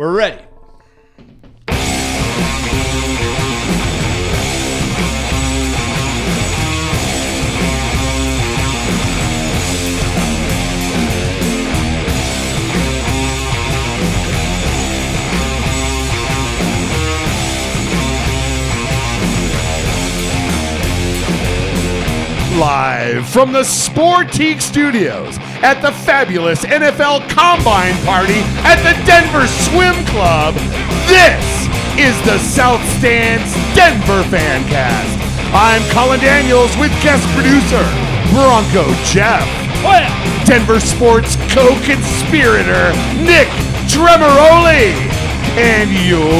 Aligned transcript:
We're 0.00 0.16
ready. 0.16 0.38
Live 22.58 23.28
from 23.28 23.52
the 23.52 23.60
Sportique 23.60 24.62
Studios 24.62 25.38
at 25.62 25.82
the 25.82 25.92
fabulous 25.92 26.64
NFL 26.64 27.28
Combine 27.28 27.96
Party 28.04 28.40
at 28.64 28.80
the 28.80 28.96
Denver 29.04 29.46
Swim 29.68 29.94
Club, 30.08 30.54
this 31.04 31.44
is 32.00 32.16
the 32.24 32.38
South 32.38 32.80
Stands 32.96 33.52
Denver 33.76 34.22
Fancast. 34.32 35.20
I'm 35.52 35.82
Colin 35.92 36.20
Daniels 36.20 36.74
with 36.78 36.90
guest 37.02 37.26
producer 37.36 37.84
Bronco 38.32 38.88
Jeff. 39.04 39.44
Oh, 39.84 40.08
Denver 40.46 40.80
Sports 40.80 41.36
co-conspirator 41.52 42.92
Nick 43.20 43.48
Tremaroli. 43.90 44.94
And 45.58 45.90
your 46.08 46.30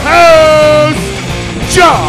host, 0.00 1.74
John 1.74 2.07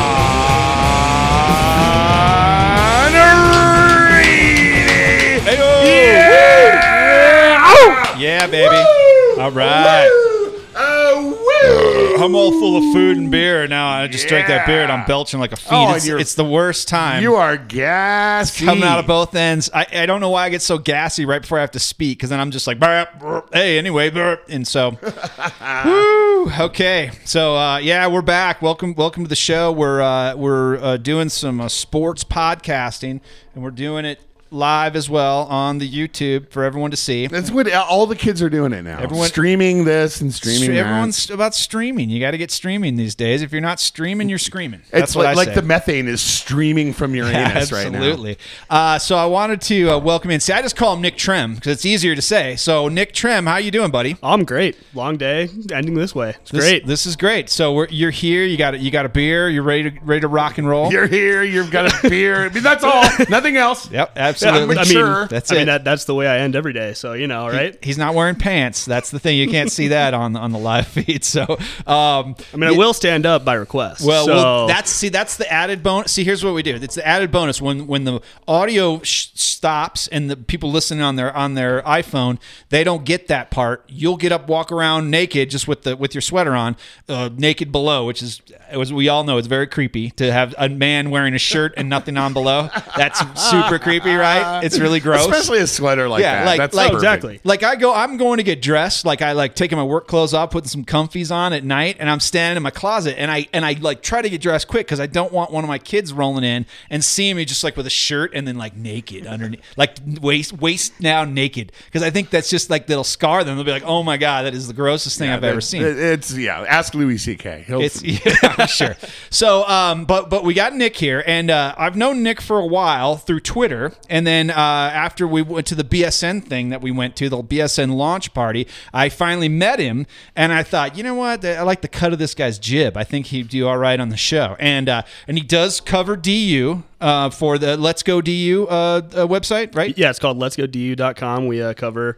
Yeah, 8.29 8.45
baby. 8.45 8.75
Woo! 8.75 9.41
All 9.41 9.49
right. 9.49 10.07
Woo! 10.07 10.61
Oh, 10.75 12.15
woo! 12.15 12.23
I'm 12.23 12.35
all 12.35 12.51
full 12.51 12.77
of 12.77 12.93
food 12.93 13.17
and 13.17 13.31
beer 13.31 13.67
now. 13.67 13.89
I 13.89 14.05
just 14.07 14.27
drank 14.27 14.47
that 14.49 14.67
beer 14.67 14.83
and 14.83 14.91
I'm 14.91 15.03
belching 15.07 15.39
like 15.39 15.51
a 15.51 15.55
fiend. 15.55 15.91
Oh, 15.91 15.95
it's, 15.95 16.05
it's 16.07 16.35
the 16.35 16.45
worst 16.45 16.87
time. 16.87 17.23
You 17.23 17.33
are 17.33 17.57
gassy. 17.57 18.65
coming 18.65 18.83
out 18.83 18.99
of 18.99 19.07
both 19.07 19.33
ends. 19.33 19.71
I, 19.73 19.87
I 19.91 20.05
don't 20.05 20.21
know 20.21 20.29
why 20.29 20.45
I 20.45 20.49
get 20.49 20.61
so 20.61 20.77
gassy 20.77 21.25
right 21.25 21.41
before 21.41 21.57
I 21.57 21.61
have 21.61 21.71
to 21.71 21.79
speak 21.79 22.19
because 22.19 22.29
then 22.29 22.39
I'm 22.39 22.51
just 22.51 22.67
like, 22.67 22.77
burp, 22.77 23.17
burp, 23.19 23.51
hey, 23.51 23.79
anyway, 23.79 24.11
burp. 24.11 24.45
and 24.47 24.67
so, 24.67 24.91
woo, 25.85 26.51
okay. 26.51 27.09
So 27.25 27.55
uh, 27.55 27.79
yeah, 27.79 28.05
we're 28.05 28.21
back. 28.21 28.61
Welcome, 28.61 28.93
welcome 28.93 29.23
to 29.23 29.29
the 29.29 29.35
show. 29.35 29.71
We're 29.71 30.01
uh, 30.01 30.35
we're 30.35 30.77
uh, 30.77 30.97
doing 30.97 31.29
some 31.29 31.59
uh, 31.59 31.67
sports 31.67 32.23
podcasting, 32.23 33.21
and 33.55 33.63
we're 33.63 33.71
doing 33.71 34.05
it 34.05 34.21
live 34.51 34.95
as 34.95 35.09
well 35.09 35.43
on 35.43 35.77
the 35.77 35.89
YouTube 35.89 36.49
for 36.49 36.63
everyone 36.63 36.91
to 36.91 36.97
see. 36.97 37.27
That's 37.27 37.51
what 37.51 37.71
all 37.73 38.05
the 38.07 38.15
kids 38.15 38.41
are 38.41 38.49
doing 38.49 38.73
it 38.73 38.81
now. 38.83 38.99
Everyone- 38.99 39.27
streaming 39.27 39.85
this 39.85 40.21
and 40.21 40.33
streaming 40.33 40.71
that. 40.71 40.77
Everyone's 40.85 41.29
about 41.29 41.53
streaming. 41.55 42.09
You 42.09 42.19
got 42.19 42.31
to 42.31 42.37
get 42.37 42.51
streaming 42.51 42.95
these 42.95 43.15
days. 43.15 43.41
If 43.41 43.51
you're 43.51 43.61
not 43.61 43.79
streaming, 43.79 44.29
you're 44.29 44.39
screaming. 44.39 44.79
It's 44.83 44.91
That's 44.91 45.15
what 45.15 45.25
like, 45.25 45.33
I 45.33 45.37
like 45.37 45.47
say. 45.49 45.55
the 45.55 45.61
methane 45.61 46.07
is 46.07 46.21
streaming 46.21 46.93
from 46.93 47.15
your 47.15 47.25
anus 47.31 47.71
right 47.71 47.91
now. 47.91 47.99
Absolutely. 47.99 48.37
Uh, 48.69 48.97
so 48.99 49.15
I 49.15 49.25
wanted 49.25 49.61
to 49.61 49.89
uh, 49.91 49.97
welcome 49.99 50.31
in. 50.31 50.39
See, 50.39 50.53
I 50.53 50.61
just 50.61 50.75
call 50.75 50.93
him 50.95 51.01
Nick 51.01 51.17
Trim 51.17 51.55
because 51.55 51.73
it's 51.73 51.85
easier 51.85 52.15
to 52.15 52.21
say. 52.21 52.55
So 52.55 52.87
Nick 52.87 53.13
Trim, 53.13 53.45
how 53.45 53.57
you 53.57 53.71
doing, 53.71 53.91
buddy? 53.91 54.17
I'm 54.23 54.45
great. 54.45 54.75
Long 54.93 55.17
day, 55.17 55.49
ending 55.71 55.93
this 55.93 56.15
way. 56.15 56.31
It's 56.41 56.51
This, 56.51 56.61
great. 56.63 56.85
This 56.87 57.05
is 57.05 57.15
great. 57.15 57.49
So 57.49 57.73
we're, 57.73 57.87
you're 57.89 58.11
here. 58.11 58.43
You 58.45 58.57
got 58.57 58.73
a, 58.73 58.77
you 58.77 58.89
got 58.91 59.05
a 59.05 59.09
beer. 59.09 59.49
You're 59.49 59.63
ready 59.63 59.91
to 59.91 59.99
ready 60.03 60.21
to 60.21 60.27
rock 60.27 60.57
and 60.57 60.67
roll. 60.67 60.91
You're 60.91 61.07
here. 61.07 61.43
You've 61.43 61.71
got 61.71 61.93
a 62.03 62.09
beer. 62.09 62.45
I 62.45 62.49
mean, 62.53 62.63
that's 62.63 62.83
all. 62.83 63.03
Nothing 63.29 63.57
else. 63.57 63.89
yep, 63.91 64.11
Yeah, 64.15 64.29
absolutely. 64.43 64.77
I 64.77 64.83
Sure. 64.83 65.19
mean, 65.19 65.27
That's 65.29 65.51
I 65.51 65.55
mean 65.55 65.65
that 65.67 65.83
that's 65.83 66.05
the 66.05 66.15
way 66.15 66.27
I 66.27 66.39
end 66.39 66.55
every 66.55 66.73
day. 66.73 66.93
So 66.93 67.13
you 67.13 67.27
know, 67.27 67.47
right? 67.47 67.77
He's 67.83 67.97
not 67.97 68.15
wearing 68.15 68.35
pants. 68.35 68.85
That's 68.85 69.11
the 69.11 69.19
thing. 69.19 69.37
You 69.37 69.47
can't 69.49 69.71
see 69.71 69.89
that 69.89 70.13
on 70.13 70.35
on 70.35 70.51
the 70.51 70.59
live 70.59 70.87
feed. 70.87 71.23
So, 71.23 71.43
um, 71.87 72.35
I 72.53 72.57
mean, 72.57 72.63
I 72.69 72.71
will 72.71 72.93
stand 72.93 73.25
up 73.25 73.45
by 73.45 73.53
request. 73.53 74.05
Well, 74.05 74.25
so, 74.25 74.35
well, 74.35 74.67
that's 74.67 74.89
see, 74.89 75.09
that's 75.09 75.37
the 75.37 75.51
added 75.51 75.83
bonus. 75.83 76.11
See, 76.13 76.23
here's 76.23 76.43
what 76.43 76.53
we 76.53 76.63
do. 76.63 76.75
It's 76.75 76.95
the 76.95 77.05
added 77.07 77.31
bonus 77.31 77.61
when 77.61 77.87
when 77.87 78.03
the 78.05 78.21
audio 78.47 79.01
sh- 79.03 79.27
stops 79.33 80.07
and 80.07 80.29
the 80.29 80.37
people 80.37 80.71
listening 80.71 81.01
on 81.03 81.15
their 81.15 81.35
on 81.35 81.53
their 81.55 81.81
iPhone 81.83 82.39
they 82.69 82.83
don't 82.83 83.03
get 83.05 83.27
that 83.27 83.49
part. 83.51 83.83
You'll 83.87 84.17
get 84.17 84.31
up, 84.31 84.47
walk 84.47 84.71
around 84.71 85.09
naked, 85.09 85.49
just 85.49 85.67
with 85.67 85.83
the 85.83 85.95
with 85.97 86.13
your 86.13 86.21
sweater 86.21 86.53
on, 86.55 86.75
uh, 87.07 87.29
naked 87.35 87.71
below, 87.71 88.05
which 88.05 88.21
is 88.21 88.41
as 88.69 88.93
we 88.93 89.09
all 89.09 89.23
know, 89.23 89.37
it's 89.37 89.47
very 89.47 89.67
creepy 89.67 90.11
to 90.11 90.31
have 90.31 90.53
a 90.57 90.69
man 90.69 91.09
wearing 91.09 91.33
a 91.33 91.39
shirt 91.39 91.73
and 91.77 91.89
nothing 91.89 92.17
on 92.17 92.33
below. 92.33 92.69
That's 92.95 93.19
super 93.49 93.79
creepy, 93.79 94.13
right? 94.13 94.28
It's 94.63 94.79
really 94.79 94.99
gross. 94.99 95.21
Especially 95.25 95.59
a 95.59 95.67
sweater 95.67 96.07
like 96.09 96.21
Yeah, 96.21 96.39
that. 96.39 96.45
like- 96.45 96.57
That's 96.57 96.75
like- 96.75 96.91
perfect. 96.91 97.03
exactly. 97.03 97.39
Like 97.43 97.63
I 97.63 97.75
go, 97.75 97.93
I'm 97.93 98.17
going 98.17 98.37
to 98.37 98.43
get 98.43 98.61
dressed. 98.61 99.05
Like 99.05 99.21
I 99.21 99.31
like 99.33 99.55
taking 99.55 99.77
my 99.77 99.83
work 99.83 100.07
clothes 100.07 100.33
off, 100.33 100.51
putting 100.51 100.67
some 100.69 100.85
comfies 100.85 101.31
on 101.31 101.53
at 101.53 101.63
night, 101.63 101.97
and 101.99 102.09
I'm 102.09 102.19
standing 102.19 102.57
in 102.57 102.63
my 102.63 102.71
closet, 102.71 103.15
and 103.19 103.29
I 103.31 103.47
and 103.53 103.65
I 103.65 103.73
like 103.79 104.01
try 104.01 104.21
to 104.21 104.29
get 104.29 104.41
dressed 104.41 104.67
quick 104.67 104.85
because 104.87 104.99
I 104.99 105.07
don't 105.07 105.31
want 105.33 105.51
one 105.51 105.63
of 105.63 105.67
my 105.67 105.77
kids 105.79 106.11
rolling 106.13 106.43
in 106.43 106.65
and 106.89 107.03
seeing 107.03 107.35
me 107.35 107.45
just 107.45 107.63
like 107.63 107.75
with 107.77 107.87
a 107.87 107.91
shirt 107.91 108.31
and 108.33 108.47
then 108.47 108.57
like 108.57 108.75
naked 108.75 109.25
underneath, 109.27 109.61
like 109.77 109.97
waist 110.21 110.53
waist 110.53 110.93
now 110.99 111.23
naked. 111.23 111.71
Because 111.85 112.03
I 112.03 112.09
think 112.09 112.29
that's 112.29 112.49
just 112.49 112.69
like 112.69 112.87
that'll 112.87 113.03
scar 113.03 113.43
them. 113.43 113.55
They'll 113.55 113.65
be 113.65 113.71
like, 113.71 113.83
oh 113.85 114.03
my 114.03 114.17
god, 114.17 114.45
that 114.45 114.53
is 114.53 114.67
the 114.67 114.73
grossest 114.73 115.17
thing 115.17 115.29
I've 115.29 115.43
ever 115.43 115.61
seen. 115.61 115.83
It's 115.83 116.35
yeah. 116.35 116.65
Ask 116.67 116.93
Louis 116.93 117.17
C.K. 117.17 117.63
He'll, 117.67 117.81
It's 117.81 118.03
yeah, 118.03 118.65
sure. 118.65 118.95
So, 119.29 119.67
um, 119.67 120.05
but 120.05 120.29
but 120.29 120.43
we 120.43 120.53
got 120.53 120.73
Nick 120.75 120.95
here, 120.95 121.23
and 121.25 121.49
uh, 121.51 121.73
I've 121.77 121.95
known 121.95 122.23
Nick 122.23 122.41
for 122.41 122.59
a 122.59 122.65
while 122.65 123.15
through 123.17 123.39
Twitter, 123.41 123.93
and 124.09 124.18
then 124.25 124.49
uh, 124.49 124.53
after 124.53 125.27
we 125.27 125.41
went 125.41 125.67
to 125.67 125.75
the 125.75 125.83
BSN 125.83 126.45
thing 126.45 126.69
that 126.69 126.81
we 126.81 126.91
went 126.91 127.15
to, 127.17 127.29
the 127.29 127.37
BSN 127.43 127.93
launch 127.93 128.33
party, 128.33 128.67
I 128.93 129.09
finally 129.09 129.49
met 129.49 129.79
him, 129.79 130.05
and 130.35 130.51
I 130.51 130.63
thought, 130.63 130.97
you 130.97 131.03
know 131.03 131.15
what, 131.15 131.43
I 131.45 131.61
like 131.63 131.81
the 131.81 131.87
cut 131.87 132.13
of 132.13 132.19
this 132.19 132.33
guy's 132.33 132.59
jib. 132.59 132.97
I 132.97 133.03
think 133.03 133.27
he'd 133.27 133.49
do 133.49 133.67
all 133.67 133.77
right 133.77 133.99
on 133.99 134.09
the 134.09 134.17
show, 134.17 134.55
and 134.59 134.89
uh, 134.89 135.03
and 135.27 135.37
he 135.37 135.43
does 135.43 135.79
cover 135.81 136.15
DU 136.15 136.83
uh, 137.01 137.29
for 137.29 137.57
the 137.57 137.77
Let's 137.77 138.03
Go 138.03 138.21
DU 138.21 138.67
uh, 138.69 138.73
uh, 138.73 139.01
website, 139.27 139.75
right? 139.75 139.97
yeah, 139.97 140.09
it's 140.09 140.19
called 140.19 140.37
Let's 140.37 140.55
Go 140.55 140.67
DU.com. 140.67 141.47
We 141.47 141.61
uh, 141.61 141.73
cover 141.73 142.17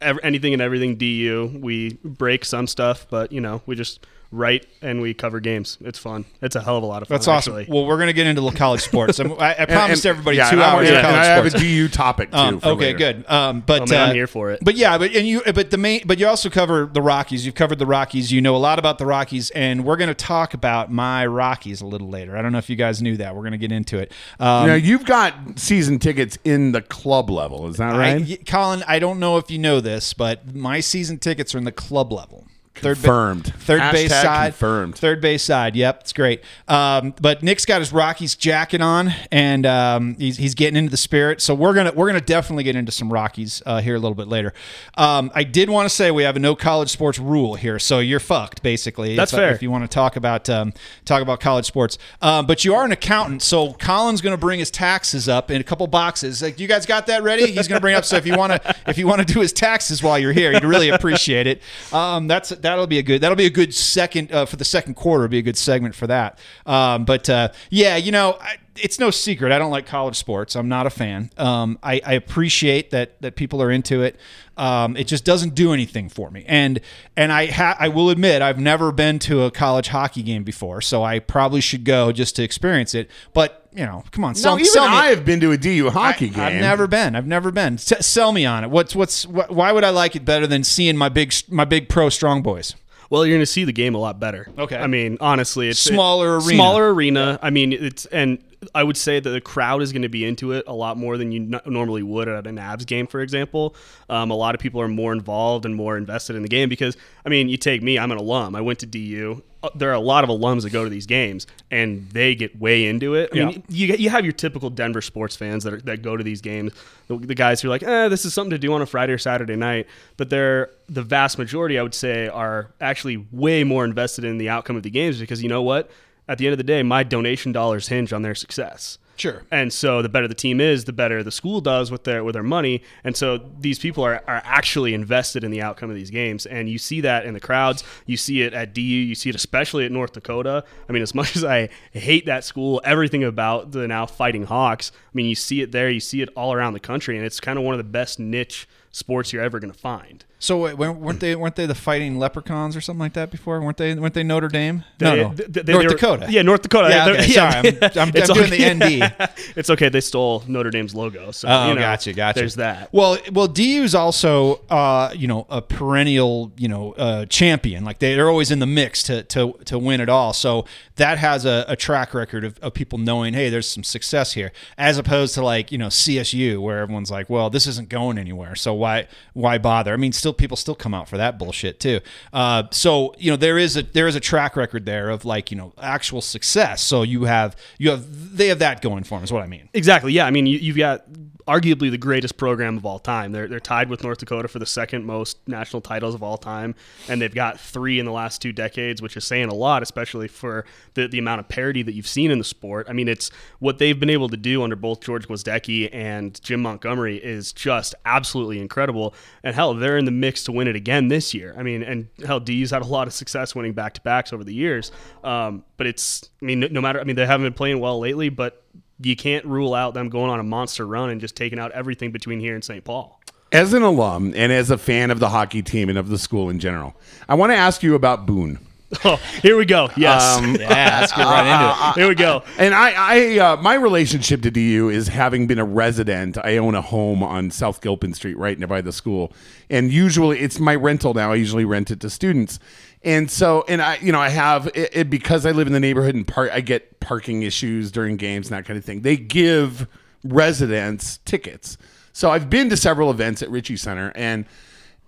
anything 0.00 0.52
and 0.52 0.62
everything 0.62 0.96
DU. 0.96 1.58
We 1.60 1.98
break 2.04 2.44
some 2.44 2.66
stuff, 2.66 3.06
but 3.10 3.32
you 3.32 3.40
know, 3.40 3.62
we 3.66 3.76
just 3.76 4.06
write 4.32 4.66
and 4.80 5.00
we 5.02 5.12
cover 5.12 5.40
games. 5.40 5.76
It's 5.80 5.98
fun. 5.98 6.24
It's 6.40 6.54
a 6.54 6.60
hell 6.60 6.76
of 6.76 6.82
a 6.82 6.86
lot 6.86 7.02
of 7.02 7.08
fun. 7.08 7.16
That's 7.16 7.26
awesome. 7.26 7.58
Actually. 7.58 7.74
Well, 7.74 7.86
we're 7.86 7.98
gonna 7.98 8.12
get 8.12 8.26
into 8.28 8.40
the 8.42 8.50
college 8.52 8.80
sports. 8.82 9.18
I'm- 9.20 9.32
I, 9.40 9.46
I 9.48 9.52
and- 9.54 9.68
promised 9.68 10.04
and- 10.04 10.10
everybody 10.10 10.36
yeah, 10.36 10.50
two 10.50 10.62
hours 10.62 10.88
and 10.88 10.98
of 10.98 11.02
college 11.02 11.16
I 11.18 11.24
have 11.24 11.46
sports. 11.48 11.64
a 11.64 11.66
DU 11.66 11.88
topic 11.88 12.30
too. 12.30 12.36
Um, 12.36 12.60
for 12.60 12.68
okay, 12.70 12.92
later. 12.94 12.98
good. 12.98 13.30
Um, 13.30 13.60
but 13.66 13.82
Oh, 13.82 13.86
man, 13.86 14.02
I'm 14.04 14.10
uh, 14.10 14.14
here 14.14 14.26
for 14.28 14.50
it. 14.52 14.60
But 14.62 14.76
yeah, 14.76 14.98
but 14.98 15.14
and 15.14 15.26
you, 15.26 15.42
but 15.52 15.70
the 15.70 15.78
main, 15.78 16.02
but 16.06 16.18
you 16.20 16.26
also 16.28 16.48
cover 16.48 16.86
the 16.86 17.02
Rockies. 17.02 17.44
You've 17.44 17.54
covered 17.56 17.78
the 17.80 17.86
Rockies. 17.86 18.30
You 18.30 18.40
know 18.40 18.54
a 18.54 18.58
lot 18.58 18.78
about 18.78 18.98
the 18.98 19.06
Rockies, 19.06 19.50
and 19.50 19.84
we're 19.84 19.96
going 19.96 20.08
to 20.08 20.14
talk 20.14 20.54
about 20.54 20.92
my 20.92 21.26
Rockies 21.26 21.80
a 21.80 21.86
little 21.86 22.08
later. 22.08 22.36
I 22.36 22.42
don't 22.42 22.52
know 22.52 22.58
if 22.58 22.70
you 22.70 22.76
guys 22.76 23.02
knew 23.02 23.16
that. 23.16 23.34
We're 23.34 23.42
going 23.42 23.52
to 23.52 23.58
get 23.58 23.72
into 23.72 23.98
it. 23.98 24.12
Um, 24.38 24.68
Now 24.68 24.74
you've 24.74 25.04
got 25.04 25.58
season 25.58 25.98
tickets 25.98 26.38
in 26.44 26.72
the 26.72 26.82
club 26.82 27.30
level. 27.30 27.66
Is 27.68 27.78
that 27.78 27.96
right? 27.96 28.20
y- 28.22 28.38
Colin, 28.46 28.84
I 28.86 28.98
don't 29.00 29.18
know 29.18 29.38
if 29.38 29.50
you 29.50 29.58
know 29.58 29.80
this, 29.80 30.14
but 30.14 30.54
my 30.54 30.80
season 30.80 31.18
tickets 31.18 31.54
are 31.54 31.58
in 31.58 31.64
the 31.64 31.72
club 31.72 32.12
level. 32.12 32.46
Third 32.76 32.96
ba- 32.96 33.02
Confirmed. 33.02 33.46
third 33.58 33.92
base 33.92 34.10
Hashtag 34.10 34.22
side. 34.22 34.52
confirmed. 34.52 34.94
Third 34.96 35.20
base 35.20 35.42
side. 35.42 35.76
Yep, 35.76 36.00
it's 36.00 36.12
great. 36.14 36.42
Um, 36.66 37.12
but 37.20 37.42
Nick's 37.42 37.66
got 37.66 37.80
his 37.80 37.92
Rockies 37.92 38.36
jacket 38.36 38.80
on, 38.80 39.12
and 39.30 39.66
um, 39.66 40.14
he's, 40.14 40.38
he's 40.38 40.54
getting 40.54 40.76
into 40.76 40.90
the 40.90 40.96
spirit. 40.96 41.42
So 41.42 41.54
we're 41.54 41.74
gonna 41.74 41.92
we're 41.94 42.06
gonna 42.06 42.22
definitely 42.22 42.64
get 42.64 42.76
into 42.76 42.90
some 42.90 43.12
Rockies 43.12 43.60
uh, 43.66 43.82
here 43.82 43.96
a 43.96 43.98
little 43.98 44.14
bit 44.14 44.28
later. 44.28 44.54
Um, 44.96 45.30
I 45.34 45.44
did 45.44 45.68
want 45.68 45.90
to 45.90 45.94
say 45.94 46.10
we 46.10 46.22
have 46.22 46.36
a 46.36 46.38
no 46.38 46.54
college 46.56 46.88
sports 46.88 47.18
rule 47.18 47.54
here, 47.56 47.78
so 47.78 47.98
you're 47.98 48.20
fucked 48.20 48.62
basically. 48.62 49.14
That's 49.14 49.32
if, 49.34 49.38
fair. 49.38 49.52
If 49.52 49.62
you 49.62 49.70
want 49.70 49.84
to 49.84 49.88
talk 49.88 50.16
about 50.16 50.48
um, 50.48 50.72
talk 51.04 51.20
about 51.20 51.40
college 51.40 51.66
sports, 51.66 51.98
um, 52.22 52.46
but 52.46 52.64
you 52.64 52.74
are 52.74 52.84
an 52.86 52.92
accountant, 52.92 53.42
so 53.42 53.74
Colin's 53.74 54.22
going 54.22 54.32
to 54.34 54.40
bring 54.40 54.58
his 54.58 54.70
taxes 54.70 55.28
up 55.28 55.50
in 55.50 55.60
a 55.60 55.64
couple 55.64 55.86
boxes. 55.86 56.40
Like, 56.40 56.58
you 56.58 56.68
guys 56.68 56.86
got 56.86 57.08
that 57.08 57.22
ready? 57.24 57.50
He's 57.50 57.68
going 57.68 57.78
to 57.78 57.82
bring 57.82 57.96
up. 57.96 58.06
So 58.06 58.16
if 58.16 58.26
you 58.26 58.36
want 58.36 58.52
to 58.52 58.76
if 58.86 58.96
you 58.96 59.06
want 59.06 59.26
to 59.26 59.30
do 59.34 59.40
his 59.40 59.52
taxes 59.52 60.02
while 60.02 60.18
you're 60.18 60.32
here, 60.32 60.52
you'd 60.52 60.64
really 60.64 60.88
appreciate 60.88 61.46
it. 61.46 61.60
Um, 61.92 62.26
that's 62.26 62.48
that'll 62.62 62.86
be 62.86 62.98
a 62.98 63.02
good 63.02 63.20
that'll 63.20 63.36
be 63.36 63.46
a 63.46 63.50
good 63.50 63.74
second 63.74 64.32
uh, 64.32 64.46
for 64.46 64.56
the 64.56 64.64
second 64.64 64.94
quarter. 64.94 65.28
Be 65.28 65.38
a 65.38 65.42
good 65.42 65.56
segment 65.56 65.94
for 65.94 66.06
that. 66.06 66.38
Um, 66.66 67.04
but 67.04 67.28
uh, 67.28 67.48
yeah, 67.70 67.96
you 67.96 68.12
know. 68.12 68.38
I, 68.40 68.56
it's 68.82 68.98
no 68.98 69.10
secret. 69.10 69.52
I 69.52 69.58
don't 69.58 69.70
like 69.70 69.86
college 69.86 70.16
sports. 70.16 70.56
I'm 70.56 70.68
not 70.68 70.86
a 70.86 70.90
fan. 70.90 71.30
Um, 71.36 71.78
I, 71.82 72.00
I 72.04 72.14
appreciate 72.14 72.90
that 72.90 73.20
that 73.20 73.36
people 73.36 73.62
are 73.62 73.70
into 73.70 74.02
it. 74.02 74.18
Um, 74.56 74.96
it 74.96 75.06
just 75.06 75.24
doesn't 75.24 75.54
do 75.54 75.72
anything 75.72 76.08
for 76.08 76.30
me. 76.30 76.44
And 76.46 76.80
and 77.16 77.32
I 77.32 77.46
ha- 77.46 77.76
I 77.78 77.88
will 77.88 78.10
admit 78.10 78.42
I've 78.42 78.58
never 78.58 78.92
been 78.92 79.18
to 79.20 79.42
a 79.42 79.50
college 79.50 79.88
hockey 79.88 80.22
game 80.22 80.44
before, 80.44 80.80
so 80.80 81.02
I 81.02 81.18
probably 81.18 81.60
should 81.60 81.84
go 81.84 82.12
just 82.12 82.36
to 82.36 82.42
experience 82.42 82.94
it. 82.94 83.10
But 83.32 83.59
you 83.74 83.84
know, 83.86 84.02
come 84.10 84.24
on, 84.24 84.30
No, 84.32 84.34
sell, 84.34 84.54
even 84.54 84.66
sell 84.66 84.88
me. 84.88 84.96
I 84.96 85.06
have 85.06 85.24
been 85.24 85.40
to 85.40 85.52
a 85.52 85.56
DU 85.56 85.90
hockey 85.90 86.26
I- 86.26 86.28
game. 86.28 86.40
I've 86.40 86.60
never 86.60 86.86
been. 86.86 87.14
I've 87.16 87.26
never 87.26 87.50
been. 87.50 87.74
S- 87.74 88.06
sell 88.06 88.32
me 88.32 88.44
on 88.46 88.64
it. 88.64 88.70
What's 88.70 88.94
what's 88.96 89.24
wh- 89.24 89.50
why 89.50 89.72
would 89.72 89.84
I 89.84 89.90
like 89.90 90.16
it 90.16 90.24
better 90.24 90.46
than 90.46 90.64
seeing 90.64 90.96
my 90.96 91.08
big 91.08 91.32
my 91.48 91.64
big 91.64 91.88
pro 91.88 92.08
strong 92.08 92.42
boys? 92.42 92.74
Well, 93.10 93.26
you're 93.26 93.34
going 93.36 93.42
to 93.42 93.46
see 93.46 93.64
the 93.64 93.72
game 93.72 93.94
a 93.96 93.98
lot 93.98 94.20
better. 94.20 94.48
Okay. 94.56 94.76
I 94.76 94.86
mean, 94.86 95.18
honestly, 95.20 95.68
it's 95.68 95.80
Smaller 95.80 96.36
it- 96.36 96.44
arena. 96.46 96.54
Smaller 96.56 96.94
arena. 96.94 97.38
I 97.42 97.50
mean, 97.50 97.72
it's 97.72 98.06
and 98.06 98.38
I 98.74 98.82
would 98.82 98.96
say 98.96 99.20
that 99.20 99.30
the 99.30 99.40
crowd 99.40 99.80
is 99.80 99.90
going 99.92 100.02
to 100.02 100.08
be 100.10 100.24
into 100.24 100.52
it 100.52 100.64
a 100.66 100.74
lot 100.74 100.98
more 100.98 101.16
than 101.16 101.32
you 101.32 101.40
n- 101.54 101.60
normally 101.64 102.02
would 102.02 102.28
at 102.28 102.46
an 102.46 102.56
Avs 102.56 102.84
game, 102.86 103.06
for 103.06 103.20
example. 103.20 103.74
Um, 104.10 104.30
a 104.30 104.34
lot 104.34 104.54
of 104.54 104.60
people 104.60 104.80
are 104.82 104.88
more 104.88 105.12
involved 105.14 105.64
and 105.64 105.74
more 105.74 105.96
invested 105.96 106.36
in 106.36 106.42
the 106.42 106.48
game 106.48 106.68
because, 106.68 106.96
I 107.24 107.30
mean, 107.30 107.48
you 107.48 107.56
take 107.56 107.82
me, 107.82 107.98
I'm 107.98 108.12
an 108.12 108.18
alum. 108.18 108.54
I 108.54 108.60
went 108.60 108.78
to 108.80 108.86
DU. 108.86 109.42
Uh, 109.62 109.70
There 109.74 109.88
are 109.90 109.94
a 109.94 110.00
lot 110.00 110.24
of 110.24 110.30
alums 110.30 110.62
that 110.64 110.72
go 110.74 110.84
to 110.84 110.90
these 110.90 111.06
games 111.06 111.46
and 111.70 112.08
they 112.10 112.34
get 112.34 112.60
way 112.60 112.86
into 112.86 113.14
it. 113.14 113.30
I 113.32 113.36
mean, 113.46 113.62
you, 113.68 113.94
you 113.94 114.10
have 114.10 114.24
your 114.24 114.32
typical 114.32 114.68
Denver 114.68 115.00
sports 115.00 115.36
fans 115.36 115.64
that, 115.64 115.72
are, 115.72 115.80
that 115.82 116.02
go 116.02 116.18
to 116.18 116.22
these 116.24 116.42
games, 116.42 116.72
the, 117.08 117.16
the 117.16 117.34
guys 117.34 117.62
who 117.62 117.68
are 117.68 117.70
like, 117.70 117.82
eh, 117.82 118.08
this 118.08 118.26
is 118.26 118.34
something 118.34 118.50
to 118.50 118.58
do 118.58 118.74
on 118.74 118.82
a 118.82 118.86
Friday 118.86 119.12
or 119.14 119.18
Saturday 119.18 119.56
night. 119.56 119.86
But 120.18 120.28
they're 120.28 120.68
the 120.88 121.02
vast 121.02 121.38
majority, 121.38 121.78
I 121.78 121.82
would 121.82 121.94
say, 121.94 122.28
are 122.28 122.70
actually 122.80 123.26
way 123.32 123.64
more 123.64 123.86
invested 123.86 124.24
in 124.24 124.36
the 124.36 124.50
outcome 124.50 124.76
of 124.76 124.82
the 124.82 124.90
games 124.90 125.18
because 125.18 125.42
you 125.42 125.48
know 125.48 125.62
what? 125.62 125.90
At 126.28 126.38
the 126.38 126.46
end 126.46 126.52
of 126.52 126.58
the 126.58 126.64
day, 126.64 126.82
my 126.82 127.02
donation 127.02 127.52
dollars 127.52 127.88
hinge 127.88 128.12
on 128.12 128.22
their 128.22 128.34
success. 128.34 128.98
Sure. 129.20 129.42
And 129.50 129.70
so 129.70 130.00
the 130.00 130.08
better 130.08 130.26
the 130.26 130.34
team 130.34 130.62
is, 130.62 130.86
the 130.86 130.94
better 130.94 131.22
the 131.22 131.30
school 131.30 131.60
does 131.60 131.90
with 131.90 132.04
their 132.04 132.24
with 132.24 132.32
their 132.32 132.42
money. 132.42 132.82
And 133.04 133.14
so 133.14 133.38
these 133.58 133.78
people 133.78 134.02
are, 134.02 134.22
are 134.26 134.40
actually 134.46 134.94
invested 134.94 135.44
in 135.44 135.50
the 135.50 135.60
outcome 135.60 135.90
of 135.90 135.96
these 135.96 136.10
games. 136.10 136.46
And 136.46 136.70
you 136.70 136.78
see 136.78 137.02
that 137.02 137.26
in 137.26 137.34
the 137.34 137.40
crowds. 137.40 137.84
You 138.06 138.16
see 138.16 138.40
it 138.40 138.54
at 138.54 138.72
DU. 138.72 138.80
You 138.80 139.14
see 139.14 139.28
it 139.28 139.36
especially 139.36 139.84
at 139.84 139.92
North 139.92 140.12
Dakota. 140.12 140.64
I 140.88 140.92
mean, 140.92 141.02
as 141.02 141.14
much 141.20 141.36
as 141.36 141.44
I 141.44 141.68
hate 141.92 142.24
that 142.26 142.44
school, 142.44 142.80
everything 142.82 143.22
about 143.22 143.72
the 143.72 143.86
now 143.86 144.06
fighting 144.06 144.44
Hawks, 144.44 144.90
I 144.94 145.10
mean, 145.12 145.26
you 145.26 145.34
see 145.34 145.60
it 145.60 145.70
there. 145.70 145.90
You 145.90 146.00
see 146.00 146.22
it 146.22 146.30
all 146.34 146.54
around 146.54 146.72
the 146.72 146.80
country. 146.80 147.18
And 147.18 147.26
it's 147.26 147.40
kind 147.40 147.58
of 147.58 147.64
one 147.64 147.74
of 147.74 147.78
the 147.78 147.84
best 147.84 148.18
niche 148.18 148.66
sports 148.92 149.32
you're 149.32 149.42
ever 149.42 149.58
going 149.60 149.72
to 149.72 149.78
find. 149.78 150.24
So 150.42 150.62
wait, 150.62 150.74
weren't 150.78 151.20
they 151.20 151.36
weren't 151.36 151.54
they 151.54 151.66
the 151.66 151.74
fighting 151.74 152.18
leprechauns 152.18 152.74
or 152.74 152.80
something 152.80 153.00
like 153.00 153.12
that 153.12 153.30
before? 153.30 153.60
weren't 153.60 153.76
they 153.76 153.94
weren't 153.94 154.14
they 154.14 154.22
Notre 154.22 154.48
Dame? 154.48 154.84
no, 154.98 155.10
They- 155.14 155.22
no, 155.22 155.34
they- 155.34 155.62
they- 155.62 155.72
North 155.74 155.84
were- 155.84 155.90
Dakota. 155.90 156.26
Yeah, 156.30 156.40
North 156.42 156.62
Dakota. 156.62 156.88
Yeah, 156.88 157.08
okay, 157.10 157.28
sorry, 157.28 157.54
I'm- 157.54 157.66
I'm- 157.82 157.92
I'm 157.96 158.10
doing 158.10 158.30
okay. 158.46 158.74
the 158.74 158.74
ND. 158.74 159.30
it's 159.56 159.68
okay. 159.68 159.90
They 159.90 160.00
stole 160.00 160.42
Notre 160.48 160.70
Dame's 160.70 160.94
logo. 160.94 161.30
So, 161.30 161.46
Oh, 161.46 161.68
you 161.68 161.74
know, 161.74 161.80
gotcha, 161.82 162.14
gotcha. 162.14 162.38
There's 162.40 162.54
that. 162.56 162.88
Well, 162.90 163.18
well, 163.32 163.48
DU's 163.48 163.94
also, 163.94 164.62
uh, 164.70 165.12
you 165.14 165.28
know, 165.28 165.46
a 165.50 165.60
perennial, 165.60 166.52
you 166.56 166.68
know, 166.68 166.92
uh, 166.92 167.26
champion. 167.26 167.84
Like 167.84 167.98
they- 167.98 168.14
they're 168.14 168.30
always 168.30 168.50
in 168.50 168.60
the 168.60 168.66
mix 168.66 169.02
to 169.04 169.22
to 169.24 169.52
to 169.66 169.78
win 169.78 170.00
it 170.00 170.08
all. 170.08 170.32
So 170.32 170.64
that 170.96 171.18
has 171.18 171.44
a, 171.44 171.66
a 171.68 171.76
track 171.76 172.14
record 172.14 172.44
of, 172.44 172.58
of 172.60 172.72
people 172.72 172.96
knowing, 172.98 173.34
hey, 173.34 173.50
there's 173.50 173.68
some 173.68 173.84
success 173.84 174.32
here, 174.32 174.52
as 174.78 174.96
opposed 174.96 175.34
to 175.34 175.42
like 175.44 175.70
you 175.70 175.76
know 175.76 175.88
CSU, 175.88 176.58
where 176.62 176.78
everyone's 176.78 177.10
like, 177.10 177.28
well, 177.28 177.50
this 177.50 177.66
isn't 177.66 177.90
going 177.90 178.16
anywhere, 178.16 178.54
so 178.54 178.72
why 178.80 179.06
why 179.34 179.58
bother? 179.58 179.92
I 179.92 179.96
mean, 179.96 180.12
still 180.12 180.32
people 180.32 180.56
still 180.56 180.74
come 180.74 180.94
out 180.94 181.08
for 181.08 181.16
that 181.16 181.38
bullshit 181.38 181.78
too. 181.78 182.00
Uh, 182.32 182.64
so 182.70 183.14
you 183.18 183.30
know, 183.30 183.36
there 183.36 183.58
is 183.58 183.76
a 183.76 183.82
there 183.82 184.08
is 184.08 184.16
a 184.16 184.20
track 184.20 184.56
record 184.56 184.86
there 184.86 185.10
of 185.10 185.24
like 185.24 185.50
you 185.50 185.56
know 185.56 185.72
actual 185.80 186.20
success. 186.20 186.82
So 186.82 187.02
you 187.02 187.24
have 187.24 187.56
you 187.78 187.90
have 187.90 188.36
they 188.36 188.48
have 188.48 188.58
that 188.58 188.82
going 188.82 189.04
for 189.04 189.16
them. 189.16 189.24
Is 189.24 189.32
what 189.32 189.42
I 189.42 189.46
mean. 189.46 189.68
Exactly. 189.72 190.12
Yeah. 190.12 190.26
I 190.26 190.30
mean, 190.30 190.46
you, 190.46 190.58
you've 190.58 190.76
got 190.76 191.04
arguably 191.50 191.90
the 191.90 191.98
greatest 191.98 192.36
program 192.36 192.76
of 192.76 192.86
all 192.86 193.00
time. 193.00 193.32
They're, 193.32 193.48
they're 193.48 193.58
tied 193.58 193.88
with 193.88 194.04
North 194.04 194.18
Dakota 194.18 194.46
for 194.46 194.60
the 194.60 194.66
second 194.66 195.04
most 195.04 195.36
national 195.48 195.82
titles 195.82 196.14
of 196.14 196.22
all 196.22 196.38
time, 196.38 196.76
and 197.08 197.20
they've 197.20 197.34
got 197.34 197.58
three 197.58 197.98
in 197.98 198.06
the 198.06 198.12
last 198.12 198.40
two 198.40 198.52
decades, 198.52 199.02
which 199.02 199.16
is 199.16 199.24
saying 199.24 199.48
a 199.48 199.54
lot, 199.54 199.82
especially 199.82 200.28
for 200.28 200.64
the, 200.94 201.08
the 201.08 201.18
amount 201.18 201.40
of 201.40 201.48
parity 201.48 201.82
that 201.82 201.92
you've 201.92 202.06
seen 202.06 202.30
in 202.30 202.38
the 202.38 202.44
sport. 202.44 202.86
I 202.88 202.92
mean, 202.92 203.08
it's 203.08 203.32
what 203.58 203.78
they've 203.78 203.98
been 203.98 204.10
able 204.10 204.28
to 204.28 204.36
do 204.36 204.62
under 204.62 204.76
both 204.76 205.00
George 205.00 205.26
Gwozdecky 205.26 205.92
and 205.92 206.40
Jim 206.40 206.62
Montgomery 206.62 207.16
is 207.16 207.52
just 207.52 207.96
absolutely 208.04 208.60
incredible. 208.60 209.14
And 209.42 209.52
hell, 209.54 209.74
they're 209.74 209.98
in 209.98 210.04
the 210.04 210.12
mix 210.12 210.44
to 210.44 210.52
win 210.52 210.68
it 210.68 210.76
again 210.76 211.08
this 211.08 211.34
year. 211.34 211.56
I 211.58 211.64
mean, 211.64 211.82
and 211.82 212.08
hell, 212.24 212.38
D's 212.38 212.70
had 212.70 212.82
a 212.82 212.86
lot 212.86 213.08
of 213.08 213.12
success 213.12 213.56
winning 213.56 213.72
back 213.72 213.94
to 213.94 214.00
backs 214.02 214.32
over 214.32 214.44
the 214.44 214.54
years. 214.54 214.92
Um, 215.24 215.64
but 215.76 215.88
it's, 215.88 216.30
I 216.40 216.44
mean, 216.44 216.60
no, 216.60 216.68
no 216.68 216.80
matter, 216.80 217.00
I 217.00 217.04
mean, 217.04 217.16
they 217.16 217.26
haven't 217.26 217.46
been 217.46 217.54
playing 217.54 217.80
well 217.80 217.98
lately, 217.98 218.28
but 218.28 218.62
you 219.02 219.16
can't 219.16 219.44
rule 219.44 219.74
out 219.74 219.94
them 219.94 220.08
going 220.08 220.30
on 220.30 220.40
a 220.40 220.44
monster 220.44 220.86
run 220.86 221.10
and 221.10 221.20
just 221.20 221.36
taking 221.36 221.58
out 221.58 221.72
everything 221.72 222.10
between 222.10 222.40
here 222.40 222.54
and 222.54 222.64
St. 222.64 222.84
Paul. 222.84 223.20
As 223.52 223.72
an 223.72 223.82
alum 223.82 224.32
and 224.36 224.52
as 224.52 224.70
a 224.70 224.78
fan 224.78 225.10
of 225.10 225.18
the 225.18 225.28
hockey 225.28 225.62
team 225.62 225.88
and 225.88 225.98
of 225.98 226.08
the 226.08 226.18
school 226.18 226.50
in 226.50 226.60
general, 226.60 226.94
I 227.28 227.34
want 227.34 227.50
to 227.50 227.56
ask 227.56 227.82
you 227.82 227.94
about 227.94 228.26
Boone. 228.26 228.58
Oh, 229.04 229.20
here 229.40 229.56
we 229.56 229.66
go. 229.66 229.88
Yes. 229.96 230.40
Yeah, 230.60 230.98
let's 231.00 231.12
get 231.12 231.24
right 231.24 231.46
into 231.46 231.90
it. 231.90 231.94
here 232.00 232.08
we 232.08 232.14
go. 232.16 232.42
And 232.58 232.74
I, 232.74 232.92
I 232.96 233.38
uh, 233.38 233.56
my 233.58 233.74
relationship 233.74 234.42
to 234.42 234.50
DU 234.50 234.88
is 234.88 235.06
having 235.06 235.46
been 235.46 235.60
a 235.60 235.64
resident. 235.64 236.36
I 236.38 236.56
own 236.56 236.74
a 236.74 236.82
home 236.82 237.22
on 237.22 237.52
South 237.52 237.80
Gilpin 237.80 238.14
Street, 238.14 238.36
right 238.36 238.58
nearby 238.58 238.80
the 238.80 238.92
school, 238.92 239.32
and 239.70 239.92
usually 239.92 240.40
it's 240.40 240.58
my 240.58 240.74
rental 240.74 241.14
now. 241.14 241.30
I 241.30 241.36
usually 241.36 241.64
rent 241.64 241.92
it 241.92 242.00
to 242.00 242.10
students, 242.10 242.58
and 243.02 243.30
so 243.30 243.64
and 243.68 243.80
I, 243.80 243.96
you 243.96 244.12
know, 244.12 244.20
I 244.20 244.28
have 244.28 244.66
it, 244.74 244.90
it 244.92 245.10
because 245.10 245.46
I 245.46 245.52
live 245.52 245.66
in 245.66 245.72
the 245.72 245.80
neighborhood 245.80 246.14
and 246.14 246.26
part. 246.26 246.50
I 246.52 246.60
get 246.60 247.00
parking 247.00 247.42
issues 247.42 247.90
during 247.90 248.16
games 248.16 248.50
and 248.50 248.58
that 248.58 248.66
kind 248.66 248.78
of 248.78 248.84
thing. 248.84 249.02
They 249.02 249.16
give 249.16 249.86
residents 250.24 251.18
tickets, 251.24 251.78
so 252.12 252.30
I've 252.30 252.50
been 252.50 252.68
to 252.70 252.76
several 252.76 253.10
events 253.10 253.42
at 253.42 253.50
Ritchie 253.50 253.78
Center, 253.78 254.12
and 254.14 254.44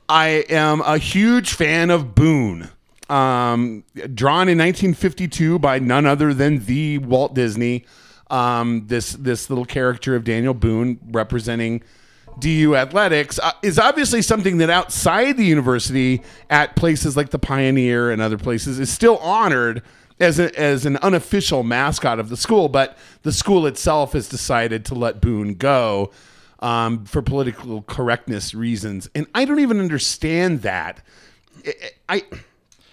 I 0.09 0.45
am 0.49 0.81
a 0.81 0.99
huge 0.99 1.53
fan 1.53 1.91
of 1.91 2.15
Boone. 2.15 2.71
Um, 3.09 3.85
drawn 4.15 4.49
in 4.49 4.57
1952 4.57 5.59
by 5.59 5.79
none 5.79 6.07
other 6.07 6.33
than 6.33 6.65
the 6.65 6.99
Walt 6.99 7.35
Disney. 7.35 7.85
Um, 8.31 8.87
this 8.87 9.13
this 9.13 9.51
little 9.51 9.67
character 9.67 10.17
of 10.17 10.25
Daniel 10.25 10.55
Boone 10.55 10.99
representing 11.11 11.83
DU 12.39 12.77
athletics 12.77 13.39
uh, 13.39 13.53
is 13.63 13.79
obviously 13.79 14.23
something 14.23 14.59
that 14.59 14.71
outside 14.71 15.37
the 15.37 15.45
university 15.45 16.23
at 16.51 16.77
places 16.77 17.17
like 17.17 17.31
the 17.31 17.39
Pioneer 17.39 18.11
and 18.11 18.21
other 18.23 18.39
places 18.39 18.79
is 18.79 18.91
still 18.91 19.19
honored 19.19 19.83
as 20.21 20.39
a, 20.39 20.59
as 20.59 20.87
an 20.87 20.97
unofficial 20.99 21.63
mascot 21.63 22.19
of 22.19 22.29
the 22.29 22.37
school, 22.37 22.69
but 22.69 22.97
the 23.23 23.33
school 23.33 23.67
itself 23.67 24.13
has 24.13 24.29
decided 24.29 24.85
to 24.87 24.95
let 24.95 25.21
Boone 25.21 25.55
go 25.55 26.11
um, 26.61 27.05
for 27.05 27.23
political 27.23 27.83
correctness 27.83 28.55
reasons, 28.55 29.11
and 29.15 29.27
I 29.35 29.45
don't 29.45 29.59
even 29.59 29.81
understand 29.81 30.63
that. 30.63 31.03
I, 32.09 32.23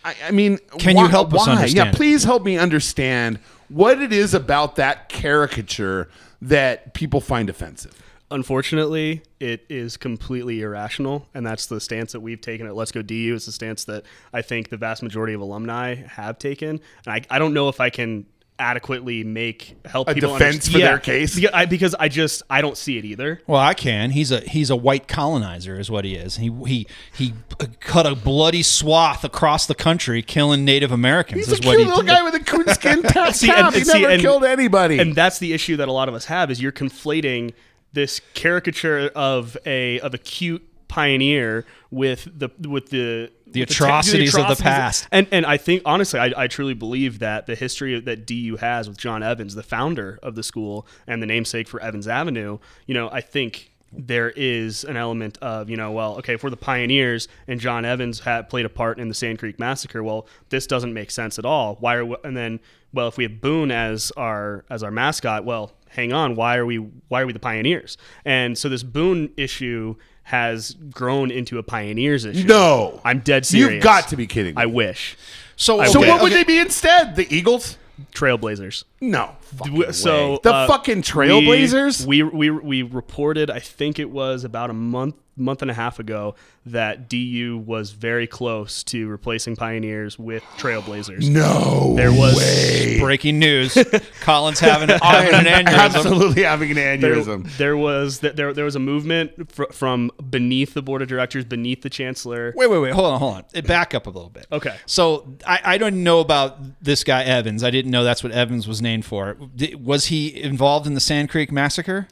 I, 0.03 0.15
I 0.27 0.31
mean, 0.31 0.57
Can 0.79 0.97
you 0.97 1.07
help 1.07 1.33
us 1.33 1.47
why? 1.47 1.65
Yeah, 1.65 1.91
please 1.91 2.23
help 2.23 2.43
me 2.43 2.57
understand 2.57 3.39
what 3.69 4.01
it 4.01 4.11
is 4.11 4.33
about 4.33 4.77
that 4.77 5.09
caricature 5.09 6.09
that 6.41 6.93
people 6.93 7.21
find 7.21 7.49
offensive. 7.49 7.95
Unfortunately, 8.31 9.21
it 9.39 9.65
is 9.69 9.97
completely 9.97 10.61
irrational, 10.61 11.27
and 11.33 11.45
that's 11.45 11.65
the 11.65 11.79
stance 11.79 12.11
that 12.11 12.19
we've 12.19 12.41
taken 12.41 12.67
at 12.67 12.75
Let's 12.75 12.91
Go 12.91 13.01
DU. 13.01 13.33
It's 13.35 13.45
the 13.47 13.51
stance 13.51 13.83
that 13.85 14.03
I 14.33 14.41
think 14.41 14.69
the 14.69 14.77
vast 14.77 15.01
majority 15.03 15.33
of 15.33 15.41
alumni 15.41 15.95
have 15.95 16.37
taken, 16.39 16.69
and 16.69 16.79
I, 17.07 17.21
I 17.29 17.39
don't 17.39 17.53
know 17.53 17.69
if 17.69 17.79
I 17.81 17.89
can 17.89 18.25
adequately 18.61 19.23
make 19.23 19.77
help 19.85 20.09
A 20.09 20.13
people 20.13 20.33
defense 20.33 20.67
underst- 20.67 20.71
for 20.73 20.77
their 20.79 20.99
case? 20.99 21.39
Beca- 21.39 21.49
I, 21.53 21.65
because 21.65 21.95
I 21.97 22.09
just 22.09 22.43
I 22.49 22.59
don't 22.61 22.75
see 22.75 22.97
it 22.97 23.05
either. 23.05 23.41
Well, 23.47 23.61
I 23.61 23.73
can. 23.73 24.11
He's 24.11 24.31
a 24.31 24.41
he's 24.41 24.69
a 24.69 24.75
white 24.75 25.07
colonizer, 25.07 25.79
is 25.79 25.89
what 25.89 26.03
he 26.05 26.15
is. 26.15 26.35
He 26.37 26.49
he 26.67 26.85
he 27.13 27.33
cut 27.79 28.05
a 28.05 28.15
bloody 28.15 28.61
swath 28.61 29.23
across 29.23 29.65
the 29.65 29.75
country, 29.75 30.21
killing 30.21 30.65
Native 30.65 30.91
Americans. 30.91 31.45
He's 31.47 31.53
a 31.53 31.67
what 31.67 31.75
cute 31.77 31.79
he 31.79 31.85
little 31.85 32.01
did. 32.01 32.07
guy 32.09 32.21
with 32.21 32.35
a 32.35 32.39
coonskin 32.41 33.01
top. 33.07 33.33
See, 33.33 33.47
cap. 33.47 33.67
and- 33.67 33.75
he 33.75 33.83
see, 33.85 34.01
never 34.01 34.13
and- 34.13 34.21
killed 34.21 34.43
anybody. 34.43 34.99
and 34.99 35.15
that's 35.15 35.39
the 35.39 35.53
issue 35.53 35.77
that 35.77 35.87
a 35.87 35.91
lot 35.93 36.09
of 36.09 36.13
us 36.13 36.25
have 36.25 36.51
is 36.51 36.61
you're 36.61 36.73
conflating 36.73 37.53
this 37.93 38.21
caricature 38.33 39.11
of 39.15 39.57
a 39.65 39.99
of 40.01 40.13
a 40.13 40.17
cute 40.17 40.65
pioneer 40.87 41.65
with 41.91 42.27
the 42.37 42.49
with 42.67 42.89
the 42.89 43.31
The 43.47 43.61
with 43.61 43.71
atrocities 43.71 44.35
of 44.35 44.47
the 44.47 44.55
past. 44.61 45.07
and 45.11 45.27
and 45.31 45.45
I 45.45 45.57
think 45.57 45.83
honestly 45.85 46.19
I, 46.19 46.33
I 46.35 46.47
truly 46.47 46.73
believe 46.73 47.19
that 47.19 47.45
the 47.45 47.55
history 47.55 47.99
that 47.99 48.25
DU 48.25 48.57
has 48.59 48.89
with 48.89 48.97
John 48.97 49.21
Evans 49.23 49.55
the 49.55 49.63
founder 49.63 50.19
of 50.23 50.35
the 50.35 50.43
school 50.43 50.87
and 51.07 51.21
the 51.21 51.27
namesake 51.27 51.67
for 51.67 51.79
Evans 51.81 52.07
Avenue 52.07 52.57
you 52.87 52.93
know 52.95 53.09
I 53.11 53.21
think 53.21 53.71
there 53.91 54.29
is 54.35 54.83
an 54.83 54.97
element 54.97 55.37
of 55.39 55.69
you 55.69 55.77
know 55.77 55.91
well 55.91 56.17
okay 56.17 56.33
if 56.33 56.43
we're 56.43 56.49
the 56.49 56.57
pioneers 56.57 57.27
and 57.47 57.59
John 57.59 57.85
Evans 57.85 58.19
had 58.21 58.49
played 58.49 58.65
a 58.65 58.69
part 58.69 58.99
in 58.99 59.07
the 59.09 59.15
Sand 59.15 59.37
Creek 59.39 59.59
massacre 59.59 60.03
well 60.03 60.27
this 60.49 60.65
doesn't 60.65 60.93
make 60.93 61.11
sense 61.11 61.37
at 61.39 61.45
all 61.45 61.75
why 61.79 61.95
are 61.95 62.05
we, 62.05 62.15
and 62.23 62.35
then 62.35 62.59
well 62.93 63.07
if 63.07 63.17
we 63.17 63.23
have 63.25 63.41
Boone 63.41 63.71
as 63.71 64.11
our 64.17 64.65
as 64.71 64.81
our 64.83 64.91
mascot 64.91 65.45
well 65.45 65.71
hang 65.89 66.13
on 66.13 66.35
why 66.35 66.55
are 66.57 66.65
we 66.65 66.77
why 66.77 67.21
are 67.21 67.25
we 67.25 67.33
the 67.33 67.39
pioneers 67.39 67.97
and 68.25 68.57
so 68.57 68.69
this 68.69 68.83
Boone 68.83 69.31
issue 69.37 69.95
has 70.23 70.75
grown 70.91 71.31
into 71.31 71.57
a 71.57 71.63
pioneers 71.63 72.25
issue 72.25 72.45
no, 72.47 73.01
I'm 73.03 73.19
dead 73.19 73.45
serious 73.45 73.73
You've 73.75 73.83
got 73.83 74.07
to 74.09 74.15
be 74.15 74.27
kidding. 74.27 74.55
me. 74.55 74.61
I 74.61 74.65
wish 74.67 75.17
So, 75.55 75.83
so 75.85 75.99
okay, 75.99 76.09
what 76.09 76.21
would 76.21 76.31
okay. 76.31 76.43
they 76.43 76.47
be 76.47 76.59
instead? 76.59 77.15
The 77.15 77.27
Eagles? 77.35 77.77
Trailblazers 78.13 78.83
No. 79.01 79.35
fucking 79.41 79.73
W- 79.73 79.91
so 79.93 80.31
way. 80.33 80.39
the 80.43 80.53
uh, 80.53 80.67
fucking 80.67 81.01
Trailblazers. 81.03 82.05
We, 82.05 82.23
we 82.23 82.49
we 82.49 82.81
reported. 82.83 83.49
I 83.49 83.59
think 83.59 83.99
it 83.99 84.09
was 84.09 84.43
about 84.43 84.69
a 84.69 84.73
month 84.73 85.15
month 85.35 85.61
and 85.61 85.71
a 85.71 85.73
half 85.73 85.99
ago 85.99 86.35
that 86.65 87.07
DU 87.09 87.63
was 87.65 87.91
very 87.91 88.27
close 88.27 88.83
to 88.83 89.07
replacing 89.07 89.55
Pioneers 89.55 90.19
with 90.19 90.43
Trailblazers. 90.57 91.29
no, 91.29 91.93
There 91.95 92.11
was- 92.11 92.35
way. 92.37 92.99
breaking 92.99 93.39
news? 93.39 93.73
Colin's 94.19 94.59
having, 94.59 94.89
having 94.89 95.33
an 95.33 95.45
aneurysm. 95.45 95.95
absolutely 95.95 96.43
having 96.43 96.71
an 96.71 96.77
aneurysm. 96.77 97.55
there 97.55 97.77
was 97.77 98.19
there 98.19 98.53
there 98.53 98.65
was 98.65 98.75
a 98.75 98.79
movement 98.79 99.49
fr- 99.49 99.71
from 99.71 100.11
beneath 100.29 100.73
the 100.73 100.81
board 100.81 101.01
of 101.01 101.07
directors, 101.07 101.45
beneath 101.45 101.83
the 101.83 101.89
chancellor. 101.89 102.53
Wait, 102.57 102.69
wait, 102.69 102.79
wait. 102.79 102.91
Hold 102.91 103.13
on, 103.13 103.19
hold 103.19 103.35
on. 103.35 103.43
It 103.53 103.65
Back 103.65 103.93
up 103.95 104.07
a 104.07 104.09
little 104.09 104.29
bit. 104.29 104.45
Okay. 104.51 104.75
So 104.87 105.37
I, 105.47 105.61
I 105.63 105.77
don't 105.77 106.03
know 106.03 106.19
about 106.19 106.57
this 106.83 107.05
guy 107.05 107.23
Evans. 107.23 107.63
I 107.63 107.71
didn't 107.71 107.91
know 107.91 108.03
that's 108.03 108.23
what 108.23 108.33
Evans 108.33 108.67
was 108.67 108.81
named 108.81 108.88
named 108.89 109.05
for. 109.05 109.37
Was 109.79 110.05
he 110.07 110.41
involved 110.41 110.87
in 110.87 110.93
the 110.93 110.99
Sand 110.99 111.29
Creek 111.29 111.51
massacre? 111.51 112.07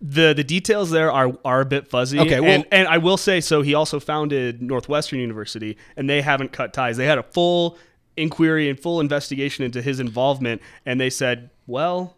The 0.00 0.32
the 0.34 0.44
details 0.44 0.90
there 0.90 1.10
are 1.12 1.32
are 1.44 1.60
a 1.60 1.64
bit 1.66 1.88
fuzzy. 1.88 2.18
Okay, 2.18 2.40
well- 2.40 2.50
and, 2.50 2.64
and 2.72 2.88
I 2.88 2.98
will 2.98 3.16
say 3.16 3.40
so. 3.40 3.62
He 3.62 3.74
also 3.74 4.00
founded 4.00 4.60
Northwestern 4.60 5.18
University, 5.20 5.76
and 5.96 6.10
they 6.10 6.20
haven't 6.22 6.52
cut 6.52 6.72
ties. 6.72 6.96
They 6.96 7.06
had 7.06 7.18
a 7.18 7.22
full 7.22 7.78
inquiry 8.16 8.68
and 8.68 8.78
full 8.78 9.00
investigation 9.00 9.64
into 9.64 9.80
his 9.80 9.98
involvement, 10.00 10.60
and 10.84 11.00
they 11.00 11.08
said, 11.08 11.48
well, 11.66 12.14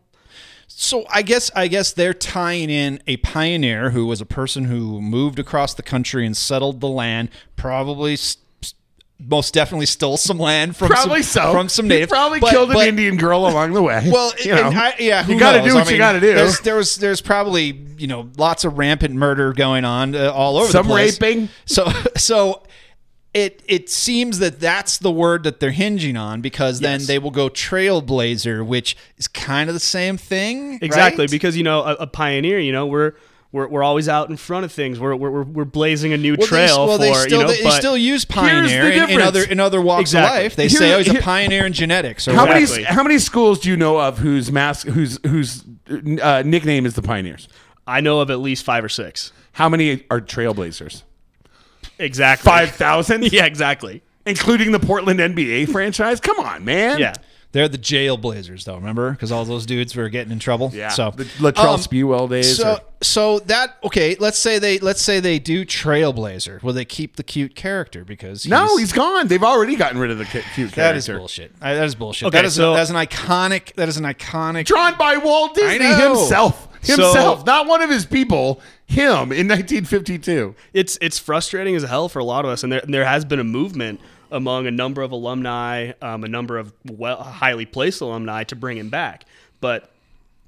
So 0.67 1.05
I 1.13 1.23
guess 1.23 1.51
I 1.55 1.69
guess 1.69 1.93
they're 1.93 2.15
tying 2.15 2.71
in 2.71 3.01
a 3.07 3.19
pioneer 3.19 3.91
who 3.91 4.07
was 4.07 4.21
a 4.21 4.27
person 4.27 4.65
who 4.65 5.01
moved 5.03 5.39
across 5.39 5.75
the 5.75 5.83
country 5.83 6.25
and 6.27 6.35
settled 6.37 6.81
the 6.81 6.89
land, 6.89 7.29
probably 7.55 8.17
most 9.27 9.55
definitely 9.55 9.87
stole 9.87 10.17
some 10.17 10.39
land 10.39 10.77
from 10.77 10.89
Probably 10.89 11.23
some, 11.23 11.43
so. 11.45 11.53
from 11.53 11.69
some 11.69 11.89
He 11.89 12.07
probably 12.07 12.41
But- 12.41 12.51
killed 12.51 12.71
an 12.73 12.81
Indian 12.89 13.17
girl 13.17 13.47
along 13.47 13.73
the 13.73 13.83
way. 13.83 14.03
Well, 14.13 14.33
you 14.43 14.55
know, 14.55 14.71
I, 14.75 14.95
yeah, 14.99 15.23
who 15.23 15.35
you 15.35 15.39
got 15.39 15.53
to 15.53 15.63
do 15.63 15.71
I 15.77 15.81
what 15.81 15.91
you 15.91 15.99
got 15.99 16.13
to 16.13 16.21
do. 16.21 16.35
There's, 16.35 16.61
there 16.61 16.77
was 16.77 16.97
there's 16.97 17.21
probably 17.21 17.81
you 17.97 18.07
know 18.07 18.31
lots 18.37 18.65
of 18.65 18.77
rampant 18.79 19.15
murder 19.15 19.53
going 19.53 19.85
on 19.85 20.15
uh, 20.15 20.31
all 20.33 20.57
over 20.59 20.71
Some 20.71 20.87
the 20.87 20.93
place. 20.93 21.21
raping. 21.21 21.49
So 21.67 21.87
so 22.17 22.63
it 23.33 23.63
it 23.67 23.89
seems 23.91 24.39
that 24.39 24.61
that's 24.61 24.99
the 24.99 25.11
word 25.11 25.43
that 25.45 25.59
they're 25.59 25.71
hinging 25.73 26.17
on 26.17 26.41
because 26.41 26.81
then 26.81 27.05
they 27.07 27.19
will 27.19 27.31
go 27.33 27.49
trailblazer, 27.49 28.65
which 28.65 28.97
is 29.17 29.27
kind 29.29 29.69
of 29.69 29.75
the 29.75 29.81
same 29.81 30.17
thing. 30.17 30.79
exactly 30.83 31.23
right? 31.25 31.31
because 31.31 31.57
you 31.57 31.63
know 31.65 31.83
a, 31.83 31.95
a 31.95 32.07
pioneer. 32.07 32.59
You 32.59 32.73
know 32.73 32.87
we're. 32.87 33.15
We're, 33.55 33.69
we're 33.69 33.85
always 33.85 34.09
out 34.09 34.31
in 34.31 34.37
front 34.37 34.65
of 34.65 34.73
things. 34.73 34.99
We're, 34.99 35.15
we're, 35.15 35.45
we're 35.45 35.65
blazing 35.65 36.13
a 36.13 36.17
new 36.17 36.33
Well, 36.33 36.39
they, 36.41 36.47
trail 36.49 36.87
well, 36.89 36.97
for 36.99 37.05
they 37.05 37.15
still 37.15 37.39
you 37.39 37.47
know. 37.47 37.53
they, 37.53 37.63
but 37.63 37.79
still 37.79 37.97
use 37.97 38.25
the 38.25 38.33
pioneer 38.33 38.91
in, 38.91 39.11
in 39.11 39.21
other 39.21 39.45
in 39.45 39.61
other 39.61 39.81
walks 39.81 40.01
Exactly. 40.11 40.39
of 40.39 40.43
life. 40.45 40.57
They 40.57 40.67
Here- 40.67 40.79
say, 40.81 40.93
"Oh, 40.93 40.99
he's 40.99 41.07
here- 41.07 41.21
a 41.21 41.23
pioneer 41.23 41.65
in 41.65 41.73
genetics." 41.73 42.27
Or 42.27 42.33
How. 42.35 42.47
Exactly. 42.47 42.83
many 42.83 42.95
how 42.97 43.03
many 43.05 43.19
schools 43.21 43.61
do 43.61 43.69
you 43.71 43.77
know 43.77 44.01
of 44.01 44.19
whose 44.19 44.51
mask 44.51 44.89
whose 44.89 45.21
whose 45.25 45.63
uh, 46.21 46.43
nickname 46.45 46.85
is 46.85 46.95
the 46.95 47.03
Pioneers? 47.03 47.47
I 47.87 48.01
know 48.01 48.19
of 48.19 48.29
at 48.33 48.41
least 48.41 48.65
five 48.65 48.83
or 48.83 48.89
six. 48.89 49.31
How 49.53 49.69
many 49.69 50.05
are 50.11 50.21
Trailblazers? 50.21 51.05
Exactly. 52.01 52.45
Five 52.51 52.71
thousand, 52.73 53.23
Yeah, 53.33 53.45
exactly. 53.45 54.03
including 54.27 54.73
the 54.73 54.81
Portland 54.81 55.21
NBA 55.21 55.71
franchise. 55.71 56.19
Come 56.19 56.41
on, 56.41 56.65
man. 56.65 56.99
Yeah. 56.99 57.15
They're 57.55 57.69
the 57.69 57.79
jail 57.79 58.17
blazers, 58.17 58.65
though. 58.65 58.75
Remember, 58.75 59.13
because 59.13 59.31
all 59.33 59.45
those 59.45 59.65
dudes 59.65 59.95
were 59.97 60.09
getting 60.09 60.33
in 60.33 60.41
trouble. 60.41 60.73
yeah. 60.75 60.89
So 60.89 61.13
the 61.13 61.25
Latrell 61.39 61.75
Um, 61.75 61.81
Sprewell 61.81 62.29
days. 62.29 62.57
So 62.57 62.73
or- 62.75 62.79
so 63.01 63.39
that 63.41 63.77
okay. 63.85 64.17
Let's 64.19 64.39
say 64.39 64.59
they 64.59 64.79
let's 64.81 65.01
say 65.01 65.21
they 65.21 65.39
do 65.39 65.65
Trailblazer. 65.65 66.63
Will 66.63 66.73
they 66.73 66.85
keep 66.85 67.17
the 67.17 67.23
cute 67.23 67.55
character 67.55 68.05
because 68.05 68.45
no, 68.47 68.77
he's 68.77 68.93
gone. 68.93 69.29
They've 69.29 69.43
already 69.43 69.77
gotten 69.77 69.99
rid 69.99 70.11
of 70.11 70.19
the 70.19 70.25
cute 70.25 70.43
character. 70.55 70.81
that 70.81 70.97
is 70.97 71.07
bullshit. 71.09 71.53
I- 71.63 71.75
That 71.75 71.85
is 71.85 71.95
bullshit. 71.95 72.27
Okay, 72.29 72.39
that 72.39 72.45
is 72.45 72.55
so- 72.55 72.75
that 72.75 72.83
is 72.83 72.91
an 72.91 72.97
iconic. 72.97 73.73
That 73.75 73.89
is 73.89 73.97
an 73.97 74.05
iconic. 74.05 74.65
Drawn 74.67 74.97
by 74.99 75.17
Walt 75.19 75.55
Disney 75.55 75.79
know. 75.79 76.15
himself. 76.17 76.69
So- 76.83 76.97
Himself, 76.97 77.47
not 77.47 77.67
one 77.67 77.81
of 77.81 77.89
his 77.89 78.05
people. 78.05 78.61
Him 78.87 79.33
in 79.33 79.49
1952. 79.49 80.55
it's 80.75 80.99
it's 81.01 81.19
frustrating 81.19 81.75
as 81.75 81.83
hell 81.85 82.09
for 82.11 82.19
a 82.19 82.25
lot 82.25 82.45
of 82.45 82.51
us, 82.51 82.63
and 82.63 82.71
there 82.73 82.83
there 82.87 83.05
has 83.07 83.25
been 83.25 83.41
a 83.41 83.45
movement 83.45 84.01
among 84.35 84.67
a 84.67 84.71
number 84.71 85.01
of 85.03 85.13
alumni, 85.13 85.93
um, 86.03 86.25
a 86.25 86.29
number 86.29 86.59
of 86.59 86.73
well, 86.85 87.23
highly 87.23 87.65
placed 87.67 88.01
alumni 88.03 88.45
to 88.45 88.57
bring 88.57 88.77
him 88.77 88.91
back. 88.91 89.25
But 89.61 89.91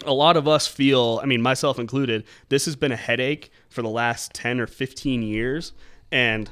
a 0.04 0.12
lot 0.12 0.36
of 0.36 0.46
us 0.46 0.66
feel, 0.66 1.20
I 1.22 1.26
mean, 1.26 1.40
myself 1.40 1.78
included, 1.78 2.24
this 2.50 2.66
has 2.66 2.76
been 2.76 2.92
a 2.92 2.96
headache 2.96 3.50
for 3.70 3.80
the 3.82 3.88
last 3.88 4.34
ten 4.34 4.60
or 4.60 4.66
fifteen 4.66 5.22
years, 5.22 5.72
and 6.12 6.50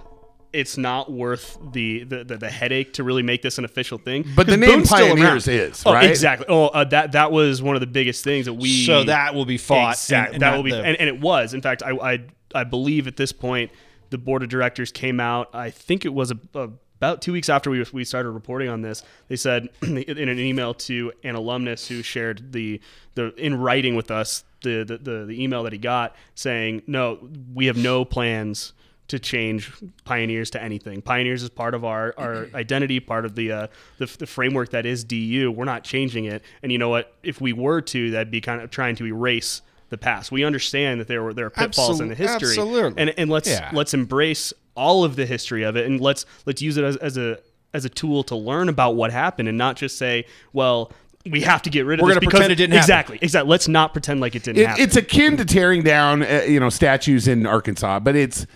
it's 0.52 0.78
not 0.78 1.10
worth 1.10 1.58
the 1.72 2.04
the, 2.04 2.22
the, 2.24 2.36
the 2.38 2.48
headache 2.50 2.92
to 2.94 3.02
really 3.02 3.22
make 3.22 3.42
this 3.42 3.58
an 3.58 3.64
official 3.64 3.98
thing. 3.98 4.24
But 4.36 4.46
the 4.46 4.56
name 4.56 4.70
Boone's 4.70 4.88
still 4.88 5.08
Pioneers 5.16 5.48
around. 5.48 5.58
is, 5.58 5.82
Oh, 5.84 5.92
right? 5.92 6.08
exactly. 6.08 6.46
Oh, 6.48 6.68
uh, 6.68 6.84
that 6.84 7.12
that 7.12 7.32
was 7.32 7.60
one 7.60 7.74
of 7.76 7.80
the 7.80 7.86
biggest 7.88 8.22
things 8.24 8.46
that 8.46 8.54
we 8.54 8.86
so 8.86 9.04
that 9.04 9.34
will 9.34 9.44
be 9.44 9.58
fought. 9.58 9.94
Exactly. 9.94 10.34
and- 10.36 10.42
and 10.42 10.42
that 10.42 10.56
will 10.56 10.62
be, 10.62 10.70
the- 10.70 10.82
and, 10.84 10.96
and 10.98 11.08
it 11.08 11.20
was. 11.20 11.52
In 11.54 11.60
fact, 11.60 11.82
I, 11.82 11.90
I 11.90 12.18
I 12.54 12.62
believe 12.64 13.08
at 13.08 13.16
this 13.16 13.32
point 13.32 13.72
the 14.10 14.18
board 14.18 14.44
of 14.44 14.48
directors 14.48 14.92
came 14.92 15.18
out. 15.18 15.50
I 15.52 15.70
think 15.70 16.04
it 16.04 16.14
was 16.14 16.30
a, 16.54 16.70
about 17.04 17.22
two 17.22 17.32
weeks 17.32 17.48
after 17.48 17.70
we 17.70 17.84
we 17.92 18.04
started 18.04 18.30
reporting 18.30 18.68
on 18.68 18.82
this. 18.82 19.02
They 19.28 19.36
said 19.36 19.68
in 19.82 20.28
an 20.28 20.38
email 20.38 20.74
to 20.74 21.12
an 21.22 21.34
alumnus 21.34 21.86
who 21.88 22.02
shared 22.02 22.52
the 22.52 22.80
the 23.14 23.34
in 23.34 23.58
writing 23.58 23.94
with 23.94 24.10
us 24.10 24.44
the 24.62 24.84
the, 24.84 24.98
the, 24.98 25.24
the 25.26 25.42
email 25.42 25.62
that 25.64 25.72
he 25.72 25.78
got 25.78 26.16
saying, 26.34 26.82
no, 26.86 27.18
we 27.52 27.66
have 27.66 27.76
no 27.76 28.04
plans 28.04 28.72
to 29.08 29.18
change 29.18 29.70
pioneers 30.06 30.48
to 30.48 30.62
anything 30.62 31.02
pioneers 31.02 31.42
is 31.42 31.50
part 31.50 31.74
of 31.74 31.84
our, 31.84 32.14
our 32.16 32.48
identity 32.54 33.00
part 33.00 33.26
of 33.26 33.34
the, 33.34 33.52
uh, 33.52 33.66
the 33.98 34.06
the 34.18 34.26
framework 34.26 34.70
that 34.70 34.86
is 34.86 35.04
du 35.04 35.52
we're 35.52 35.66
not 35.66 35.84
changing 35.84 36.24
it 36.24 36.42
and 36.62 36.72
you 36.72 36.78
know 36.78 36.88
what 36.88 37.14
if 37.22 37.38
we 37.38 37.52
were 37.52 37.82
to 37.82 38.10
that'd 38.12 38.30
be 38.30 38.40
kind 38.40 38.62
of 38.62 38.70
trying 38.70 38.96
to 38.96 39.04
erase 39.06 39.60
the 39.90 39.98
past 39.98 40.32
we 40.32 40.42
understand 40.42 41.00
that 41.00 41.06
there 41.06 41.22
were 41.22 41.34
there 41.34 41.44
are 41.44 41.50
pitfalls 41.50 42.00
in 42.00 42.08
the 42.08 42.14
history 42.14 42.48
absolutely. 42.48 43.00
and 43.02 43.12
and 43.18 43.28
let's 43.30 43.46
Yeah. 43.46 43.68
let's 43.74 43.92
embrace 43.92 44.54
all 44.74 45.04
of 45.04 45.16
the 45.16 45.26
history 45.26 45.62
of 45.62 45.76
it 45.76 45.86
and 45.86 46.00
let's 46.00 46.26
let's 46.46 46.60
use 46.62 46.76
it 46.76 46.84
as, 46.84 46.96
as 46.96 47.16
a 47.16 47.38
as 47.72 47.84
a 47.84 47.88
tool 47.88 48.22
to 48.24 48.36
learn 48.36 48.68
about 48.68 48.96
what 48.96 49.10
happened 49.10 49.48
and 49.48 49.56
not 49.58 49.76
just 49.76 49.96
say 49.98 50.24
well 50.52 50.90
we 51.30 51.40
have 51.40 51.62
to 51.62 51.70
get 51.70 51.86
rid 51.86 52.00
of 52.00 52.02
it. 52.02 52.02
We're 52.02 52.08
this 52.10 52.14
gonna 52.16 52.20
because 52.20 52.38
pretend 52.40 52.52
it 52.52 52.56
didn't 52.56 52.72
happen. 52.72 52.84
exactly 52.84 53.18
exactly 53.22 53.50
let's 53.50 53.68
not 53.68 53.92
pretend 53.92 54.20
like 54.20 54.34
it 54.34 54.42
didn't 54.42 54.60
It, 54.60 54.66
happen 54.66 54.82
it's 54.82 54.96
akin 54.96 55.36
to 55.38 55.44
tearing 55.44 55.82
down, 55.82 56.22
uh, 56.22 56.42
you 56.46 56.60
know, 56.60 56.68
statues 56.68 57.26
in 57.28 57.46
Arkansas, 57.46 58.00
but 58.00 58.14
it's 58.14 58.46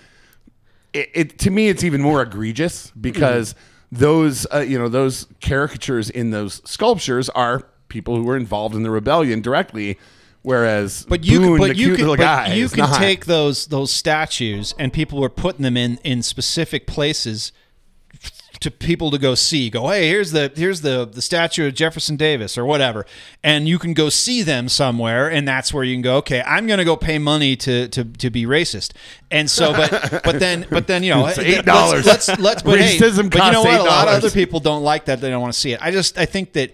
it, 0.93 1.09
it 1.15 1.39
to 1.41 1.51
me 1.51 1.69
it's 1.69 1.85
even 1.85 2.03
more 2.03 2.21
egregious 2.23 2.91
because 3.01 3.55
those 3.91 4.47
uh, 4.53 4.59
you 4.59 4.79
know 4.79 4.89
those 4.89 5.27
caricatures 5.41 6.11
in 6.11 6.31
those 6.31 6.61
sculptures 6.69 7.29
are 7.31 7.63
people 7.89 8.17
who 8.17 8.25
were 8.25 8.37
involved 8.37 8.75
in 8.75 8.83
the 8.83 8.91
rebellion 8.91 9.41
directly, 9.41 9.99
whereas 10.49 11.05
But 11.07 11.25
you, 11.25 11.41
Boone, 11.41 11.59
but 11.59 11.77
you 11.77 11.95
can, 11.97 12.07
but 12.17 12.57
you 12.57 12.69
can 12.71 12.89
take 12.99 13.27
those 13.27 13.67
those 13.67 13.93
statues 13.93 14.75
and 14.79 14.93
people 14.93 15.21
were 15.21 15.29
putting 15.29 15.63
them 15.63 15.77
in 15.77 15.99
in 16.05 16.23
specific 16.23 16.87
places 16.87 17.53
to 18.61 18.71
people 18.71 19.11
to 19.11 19.19
go 19.19 19.35
see. 19.35 19.71
Go, 19.71 19.89
hey, 19.89 20.09
here's 20.09 20.33
the 20.33 20.51
here's 20.57 20.81
the 20.81 21.07
the 21.07 21.23
statue 21.23 21.69
of 21.69 21.75
Jefferson 21.75 22.17
Davis 22.17 22.59
or 22.59 22.65
whatever, 22.65 23.07
and 23.45 23.69
you 23.69 23.79
can 23.79 23.95
go 23.95 24.09
see 24.09 24.43
them 24.43 24.69
somewhere, 24.69 25.31
and 25.31 25.47
that's 25.47 25.73
where 25.73 25.85
you 25.85 25.95
can 25.95 26.03
go. 26.03 26.17
Okay, 26.17 26.43
I'm 26.45 26.67
going 26.67 26.79
to 26.79 26.85
go 26.85 26.97
pay 26.97 27.19
money 27.19 27.55
to 27.57 27.89
to 27.89 28.05
to 28.05 28.31
be 28.31 28.47
racist, 28.47 28.93
and 29.31 29.51
so 29.51 29.73
but 29.73 30.23
but 30.25 30.39
then 30.39 30.67
but 30.71 30.87
then 30.87 31.03
you 31.03 31.15
know 31.15 31.27
It's 31.29 31.39
$8. 31.39 32.05
Let's 32.05 32.39
let's 32.39 32.63
but 32.63 32.81
hey, 32.81 32.99
but 32.99 33.23
you 33.23 33.53
know 33.53 33.63
what? 33.63 33.81
A 33.81 33.83
lot 33.83 34.09
of 34.09 34.15
other 34.15 34.31
people 34.31 34.61
don't 34.61 34.83
like 34.83 35.05
that. 35.05 35.21
They 35.21 35.31
don't 35.31 35.43
want 35.43 35.53
to 35.53 35.59
see 35.59 35.73
it. 35.73 35.81
I 35.83 35.91
just 35.91 36.19
I 36.19 36.25
think 36.25 36.55
that 36.55 36.73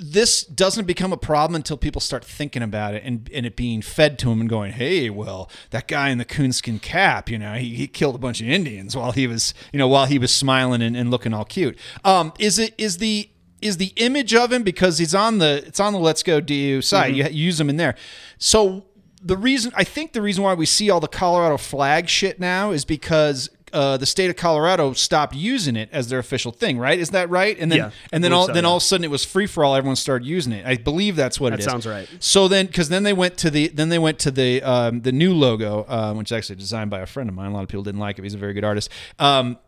this 0.00 0.44
doesn't 0.44 0.84
become 0.84 1.12
a 1.12 1.16
problem 1.16 1.56
until 1.56 1.76
people 1.76 2.00
start 2.00 2.24
thinking 2.24 2.62
about 2.62 2.94
it 2.94 3.02
and, 3.04 3.28
and 3.34 3.44
it 3.44 3.56
being 3.56 3.82
fed 3.82 4.16
to 4.20 4.28
them 4.28 4.40
and 4.40 4.48
going, 4.48 4.72
hey, 4.72 5.10
well, 5.10 5.50
that 5.70 5.88
guy 5.88 6.10
in 6.10 6.18
the 6.18 6.24
coonskin 6.24 6.78
cap, 6.78 7.28
you 7.28 7.36
know, 7.36 7.54
he, 7.54 7.74
he 7.74 7.88
killed 7.88 8.14
a 8.14 8.18
bunch 8.18 8.40
of 8.40 8.48
Indians 8.48 8.96
while 8.96 9.10
he 9.10 9.26
was, 9.26 9.54
you 9.72 9.78
know, 9.78 9.88
while 9.88 10.06
he 10.06 10.16
was 10.16 10.32
smiling 10.32 10.82
and, 10.82 10.96
and 10.96 11.10
looking 11.10 11.34
all 11.34 11.44
cute. 11.44 11.76
Um, 12.04 12.32
is 12.38 12.60
it 12.60 12.74
is 12.78 12.98
the 12.98 13.28
is 13.60 13.78
the 13.78 13.92
image 13.96 14.32
of 14.34 14.52
him 14.52 14.62
because 14.62 14.98
he's 14.98 15.16
on 15.16 15.38
the 15.38 15.64
it's 15.66 15.80
on 15.80 15.92
the 15.92 15.98
Let's 15.98 16.22
Go 16.22 16.40
DU 16.40 16.80
site. 16.80 17.14
You, 17.14 17.24
you 17.24 17.46
use 17.46 17.60
him 17.60 17.68
in 17.68 17.76
there. 17.76 17.96
So 18.38 18.86
the 19.20 19.36
reason 19.36 19.72
I 19.74 19.82
think 19.82 20.12
the 20.12 20.22
reason 20.22 20.44
why 20.44 20.54
we 20.54 20.64
see 20.64 20.90
all 20.90 21.00
the 21.00 21.08
Colorado 21.08 21.56
flag 21.56 22.08
shit 22.08 22.38
now 22.38 22.70
is 22.70 22.84
because 22.84 23.50
uh, 23.72 23.96
the 23.96 24.06
state 24.06 24.30
of 24.30 24.36
Colorado 24.36 24.92
stopped 24.92 25.34
using 25.34 25.76
it 25.76 25.88
as 25.92 26.08
their 26.08 26.18
official 26.18 26.52
thing, 26.52 26.78
right? 26.78 26.98
Is 26.98 27.10
that 27.10 27.30
right? 27.30 27.56
And 27.58 27.70
then 27.70 27.78
Yeah, 27.78 27.90
and 28.12 28.22
then 28.24 28.32
all 28.32 28.46
so, 28.46 28.52
then 28.52 28.64
yeah. 28.64 28.70
all 28.70 28.76
of 28.76 28.82
a 28.82 28.84
sudden 28.86 29.04
it 29.04 29.10
was 29.10 29.24
free 29.24 29.46
for 29.46 29.64
all. 29.64 29.74
Everyone 29.74 29.96
started 29.96 30.26
using 30.26 30.52
it. 30.52 30.66
I 30.66 30.76
believe 30.76 31.16
that's 31.16 31.38
what 31.40 31.50
That 31.50 31.56
it 31.60 31.60
is. 31.60 31.64
sounds 31.66 31.86
right. 31.86 32.08
So 32.20 32.48
then, 32.48 32.66
because 32.66 32.88
then 32.88 33.02
they 33.02 33.12
went 33.12 33.36
to 33.38 33.50
the 33.50 33.68
then 33.68 33.88
they 33.88 33.98
went 33.98 34.18
to 34.20 34.30
the 34.30 34.62
um, 34.62 35.00
the 35.02 35.12
new 35.12 35.34
logo, 35.34 35.84
um, 35.88 36.16
which 36.18 36.28
is 36.32 36.36
actually 36.36 36.56
designed 36.56 36.90
by 36.90 37.00
a 37.00 37.06
friend 37.06 37.28
of 37.28 37.34
mine. 37.34 37.50
A 37.50 37.54
lot 37.54 37.62
of 37.62 37.68
people 37.68 37.82
didn't 37.84 38.00
like 38.00 38.18
it. 38.18 38.22
He's 38.22 38.34
a 38.34 38.38
very 38.38 38.52
good 38.54 38.64
artist. 38.64 38.90
Um, 39.18 39.58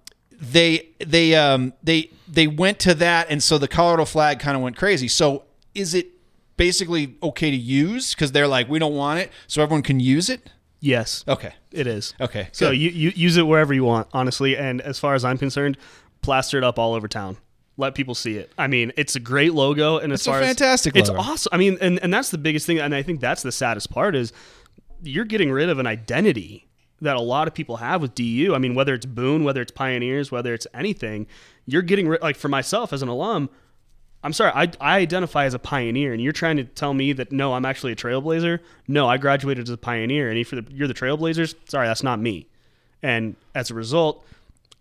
they 0.40 0.88
they 1.04 1.34
um, 1.34 1.72
they 1.82 2.10
they 2.26 2.46
went 2.46 2.78
to 2.80 2.94
that, 2.94 3.26
and 3.30 3.42
so 3.42 3.58
the 3.58 3.68
Colorado 3.68 4.04
flag 4.04 4.40
kind 4.40 4.56
of 4.56 4.62
went 4.62 4.76
crazy. 4.76 5.08
So 5.08 5.44
is 5.74 5.94
it 5.94 6.08
basically 6.56 7.16
okay 7.22 7.50
to 7.50 7.56
use 7.56 8.14
because 8.14 8.32
they're 8.32 8.48
like 8.48 8.68
we 8.68 8.78
don't 8.78 8.94
want 8.94 9.20
it, 9.20 9.30
so 9.46 9.62
everyone 9.62 9.82
can 9.82 10.00
use 10.00 10.28
it? 10.30 10.50
yes 10.82 11.24
Okay. 11.28 11.52
It 11.72 11.86
is 11.86 12.14
Okay, 12.20 12.48
So 12.52 12.70
good. 12.70 12.78
you, 12.78 12.90
you 12.90 13.12
use 13.14 13.36
it 13.36 13.46
wherever 13.46 13.72
you 13.72 13.84
want, 13.84 14.08
honestly. 14.12 14.56
And 14.56 14.80
as 14.80 14.98
far 14.98 15.14
as 15.14 15.24
I'm 15.24 15.38
concerned, 15.38 15.76
plaster 16.22 16.58
it 16.58 16.64
up 16.64 16.78
all 16.78 16.94
over 16.94 17.08
town. 17.08 17.36
Let 17.76 17.94
people 17.94 18.14
see 18.14 18.36
it. 18.36 18.52
I 18.58 18.66
mean, 18.66 18.92
it's 18.96 19.16
a 19.16 19.20
great 19.20 19.54
logo, 19.54 19.96
and 19.98 20.12
as 20.12 20.20
It's 20.20 20.26
a 20.26 20.30
far 20.32 20.40
fantastic 20.42 20.94
as 20.96 21.08
it's 21.08 21.10
awesome. 21.10 21.48
I 21.52 21.56
mean, 21.56 21.78
and, 21.80 21.98
and 22.02 22.12
that's 22.12 22.30
the 22.30 22.36
biggest 22.38 22.66
thing, 22.66 22.78
and 22.78 22.94
I 22.94 23.02
think 23.02 23.20
that's 23.20 23.42
the 23.42 23.52
saddest 23.52 23.90
part 23.90 24.14
is 24.14 24.32
you're 25.02 25.24
getting 25.24 25.50
rid 25.50 25.70
of 25.70 25.78
an 25.78 25.86
identity 25.86 26.68
that 27.00 27.16
a 27.16 27.20
lot 27.20 27.48
of 27.48 27.54
people 27.54 27.76
have 27.78 28.02
with 28.02 28.14
DU. 28.14 28.52
I 28.54 28.58
mean, 28.58 28.74
whether 28.74 28.92
it's 28.92 29.06
Boone, 29.06 29.44
whether 29.44 29.62
it's 29.62 29.70
Pioneers, 29.72 30.30
whether 30.30 30.52
it's 30.52 30.66
anything, 30.74 31.26
you're 31.64 31.80
getting 31.80 32.06
rid. 32.08 32.20
Like 32.20 32.36
for 32.36 32.48
myself 32.48 32.92
as 32.92 33.00
an 33.00 33.08
alum, 33.08 33.48
I'm 34.22 34.32
sorry, 34.34 34.52
I, 34.54 34.70
I 34.80 34.98
identify 34.98 35.44
as 35.46 35.54
a 35.54 35.58
pioneer, 35.58 36.12
and 36.12 36.22
you're 36.22 36.32
trying 36.32 36.58
to 36.58 36.64
tell 36.64 36.92
me 36.92 37.12
that 37.14 37.32
no, 37.32 37.54
I'm 37.54 37.64
actually 37.64 37.92
a 37.92 37.96
trailblazer. 37.96 38.60
No, 38.86 39.08
I 39.08 39.16
graduated 39.16 39.64
as 39.68 39.70
a 39.70 39.78
pioneer, 39.78 40.28
and 40.28 40.38
if 40.38 40.52
you're 40.52 40.60
the, 40.60 40.72
you're 40.72 40.88
the 40.88 40.94
trailblazers, 40.94 41.54
sorry, 41.68 41.86
that's 41.86 42.02
not 42.02 42.20
me. 42.20 42.46
And 43.02 43.36
as 43.54 43.70
a 43.70 43.74
result, 43.74 44.24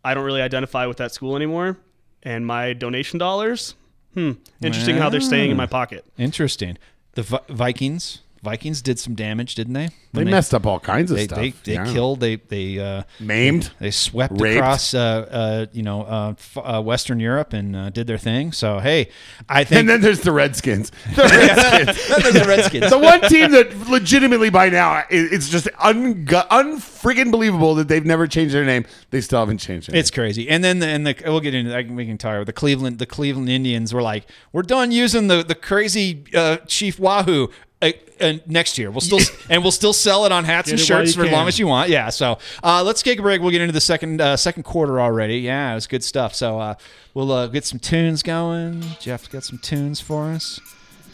I 0.03 0.13
don't 0.13 0.25
really 0.25 0.41
identify 0.41 0.85
with 0.87 0.97
that 0.97 1.13
school 1.13 1.35
anymore. 1.37 1.77
And 2.23 2.45
my 2.45 2.73
donation 2.73 3.17
dollars, 3.17 3.75
hmm, 4.13 4.33
Interesting 4.61 4.97
how 4.97 5.09
they're 5.09 5.21
staying 5.21 5.51
in 5.51 5.57
my 5.57 5.65
pocket. 5.65 6.03
Interesting. 6.17 6.77
The 7.13 7.23
Vi- 7.23 7.39
Vikings. 7.47 8.19
Vikings 8.41 8.81
did 8.81 8.97
some 8.99 9.15
damage, 9.15 9.55
didn't 9.55 9.73
they? 9.73 9.87
They 10.13 10.23
When 10.23 10.29
messed 10.31 10.53
up 10.53 10.65
all 10.65 10.79
kinds 10.79 11.11
of 11.11 11.17
They 11.17 11.25
stuff. 11.25 11.37
they, 11.39 11.49
they 11.65 11.73
Yeah. 11.73 11.91
killed. 11.93 12.19
They 12.19 12.37
they 12.37 12.79
uh, 12.79 13.03
maimed. 13.19 13.71
they 13.79 13.91
swept 13.91 14.39
Raped. 14.39 14.57
across 14.57 14.93
uh, 14.93 15.27
uh, 15.29 15.65
you 15.71 15.83
know 15.83 16.03
uh, 16.03 16.29
f- 16.31 16.57
uh, 16.57 16.81
Western 16.81 17.19
Europe 17.19 17.53
and 17.53 17.75
uh, 17.75 17.89
did 17.89 18.07
their 18.07 18.17
thing. 18.17 18.51
So 18.51 18.79
hey, 18.79 19.09
I 19.47 19.63
think 19.63 19.81
And 19.81 19.89
then 19.89 20.01
there's 20.01 20.21
the 20.21 20.31
Redskins. 20.31 20.91
The 21.15 21.23
Redskins. 21.23 22.07
then 22.07 22.21
there's 22.21 22.33
the 22.33 22.47
Redskins. 22.47 22.89
the 22.89 22.97
one 22.97 23.21
team 23.21 23.51
that 23.51 23.87
legitimately 23.89 24.49
by 24.49 24.69
now 24.69 25.03
it's 25.09 25.49
just 25.49 25.67
un 25.79 26.25
unfriggin' 26.25 27.31
believable 27.31 27.75
that 27.75 27.87
they've 27.87 28.05
never 28.05 28.25
changed 28.27 28.53
their 28.53 28.65
name. 28.65 28.85
They 29.11 29.21
still 29.21 29.39
haven't 29.39 29.57
changed 29.59 29.89
it. 29.89 29.95
It's 29.95 30.11
crazy. 30.11 30.49
And 30.49 30.63
then 30.63 30.79
the, 30.79 30.87
and 30.87 31.05
the 31.05 31.15
we'll 31.25 31.39
get 31.39 31.53
into 31.53 31.71
that. 31.71 31.87
We 31.89 32.05
can 32.05 32.17
talk 32.17 32.35
about 32.35 32.45
the 32.45 32.53
Cleveland. 32.53 32.99
The 32.99 33.05
Cleveland 33.05 33.49
Indians 33.49 33.93
were 33.93 34.01
like, 34.01 34.25
we're 34.53 34.61
done 34.63 34.91
using 34.91 35.27
the 35.27 35.43
the 35.43 35.55
crazy 35.55 36.23
uh, 36.33 36.57
Chief 36.67 36.99
Wahoo. 36.99 37.49
Uh, 37.81 37.91
uh, 38.19 38.33
next 38.45 38.77
year 38.77 38.91
we'll 38.91 38.99
still 38.99 39.19
and 39.49 39.61
we'll 39.61 39.71
still 39.71 39.93
sell 39.93 40.25
it 40.25 40.33
on 40.33 40.43
hats 40.43 40.69
and 40.69 40.77
shirts 40.77 41.15
for 41.15 41.23
as 41.23 41.31
long 41.31 41.47
as 41.47 41.57
you 41.57 41.65
want. 41.65 41.89
Yeah. 41.89 42.09
So 42.09 42.37
uh, 42.61 42.83
let's 42.83 43.01
take 43.01 43.19
a 43.19 43.21
break. 43.21 43.41
We'll 43.41 43.51
get 43.51 43.61
into 43.61 43.71
the 43.71 43.79
second 43.79 44.19
uh, 44.19 44.35
second 44.35 44.63
quarter 44.63 44.99
already. 44.99 45.39
Yeah, 45.39 45.71
it 45.71 45.75
was 45.75 45.87
good 45.87 46.03
stuff. 46.03 46.35
So 46.35 46.59
uh, 46.59 46.75
we'll 47.13 47.31
uh, 47.31 47.47
get 47.47 47.63
some 47.63 47.79
tunes 47.79 48.21
going. 48.21 48.83
Jeff 48.99 49.29
got 49.29 49.45
some 49.45 49.59
tunes 49.59 50.01
for 50.01 50.25
us, 50.25 50.59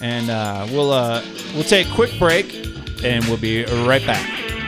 and 0.02 0.32
uh, 0.32 0.66
we'll 0.72 0.92
uh, 0.92 1.24
we'll 1.54 1.64
take 1.64 1.88
a 1.88 1.94
quick 1.94 2.18
break, 2.18 2.52
and 3.04 3.24
we'll 3.26 3.38
be 3.38 3.66
right 3.86 4.04
back. 4.06 4.65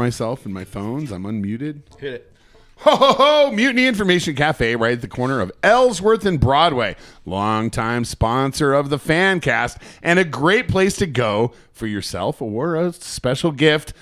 Myself 0.00 0.44
and 0.44 0.54
my 0.54 0.64
phones. 0.64 1.12
I'm 1.12 1.24
unmuted. 1.24 1.82
Hit 1.98 2.14
it. 2.14 2.32
Ho 2.78 2.96
ho 2.96 3.12
ho! 3.12 3.50
Mutiny 3.52 3.86
Information 3.86 4.34
Cafe, 4.34 4.74
right 4.74 4.94
at 4.94 5.02
the 5.02 5.08
corner 5.08 5.42
of 5.42 5.52
Ellsworth 5.62 6.24
and 6.24 6.40
Broadway. 6.40 6.96
Longtime 7.26 8.06
sponsor 8.06 8.72
of 8.72 8.88
the 8.88 8.96
Fancast, 8.96 9.76
and 10.02 10.18
a 10.18 10.24
great 10.24 10.66
place 10.66 10.96
to 10.96 11.06
go 11.06 11.52
for 11.72 11.86
yourself 11.86 12.40
or 12.40 12.76
a 12.76 12.94
special 12.94 13.52
gift 13.52 13.92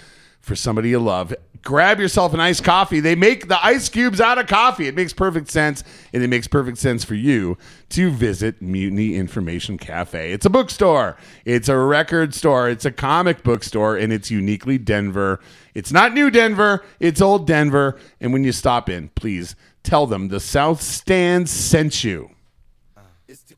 for 0.40 0.54
somebody 0.54 0.90
you 0.90 1.00
love. 1.00 1.34
Grab 1.68 2.00
yourself 2.00 2.32
an 2.32 2.40
iced 2.40 2.64
coffee. 2.64 2.98
They 2.98 3.14
make 3.14 3.48
the 3.48 3.62
ice 3.62 3.90
cubes 3.90 4.22
out 4.22 4.38
of 4.38 4.46
coffee. 4.46 4.86
It 4.88 4.94
makes 4.94 5.12
perfect 5.12 5.50
sense, 5.50 5.84
and 6.14 6.22
it 6.22 6.28
makes 6.28 6.48
perfect 6.48 6.78
sense 6.78 7.04
for 7.04 7.14
you 7.14 7.58
to 7.90 8.10
visit 8.10 8.62
Mutiny 8.62 9.16
Information 9.16 9.76
Cafe. 9.76 10.32
It's 10.32 10.46
a 10.46 10.50
bookstore, 10.50 11.18
it's 11.44 11.68
a 11.68 11.76
record 11.76 12.32
store, 12.32 12.70
it's 12.70 12.86
a 12.86 12.90
comic 12.90 13.42
book 13.42 13.62
store, 13.62 13.98
and 13.98 14.14
it's 14.14 14.30
uniquely 14.30 14.78
Denver. 14.78 15.40
It's 15.74 15.92
not 15.92 16.14
new 16.14 16.30
Denver, 16.30 16.86
it's 17.00 17.20
old 17.20 17.46
Denver. 17.46 17.98
And 18.18 18.32
when 18.32 18.44
you 18.44 18.52
stop 18.52 18.88
in, 18.88 19.10
please 19.10 19.54
tell 19.82 20.06
them 20.06 20.28
the 20.28 20.40
South 20.40 20.80
Stand 20.80 21.50
sent 21.50 22.02
you. 22.02 22.30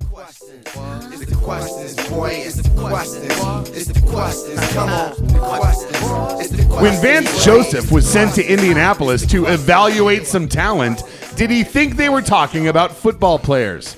It's 0.00 0.06
the 0.06 0.06
questions. 0.06 1.12
It's 1.12 1.26
the 1.26 1.36
questions, 1.36 2.08
boy. 2.08 2.30
It's 2.30 2.56
the 2.56 2.80
questions. 2.80 3.70
It's 3.70 3.86
the 3.86 4.00
questions. 4.06 4.72
Come 4.72 4.88
on. 4.88 5.10
The 5.26 5.38
questions. 5.38 6.40
It's 6.40 6.50
the 6.50 6.68
questions. 6.68 6.82
When 6.82 7.00
Vance 7.00 7.44
Joseph 7.44 7.92
was 7.92 8.08
sent 8.10 8.34
to 8.34 8.44
Indianapolis 8.44 9.26
to 9.26 9.46
evaluate 9.46 10.26
some 10.26 10.48
talent, 10.48 11.02
did 11.36 11.50
he 11.50 11.64
think 11.64 11.96
they 11.96 12.08
were 12.08 12.22
talking 12.22 12.68
about 12.68 12.92
football 12.92 13.38
players? 13.38 13.94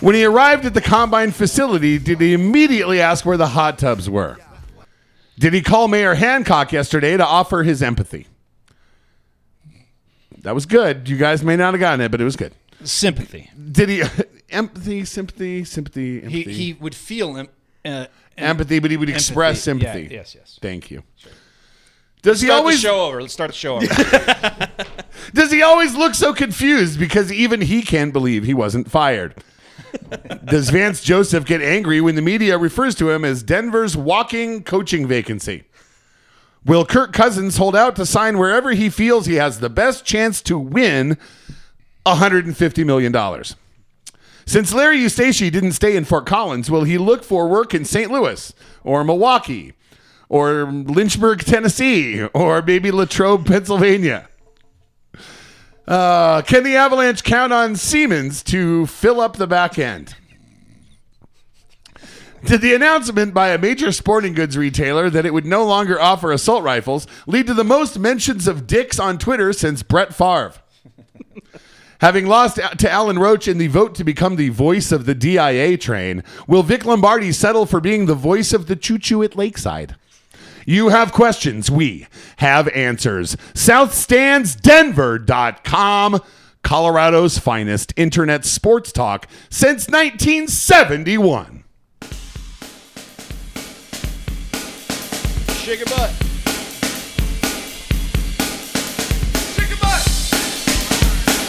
When 0.00 0.14
he 0.14 0.24
arrived 0.24 0.64
at 0.64 0.74
the 0.74 0.80
combine 0.80 1.32
facility, 1.32 1.98
did 1.98 2.20
he 2.20 2.32
immediately 2.32 3.00
ask 3.00 3.26
where 3.26 3.36
the 3.36 3.48
hot 3.48 3.78
tubs 3.78 4.08
were? 4.08 4.36
Did 5.38 5.54
he 5.54 5.62
call 5.62 5.88
Mayor 5.88 6.14
Hancock 6.14 6.72
yesterday 6.72 7.16
to 7.16 7.26
offer 7.26 7.62
his 7.62 7.82
empathy? 7.82 8.26
That 10.42 10.54
was 10.54 10.66
good. 10.66 11.08
You 11.08 11.16
guys 11.16 11.42
may 11.42 11.56
not 11.56 11.74
have 11.74 11.80
gotten 11.80 12.00
it, 12.00 12.10
but 12.10 12.20
it 12.20 12.24
was 12.24 12.36
good. 12.36 12.54
Sympathy. 12.84 13.50
Did 13.72 13.88
he 13.88 14.02
empathy, 14.50 15.04
sympathy, 15.04 15.64
sympathy, 15.64 16.20
He 16.20 16.24
empathy, 16.40 16.52
he 16.52 16.72
would 16.74 16.94
feel 16.94 17.34
him. 17.34 17.48
Uh, 17.84 18.06
empathy, 18.36 18.78
but 18.78 18.90
he 18.90 18.96
would 18.96 19.08
express 19.10 19.66
Empathy. 19.66 19.90
sympathy. 19.90 20.14
Yeah, 20.14 20.20
yes, 20.20 20.34
yes. 20.34 20.58
Thank 20.60 20.90
you. 20.90 21.02
Does 22.22 22.40
he 22.40 22.48
Start 22.48 22.60
always 22.60 22.82
the 22.82 22.88
show 22.88 23.06
over. 23.06 23.20
Let's 23.22 23.32
start 23.32 23.50
the 23.50 23.56
show 23.56 23.76
over. 23.76 24.68
Does 25.34 25.52
he 25.52 25.62
always 25.62 25.94
look 25.94 26.14
so 26.14 26.34
confused 26.34 26.98
because 26.98 27.32
even 27.32 27.60
he 27.60 27.80
can't 27.82 28.12
believe 28.12 28.44
he 28.44 28.54
wasn't 28.54 28.90
fired? 28.90 29.34
Does 30.44 30.70
Vance 30.70 31.00
Joseph 31.00 31.44
get 31.46 31.62
angry 31.62 32.00
when 32.00 32.14
the 32.16 32.22
media 32.22 32.58
refers 32.58 32.94
to 32.96 33.10
him 33.10 33.24
as 33.24 33.42
Denver's 33.42 33.96
walking 33.96 34.62
coaching 34.64 35.06
vacancy? 35.06 35.64
Will 36.64 36.84
Kirk 36.84 37.12
Cousins 37.12 37.56
hold 37.56 37.76
out 37.76 37.94
to 37.96 38.04
sign 38.04 38.36
wherever 38.36 38.72
he 38.72 38.90
feels 38.90 39.26
he 39.26 39.36
has 39.36 39.60
the 39.60 39.70
best 39.70 40.04
chance 40.04 40.42
to 40.42 40.58
win 40.58 41.16
$150 42.04 42.84
million? 42.84 43.12
Since 44.48 44.72
Larry 44.72 45.00
Eustachy 45.00 45.52
didn't 45.52 45.72
stay 45.72 45.94
in 45.94 46.06
Fort 46.06 46.24
Collins, 46.24 46.70
will 46.70 46.84
he 46.84 46.96
look 46.96 47.22
for 47.22 47.48
work 47.48 47.74
in 47.74 47.84
St. 47.84 48.10
Louis 48.10 48.54
or 48.82 49.04
Milwaukee 49.04 49.74
or 50.30 50.64
Lynchburg, 50.64 51.40
Tennessee 51.40 52.24
or 52.32 52.62
maybe 52.62 52.90
Latrobe, 52.90 53.44
Pennsylvania? 53.44 54.26
Uh, 55.86 56.40
can 56.40 56.64
the 56.64 56.76
Avalanche 56.76 57.24
count 57.24 57.52
on 57.52 57.76
Siemens 57.76 58.42
to 58.44 58.86
fill 58.86 59.20
up 59.20 59.36
the 59.36 59.46
back 59.46 59.78
end? 59.78 60.14
Did 62.42 62.62
the 62.62 62.74
announcement 62.74 63.34
by 63.34 63.48
a 63.48 63.58
major 63.58 63.92
sporting 63.92 64.32
goods 64.32 64.56
retailer 64.56 65.10
that 65.10 65.26
it 65.26 65.34
would 65.34 65.44
no 65.44 65.66
longer 65.66 66.00
offer 66.00 66.32
assault 66.32 66.64
rifles 66.64 67.06
lead 67.26 67.46
to 67.48 67.54
the 67.54 67.64
most 67.64 67.98
mentions 67.98 68.48
of 68.48 68.66
dicks 68.66 68.98
on 68.98 69.18
Twitter 69.18 69.52
since 69.52 69.82
Brett 69.82 70.14
Favre? 70.14 70.54
Having 72.00 72.26
lost 72.26 72.60
to 72.78 72.90
Alan 72.90 73.18
Roach 73.18 73.48
in 73.48 73.58
the 73.58 73.66
vote 73.66 73.96
to 73.96 74.04
become 74.04 74.36
the 74.36 74.50
voice 74.50 74.92
of 74.92 75.04
the 75.04 75.16
DIA 75.16 75.76
train, 75.76 76.22
will 76.46 76.62
Vic 76.62 76.84
Lombardi 76.84 77.32
settle 77.32 77.66
for 77.66 77.80
being 77.80 78.06
the 78.06 78.14
voice 78.14 78.52
of 78.52 78.68
the 78.68 78.76
choo 78.76 78.98
choo 78.98 79.24
at 79.24 79.34
Lakeside? 79.34 79.96
You 80.64 80.90
have 80.90 81.10
questions. 81.12 81.68
We 81.70 82.06
have 82.36 82.68
answers. 82.68 83.34
SouthStandsDenver.com, 83.54 86.20
Colorado's 86.62 87.38
finest 87.38 87.92
internet 87.96 88.44
sports 88.44 88.92
talk 88.92 89.26
since 89.50 89.88
1971. 89.88 91.64
Shake 95.64 95.80
your 95.80 95.86
butt. 95.86 96.27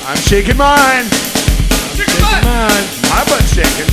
I'm 0.09 0.17
shaking 0.17 0.57
mine. 0.57 1.05
Shaking 1.93 2.21
mine. 2.23 2.85
My 3.13 3.23
butt's 3.29 3.53
shaking. 3.53 3.85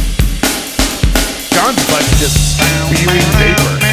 John's 1.53 1.85
butt's 1.91 2.19
just 2.19 2.57
spewing 2.57 3.21
vapor. 3.37 3.86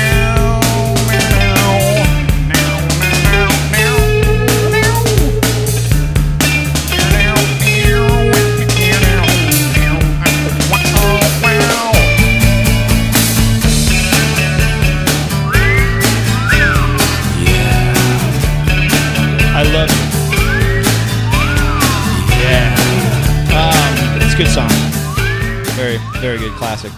Very, 25.94 26.22
very 26.22 26.38
good 26.40 26.54
classic. 26.54 26.92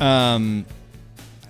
Um, 0.00 0.64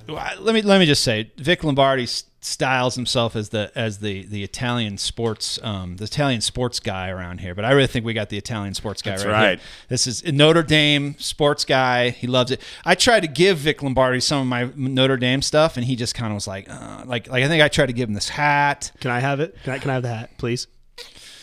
let 0.06 0.54
me 0.54 0.62
let 0.62 0.78
me 0.78 0.86
just 0.86 1.04
say, 1.04 1.30
Vic 1.36 1.62
Lombardi 1.62 2.06
styles 2.40 2.94
himself 2.94 3.36
as 3.36 3.50
the 3.50 3.70
as 3.74 3.98
the 3.98 4.24
the 4.24 4.42
Italian 4.42 4.96
sports 4.96 5.58
um, 5.62 5.96
the 5.96 6.04
Italian 6.04 6.40
sports 6.40 6.80
guy 6.80 7.10
around 7.10 7.40
here. 7.40 7.54
But 7.54 7.66
I 7.66 7.72
really 7.72 7.88
think 7.88 8.06
we 8.06 8.14
got 8.14 8.30
the 8.30 8.38
Italian 8.38 8.72
sports 8.72 9.02
guy 9.02 9.10
That's 9.10 9.26
right, 9.26 9.32
right. 9.32 9.58
here. 9.58 9.68
This 9.88 10.06
is 10.06 10.22
a 10.22 10.32
Notre 10.32 10.62
Dame 10.62 11.14
sports 11.18 11.66
guy. 11.66 12.08
He 12.08 12.26
loves 12.26 12.52
it. 12.52 12.62
I 12.86 12.94
tried 12.94 13.20
to 13.20 13.28
give 13.28 13.58
Vic 13.58 13.82
Lombardi 13.82 14.20
some 14.20 14.40
of 14.40 14.46
my 14.46 14.70
Notre 14.76 15.18
Dame 15.18 15.42
stuff, 15.42 15.76
and 15.76 15.84
he 15.84 15.94
just 15.94 16.14
kind 16.14 16.32
of 16.32 16.36
was 16.36 16.46
like, 16.46 16.70
uh, 16.70 17.02
like 17.04 17.28
like 17.28 17.44
I 17.44 17.48
think 17.48 17.62
I 17.62 17.68
tried 17.68 17.86
to 17.86 17.92
give 17.92 18.08
him 18.08 18.14
this 18.14 18.30
hat. 18.30 18.92
Can 19.00 19.10
I 19.10 19.20
have 19.20 19.40
it? 19.40 19.56
Can 19.62 19.74
I, 19.74 19.78
can 19.78 19.90
I 19.90 19.94
have 19.94 20.02
the 20.04 20.14
hat, 20.14 20.30
please? 20.38 20.68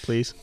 Please. 0.02 0.34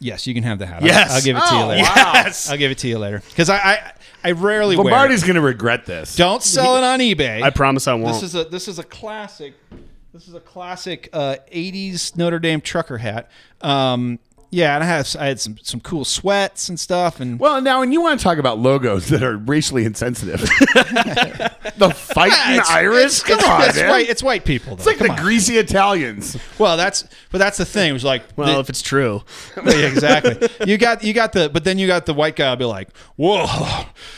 Yes, 0.00 0.26
you 0.26 0.34
can 0.34 0.42
have 0.42 0.58
the 0.58 0.66
hat. 0.66 0.82
Yes. 0.82 1.10
I'll, 1.10 1.16
I'll 1.16 1.22
give 1.22 1.36
it 1.36 1.44
to 1.46 1.54
you 1.54 1.60
Oh, 1.62 1.68
later. 1.68 1.82
wow. 1.84 2.30
I'll 2.50 2.56
give 2.56 2.70
it 2.70 2.78
to 2.78 2.88
you 2.88 2.98
later 2.98 3.22
because 3.28 3.48
I, 3.50 3.56
I 3.58 3.92
I 4.24 4.30
rarely 4.32 4.76
wear. 4.76 5.10
It. 5.10 5.20
going 5.22 5.34
to 5.34 5.40
regret 5.40 5.86
this. 5.86 6.16
Don't 6.16 6.42
sell 6.42 6.76
it 6.76 6.84
on 6.84 6.98
eBay. 7.00 7.42
I 7.42 7.50
promise 7.50 7.86
I 7.86 7.94
won't. 7.94 8.14
This 8.14 8.22
is 8.22 8.34
a 8.34 8.44
this 8.44 8.66
is 8.68 8.78
a 8.78 8.84
classic. 8.84 9.54
This 10.12 10.26
is 10.26 10.34
a 10.34 10.40
classic 10.40 11.08
uh, 11.12 11.36
'80s 11.52 12.16
Notre 12.16 12.38
Dame 12.38 12.60
trucker 12.60 12.98
hat. 12.98 13.30
Um, 13.60 14.18
yeah, 14.50 14.74
and 14.74 14.82
I 14.84 14.86
had 14.86 15.16
I 15.18 15.26
had 15.26 15.40
some 15.40 15.56
some 15.62 15.80
cool 15.80 16.04
sweats 16.04 16.68
and 16.68 16.78
stuff, 16.78 17.20
and 17.20 17.38
Well, 17.38 17.60
now, 17.60 17.82
and 17.82 17.92
you 17.92 18.00
want 18.00 18.18
to 18.18 18.24
talk 18.24 18.38
about 18.38 18.58
logos 18.58 19.08
that 19.08 19.22
are 19.22 19.36
racially 19.36 19.84
insensitive. 19.84 20.40
the 21.76 21.90
fighting 21.96 22.54
It's- 22.54 22.68
Irish? 22.70 23.04
It's, 23.04 23.22
Come 23.22 23.38
it's, 23.38 23.48
on, 23.48 23.62
it's 23.62 23.76
man. 23.76 23.88
white. 23.90 24.08
It's 24.08 24.22
white 24.22 24.44
people. 24.44 24.76
Though. 24.76 24.80
It's 24.80 24.86
like 24.86 24.98
Come 24.98 25.06
the 25.08 25.12
on. 25.14 25.18
greasy 25.22 25.56
Italians. 25.56 26.36
Well, 26.58 26.76
that's 26.76 27.04
but 27.30 27.38
that's 27.38 27.58
the 27.58 27.64
thing. 27.64 27.90
It 27.90 27.92
was 27.92 28.04
like 28.04 28.22
well, 28.36 28.54
the- 28.54 28.60
if 28.60 28.68
it's 28.68 28.82
true. 28.82 29.22
Yeah, 29.70 29.86
exactly. 29.86 30.48
You 30.66 30.78
got 30.78 31.04
you 31.04 31.12
got 31.12 31.32
the 31.32 31.48
but 31.48 31.64
then 31.64 31.78
you 31.78 31.86
got 31.86 32.06
the 32.06 32.14
white 32.14 32.34
guy 32.36 32.48
I'll 32.48 32.56
be 32.56 32.64
like, 32.64 32.88
"Whoa, 33.16 33.46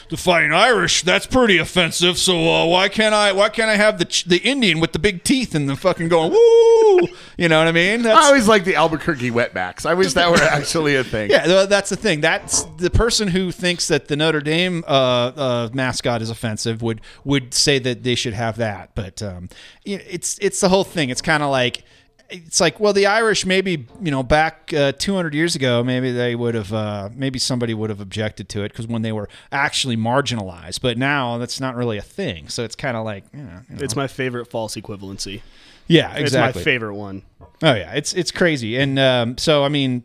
the 0.08 0.16
fighting 0.16 0.52
Irish, 0.52 1.02
that's 1.02 1.26
pretty 1.26 1.58
offensive. 1.58 2.16
So 2.16 2.38
uh, 2.48 2.66
why 2.66 2.88
can't 2.88 3.14
I 3.14 3.32
why 3.32 3.48
can't 3.48 3.68
I 3.68 3.76
have 3.76 3.98
the 3.98 4.24
the 4.26 4.38
Indian 4.38 4.80
with 4.80 4.92
the 4.92 4.98
big 4.98 5.24
teeth 5.24 5.54
and 5.54 5.68
the 5.68 5.76
fucking 5.76 6.08
going 6.08 6.30
woo? 6.32 7.08
You 7.36 7.48
know 7.48 7.58
what 7.58 7.68
I 7.68 7.72
mean? 7.72 8.02
That's 8.02 8.18
I 8.18 8.28
always 8.28 8.48
like 8.48 8.64
the 8.64 8.76
Albuquerque 8.76 9.30
wetbacks. 9.30 9.84
I 9.84 9.94
wish 9.94 10.14
that 10.22 10.30
were 10.30 10.46
actually 10.56 10.96
a 10.96 11.04
thing. 11.04 11.30
yeah, 11.30 11.66
that's 11.66 11.90
the 11.90 11.96
thing. 11.96 12.20
That's 12.20 12.64
the 12.76 12.90
person 12.90 13.28
who 13.28 13.52
thinks 13.52 13.88
that 13.88 14.08
the 14.08 14.16
Notre 14.16 14.40
Dame 14.40 14.84
uh, 14.86 14.90
uh, 14.90 15.68
mascot 15.72 16.22
is 16.22 16.30
offensive 16.30 16.82
would 16.82 17.00
would 17.24 17.54
say 17.54 17.78
that 17.78 18.02
they 18.02 18.14
should 18.14 18.34
have 18.34 18.56
that. 18.56 18.94
But 18.94 19.22
um, 19.22 19.48
it's 19.84 20.38
it's 20.40 20.60
the 20.60 20.68
whole 20.68 20.84
thing. 20.84 21.10
It's 21.10 21.22
kind 21.22 21.42
of 21.42 21.50
like 21.50 21.84
it's 22.32 22.60
like 22.60 22.80
well, 22.80 22.92
the 22.92 23.06
Irish 23.06 23.44
maybe 23.44 23.86
you 24.00 24.10
know 24.10 24.22
back 24.22 24.72
uh, 24.74 24.92
200 24.92 25.34
years 25.34 25.54
ago, 25.54 25.84
maybe 25.84 26.10
they 26.10 26.34
would 26.34 26.54
have 26.54 26.72
uh, 26.72 27.10
maybe 27.14 27.38
somebody 27.38 27.74
would 27.74 27.90
have 27.90 28.00
objected 28.00 28.48
to 28.50 28.62
it 28.62 28.70
because 28.70 28.86
when 28.86 29.02
they 29.02 29.12
were 29.12 29.28
actually 29.50 29.96
marginalized. 29.96 30.80
But 30.80 30.98
now 30.98 31.38
that's 31.38 31.60
not 31.60 31.76
really 31.76 31.98
a 31.98 32.02
thing. 32.02 32.48
So 32.48 32.64
it's 32.64 32.74
kind 32.74 32.96
of 32.96 33.04
like 33.04 33.24
you 33.32 33.42
know, 33.42 33.60
you 33.68 33.76
know. 33.76 33.82
It's 33.82 33.96
my 33.96 34.06
favorite 34.06 34.46
false 34.46 34.76
equivalency. 34.76 35.42
yeah, 35.86 36.14
exactly. 36.16 36.48
It's 36.48 36.56
my 36.56 36.62
favorite 36.62 36.94
one. 36.94 37.22
Oh 37.62 37.74
yeah, 37.74 37.92
it's 37.92 38.14
it's 38.14 38.30
crazy, 38.30 38.76
and 38.76 38.98
um, 38.98 39.38
so 39.38 39.64
I 39.64 39.68
mean, 39.68 40.04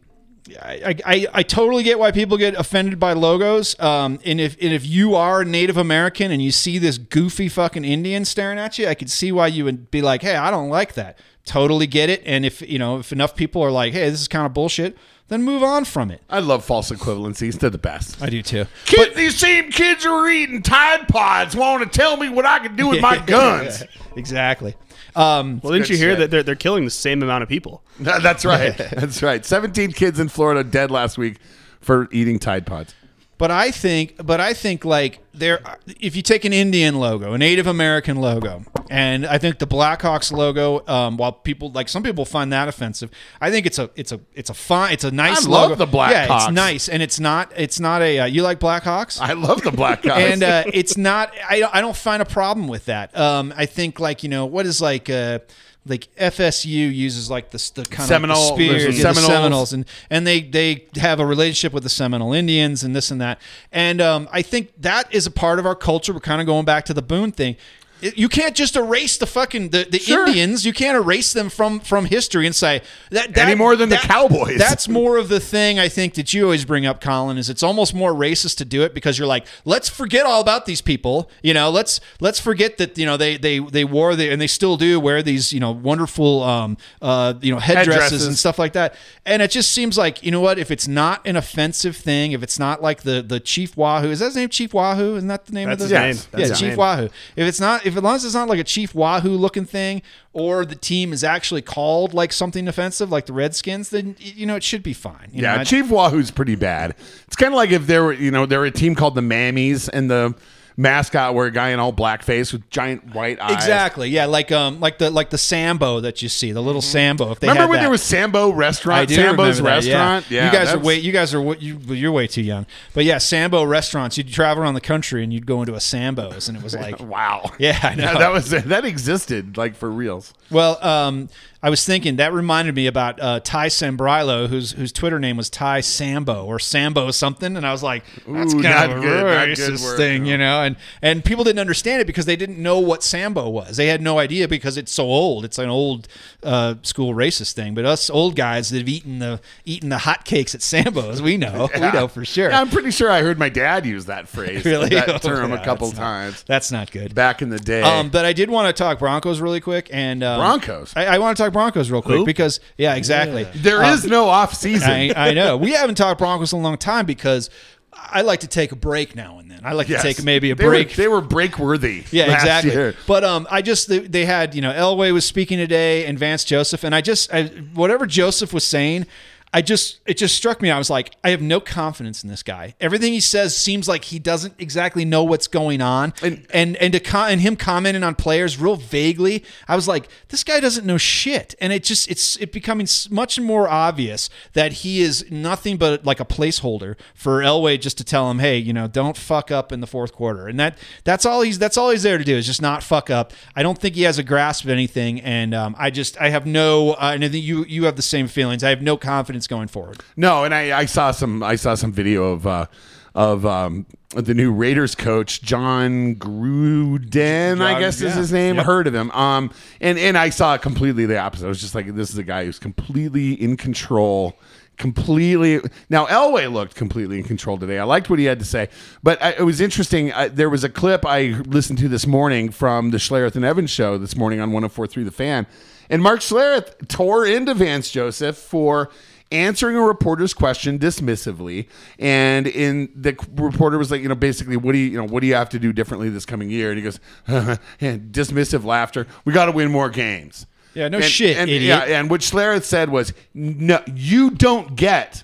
I, 0.61 0.95
I 1.05 1.27
I 1.33 1.43
totally 1.43 1.83
get 1.83 1.99
why 1.99 2.11
people 2.11 2.37
get 2.37 2.55
offended 2.55 2.99
by 2.99 3.13
logos. 3.13 3.79
Um, 3.79 4.19
and 4.25 4.39
if 4.39 4.53
and 4.61 4.73
if 4.73 4.85
you 4.85 5.15
are 5.15 5.43
Native 5.43 5.77
American 5.77 6.31
and 6.31 6.41
you 6.41 6.51
see 6.51 6.77
this 6.77 6.97
goofy 6.97 7.49
fucking 7.49 7.83
Indian 7.85 8.25
staring 8.25 8.57
at 8.59 8.77
you, 8.77 8.87
I 8.87 8.93
could 8.95 9.09
see 9.09 9.31
why 9.31 9.47
you 9.47 9.65
would 9.65 9.91
be 9.91 10.01
like, 10.01 10.21
hey, 10.21 10.35
I 10.35 10.51
don't 10.51 10.69
like 10.69 10.93
that. 10.93 11.17
Totally 11.45 11.87
get 11.87 12.09
it. 12.09 12.21
And 12.25 12.45
if 12.45 12.61
you 12.61 12.79
know 12.79 12.99
if 12.99 13.11
enough 13.11 13.35
people 13.35 13.61
are 13.61 13.71
like, 13.71 13.93
hey, 13.93 14.09
this 14.09 14.21
is 14.21 14.27
kind 14.27 14.45
of 14.45 14.53
bullshit, 14.53 14.97
then 15.29 15.43
move 15.43 15.63
on 15.63 15.85
from 15.85 16.11
it. 16.11 16.21
I 16.29 16.39
love 16.39 16.63
false 16.63 16.91
equivalencies. 16.91 17.59
They're 17.59 17.69
the 17.69 17.77
best. 17.77 18.21
I 18.21 18.29
do 18.29 18.41
too. 18.41 18.65
Kid, 18.85 19.15
these 19.15 19.37
same 19.37 19.71
kids 19.71 20.03
who 20.03 20.11
are 20.11 20.29
eating 20.29 20.61
Tide 20.61 21.07
Pods 21.07 21.55
want 21.55 21.83
to 21.83 21.89
tell 21.99 22.15
me 22.17 22.29
what 22.29 22.45
I 22.45 22.59
can 22.59 22.75
do 22.75 22.87
with 22.87 23.01
my 23.09 23.17
guns. 23.25 23.83
exactly. 24.15 24.75
Um, 25.17 25.59
Well, 25.63 25.73
didn't 25.73 25.89
you 25.89 25.97
hear 25.97 26.11
shit. 26.11 26.19
that 26.19 26.31
they're, 26.31 26.43
they're 26.43 26.55
killing 26.55 26.85
the 26.85 26.91
same 26.91 27.23
amount 27.23 27.43
of 27.43 27.49
people? 27.49 27.81
That's 27.99 28.45
right. 28.45 28.77
That's 28.91 29.23
right. 29.23 29.43
17 29.43 29.91
kids 29.93 30.19
in 30.19 30.29
Florida 30.29 30.63
dead 30.63 30.91
last 30.91 31.17
week 31.17 31.37
for 31.81 32.07
eating 32.11 32.39
Tide 32.39 32.65
Pods. 32.65 32.93
But 33.39 33.51
I 33.51 33.69
think, 33.69 34.15
but 34.25 34.39
I 34.39 34.53
think 34.55 34.83
like 34.83 35.19
there, 35.31 35.59
if 35.99 36.15
you 36.15 36.23
take 36.23 36.43
an 36.43 36.53
Indian 36.53 36.95
logo, 36.99 37.33
a 37.33 37.37
Native 37.37 37.67
American 37.67 38.17
logo, 38.17 38.63
and 38.89 39.27
I 39.27 39.37
think 39.37 39.59
the 39.59 39.67
Blackhawks 39.67 40.31
logo, 40.31 40.83
um, 40.87 41.17
while 41.17 41.31
people 41.33 41.69
like 41.71 41.87
some 41.87 42.01
people 42.01 42.25
find 42.25 42.51
that 42.51 42.67
offensive, 42.67 43.11
I 43.39 43.51
think 43.51 43.67
it's 43.67 43.77
a, 43.77 43.91
it's 43.95 44.11
a, 44.11 44.19
it's 44.33 44.49
a 44.49 44.55
fine, 44.55 44.93
it's 44.93 45.03
a 45.03 45.11
nice 45.11 45.45
logo. 45.45 45.55
I 45.55 45.59
love 45.61 45.69
logo. 45.79 45.85
the 45.85 45.97
Yeah, 45.97 46.23
it's 46.23 46.31
Blackhawks. 46.45 46.53
nice, 46.53 46.89
and 46.89 47.03
it's 47.03 47.19
not, 47.19 47.53
it's 47.55 47.79
not 47.79 48.01
a. 48.01 48.19
Uh, 48.21 48.25
you 48.25 48.41
like 48.41 48.59
Blackhawks? 48.59 49.21
I 49.21 49.33
love 49.33 49.61
the 49.61 49.71
black 49.71 50.01
guys. 50.01 50.31
and 50.33 50.41
uh, 50.41 50.63
it's 50.73 50.97
not. 50.97 51.31
I 51.47 51.59
don't- 51.59 51.75
I 51.75 51.81
don't 51.81 51.95
find 51.95 52.21
a 52.23 52.25
problem 52.25 52.67
with 52.67 52.85
that. 52.85 53.15
Um, 53.15 53.53
I 53.55 53.67
think 53.67 53.99
like 53.99 54.23
you 54.23 54.29
know 54.29 54.47
what 54.47 54.65
is 54.65 54.81
like. 54.81 55.11
Uh, 55.11 55.39
like 55.87 56.07
FSU 56.15 56.93
uses 56.93 57.29
like 57.29 57.51
the, 57.51 57.71
the 57.75 57.85
kind 57.85 58.07
Seminole- 58.07 58.49
of 58.49 58.55
spear, 58.55 58.73
there's 58.79 58.95
the 58.97 59.01
yeah, 59.01 59.07
the 59.09 59.15
Seminoles. 59.15 59.27
Seminoles, 59.27 59.73
and 59.73 59.85
and 60.09 60.27
they 60.27 60.41
they 60.41 60.85
have 60.95 61.19
a 61.19 61.25
relationship 61.25 61.73
with 61.73 61.83
the 61.83 61.89
Seminole 61.89 62.33
Indians 62.33 62.83
and 62.83 62.95
this 62.95 63.11
and 63.11 63.19
that. 63.21 63.39
And 63.71 64.01
um, 64.01 64.27
I 64.31 64.41
think 64.41 64.71
that 64.81 65.13
is 65.13 65.25
a 65.25 65.31
part 65.31 65.59
of 65.59 65.65
our 65.65 65.75
culture. 65.75 66.13
We're 66.13 66.19
kind 66.19 66.41
of 66.41 66.47
going 66.47 66.65
back 66.65 66.85
to 66.85 66.93
the 66.93 67.01
Boone 67.01 67.31
thing. 67.31 67.55
It- 68.01 68.17
You 68.17 68.29
can't 68.29 68.55
just 68.55 68.75
erase 68.75 69.17
the 69.17 69.25
fucking 69.25 69.69
the, 69.69 69.87
the 69.89 69.99
Sure. 69.99 70.27
Indians. 70.27 70.65
You 70.65 70.73
can't 70.73 70.95
erase 70.97 71.33
them 71.33 71.49
from 71.49 71.79
from 71.79 72.05
history 72.05 72.45
and 72.45 72.55
say 72.55 72.81
that, 73.11 73.33
that 73.33 73.47
Any 73.47 73.55
more 73.55 73.75
than 73.75 73.89
the 73.89 73.97
Cowboys. 73.97 74.57
That's 74.59 74.87
more 74.87 75.17
of 75.17 75.29
the 75.29 75.39
thing 75.39 75.79
I 75.79 75.89
think 75.89 76.13
that 76.15 76.33
you 76.33 76.43
always 76.43 76.65
bring 76.65 76.85
up, 76.85 77.01
Colin. 77.01 77.37
Is 77.37 77.49
it's 77.49 77.63
almost 77.63 77.93
more 77.93 78.13
racist 78.13 78.57
to 78.57 78.65
do 78.65 78.83
it 78.83 78.93
because 78.93 79.17
you're 79.17 79.27
like, 79.27 79.47
let's 79.65 79.89
forget 79.89 80.25
all 80.25 80.41
about 80.41 80.65
these 80.65 80.81
people. 80.81 81.29
You 81.41 81.53
know, 81.53 81.69
let's 81.69 81.99
let's 82.19 82.39
forget 82.39 82.77
that 82.77 82.97
you 82.97 83.05
know 83.05 83.17
they 83.17 83.37
they 83.37 83.59
they 83.59 83.83
wore 83.85 84.15
the 84.15 84.29
and 84.29 84.41
they 84.41 84.47
still 84.47 84.77
do 84.77 84.99
wear 84.99 85.21
these 85.23 85.51
you 85.53 85.59
know 85.59 85.71
wonderful 85.71 86.43
um 86.43 86.77
uh 87.01 87.33
you 87.41 87.51
know 87.51 87.59
headdresses, 87.59 87.93
Headdresses. 87.93 88.27
and 88.27 88.37
stuff 88.37 88.59
like 88.59 88.73
that. 88.73 88.95
And 89.25 89.41
it 89.41 89.51
just 89.51 89.71
seems 89.71 89.97
like 89.97 90.23
you 90.23 90.31
know 90.31 90.41
what 90.41 90.59
if 90.59 90.71
it's 90.71 90.87
not 90.87 91.25
an 91.27 91.35
offensive 91.35 91.95
thing, 91.97 92.31
if 92.33 92.43
it's 92.43 92.59
not 92.59 92.81
like 92.81 93.03
the 93.03 93.21
the 93.21 93.39
Chief 93.39 93.75
Wahoo 93.75 94.09
is 94.09 94.19
that 94.19 94.25
his 94.25 94.35
name 94.35 94.49
Chief 94.49 94.73
Wahoo? 94.73 95.15
Isn't 95.15 95.27
that 95.29 95.45
the 95.45 95.53
name 95.53 95.67
That's 95.69 95.83
of 95.83 95.89
the 95.89 95.95
name. 95.99 96.07
Yes. 96.07 96.25
That's 96.31 96.49
yeah, 96.49 96.55
Chief 96.55 96.67
name. 96.69 96.77
Wahoo. 96.77 97.05
If 97.35 97.47
it's 97.47 97.59
not, 97.59 97.85
if 97.87 97.97
as 97.97 98.03
long 98.03 98.15
as 98.15 98.25
it's 98.25 98.35
not 98.35 98.49
like 98.49 98.59
a 98.59 98.63
Chief 98.63 98.93
Wahoo 98.93 99.35
looking 99.35 99.65
thing, 99.65 100.01
or 100.33 100.65
the 100.65 100.75
team 100.75 101.13
is 101.13 101.23
actually 101.23 101.61
called 101.61 102.13
like 102.13 102.31
something 102.31 102.67
offensive, 102.67 103.09
like 103.11 103.25
the 103.25 103.33
Redskins, 103.33 103.89
then 103.89 104.15
you 104.19 104.45
know 104.45 104.55
it 104.55 104.63
should 104.63 104.83
be 104.83 104.93
fine. 104.93 105.29
You 105.31 105.43
yeah, 105.43 105.57
know, 105.57 105.63
Chief 105.63 105.89
Wahoo's 105.89 106.29
pretty 106.29 106.55
bad. 106.55 106.95
It's 107.25 107.35
kind 107.35 107.53
of 107.53 107.57
like 107.57 107.71
if 107.71 107.87
there 107.87 108.03
were, 108.03 108.13
you 108.13 108.29
know, 108.29 108.45
there 108.45 108.59
were 108.59 108.65
a 108.65 108.71
team 108.71 108.93
called 108.93 109.15
the 109.15 109.21
Mammies 109.21 109.89
and 109.91 110.11
the 110.11 110.35
mascot 110.79 111.33
where 111.33 111.47
a 111.47 111.51
guy 111.51 111.69
in 111.69 111.79
all 111.79 111.91
blackface 111.91 112.53
with 112.53 112.69
giant 112.69 113.13
white 113.15 113.39
eyes. 113.41 113.53
Exactly. 113.55 114.09
Yeah, 114.09 114.25
like 114.25 114.51
um, 114.51 114.79
like 114.79 114.99
the 114.99 115.09
like 115.09 115.31
the 115.31 115.37
Sambo 115.37 115.99
that 116.01 116.21
you 116.21 116.29
see, 116.29 116.51
the 116.51 116.61
little 116.61 116.81
Sambo. 116.83 117.31
If 117.31 117.39
they 117.39 117.47
Mm-hmm. 117.47 117.53
Remember 117.55 117.69
when 117.71 117.77
that. 117.79 117.83
there 117.83 117.89
was 117.91 118.03
Sambo 118.03 118.51
restaurant? 118.51 118.99
I 119.01 119.05
do 119.05 119.15
Sambo's 119.15 119.59
remember 119.59 119.81
that, 119.81 119.87
yeah. 119.87 119.93
restaurant. 119.95 120.31
Yeah, 120.31 120.45
you 120.45 120.51
guys 120.51 120.61
are 120.61 120.65
that's- 120.65 120.85
way 120.85 120.95
you 120.99 121.11
guys 121.11 121.33
are 121.33 121.53
you, 121.55 121.77
you're 121.87 122.11
way 122.11 122.27
too 122.27 122.41
young. 122.43 122.65
But 122.93 123.05
yeah, 123.05 123.17
Sambo 123.17 123.63
restaurants. 123.63 124.17
You'd 124.17 124.27
travel 124.31 124.63
around 124.63 124.75
the 124.75 124.81
country 124.81 125.23
and 125.23 125.33
you'd 125.33 125.45
go 125.47 125.61
into 125.61 125.73
a 125.73 125.79
Sambo's, 125.79 126.47
and 126.47 126.57
it 126.57 126.63
was 126.63 126.75
like, 126.75 126.99
Wow. 126.99 127.51
Yeah, 127.57 127.79
I 127.81 127.95
know. 127.95 128.17
that 128.19 128.31
was 128.31 128.49
that 128.51 128.85
existed 128.85 129.57
like 129.57 129.75
for 129.75 129.89
reals. 129.89 130.33
Well, 130.51 130.77
um, 130.85 131.29
I 131.63 131.69
was 131.69 131.83
thinking 131.85 132.17
that 132.17 132.33
reminded 132.33 132.75
me 132.75 132.85
about 132.87 133.19
uh, 133.19 133.39
Ty 133.39 133.67
Sambrailo, 133.67 134.47
whose 134.47 134.73
whose 134.73 134.91
Twitter 134.91 135.19
name 135.19 135.37
was 135.37 135.49
Ty 135.49 135.81
Sambo 135.81 136.45
or 136.45 136.59
Sambo 136.59 137.09
something, 137.11 137.57
and 137.57 137.65
I 137.65 137.71
was 137.71 137.81
like, 137.81 138.03
that's 138.27 138.53
Ooh, 138.53 138.61
kind 138.61 138.91
of 138.91 138.97
a 138.99 139.01
good, 139.01 139.23
not 139.25 139.45
good 139.45 139.57
racist 139.57 139.83
word, 139.83 139.97
thing, 139.97 140.23
no. 140.23 140.29
you 140.29 140.37
know. 140.37 140.61
And 140.61 140.75
and 141.01 141.25
people 141.25 141.43
didn't 141.43 141.59
understand 141.59 142.01
it 142.01 142.05
because 142.07 142.25
they 142.25 142.35
didn't 142.35 142.61
know 142.61 142.79
what 142.79 143.03
Sambo 143.03 143.49
was. 143.49 143.77
They 143.77 143.87
had 143.87 144.01
no 144.01 144.19
idea 144.19 144.47
because 144.47 144.77
it's 144.77 144.91
so 144.91 145.05
old. 145.05 145.45
It's 145.45 145.57
an 145.57 145.69
old 145.69 146.07
uh, 146.43 146.75
school 146.83 147.13
racist 147.15 147.53
thing. 147.53 147.73
But 147.73 147.85
us 147.85 148.09
old 148.09 148.35
guys 148.35 148.69
that 148.69 148.77
have 148.77 148.89
eaten 148.89 149.19
the 149.19 149.41
eaten 149.65 149.89
the 149.89 149.95
hotcakes 149.97 150.53
at 150.53 150.61
Sambo's, 150.61 151.21
we 151.21 151.37
know, 151.37 151.69
we 151.75 151.91
know 151.91 152.07
for 152.07 152.23
sure. 152.23 152.49
Yeah, 152.49 152.61
I'm 152.61 152.69
pretty 152.69 152.91
sure 152.91 153.09
I 153.09 153.21
heard 153.21 153.39
my 153.39 153.49
dad 153.49 153.85
use 153.85 154.05
that 154.05 154.27
phrase, 154.27 154.63
Really? 154.65 154.89
that 154.89 155.21
term 155.23 155.49
Yeah, 155.51 155.59
a 155.61 155.65
couple 155.65 155.87
that's 155.87 155.97
not- 155.99 156.03
times 156.03 156.43
That's 156.47 156.71
not 156.71 156.91
good. 156.91 157.15
back 157.15 157.41
in 157.41 157.49
the 157.49 157.59
day. 157.59 157.81
Um, 157.81 158.09
but 158.09 158.25
I 158.25 158.33
did 158.33 158.49
want 158.51 158.75
to 158.75 158.79
talk 158.79 158.99
Broncos 158.99 159.39
really 159.41 159.59
quick, 159.59 159.89
and 159.91 160.23
um, 160.23 160.39
Broncos? 160.39 160.93
I, 160.95 161.05
I 161.15 161.17
want 161.17 161.35
to 161.35 161.43
talk 161.43 161.46
Broncos 161.51 161.89
real 161.91 162.01
quick 162.01 162.19
Who? 162.19 162.25
because 162.25 162.59
yeah, 162.77 162.95
exactly. 162.95 163.43
There 163.55 163.83
is 163.83 164.03
Um, 164.05 164.09
no 164.11 164.29
off 164.29 164.53
season. 164.53 164.89
I, 164.89 165.13
I 165.29 165.33
know 165.33 165.57
we 165.57 165.71
haven't 165.71 165.95
talked 165.95 166.19
Broncos 166.19 166.53
in 166.53 166.59
a 166.59 166.61
long 166.61 166.77
time 166.77 167.05
because 167.05 167.49
I 167.93 168.21
like 168.21 168.41
to 168.41 168.47
take 168.47 168.71
a 168.71 168.75
break 168.75 169.15
now 169.15 169.39
and 169.39 169.49
then. 169.49 169.61
I 169.63 169.73
like 169.73 169.89
Yes. 169.89 170.01
to 170.03 170.07
take 170.13 170.23
maybe 170.23 170.51
a 170.51 170.55
They 170.55 170.63
were- 170.65 170.69
break. 170.71 170.95
They 170.95 171.07
were, 171.07 171.19
break 171.21 171.57
worthy. 171.57 172.03
yeah, 172.11 172.27
last 172.27 172.41
exactly. 172.43 172.71
year. 172.71 172.95
But 173.07 173.23
um, 173.23 173.47
I 173.49 173.61
just 173.61 173.89
they, 173.89 173.99
they 173.99 174.25
had 174.25 174.53
you 174.53 174.61
know 174.61 174.71
Elway 174.71 175.11
was 175.11 175.25
speaking 175.25 175.57
today 175.57 176.05
and 176.05 176.17
Vance 176.19 176.43
Joseph, 176.43 176.83
and 176.83 176.93
I 176.93 177.01
just 177.01 177.33
I, 177.33 177.45
whatever 177.73 178.05
Joseph 178.05 178.53
was 178.53 178.63
saying. 178.63 179.05
I 179.53 179.61
just 179.61 179.99
it 180.05 180.17
just 180.17 180.35
struck 180.35 180.61
me. 180.61 180.69
I 180.69 180.77
was 180.77 180.89
like, 180.89 181.15
I 181.23 181.29
have 181.29 181.41
no 181.41 181.61
confidence 181.61 182.21
in 182.21 182.29
this 182.29 182.43
guy. 182.43 182.75
Everything 182.81 183.13
he 183.13 183.21
says 183.21 183.55
seems 183.55 183.87
like 183.87 184.05
he 184.05 184.19
doesn't 184.19 184.55
exactly 184.59 185.05
know 185.05 185.23
what's 185.23 185.47
going 185.47 185.81
on, 185.81 186.13
and 186.21 186.45
and 186.53 186.75
and, 186.77 186.91
to 186.93 186.99
com- 186.99 187.29
and 187.29 187.39
him 187.39 187.55
commenting 187.55 188.03
on 188.03 188.15
players 188.15 188.59
real 188.59 188.75
vaguely. 188.75 189.45
I 189.67 189.75
was 189.75 189.87
like, 189.87 190.09
this 190.27 190.43
guy 190.43 190.59
doesn't 190.59 190.85
know 190.85 190.97
shit, 190.97 191.55
and 191.61 191.71
it 191.71 191.85
just 191.85 192.09
it's 192.11 192.35
it 192.37 192.51
becoming 192.51 192.87
much 193.09 193.39
more 193.39 193.69
obvious 193.69 194.29
that 194.51 194.73
he 194.73 195.01
is 195.01 195.25
nothing 195.31 195.77
but 195.77 196.05
like 196.05 196.19
a 196.19 196.25
placeholder 196.25 196.97
for 197.15 197.39
Elway 197.39 197.79
just 197.79 197.97
to 197.99 198.03
tell 198.03 198.29
him, 198.29 198.39
hey, 198.39 198.57
you 198.57 198.73
know, 198.73 198.87
don't 198.87 199.15
fuck 199.15 199.49
up 199.49 199.71
in 199.71 199.79
the 199.79 199.87
fourth 199.87 200.11
quarter, 200.11 200.47
and 200.47 200.59
that 200.59 200.77
that's 201.05 201.25
all 201.25 201.41
he's 201.41 201.57
that's 201.57 201.77
all 201.77 201.89
he's 201.89 202.03
there 202.03 202.17
to 202.17 202.25
do 202.25 202.35
is 202.35 202.45
just 202.45 202.61
not 202.61 202.83
fuck 202.83 203.09
up. 203.09 203.31
I 203.55 203.63
don't 203.63 203.77
think 203.77 203.95
he 203.95 204.01
has 204.03 204.19
a 204.19 204.23
grasp 204.23 204.65
of 204.65 204.71
anything, 204.71 205.21
and 205.21 205.53
um, 205.53 205.73
I 205.79 205.89
just 205.89 206.19
I 206.19 206.29
have 206.29 206.45
no, 206.45 206.91
uh, 206.93 207.11
and 207.13 207.23
I 207.23 207.29
think 207.29 207.45
you 207.45 207.63
you 207.63 207.85
have 207.85 207.95
the 207.95 208.01
same 208.01 208.27
feelings. 208.27 208.61
I 208.61 208.69
have 208.69 208.81
no 208.81 208.97
confidence 208.97 209.36
going 209.45 209.67
forward. 209.67 209.99
No, 210.15 210.43
and 210.45 210.55
I, 210.55 210.79
I 210.79 210.85
saw 210.85 211.11
some 211.11 211.43
I 211.43 211.55
saw 211.57 211.75
some 211.75 211.91
video 211.91 212.31
of 212.31 212.47
uh, 212.47 212.65
of 213.13 213.45
um, 213.45 213.85
the 214.15 214.33
new 214.33 214.51
Raiders 214.51 214.95
coach 214.95 215.41
Jon 215.41 216.15
Gruden, 216.15 217.61
I 217.61 217.73
John- 217.73 217.81
guess 217.81 218.01
is 218.01 218.15
his 218.15 218.31
name. 218.31 218.55
Yep. 218.55 218.65
Heard 218.65 218.87
of 218.87 218.95
him? 218.95 219.11
Um, 219.11 219.51
and 219.81 219.99
and 219.99 220.17
I 220.17 220.29
saw 220.29 220.57
completely 220.57 221.05
the 221.05 221.17
opposite. 221.19 221.45
I 221.45 221.49
was 221.49 221.59
just 221.61 221.75
like, 221.75 221.93
this 221.95 222.09
is 222.09 222.17
a 222.17 222.23
guy 222.23 222.45
who's 222.45 222.59
completely 222.59 223.33
in 223.33 223.57
control. 223.57 224.39
Completely. 224.77 225.59
Now 225.89 226.05
Elway 226.05 226.51
looked 226.53 226.75
completely 226.75 227.17
in 227.17 227.23
control 227.23 227.57
today. 227.57 227.79
I 227.79 227.83
liked 227.83 228.11
what 228.11 228.19
he 228.19 228.25
had 228.25 228.37
to 228.37 228.45
say, 228.45 228.69
but 229.01 229.19
I, 229.23 229.31
it 229.31 229.41
was 229.41 229.59
interesting. 229.59 230.13
I, 230.13 230.27
there 230.27 230.51
was 230.51 230.63
a 230.63 230.69
clip 230.69 231.03
I 231.03 231.29
listened 231.47 231.79
to 231.79 231.87
this 231.89 232.05
morning 232.05 232.51
from 232.51 232.91
the 232.91 232.97
Schlereth 232.97 233.35
and 233.35 233.43
Evans 233.43 233.71
show 233.71 233.97
this 233.97 234.15
morning 234.15 234.39
on 234.39 234.51
104.3 234.51 235.03
The 235.03 235.09
Fan, 235.09 235.47
and 235.89 236.03
Mark 236.03 236.19
Schlereth 236.19 236.87
tore 236.87 237.25
into 237.25 237.55
Vance 237.55 237.89
Joseph 237.89 238.37
for 238.37 238.91
answering 239.31 239.75
a 239.75 239.81
reporter's 239.81 240.33
question 240.33 240.79
dismissively. 240.79 241.67
And 241.99 242.47
in 242.47 242.89
the 242.95 243.17
reporter 243.35 243.77
was 243.77 243.91
like 243.91 244.01
you 244.01 244.09
know 244.09 244.15
basically 244.15 244.57
what 244.57 244.73
do 244.73 244.77
you 244.77 244.91
you 244.91 244.97
know 244.97 245.05
what 245.05 245.21
do 245.21 245.27
you 245.27 245.35
have 245.35 245.49
to 245.49 245.59
do 245.59 245.73
differently 245.73 246.09
this 246.09 246.25
coming 246.25 246.49
year? 246.49 246.71
And 246.71 246.77
he 246.77 246.83
goes 246.83 246.99
and 247.27 248.11
dismissive 248.11 248.63
laughter. 248.63 249.07
We 249.25 249.33
got 249.33 249.45
to 249.45 249.51
win 249.51 249.71
more 249.71 249.89
games. 249.89 250.45
Yeah, 250.73 250.89
no 250.89 250.97
and, 250.97 251.05
shit, 251.05 251.37
and, 251.37 251.49
idiot. 251.49 251.89
yeah 251.89 251.99
and 251.99 252.09
what 252.09 252.21
Schlereth 252.21 252.63
said 252.63 252.89
was 252.89 253.11
no 253.33 253.81
you 253.87 254.29
don't 254.29 254.75
get 254.75 255.23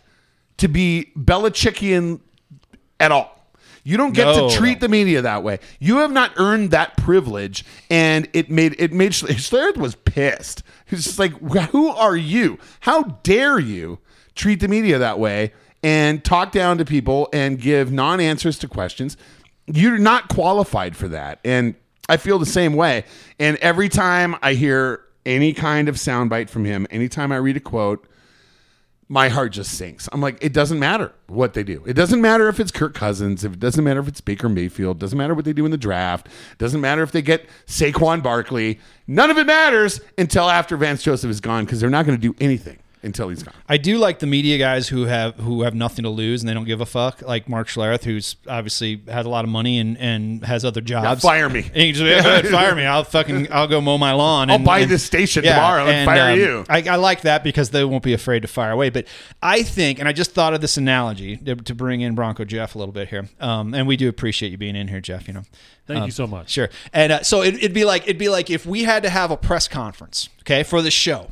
to 0.57 0.67
be 0.67 1.11
Belichickian 1.15 2.21
at 2.99 3.11
all 3.11 3.32
you 3.83 3.97
don't 3.97 4.13
get 4.13 4.25
No, 4.25 4.49
to 4.49 4.55
treat 4.55 4.75
no. 4.81 4.87
the 4.87 4.89
media 4.89 5.21
that 5.21 5.43
way. 5.43 5.59
You 5.79 5.97
have 5.97 6.11
not 6.11 6.31
earned 6.37 6.71
that 6.71 6.95
privilege, 6.97 7.65
and 7.89 8.27
it 8.33 8.49
made 8.49 8.75
it 8.79 8.93
made 8.93 9.11
Schler- 9.11 9.35
Schlereth 9.35 9.77
was 9.77 9.95
pissed. 9.95 10.63
He's 10.85 11.03
just 11.03 11.19
like, 11.19 11.33
"Who 11.71 11.89
are 11.89 12.15
you? 12.15 12.57
How 12.81 13.03
dare 13.23 13.59
you 13.59 13.99
treat 14.35 14.59
the 14.59 14.67
media 14.67 14.97
that 14.99 15.19
way 15.19 15.51
and 15.83 16.23
talk 16.23 16.51
down 16.51 16.77
to 16.77 16.85
people 16.85 17.27
and 17.33 17.59
give 17.59 17.91
non-answers 17.91 18.57
to 18.59 18.67
questions? 18.67 19.17
You're 19.67 19.97
not 19.97 20.29
qualified 20.29 20.95
for 20.95 21.07
that." 21.09 21.39
And 21.43 21.75
I 22.09 22.17
feel 22.17 22.39
the 22.39 22.45
same 22.45 22.73
way. 22.73 23.05
And 23.39 23.57
every 23.57 23.89
time 23.89 24.35
I 24.41 24.53
hear 24.53 25.01
any 25.25 25.53
kind 25.53 25.87
of 25.87 25.95
soundbite 25.95 26.49
from 26.49 26.65
him, 26.65 26.85
anytime 26.91 27.31
I 27.31 27.37
read 27.37 27.55
a 27.57 27.61
quote, 27.61 28.05
my 29.09 29.29
heart 29.29 29.51
just 29.51 29.77
sinks. 29.77 30.07
I'm 30.11 30.21
like, 30.21 30.37
it 30.41 30.53
doesn't 30.53 30.79
matter 30.79 31.13
what 31.27 31.53
they 31.53 31.63
do. 31.63 31.83
It 31.85 31.93
doesn't 31.93 32.21
matter 32.21 32.47
if 32.47 32.59
it's 32.59 32.71
Kirk 32.71 32.93
Cousins. 32.93 33.43
If 33.43 33.53
it 33.53 33.59
doesn't 33.59 33.83
matter 33.83 33.99
if 33.99 34.07
it's 34.07 34.21
Baker 34.21 34.49
Mayfield. 34.49 34.99
Doesn't 34.99 35.17
matter 35.17 35.33
what 35.33 35.45
they 35.45 35.53
do 35.53 35.65
in 35.65 35.71
the 35.71 35.77
draft. 35.77 36.27
Doesn't 36.57 36.81
matter 36.81 37.03
if 37.03 37.11
they 37.11 37.21
get 37.21 37.47
Saquon 37.65 38.21
Barkley. 38.21 38.79
None 39.07 39.29
of 39.31 39.37
it 39.37 39.47
matters 39.47 40.01
until 40.17 40.49
after 40.49 40.77
Vance 40.77 41.03
Joseph 41.03 41.31
is 41.31 41.41
gone 41.41 41.65
because 41.65 41.79
they're 41.79 41.89
not 41.89 42.05
going 42.05 42.19
to 42.19 42.21
do 42.21 42.35
anything 42.39 42.79
until 43.03 43.29
he's 43.29 43.43
gone. 43.43 43.53
I 43.67 43.77
do 43.77 43.97
like 43.97 44.19
the 44.19 44.25
media 44.27 44.57
guys 44.57 44.87
who 44.87 45.05
have 45.05 45.35
who 45.35 45.63
have 45.63 45.75
nothing 45.75 46.03
to 46.03 46.09
lose 46.09 46.41
and 46.41 46.49
they 46.49 46.53
don't 46.53 46.65
give 46.65 46.81
a 46.81 46.85
fuck, 46.85 47.21
like 47.21 47.49
Mark 47.49 47.67
Schlereth, 47.67 48.03
who's 48.03 48.35
obviously 48.47 49.01
has 49.07 49.25
a 49.25 49.29
lot 49.29 49.43
of 49.43 49.49
money 49.49 49.77
and, 49.79 49.97
and 49.97 50.43
has 50.45 50.63
other 50.65 50.81
jobs. 50.81 51.21
fire 51.21 51.49
me. 51.49 51.59
And 51.61 51.75
he 51.75 51.91
just, 51.91 52.03
yeah, 52.03 52.41
go 52.41 52.49
fire 52.51 52.73
me. 52.75 52.85
I'll 52.85 53.03
fucking 53.03 53.51
I'll 53.51 53.67
go 53.67 53.81
mow 53.81 53.97
my 53.97 54.13
lawn. 54.13 54.49
I'll 54.49 54.55
and- 54.57 54.65
buy 54.65 54.79
and- 54.79 54.91
this 54.91 55.03
station 55.03 55.43
tomorrow 55.43 55.85
and 55.85 56.05
fire 56.05 56.33
um, 56.33 56.39
you. 56.39 56.65
I, 56.69 56.83
I 56.89 56.95
like 56.95 57.21
that 57.21 57.43
because 57.43 57.69
they 57.71 57.83
won't 57.83 58.03
be 58.03 58.13
afraid 58.13 58.41
to 58.41 58.47
fire 58.47 58.71
away. 58.71 58.89
But 58.89 59.07
I 59.41 59.63
think, 59.63 59.99
and 59.99 60.07
I 60.07 60.13
just 60.13 60.31
thought 60.31 60.53
of 60.53 60.61
this 60.61 60.77
analogy 60.77 61.37
to, 61.37 61.55
to 61.55 61.75
bring 61.75 62.01
in 62.01 62.15
Bronco 62.15 62.45
Jeff 62.45 62.75
a 62.75 62.79
little 62.79 62.93
bit 62.93 63.09
here, 63.09 63.29
um, 63.39 63.73
and 63.73 63.87
we 63.87 63.97
do 63.97 64.07
appreciate 64.09 64.51
you 64.51 64.57
being 64.57 64.75
in 64.75 64.87
here, 64.87 65.01
Jeff. 65.01 65.27
You 65.27 65.33
know, 65.33 65.43
Thank 65.85 65.99
Um, 65.99 66.05
you 66.05 66.11
so 66.11 66.25
much. 66.27 66.49
Sure. 66.51 66.69
And 66.93 67.11
uh, 67.11 67.23
so 67.23 67.41
it, 67.41 67.55
it'd 67.55 67.73
be 67.73 67.83
like 67.83 68.03
it'd 68.03 68.17
be 68.17 68.29
like 68.29 68.49
if 68.49 68.65
we 68.65 68.83
had 68.83 69.03
to 69.03 69.09
have 69.09 69.31
a 69.31 69.37
press 69.37 69.67
conference, 69.67 70.29
okay, 70.41 70.63
for 70.63 70.81
the 70.81 70.89
show, 70.91 71.31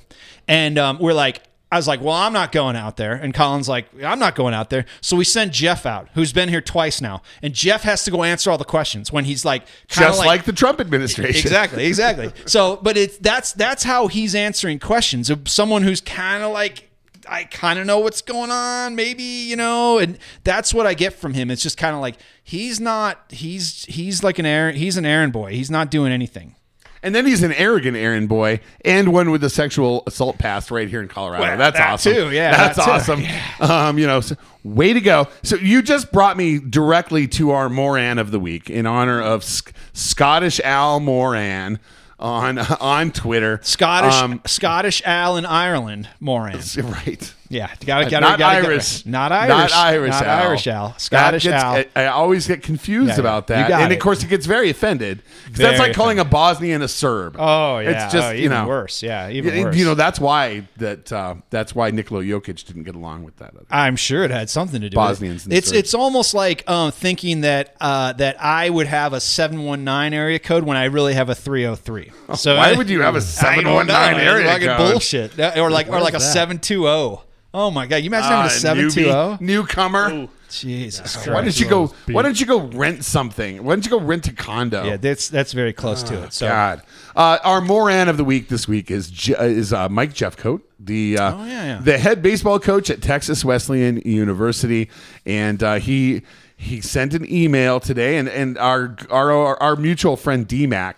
and 0.51 0.77
um, 0.77 0.99
we're 0.99 1.13
like. 1.13 1.41
I 1.73 1.77
was 1.77 1.87
like, 1.87 2.01
well, 2.01 2.13
I'm 2.13 2.33
not 2.33 2.51
going 2.51 2.75
out 2.75 2.97
there. 2.97 3.13
And 3.13 3.33
Colin's 3.33 3.69
like, 3.69 3.85
I'm 4.03 4.19
not 4.19 4.35
going 4.35 4.53
out 4.53 4.69
there. 4.69 4.83
So 4.99 5.15
we 5.15 5.23
send 5.23 5.53
Jeff 5.53 5.85
out, 5.85 6.09
who's 6.15 6.33
been 6.33 6.49
here 6.49 6.59
twice 6.59 6.99
now. 6.99 7.21
And 7.41 7.53
Jeff 7.53 7.83
has 7.83 8.03
to 8.03 8.11
go 8.11 8.23
answer 8.25 8.51
all 8.51 8.57
the 8.57 8.65
questions 8.65 9.09
when 9.13 9.23
he's 9.23 9.45
like, 9.45 9.63
Just 9.87 10.19
like, 10.19 10.43
the 10.43 10.51
Trump 10.51 10.81
administration. 10.81 11.47
Exactly, 11.47 11.85
exactly. 11.87 12.33
so, 12.45 12.75
but 12.83 12.97
it's 12.97 13.15
that's 13.19 13.53
that's 13.53 13.83
how 13.83 14.07
he's 14.07 14.35
answering 14.35 14.79
questions 14.79 15.29
of 15.29 15.47
someone 15.47 15.83
who's 15.83 16.01
kind 16.01 16.43
of 16.43 16.51
like 16.51 16.91
I 17.25 17.45
kind 17.45 17.79
of 17.79 17.85
know 17.85 17.99
what's 17.99 18.21
going 18.21 18.51
on, 18.51 18.95
maybe 18.95 19.23
you 19.23 19.55
know, 19.55 19.97
and 19.97 20.17
that's 20.43 20.73
what 20.73 20.85
I 20.85 20.93
get 20.93 21.13
from 21.13 21.33
him. 21.33 21.49
It's 21.49 21.63
just 21.63 21.77
kind 21.77 21.95
of 21.95 22.01
like 22.01 22.17
he's 22.43 22.81
not 22.81 23.23
he's 23.29 23.85
he's 23.85 24.23
like 24.23 24.39
an 24.39 24.45
errand 24.45 24.77
he's 24.77 24.97
an 24.97 25.05
errand 25.05 25.31
boy. 25.31 25.51
He's 25.51 25.71
not 25.71 25.89
doing 25.89 26.11
anything. 26.11 26.55
And 27.03 27.15
then 27.15 27.25
he's 27.25 27.41
an 27.41 27.51
arrogant 27.53 27.97
errand 27.97 28.29
boy 28.29 28.59
and 28.85 29.11
one 29.11 29.31
with 29.31 29.43
a 29.43 29.49
sexual 29.49 30.03
assault 30.05 30.37
past 30.37 30.69
right 30.69 30.87
here 30.87 31.01
in 31.01 31.07
Colorado. 31.07 31.43
Well, 31.43 31.57
That's 31.57 31.77
that 31.77 31.89
awesome. 31.93 32.13
too, 32.13 32.31
yeah, 32.31 32.51
that's 32.55 32.77
that 32.77 32.87
awesome. 32.87 33.23
Um, 33.59 33.97
you 33.97 34.05
know, 34.05 34.21
so, 34.21 34.35
way 34.63 34.93
to 34.93 35.01
go. 35.01 35.27
So 35.41 35.55
you 35.55 35.81
just 35.81 36.11
brought 36.11 36.37
me 36.37 36.59
directly 36.59 37.27
to 37.29 37.51
our 37.51 37.69
Moran 37.69 38.19
of 38.19 38.29
the 38.29 38.39
week 38.39 38.69
in 38.69 38.85
honor 38.85 39.19
of 39.21 39.43
Sc- 39.43 39.73
Scottish 39.93 40.59
Al 40.59 40.99
Moran 40.99 41.79
on 42.19 42.59
on 42.79 43.11
Twitter. 43.11 43.59
Scottish 43.63 44.13
Um, 44.13 44.39
Scottish 44.45 45.01
Al 45.03 45.37
in 45.37 45.45
Ireland, 45.47 46.07
Moran. 46.19 46.59
right. 46.77 47.33
Yeah, 47.51 47.67
gotta, 47.85 48.09
gotta, 48.09 48.21
not 48.21 48.39
gotta 48.39 48.61
get- 48.61 48.71
Irish, 48.71 49.05
not 49.05 49.31
Irish, 49.33 49.49
not 49.49 49.71
Irish, 49.73 50.11
not 50.11 50.25
Al. 50.25 50.47
Irish 50.47 50.67
Al, 50.67 50.97
Scottish 50.97 51.43
gets- 51.43 51.63
Al. 51.63 51.73
I, 51.75 51.87
I 51.95 52.05
always 52.07 52.47
get 52.47 52.63
confused 52.63 53.09
Yeah, 53.09 53.19
about 53.19 53.47
that, 53.47 53.69
and 53.69 53.91
it. 53.91 53.95
of 53.97 54.01
course, 54.01 54.21
he 54.21 54.27
gets 54.29 54.45
very 54.45 54.69
offended. 54.69 55.21
'Cause 55.47 55.57
that's 55.57 55.79
like 55.79 55.93
calling 55.93 56.17
a 56.19 56.23
Bosnian 56.25 56.81
a 56.81 56.87
Serb. 56.87 57.35
Oh 57.37 57.79
yeah, 57.79 58.05
it's 58.05 58.13
just 58.13 58.27
oh, 58.27 58.31
you 58.31 58.45
even 58.45 58.51
know 58.57 58.67
worse. 58.67 59.03
Yeah, 59.03 59.29
even 59.29 59.53
You- 59.53 59.65
worse. 59.65 59.75
You 59.75 59.83
know 59.85 59.95
that's 59.95 60.19
why 60.19 60.67
that 60.77 61.11
uh, 61.11 61.35
that's 61.49 61.75
why 61.75 61.91
Nikola 61.91 62.23
Jokic 62.23 62.65
didn't 62.65 62.83
get 62.83 62.95
along 62.95 63.23
with 63.23 63.35
that. 63.37 63.53
I'm 63.69 63.97
sure 63.97 64.23
it 64.23 64.31
had 64.31 64.49
something 64.49 64.79
to 64.79 64.89
do 64.89 64.95
Bosnians 64.95 65.43
with 65.43 65.47
and 65.47 65.53
it. 65.53 65.57
It's 65.57 65.67
Serbs. 65.67 65.77
it's 65.79 65.93
almost 65.93 66.33
like 66.33 66.63
um, 66.69 66.91
thinking 66.93 67.41
that 67.41 67.75
uh, 67.81 68.13
that 68.13 68.41
I 68.41 68.69
would 68.69 68.87
have 68.87 69.11
a 69.11 69.19
719 69.19 70.13
area 70.17 70.39
code 70.39 70.63
when 70.63 70.77
I 70.77 70.85
really 70.85 71.15
have 71.15 71.29
a 71.29 71.35
303. 71.35 72.11
So 72.35 72.55
Why 72.55 72.73
would 72.73 72.89
you 72.89 73.01
have 73.01 73.15
a 73.17 73.21
719 73.21 73.89
It's 74.15 74.23
area 74.29 74.47
fucking 74.47 74.67
code? 74.67 74.91
bullshit. 74.91 75.39
Or 75.57 75.69
like 75.69 75.89
or 75.89 75.99
like 75.99 76.13
a 76.13 76.19
720. 76.21 77.21
Oh 77.53 77.69
my 77.69 77.85
god, 77.85 77.97
you 77.97 78.07
imagine 78.07 78.29
having 78.31 78.43
a 78.43 78.45
Ah, 78.45 78.57
720? 78.57 79.09
newbie, 79.09 79.41
newcomer. 79.41 80.27
Jesus 80.49 81.13
Christ. 81.15 81.29
Why 81.29 81.41
don't 81.41 81.59
you 81.59 81.67
go? 81.69 81.87
Why 82.11 82.21
don't 82.23 82.37
you 82.39 82.45
go 82.45 82.59
rent 82.61 83.05
something? 83.05 83.63
Why 83.63 83.73
don't 83.73 83.85
you 83.85 83.91
go 83.91 83.99
rent 84.01 84.27
a 84.27 84.33
condo? 84.33 84.83
Yeah, 84.83 84.97
that's 84.97 85.29
that's 85.29 85.53
very 85.53 85.71
close 85.71 86.03
to 86.03 86.23
it. 86.23 86.33
So 86.33 86.47
God. 86.47 86.81
Uh, 87.15 87.37
our 87.43 87.61
Moran 87.61 88.09
of 88.09 88.17
the 88.17 88.25
week 88.25 88.49
this 88.49 88.67
week 88.67 88.91
is 88.91 89.09
Je- 89.09 89.33
is 89.39 89.71
uh, 89.71 89.87
Mike 89.87 90.13
Jeffcoat, 90.13 90.61
the 90.77 91.17
uh, 91.17 91.35
Oh, 91.35 91.45
yeah, 91.45 91.63
yeah. 91.65 91.79
the 91.81 91.97
head 91.97 92.21
baseball 92.21 92.59
coach 92.59 92.89
at 92.89 93.01
Texas 93.01 93.45
Wesleyan 93.45 94.01
University, 94.03 94.89
and 95.25 95.63
uh, 95.63 95.75
he 95.75 96.21
he 96.57 96.81
sent 96.81 97.13
an 97.13 97.25
email 97.33 97.79
today, 97.79 98.17
and 98.17 98.27
and 98.27 98.57
our 98.57 98.97
our 99.09 99.61
our 99.63 99.75
mutual 99.77 100.17
friend 100.17 100.45
DMAC 100.49 100.95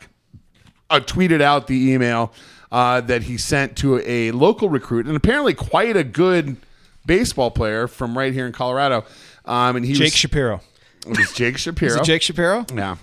uh, 0.90 1.00
tweeted 1.00 1.42
out 1.42 1.68
the 1.68 1.92
email 1.92 2.34
uh, 2.74 3.00
that 3.02 3.22
he 3.24 3.38
sent 3.38 3.78
to 3.78 4.02
a 4.04 4.32
local 4.32 4.68
recruit, 4.68 5.06
and 5.06 5.16
apparently 5.16 5.54
quite 5.54 5.96
a 5.96 6.04
good 6.04 6.58
baseball 7.06 7.52
player 7.52 7.88
from 7.88 8.18
right 8.18 8.34
here 8.34 8.48
in 8.48 8.52
Colorado. 8.52 9.06
Um, 9.46 9.76
and 9.76 9.86
he 9.86 9.94
Jake 9.94 10.06
was, 10.06 10.16
Shapiro. 10.16 10.60
it 11.08 11.18
was 11.18 11.32
Jake 11.34 11.58
Shapiro. 11.60 11.92
Is 11.96 11.98
it 11.98 12.04
Jake 12.04 12.24
Shapiro? 12.24 12.66
Yeah. 12.74 12.96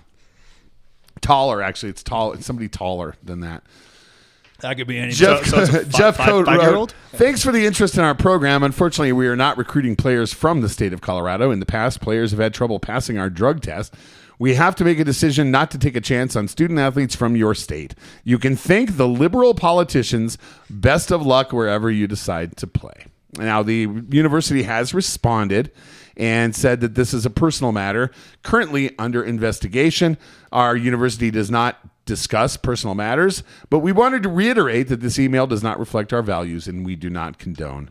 Taller, 1.21 1.63
actually. 1.63 1.91
It's 1.91 2.03
tall. 2.03 2.33
It's 2.33 2.45
somebody 2.47 2.69
taller 2.69 3.15
than 3.23 3.41
that. 3.41 3.63
That 4.61 4.77
could 4.77 4.87
be 4.89 4.99
any. 4.99 5.13
Jeff, 5.13 5.47
so 5.47 5.61
it's 5.61 5.71
a 5.73 5.85
fi- 5.85 5.89
Jeff 5.99 6.17
five- 6.17 6.27
Code 6.29 6.47
five-year-old? 6.47 6.95
Thanks 7.13 7.43
for 7.43 7.53
the 7.53 7.65
interest 7.65 7.97
in 7.97 8.03
our 8.03 8.15
program. 8.15 8.63
Unfortunately, 8.63 9.13
we 9.13 9.29
are 9.29 9.37
not 9.37 9.57
recruiting 9.57 9.95
players 9.97 10.33
from 10.33 10.63
the 10.63 10.69
state 10.69 10.93
of 10.93 11.01
Colorado. 11.01 11.51
In 11.51 11.61
the 11.61 11.67
past, 11.67 12.01
players 12.01 12.33
have 12.33 12.41
had 12.41 12.55
trouble 12.55 12.81
passing 12.81 13.19
our 13.19 13.31
drug 13.31 13.61
test. 13.63 13.95
We 14.41 14.55
have 14.55 14.75
to 14.77 14.85
make 14.85 14.99
a 14.99 15.05
decision 15.05 15.51
not 15.51 15.71
to 15.73 15.79
take 15.79 15.95
a 15.95 16.01
chance 16.01 16.35
on 16.35 16.49
student 16.49 16.79
athletes 16.79 17.15
from 17.15 17.37
your 17.37 17.55
state. 17.55 17.95
You 18.25 18.39
can 18.39 18.57
thank 18.57 18.97
the 18.97 19.07
liberal 19.07 19.53
politicians. 19.53 20.39
Best 20.71 21.13
of 21.13 21.27
luck 21.27 21.53
wherever 21.53 21.91
you 21.91 22.07
decide 22.07 22.57
to 22.57 22.67
play. 22.67 23.05
Now, 23.37 23.63
the 23.63 23.87
university 24.09 24.63
has 24.63 24.95
responded 24.95 25.71
and 26.17 26.57
said 26.57 26.81
that 26.81 26.95
this 26.95 27.13
is 27.13 27.27
a 27.27 27.31
personal 27.31 27.71
matter 27.71 28.11
currently 28.43 28.99
under 28.99 29.23
investigation. 29.23 30.17
Our 30.53 30.75
university 30.75 31.31
does 31.31 31.51
not 31.51 31.77
discuss 32.07 32.57
personal 32.57 32.95
matters, 32.95 33.43
but 33.69 33.81
we 33.81 33.93
wanted 33.93 34.23
to 34.23 34.31
reiterate 34.31 34.89
that 34.89 35.01
this 35.01 35.19
email 35.19 35.47
does 35.47 35.63
not 35.63 35.79
reflect 35.79 36.15
our 36.15 36.23
values 36.23 36.67
and 36.67 36.87
we 36.87 36.97
do 36.97 37.11
not 37.11 37.39
condone 37.39 37.91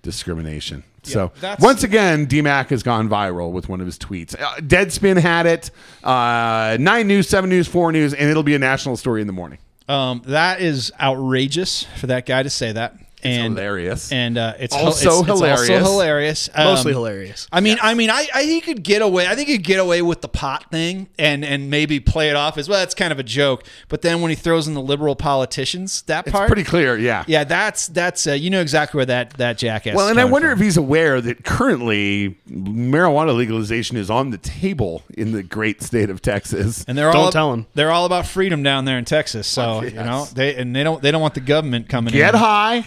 discrimination. 0.00 0.84
So 1.06 1.32
that's- 1.40 1.62
once 1.62 1.82
again, 1.82 2.26
DMAC 2.26 2.68
has 2.70 2.82
gone 2.82 3.08
viral 3.08 3.52
with 3.52 3.68
one 3.68 3.80
of 3.80 3.86
his 3.86 3.98
tweets. 3.98 4.34
Uh, 4.40 4.56
Deadspin 4.60 5.18
had 5.18 5.46
it, 5.46 5.70
uh, 6.04 6.76
nine 6.80 7.06
news, 7.06 7.28
seven 7.28 7.48
news, 7.50 7.68
four 7.68 7.92
news, 7.92 8.12
and 8.14 8.28
it'll 8.30 8.42
be 8.42 8.54
a 8.54 8.58
national 8.58 8.96
story 8.96 9.20
in 9.20 9.26
the 9.26 9.32
morning. 9.32 9.58
Um, 9.88 10.22
that 10.26 10.60
is 10.60 10.90
outrageous 11.00 11.86
for 11.98 12.08
that 12.08 12.26
guy 12.26 12.42
to 12.42 12.50
say 12.50 12.72
that. 12.72 12.94
And 13.28 13.54
hilarious. 13.56 14.12
and 14.12 14.38
uh, 14.38 14.54
it's 14.58 14.74
Also 14.74 15.20
it's, 15.20 15.20
it's 15.20 15.26
hilarious. 15.28 15.60
also 15.70 15.78
hilarious. 15.92 16.50
Mostly 16.56 16.92
Um, 16.92 16.96
hilarious. 16.96 17.48
I 17.52 17.60
mean, 17.60 17.78
I 17.82 17.94
mean, 17.94 18.10
I, 18.10 18.26
I 18.34 18.42
he 18.44 18.60
could 18.60 18.82
get 18.82 19.02
away. 19.02 19.26
I 19.26 19.34
think 19.34 19.48
he'd 19.48 19.64
get 19.64 19.80
away 19.80 20.02
with 20.02 20.20
the 20.20 20.28
pot 20.28 20.70
thing 20.70 21.08
and 21.18 21.44
and 21.44 21.70
maybe 21.70 22.00
play 22.00 22.30
it 22.30 22.36
off 22.36 22.58
as 22.58 22.68
well. 22.68 22.78
That's 22.78 22.94
kind 22.94 23.12
of 23.12 23.18
a 23.18 23.22
joke. 23.22 23.64
But 23.88 24.02
then 24.02 24.20
when 24.20 24.30
he 24.30 24.34
throws 24.36 24.66
in 24.68 24.74
the 24.74 24.80
liberal 24.82 25.16
politicians, 25.16 26.02
that 26.02 26.26
It's 26.26 26.32
part, 26.32 26.46
pretty 26.48 26.64
clear, 26.64 26.96
yeah. 26.98 27.24
yeah, 27.26 27.44
that's 27.44 27.88
that's 27.88 28.26
uh, 28.26 28.32
you 28.32 28.50
know 28.50 28.60
exactly 28.60 28.98
where 28.98 29.06
that 29.06 29.30
that 29.38 29.58
jackass. 29.58 29.94
Well, 29.96 30.08
and 30.08 30.18
I 30.20 30.24
wonder 30.24 30.50
from. 30.50 30.58
if 30.60 30.64
he's 30.64 30.76
aware 30.76 31.20
that 31.20 31.44
currently 31.44 32.36
marijuana 32.50 33.36
legalization 33.36 33.96
is 33.96 34.10
on 34.10 34.30
the 34.30 34.38
table 34.38 35.02
in 35.14 35.32
the 35.32 35.42
great 35.42 35.82
state 35.82 36.10
of 36.10 36.22
Texas. 36.22 36.84
And 36.88 36.96
they're 36.96 37.10
Don't 37.12 37.16
all 37.26 37.32
tell 37.32 37.52
'em. 37.52 37.66
They're 37.74 37.90
all 37.90 38.04
about 38.06 38.26
freedom 38.26 38.62
down 38.62 38.84
there 38.84 38.98
in 38.98 39.04
Texas. 39.04 39.46
So 39.46 39.80
Fuck 39.80 39.90
you 39.92 39.96
know 39.96 40.26
they 40.34 40.54
and 40.56 40.74
they 40.74 40.82
don't 40.84 41.02
they 41.02 41.10
don't 41.10 41.20
want 41.22 41.34
the 41.34 41.40
government 41.40 41.88
coming 41.88 42.12
in. 42.14 42.18
Get 42.18 42.34
in. 42.34 42.40
high, 42.40 42.84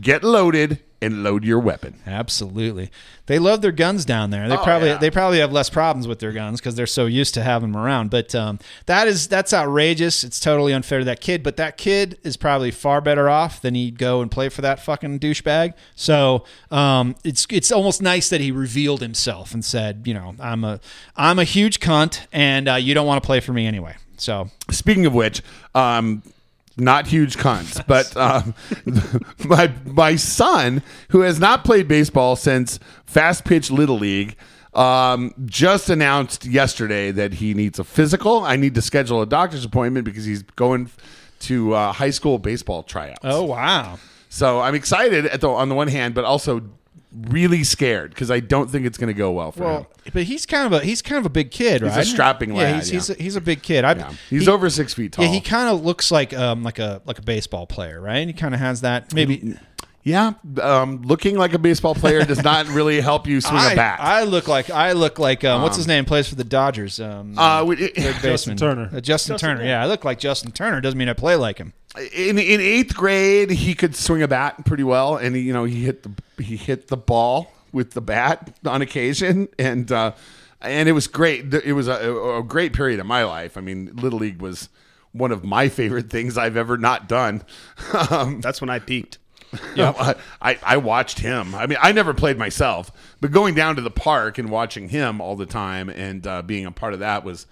get 0.00 0.22
loaded, 0.24 0.78
and 1.02 1.22
load 1.22 1.44
your 1.44 1.58
weapon. 1.58 1.94
Absolutely, 2.06 2.90
they 3.24 3.38
love 3.38 3.62
their 3.62 3.72
guns 3.72 4.04
down 4.04 4.28
there. 4.30 4.48
They 4.50 4.56
Oh, 4.56 4.62
probably 4.62 4.88
yeah. 4.88 4.98
they 4.98 5.10
probably 5.10 5.38
have 5.38 5.50
less 5.50 5.70
problems 5.70 6.06
with 6.06 6.18
their 6.18 6.32
guns 6.32 6.60
because 6.60 6.74
they're 6.74 6.86
so 6.86 7.06
used 7.06 7.32
to 7.34 7.42
having 7.42 7.72
them 7.72 7.80
around. 7.82 8.10
But 8.10 8.34
um, 8.34 8.58
that 8.84 9.08
is 9.08 9.26
that's 9.26 9.54
outrageous. 9.54 10.22
It's 10.24 10.38
totally 10.38 10.74
unfair 10.74 10.98
to 10.98 11.04
that 11.06 11.20
kid. 11.22 11.42
But 11.42 11.56
that 11.56 11.78
kid 11.78 12.18
is 12.22 12.36
probably 12.36 12.70
far 12.70 13.00
better 13.00 13.30
off 13.30 13.62
than 13.62 13.74
he'd 13.74 13.98
go 13.98 14.20
and 14.20 14.30
play 14.30 14.50
for 14.50 14.60
that 14.60 14.78
fucking 14.84 15.20
douchebag. 15.20 15.72
So 15.96 16.44
um, 16.70 17.16
it's 17.24 17.46
it's 17.50 17.72
almost 17.72 18.02
nice 18.02 18.28
that 18.28 18.42
he 18.42 18.52
revealed 18.52 19.00
himself 19.00 19.54
and 19.54 19.64
said, 19.64 20.02
you 20.04 20.12
know, 20.12 20.34
I'm 20.38 20.64
a 20.64 20.80
I'm 21.16 21.38
a 21.38 21.44
huge 21.44 21.80
cunt, 21.80 22.26
and 22.30 22.68
uh, 22.68 22.74
you 22.74 22.92
don't 22.92 23.06
want 23.06 23.22
to 23.22 23.26
play 23.26 23.40
for 23.40 23.54
me 23.54 23.66
anyway. 23.66 23.96
So 24.18 24.50
Speaking 24.70 25.06
of 25.06 25.14
which, 25.14 25.40
um, 25.74 26.22
not 26.80 27.06
huge 27.06 27.36
cunts, 27.36 27.84
but 27.86 28.16
um, 28.16 28.54
my 29.44 29.72
my 29.84 30.16
son, 30.16 30.82
who 31.10 31.20
has 31.20 31.38
not 31.38 31.64
played 31.64 31.88
baseball 31.88 32.36
since 32.36 32.78
fast 33.04 33.44
pitch 33.44 33.70
little 33.70 33.98
league, 33.98 34.36
um, 34.74 35.34
just 35.44 35.90
announced 35.90 36.46
yesterday 36.46 37.10
that 37.10 37.34
he 37.34 37.54
needs 37.54 37.78
a 37.78 37.84
physical. 37.84 38.40
I 38.40 38.56
need 38.56 38.74
to 38.74 38.82
schedule 38.82 39.22
a 39.22 39.26
doctor's 39.26 39.64
appointment 39.64 40.04
because 40.04 40.24
he's 40.24 40.42
going 40.42 40.90
to 41.40 41.74
uh, 41.74 41.92
high 41.92 42.10
school 42.10 42.38
baseball 42.38 42.82
tryouts. 42.82 43.20
oh 43.24 43.44
wow. 43.44 43.98
So 44.32 44.60
I'm 44.60 44.76
excited 44.76 45.26
at 45.26 45.40
the, 45.40 45.48
on 45.48 45.68
the 45.68 45.74
one 45.74 45.88
hand, 45.88 46.14
but 46.14 46.24
also 46.24 46.62
really 47.12 47.64
scared 47.64 48.10
because 48.10 48.30
I 48.30 48.38
don't 48.40 48.70
think 48.70 48.86
it's 48.86 48.96
going 48.96 49.08
to 49.08 49.14
go 49.14 49.32
well 49.32 49.50
for 49.52 49.78
him. 49.78 49.86
But 50.12 50.24
he's 50.24 50.46
kind 50.46 50.72
of 50.72 50.80
a 50.80 50.84
he's 50.84 51.02
kind 51.02 51.18
of 51.18 51.26
a 51.26 51.30
big 51.30 51.50
kid, 51.50 51.82
He's 51.82 51.92
a 51.92 51.96
right? 51.98 52.06
strapping 52.06 52.50
yeah, 52.50 52.56
lad, 52.62 52.74
He's, 52.76 52.88
yeah. 52.90 52.94
he's, 52.94 53.10
a, 53.10 53.14
he's 53.14 53.36
a 53.36 53.40
big 53.40 53.62
kid. 53.62 53.84
I, 53.84 53.94
Yeah. 53.94 54.12
He's 54.28 54.44
he- 54.46 54.48
over 54.50 54.70
six 54.70 54.94
feet 54.94 55.12
tall. 55.12 55.24
Yeah, 55.24 55.30
he 55.32 55.40
kind 55.40 55.68
of 55.68 55.84
looks 55.84 56.10
like 56.10 56.32
um 56.34 56.62
like 56.62 56.78
a 56.78 57.02
like 57.04 57.18
a 57.18 57.22
baseball 57.22 57.66
player, 57.66 58.00
right? 58.00 58.26
He 58.26 58.32
kind 58.32 58.54
of 58.54 58.60
has 58.60 58.80
that 58.82 59.12
maybe. 59.12 59.56
Yeah, 60.02 60.32
um, 60.62 61.02
looking 61.02 61.36
like 61.36 61.52
a 61.52 61.58
baseball 61.58 61.94
player 61.94 62.24
does 62.24 62.42
not 62.42 62.66
really 62.68 63.02
help 63.02 63.26
you 63.26 63.40
swing 63.42 63.60
I, 63.60 63.72
a 63.72 63.76
bat. 63.76 64.00
I 64.00 64.24
look 64.24 64.48
like 64.48 64.70
I 64.70 64.92
look 64.92 65.18
like 65.18 65.44
um, 65.44 65.60
what's 65.60 65.76
his 65.76 65.86
name 65.86 66.06
plays 66.06 66.26
for 66.26 66.36
the 66.36 66.44
Dodgers. 66.44 66.98
Um, 66.98 67.38
uh, 67.38 67.64
we- 67.64 67.76
third 67.88 68.16
baseman 68.22 68.56
Turner. 68.56 68.88
Uh, 68.92 69.00
Justin, 69.00 69.36
Turner. 69.36 69.62
Yeah, 69.62 69.82
I 69.82 69.86
look 69.86 70.04
like 70.04 70.18
Justin 70.18 70.52
Turner. 70.52 70.80
Doesn't 70.80 70.98
mean 70.98 71.10
I 71.10 71.12
play 71.12 71.36
like 71.36 71.58
him. 71.58 71.74
in 72.14 72.38
in 72.38 72.60
eighth 72.60 72.96
grade, 72.96 73.50
he 73.50 73.74
could 73.74 73.94
swing 73.94 74.22
a 74.22 74.28
bat 74.28 74.64
pretty 74.64 74.84
well, 74.84 75.16
and 75.16 75.36
he, 75.36 75.42
you 75.42 75.52
know 75.52 75.64
he 75.64 75.84
hit 75.84 76.02
the 76.02 76.42
he 76.42 76.56
hit 76.56 76.88
the 76.88 76.96
ball 76.96 77.52
with 77.70 77.90
the 77.92 78.00
bat 78.00 78.56
on 78.64 78.80
occasion, 78.80 79.48
and 79.58 79.92
uh, 79.92 80.12
and 80.62 80.88
it 80.88 80.92
was 80.92 81.08
great. 81.08 81.52
It 81.52 81.74
was 81.74 81.88
a, 81.88 82.38
a 82.38 82.42
great 82.42 82.72
period 82.72 83.00
of 83.00 83.06
my 83.06 83.24
life. 83.24 83.58
I 83.58 83.60
mean, 83.60 83.90
little 83.94 84.18
league 84.18 84.40
was 84.40 84.70
one 85.12 85.32
of 85.32 85.44
my 85.44 85.68
favorite 85.68 86.08
things 86.10 86.38
I've 86.38 86.56
ever 86.56 86.78
not 86.78 87.08
done. 87.08 87.42
um, 88.10 88.40
That's 88.40 88.60
when 88.60 88.70
I 88.70 88.78
peaked. 88.78 89.18
I, 89.76 90.14
I 90.40 90.58
I 90.62 90.76
watched 90.76 91.18
him. 91.18 91.54
I 91.54 91.66
mean, 91.66 91.78
I 91.80 91.92
never 91.92 92.14
played 92.14 92.38
myself, 92.38 92.90
but 93.20 93.30
going 93.32 93.54
down 93.54 93.76
to 93.76 93.82
the 93.82 93.90
park 93.90 94.38
and 94.38 94.48
watching 94.50 94.88
him 94.88 95.20
all 95.20 95.36
the 95.36 95.46
time 95.46 95.88
and 95.88 96.26
uh, 96.26 96.42
being 96.42 96.66
a 96.66 96.70
part 96.72 96.92
of 96.94 97.00
that 97.00 97.24
was 97.24 97.46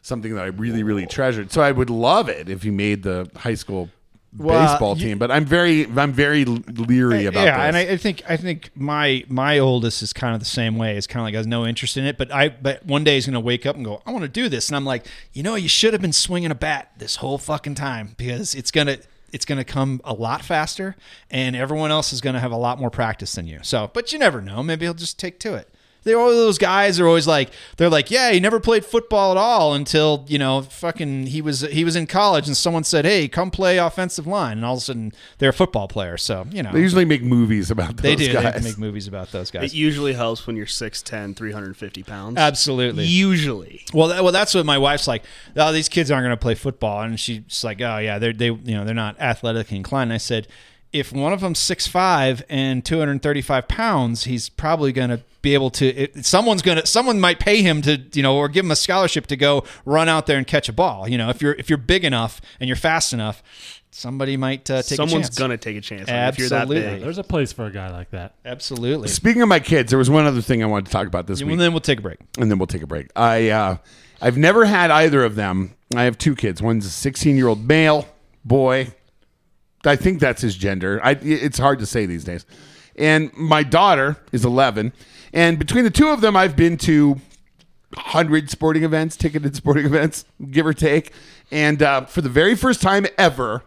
something 0.00 0.34
that 0.34 0.42
I 0.42 0.46
really, 0.46 0.82
really 0.82 1.06
treasured. 1.06 1.52
So 1.52 1.62
I 1.62 1.70
would 1.72 1.90
love 1.90 2.28
it 2.28 2.48
if 2.48 2.62
he 2.62 2.70
made 2.70 3.02
the 3.04 3.30
high 3.36 3.54
school 3.54 3.88
Well, 4.36 4.66
baseball 4.66 4.96
you- 4.96 5.04
team. 5.04 5.18
But 5.18 5.30
I'm 5.30 5.44
very, 5.44 5.86
I'm 5.96 6.12
very 6.12 6.44
leery 6.44 7.26
about 7.26 7.44
yeah, 7.44 7.58
this. 7.58 7.66
and 7.66 7.76
I, 7.76 7.92
I 7.92 7.96
think 7.98 8.22
I 8.28 8.36
think 8.38 8.70
my 8.74 9.22
my 9.28 9.58
oldest 9.58 10.02
is 10.02 10.12
kind 10.12 10.32
of 10.34 10.40
the 10.40 10.46
same 10.46 10.76
way. 10.78 10.96
It's 10.96 11.06
kind 11.06 11.20
of 11.20 11.24
like 11.26 11.34
has 11.34 11.46
no 11.46 11.66
interest 11.66 11.96
in 11.98 12.04
it. 12.06 12.16
But 12.18 12.32
I 12.32 12.48
but 12.48 12.84
one 12.86 13.04
day 13.04 13.14
he's 13.16 13.26
gonna 13.26 13.38
wake 13.40 13.66
up 13.66 13.76
and 13.76 13.84
go, 13.84 14.02
I 14.06 14.10
want 14.10 14.22
to 14.22 14.28
do 14.28 14.48
this, 14.48 14.68
and 14.70 14.76
I'm 14.76 14.86
like, 14.86 15.06
you 15.34 15.42
know, 15.42 15.54
you 15.54 15.68
should 15.68 15.92
have 15.92 16.00
been 16.02 16.12
swinging 16.14 16.50
a 16.50 16.54
bat 16.56 16.92
this 16.96 17.16
whole 17.16 17.36
fucking 17.38 17.74
time 17.74 18.14
because 18.16 18.54
it's 18.54 18.70
gonna 18.70 18.96
it's 19.32 19.44
gonna 19.44 19.64
come 19.64 20.00
a 20.04 20.14
lot 20.14 20.44
faster, 20.44 20.96
and 21.30 21.56
everyone 21.56 21.90
else 21.90 22.12
is 22.12 22.20
gonna 22.20 22.40
have 22.40 22.52
a 22.52 22.56
lot 22.56 22.78
more 22.78 22.90
practice 22.90 23.32
than 23.34 23.46
you. 23.46 23.60
So, 23.62 23.90
but 23.92 24.12
you 24.12 24.18
never 24.18 24.40
know. 24.40 24.62
Maybe 24.62 24.86
he'll 24.86 24.94
just 24.94 25.18
take 25.18 25.40
to 25.40 25.54
it. 25.54 25.68
They're 26.04 26.18
all 26.18 26.30
those 26.30 26.58
guys 26.58 26.98
are 26.98 27.06
always 27.06 27.26
like 27.26 27.50
they're 27.76 27.90
like 27.90 28.10
yeah 28.10 28.32
he 28.32 28.40
never 28.40 28.60
played 28.60 28.84
football 28.84 29.30
at 29.32 29.36
all 29.36 29.74
until 29.74 30.24
you 30.28 30.38
know 30.38 30.62
fucking 30.62 31.26
he 31.26 31.40
was 31.40 31.60
he 31.60 31.84
was 31.84 31.96
in 31.96 32.06
college 32.06 32.46
and 32.46 32.56
someone 32.56 32.84
said 32.84 33.04
hey 33.04 33.28
come 33.28 33.50
play 33.50 33.78
offensive 33.78 34.26
line 34.26 34.58
and 34.58 34.64
all 34.64 34.74
of 34.74 34.78
a 34.78 34.82
sudden 34.82 35.12
they're 35.38 35.50
a 35.50 35.52
football 35.52 35.88
player 35.88 36.16
so 36.16 36.46
you 36.50 36.62
know 36.62 36.72
they 36.72 36.80
usually 36.80 37.04
make 37.04 37.22
movies 37.22 37.70
about 37.70 37.96
those 37.98 38.02
they 38.02 38.16
do. 38.16 38.32
guys. 38.32 38.62
They 38.62 38.70
make 38.70 38.78
movies 38.78 39.06
about 39.06 39.30
those 39.32 39.50
guys 39.50 39.72
It 39.72 39.76
usually 39.76 40.12
helps 40.12 40.46
when 40.46 40.56
you're 40.56 40.66
6'10", 40.66 41.36
350 41.36 42.02
pounds. 42.02 42.38
Absolutely. 42.38 43.04
Usually. 43.04 43.82
Well, 43.92 44.08
that, 44.08 44.22
well, 44.22 44.32
that's 44.32 44.54
what 44.54 44.66
my 44.66 44.78
wife's 44.78 45.06
like. 45.06 45.24
Oh, 45.56 45.72
these 45.72 45.88
kids 45.88 46.10
aren't 46.10 46.24
going 46.24 46.36
to 46.36 46.40
play 46.40 46.54
football, 46.54 47.02
and 47.02 47.18
she's 47.18 47.64
like, 47.64 47.80
oh 47.80 47.98
yeah, 47.98 48.18
they're 48.18 48.32
they 48.32 48.46
you 48.46 48.74
know 48.74 48.84
they're 48.84 48.94
not 48.94 49.18
athletic 49.20 49.72
inclined. 49.72 50.10
And 50.10 50.14
I 50.14 50.18
said, 50.18 50.48
if 50.92 51.12
one 51.12 51.32
of 51.32 51.40
them's 51.40 51.58
six 51.58 51.86
five 51.86 52.42
and 52.48 52.84
two 52.84 52.98
hundred 52.98 53.22
thirty 53.22 53.42
five 53.42 53.68
pounds, 53.68 54.24
he's 54.24 54.48
probably 54.48 54.92
going 54.92 55.10
to 55.10 55.20
be 55.42 55.54
able 55.54 55.70
to. 55.70 55.86
It, 55.86 56.24
someone's 56.24 56.62
going 56.62 56.78
to 56.78 56.86
someone 56.86 57.20
might 57.20 57.38
pay 57.40 57.62
him 57.62 57.82
to 57.82 58.00
you 58.14 58.22
know 58.22 58.36
or 58.36 58.48
give 58.48 58.64
him 58.64 58.70
a 58.70 58.76
scholarship 58.76 59.26
to 59.28 59.36
go 59.36 59.64
run 59.84 60.08
out 60.08 60.26
there 60.26 60.38
and 60.38 60.46
catch 60.46 60.68
a 60.68 60.72
ball. 60.72 61.08
You 61.08 61.18
know, 61.18 61.28
if 61.28 61.42
you're 61.42 61.54
if 61.54 61.68
you're 61.68 61.76
big 61.78 62.04
enough 62.04 62.40
and 62.60 62.68
you're 62.68 62.76
fast 62.76 63.12
enough, 63.12 63.42
somebody 63.90 64.36
might 64.36 64.70
uh, 64.70 64.82
take 64.82 64.96
Someone's 64.96 65.26
a 65.26 65.28
chance. 65.28 65.38
gonna 65.38 65.56
take 65.56 65.76
a 65.76 65.80
chance 65.80 66.08
on 66.08 66.14
you 66.14 66.20
if 66.22 66.38
you're 66.38 66.48
that 66.48 66.62
Absolutely. 66.62 66.90
big. 66.90 67.02
There's 67.02 67.18
a 67.18 67.24
place 67.24 67.52
for 67.52 67.66
a 67.66 67.70
guy 67.70 67.90
like 67.90 68.10
that. 68.10 68.34
Absolutely. 68.44 69.08
Speaking 69.08 69.42
of 69.42 69.48
my 69.48 69.60
kids, 69.60 69.90
there 69.90 69.98
was 69.98 70.08
one 70.08 70.24
other 70.24 70.40
thing 70.40 70.62
I 70.62 70.66
wanted 70.66 70.86
to 70.86 70.92
talk 70.92 71.06
about 71.06 71.26
this 71.26 71.38
week. 71.38 71.42
And 71.42 71.50
week. 71.52 71.58
then 71.58 71.72
we'll 71.72 71.80
take 71.80 71.98
a 71.98 72.02
break. 72.02 72.18
and 72.38 72.50
then 72.50 72.58
we'll 72.58 72.66
take 72.66 72.82
a 72.82 72.86
break. 72.86 73.08
I 73.16 73.50
uh, 73.50 73.76
I've 74.20 74.38
never 74.38 74.64
had 74.64 74.90
either 74.90 75.24
of 75.24 75.34
them. 75.34 75.74
I 75.94 76.04
have 76.04 76.16
two 76.16 76.34
kids. 76.36 76.62
One's 76.62 76.86
a 76.86 76.90
16 76.90 77.36
year 77.36 77.48
old 77.48 77.66
male 77.66 78.08
boy. 78.44 78.94
I 79.84 79.96
think 79.96 80.20
that's 80.20 80.40
his 80.40 80.54
gender. 80.54 81.00
I, 81.02 81.18
it's 81.20 81.58
hard 81.58 81.80
to 81.80 81.86
say 81.86 82.06
these 82.06 82.22
days. 82.22 82.46
And 82.96 83.32
my 83.34 83.62
daughter 83.64 84.16
is 84.30 84.44
11. 84.44 84.92
And 85.32 85.58
between 85.58 85.84
the 85.84 85.90
two 85.90 86.08
of 86.08 86.20
them, 86.20 86.36
I've 86.36 86.56
been 86.56 86.76
to 86.78 87.12
100 87.94 88.50
sporting 88.50 88.84
events, 88.84 89.16
ticketed 89.16 89.56
sporting 89.56 89.86
events, 89.86 90.24
give 90.50 90.66
or 90.66 90.74
take. 90.74 91.12
And 91.50 91.82
uh, 91.82 92.04
for 92.06 92.20
the 92.20 92.28
very 92.28 92.54
first 92.54 92.80
time 92.82 93.06
ever, 93.18 93.62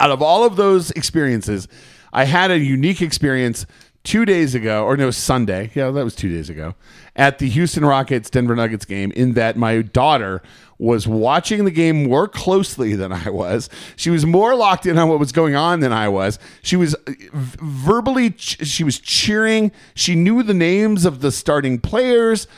out 0.00 0.10
of 0.10 0.22
all 0.22 0.44
of 0.44 0.56
those 0.56 0.90
experiences, 0.92 1.68
I 2.12 2.24
had 2.24 2.50
a 2.50 2.58
unique 2.58 3.00
experience 3.00 3.66
two 4.04 4.24
days 4.24 4.54
ago, 4.54 4.84
or 4.84 4.96
no, 4.96 5.10
Sunday. 5.10 5.70
Yeah, 5.74 5.90
that 5.90 6.04
was 6.04 6.14
two 6.14 6.28
days 6.28 6.50
ago, 6.50 6.74
at 7.14 7.38
the 7.38 7.48
Houston 7.48 7.84
Rockets 7.84 8.28
Denver 8.28 8.56
Nuggets 8.56 8.84
game, 8.84 9.12
in 9.12 9.34
that 9.34 9.56
my 9.56 9.80
daughter 9.82 10.42
was 10.82 11.06
watching 11.06 11.64
the 11.64 11.70
game 11.70 12.08
more 12.08 12.26
closely 12.26 12.96
than 12.96 13.12
I 13.12 13.30
was. 13.30 13.70
She 13.94 14.10
was 14.10 14.26
more 14.26 14.56
locked 14.56 14.84
in 14.84 14.98
on 14.98 15.08
what 15.08 15.20
was 15.20 15.30
going 15.30 15.54
on 15.54 15.78
than 15.78 15.92
I 15.92 16.08
was. 16.08 16.40
She 16.60 16.74
was 16.74 16.94
uh, 16.94 17.12
verbally, 17.32 18.34
she 18.36 18.82
was 18.82 18.98
cheering. 18.98 19.70
She 19.94 20.16
knew 20.16 20.42
the 20.42 20.54
names 20.54 21.04
of 21.04 21.20
the 21.20 21.30
starting 21.30 21.78
players. 21.78 22.48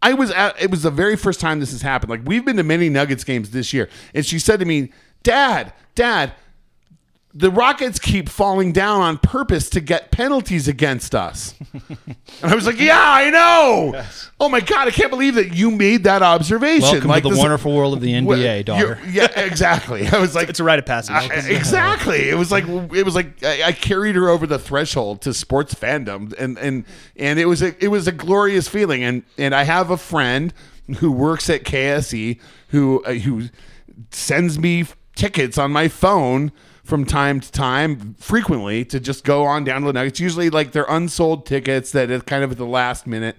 I 0.00 0.14
was 0.14 0.30
at, 0.30 0.60
it 0.62 0.70
was 0.70 0.82
the 0.82 0.90
very 0.90 1.16
first 1.16 1.40
time 1.40 1.58
this 1.58 1.72
has 1.72 1.82
happened. 1.82 2.10
Like 2.10 2.20
we've 2.24 2.44
been 2.44 2.58
to 2.58 2.62
many 2.62 2.88
Nuggets 2.88 3.24
games 3.24 3.50
this 3.50 3.72
year, 3.72 3.88
and 4.14 4.24
she 4.24 4.38
said 4.38 4.60
to 4.60 4.66
me, 4.66 4.92
"Dad, 5.24 5.72
Dad, 5.96 6.32
the 7.36 7.50
Rockets 7.50 7.98
keep 7.98 8.28
falling 8.28 8.70
down 8.70 9.00
on 9.00 9.18
purpose 9.18 9.68
to 9.70 9.80
get 9.80 10.10
penalties 10.12 10.68
against 10.68 11.14
us." 11.14 11.54
and 11.72 12.16
I 12.42 12.54
was 12.54 12.64
like, 12.66 12.78
"Yeah, 12.78 12.98
I 13.02 13.30
know. 13.30 14.04
Oh 14.38 14.48
my 14.48 14.60
god, 14.60 14.86
I 14.88 14.90
can't 14.92 15.10
believe 15.10 15.34
that 15.34 15.52
you 15.54 15.70
made 15.70 16.04
that 16.04 16.22
observation." 16.22 16.82
Welcome 16.82 17.08
like 17.08 17.22
to 17.24 17.28
the 17.30 17.34
this- 17.34 17.38
wonderful 17.40 17.74
world 17.74 17.94
of 17.94 18.00
the 18.00 18.20
Well, 18.22 18.38
NBA, 18.38 18.64
daughter. 18.66 18.98
Yeah, 19.10 19.28
exactly. 19.40 20.06
I 20.06 20.18
was 20.18 20.34
like, 20.34 20.48
It's 20.48 20.60
a 20.60 20.64
rite 20.64 20.78
of 20.78 20.86
passage. 20.86 21.14
I- 21.14 21.48
exactly. 21.48 22.28
It 22.28 22.36
was 22.36 22.52
like 22.52 22.66
it 22.68 23.04
was 23.04 23.14
like 23.14 23.42
I, 23.44 23.64
I 23.64 23.72
carried 23.72 24.14
her 24.14 24.28
over 24.28 24.46
the 24.46 24.58
threshold 24.58 25.20
to 25.22 25.34
sports 25.34 25.74
fandom, 25.74 26.32
and 26.38 26.56
and 26.58 26.84
and 27.16 27.38
it 27.38 27.46
was 27.46 27.62
a 27.62 27.74
it 27.84 27.88
was 27.88 28.06
a 28.06 28.12
glorious 28.12 28.68
feeling. 28.68 29.02
And 29.02 29.24
and 29.38 29.54
I 29.54 29.64
have 29.64 29.90
a 29.90 29.96
friend 29.96 30.54
who 30.98 31.10
works 31.10 31.48
at 31.50 31.64
KSE 31.64 32.38
who 32.68 33.02
uh, 33.04 33.14
who 33.14 33.48
sends 34.10 34.58
me 34.58 34.84
tickets 35.16 35.58
on 35.58 35.70
my 35.72 35.88
phone 35.88 36.52
from 36.84 37.06
time 37.06 37.40
to 37.40 37.50
time, 37.50 38.14
frequently, 38.18 38.84
to 38.84 39.00
just 39.00 39.24
go 39.24 39.44
on 39.44 39.64
down 39.64 39.80
to 39.80 39.86
the 39.86 39.92
Nuggets. 39.94 40.20
Usually, 40.20 40.50
like 40.50 40.72
they're 40.72 40.86
unsold 40.88 41.46
tickets 41.46 41.90
that 41.92 42.10
is 42.10 42.22
kind 42.22 42.44
of 42.44 42.52
at 42.52 42.58
the 42.58 42.66
last 42.66 43.06
minute. 43.06 43.36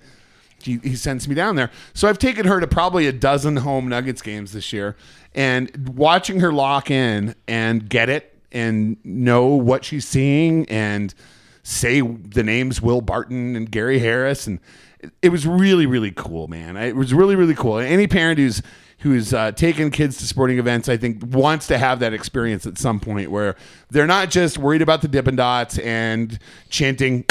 He, 0.59 0.79
he 0.79 0.95
sends 0.95 1.27
me 1.27 1.35
down 1.35 1.55
there. 1.55 1.69
So 1.93 2.07
I've 2.07 2.17
taken 2.17 2.47
her 2.47 2.59
to 2.59 2.65
probably 2.65 3.05
a 3.05 3.11
dozen 3.11 3.57
home 3.57 3.87
Nuggets 3.87 4.23
games 4.23 4.51
this 4.51 4.73
year, 4.73 4.95
and 5.35 5.93
watching 5.95 6.39
her 6.39 6.51
lock 6.51 6.89
in 6.89 7.35
and 7.47 7.87
get 7.87 8.09
it 8.09 8.35
and 8.51 8.97
know 9.05 9.47
what 9.47 9.85
she's 9.85 10.07
seeing 10.07 10.67
and 10.67 11.13
say 11.61 12.01
the 12.01 12.43
names 12.43 12.81
Will 12.81 13.01
Barton 13.01 13.55
and 13.55 13.69
Gary 13.69 13.99
Harris 13.99 14.45
and 14.47 14.59
it, 14.99 15.11
it 15.23 15.29
was 15.29 15.45
really 15.45 15.85
really 15.85 16.11
cool, 16.11 16.47
man. 16.47 16.77
It 16.77 16.95
was 16.95 17.13
really 17.13 17.35
really 17.35 17.55
cool. 17.55 17.77
Any 17.77 18.07
parent 18.07 18.39
who's 18.39 18.61
who's 18.99 19.33
uh, 19.33 19.51
taken 19.51 19.91
kids 19.91 20.17
to 20.17 20.25
sporting 20.25 20.57
events, 20.57 20.89
I 20.89 20.97
think, 20.97 21.21
wants 21.35 21.67
to 21.67 21.77
have 21.77 21.99
that 21.99 22.13
experience 22.13 22.65
at 22.65 22.77
some 22.77 22.99
point 22.99 23.29
where 23.29 23.55
they're 23.89 24.07
not 24.07 24.29
just 24.29 24.57
worried 24.57 24.81
about 24.81 25.01
the 25.01 25.07
Dippin' 25.07 25.35
Dots 25.35 25.77
and 25.79 26.39
chanting 26.69 27.23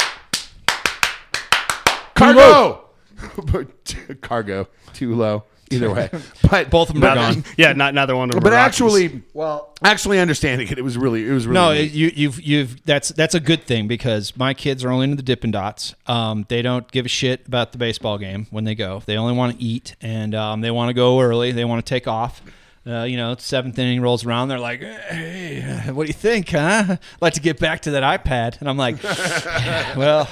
CarGo, 2.15 2.81
CarGo, 3.17 4.67
too 4.93 5.15
low. 5.15 5.43
Either 5.71 5.91
way, 5.93 6.09
but 6.49 6.69
Both 6.69 6.89
of 6.89 6.95
them 6.95 7.03
are 7.03 7.15
gone. 7.15 7.43
Yeah, 7.57 7.73
not 7.73 7.93
neither 7.93 8.15
one 8.15 8.29
of 8.29 8.35
them. 8.35 8.43
But 8.43 8.53
are 8.53 8.57
Rockies. 8.57 8.81
actually, 8.81 9.21
well, 9.33 9.73
actually 9.83 10.19
understanding 10.19 10.67
it, 10.67 10.77
it 10.77 10.83
was 10.83 10.97
really, 10.97 11.27
it 11.27 11.31
was 11.31 11.47
really. 11.47 11.53
No, 11.55 11.73
neat. 11.73 11.91
you, 11.91 12.11
you've 12.15 12.41
you've 12.41 12.85
that's 12.85 13.09
that's 13.09 13.33
a 13.33 13.39
good 13.39 13.63
thing 13.63 13.87
because 13.87 14.37
my 14.37 14.53
kids 14.53 14.83
are 14.83 14.91
only 14.91 15.05
into 15.05 15.15
the 15.15 15.23
Dippin' 15.23 15.51
Dots. 15.51 15.95
Um, 16.05 16.45
they 16.49 16.61
don't 16.61 16.89
give 16.91 17.05
a 17.05 17.09
shit 17.09 17.47
about 17.47 17.71
the 17.71 17.77
baseball 17.77 18.17
game 18.17 18.47
when 18.51 18.63
they 18.63 18.75
go. 18.75 19.01
They 19.05 19.17
only 19.17 19.33
want 19.33 19.57
to 19.57 19.63
eat 19.63 19.95
and 20.01 20.35
um, 20.35 20.61
they 20.61 20.71
want 20.71 20.89
to 20.89 20.93
go 20.93 21.19
early. 21.19 21.51
They 21.51 21.65
want 21.65 21.83
to 21.85 21.89
take 21.89 22.07
off. 22.07 22.41
Uh, 22.87 23.01
you 23.03 23.17
know, 23.17 23.35
seventh 23.39 23.79
inning 23.79 23.99
rolls 23.99 24.23
around. 24.25 24.47
They're 24.47 24.59
like, 24.59 24.79
"Hey, 24.79 25.89
what 25.91 26.03
do 26.03 26.07
you 26.07 26.13
think, 26.13 26.49
huh? 26.49 26.83
I'd 26.89 26.99
like 27.19 27.33
to 27.33 27.41
get 27.41 27.59
back 27.59 27.81
to 27.81 27.91
that 27.91 28.03
iPad." 28.03 28.59
And 28.59 28.69
I'm 28.69 28.77
like, 28.77 29.01
"Well, 29.97 30.29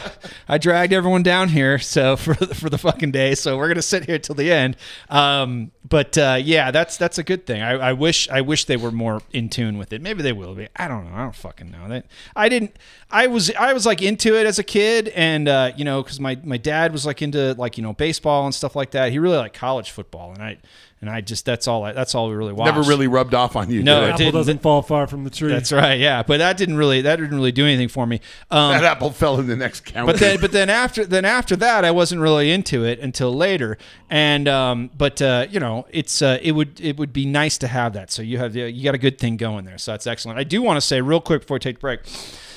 I 0.47 0.59
dragged 0.59 0.93
everyone 0.93 1.23
down 1.23 1.49
here, 1.49 1.79
so 1.79 2.15
for 2.17 2.35
the, 2.35 2.53
for 2.53 2.69
the 2.69 2.77
fucking 2.77 3.09
day, 3.09 3.33
so 3.33 3.57
we're 3.57 3.69
gonna 3.69 3.81
sit 3.81 4.05
here 4.05 4.19
till 4.19 4.35
the 4.35 4.51
end." 4.51 4.77
Um, 5.09 5.71
but 5.87 6.15
uh, 6.15 6.37
yeah, 6.39 6.69
that's 6.69 6.95
that's 6.97 7.17
a 7.17 7.23
good 7.23 7.47
thing. 7.47 7.63
I, 7.63 7.71
I 7.71 7.93
wish 7.93 8.29
I 8.29 8.41
wish 8.41 8.65
they 8.65 8.77
were 8.77 8.91
more 8.91 9.21
in 9.31 9.49
tune 9.49 9.79
with 9.79 9.91
it. 9.91 10.01
Maybe 10.01 10.21
they 10.21 10.33
will 10.33 10.53
be. 10.53 10.67
I 10.75 10.87
don't 10.87 11.09
know. 11.09 11.15
I 11.15 11.23
don't 11.23 11.35
fucking 11.35 11.71
know. 11.71 11.87
That 11.89 12.05
I 12.35 12.49
didn't. 12.49 12.77
I 13.09 13.27
was 13.27 13.51
I 13.55 13.73
was 13.73 13.87
like 13.87 14.03
into 14.03 14.39
it 14.39 14.45
as 14.45 14.59
a 14.59 14.63
kid, 14.63 15.07
and 15.09 15.47
uh, 15.47 15.71
you 15.75 15.85
know, 15.85 16.03
because 16.03 16.19
my 16.19 16.37
my 16.43 16.57
dad 16.57 16.91
was 16.91 17.03
like 17.05 17.23
into 17.23 17.53
like 17.55 17.77
you 17.77 17.83
know 17.83 17.93
baseball 17.93 18.45
and 18.45 18.53
stuff 18.53 18.75
like 18.75 18.91
that. 18.91 19.11
He 19.11 19.17
really 19.17 19.37
liked 19.37 19.55
college 19.55 19.89
football, 19.89 20.33
and 20.33 20.43
I 20.43 20.57
and 21.03 21.09
I 21.09 21.19
just 21.19 21.43
that's 21.43 21.67
all 21.67 21.83
I 21.83 21.91
that's 21.91 22.15
all 22.15 22.29
we 22.29 22.35
really 22.35 22.53
watched. 22.53 22.73
never 22.73 22.87
really 22.87 23.07
rubbed 23.07 23.33
off 23.33 23.57
on 23.57 23.69
you. 23.69 23.83
No, 23.83 23.99
did 23.99 24.03
it 24.03 24.05
it? 24.05 24.07
Apple 24.07 24.17
didn't. 24.19 24.33
doesn't 24.35 24.61
fall 24.61 24.81
far 24.81 25.05
from 25.05 25.25
the 25.25 25.29
tree. 25.29 25.49
That's 25.51 25.73
right. 25.73 25.99
Yeah, 25.99 26.23
but 26.23 26.37
that 26.37 26.55
didn't 26.55 26.77
really 26.77 27.01
that 27.01 27.17
didn't 27.17 27.35
really 27.35 27.51
do 27.51 27.65
anything 27.65 27.89
for 27.89 28.07
me. 28.07 28.21
Um, 28.49 28.71
that 28.71 28.85
apple 28.85 29.11
fell 29.11 29.37
in 29.37 29.47
the 29.47 29.57
next 29.57 29.81
county. 29.81 30.09
but 30.09 30.19
then 30.21 30.39
but 30.39 30.53
then 30.53 30.69
after 30.69 31.05
then 31.05 31.25
after 31.25 31.57
that 31.57 31.83
I 31.83 31.91
wasn't 31.91 32.21
really 32.21 32.49
into 32.51 32.85
it 32.85 32.99
until 32.99 33.33
later 33.35 33.77
and 34.09 34.47
um 34.47 34.91
but 34.97 35.21
uh 35.21 35.47
you 35.49 35.59
know 35.59 35.85
it's 35.89 36.21
uh 36.21 36.39
it 36.41 36.53
would 36.53 36.79
it 36.79 36.97
would 36.97 37.11
be 37.11 37.25
nice 37.25 37.57
to 37.57 37.67
have 37.67 37.91
that 37.93 38.09
so 38.09 38.21
you 38.21 38.37
have 38.37 38.55
you 38.55 38.81
got 38.83 38.95
a 38.95 38.97
good 38.99 39.19
thing 39.19 39.35
going 39.35 39.65
there 39.65 39.77
so 39.77 39.91
that's 39.91 40.07
excellent 40.07 40.39
I 40.39 40.45
do 40.45 40.61
want 40.61 40.77
to 40.77 40.81
say 40.81 41.01
real 41.01 41.19
quick 41.19 41.41
before 41.41 41.55
we 41.55 41.59
take 41.59 41.75
the 41.75 41.81
break 41.81 41.99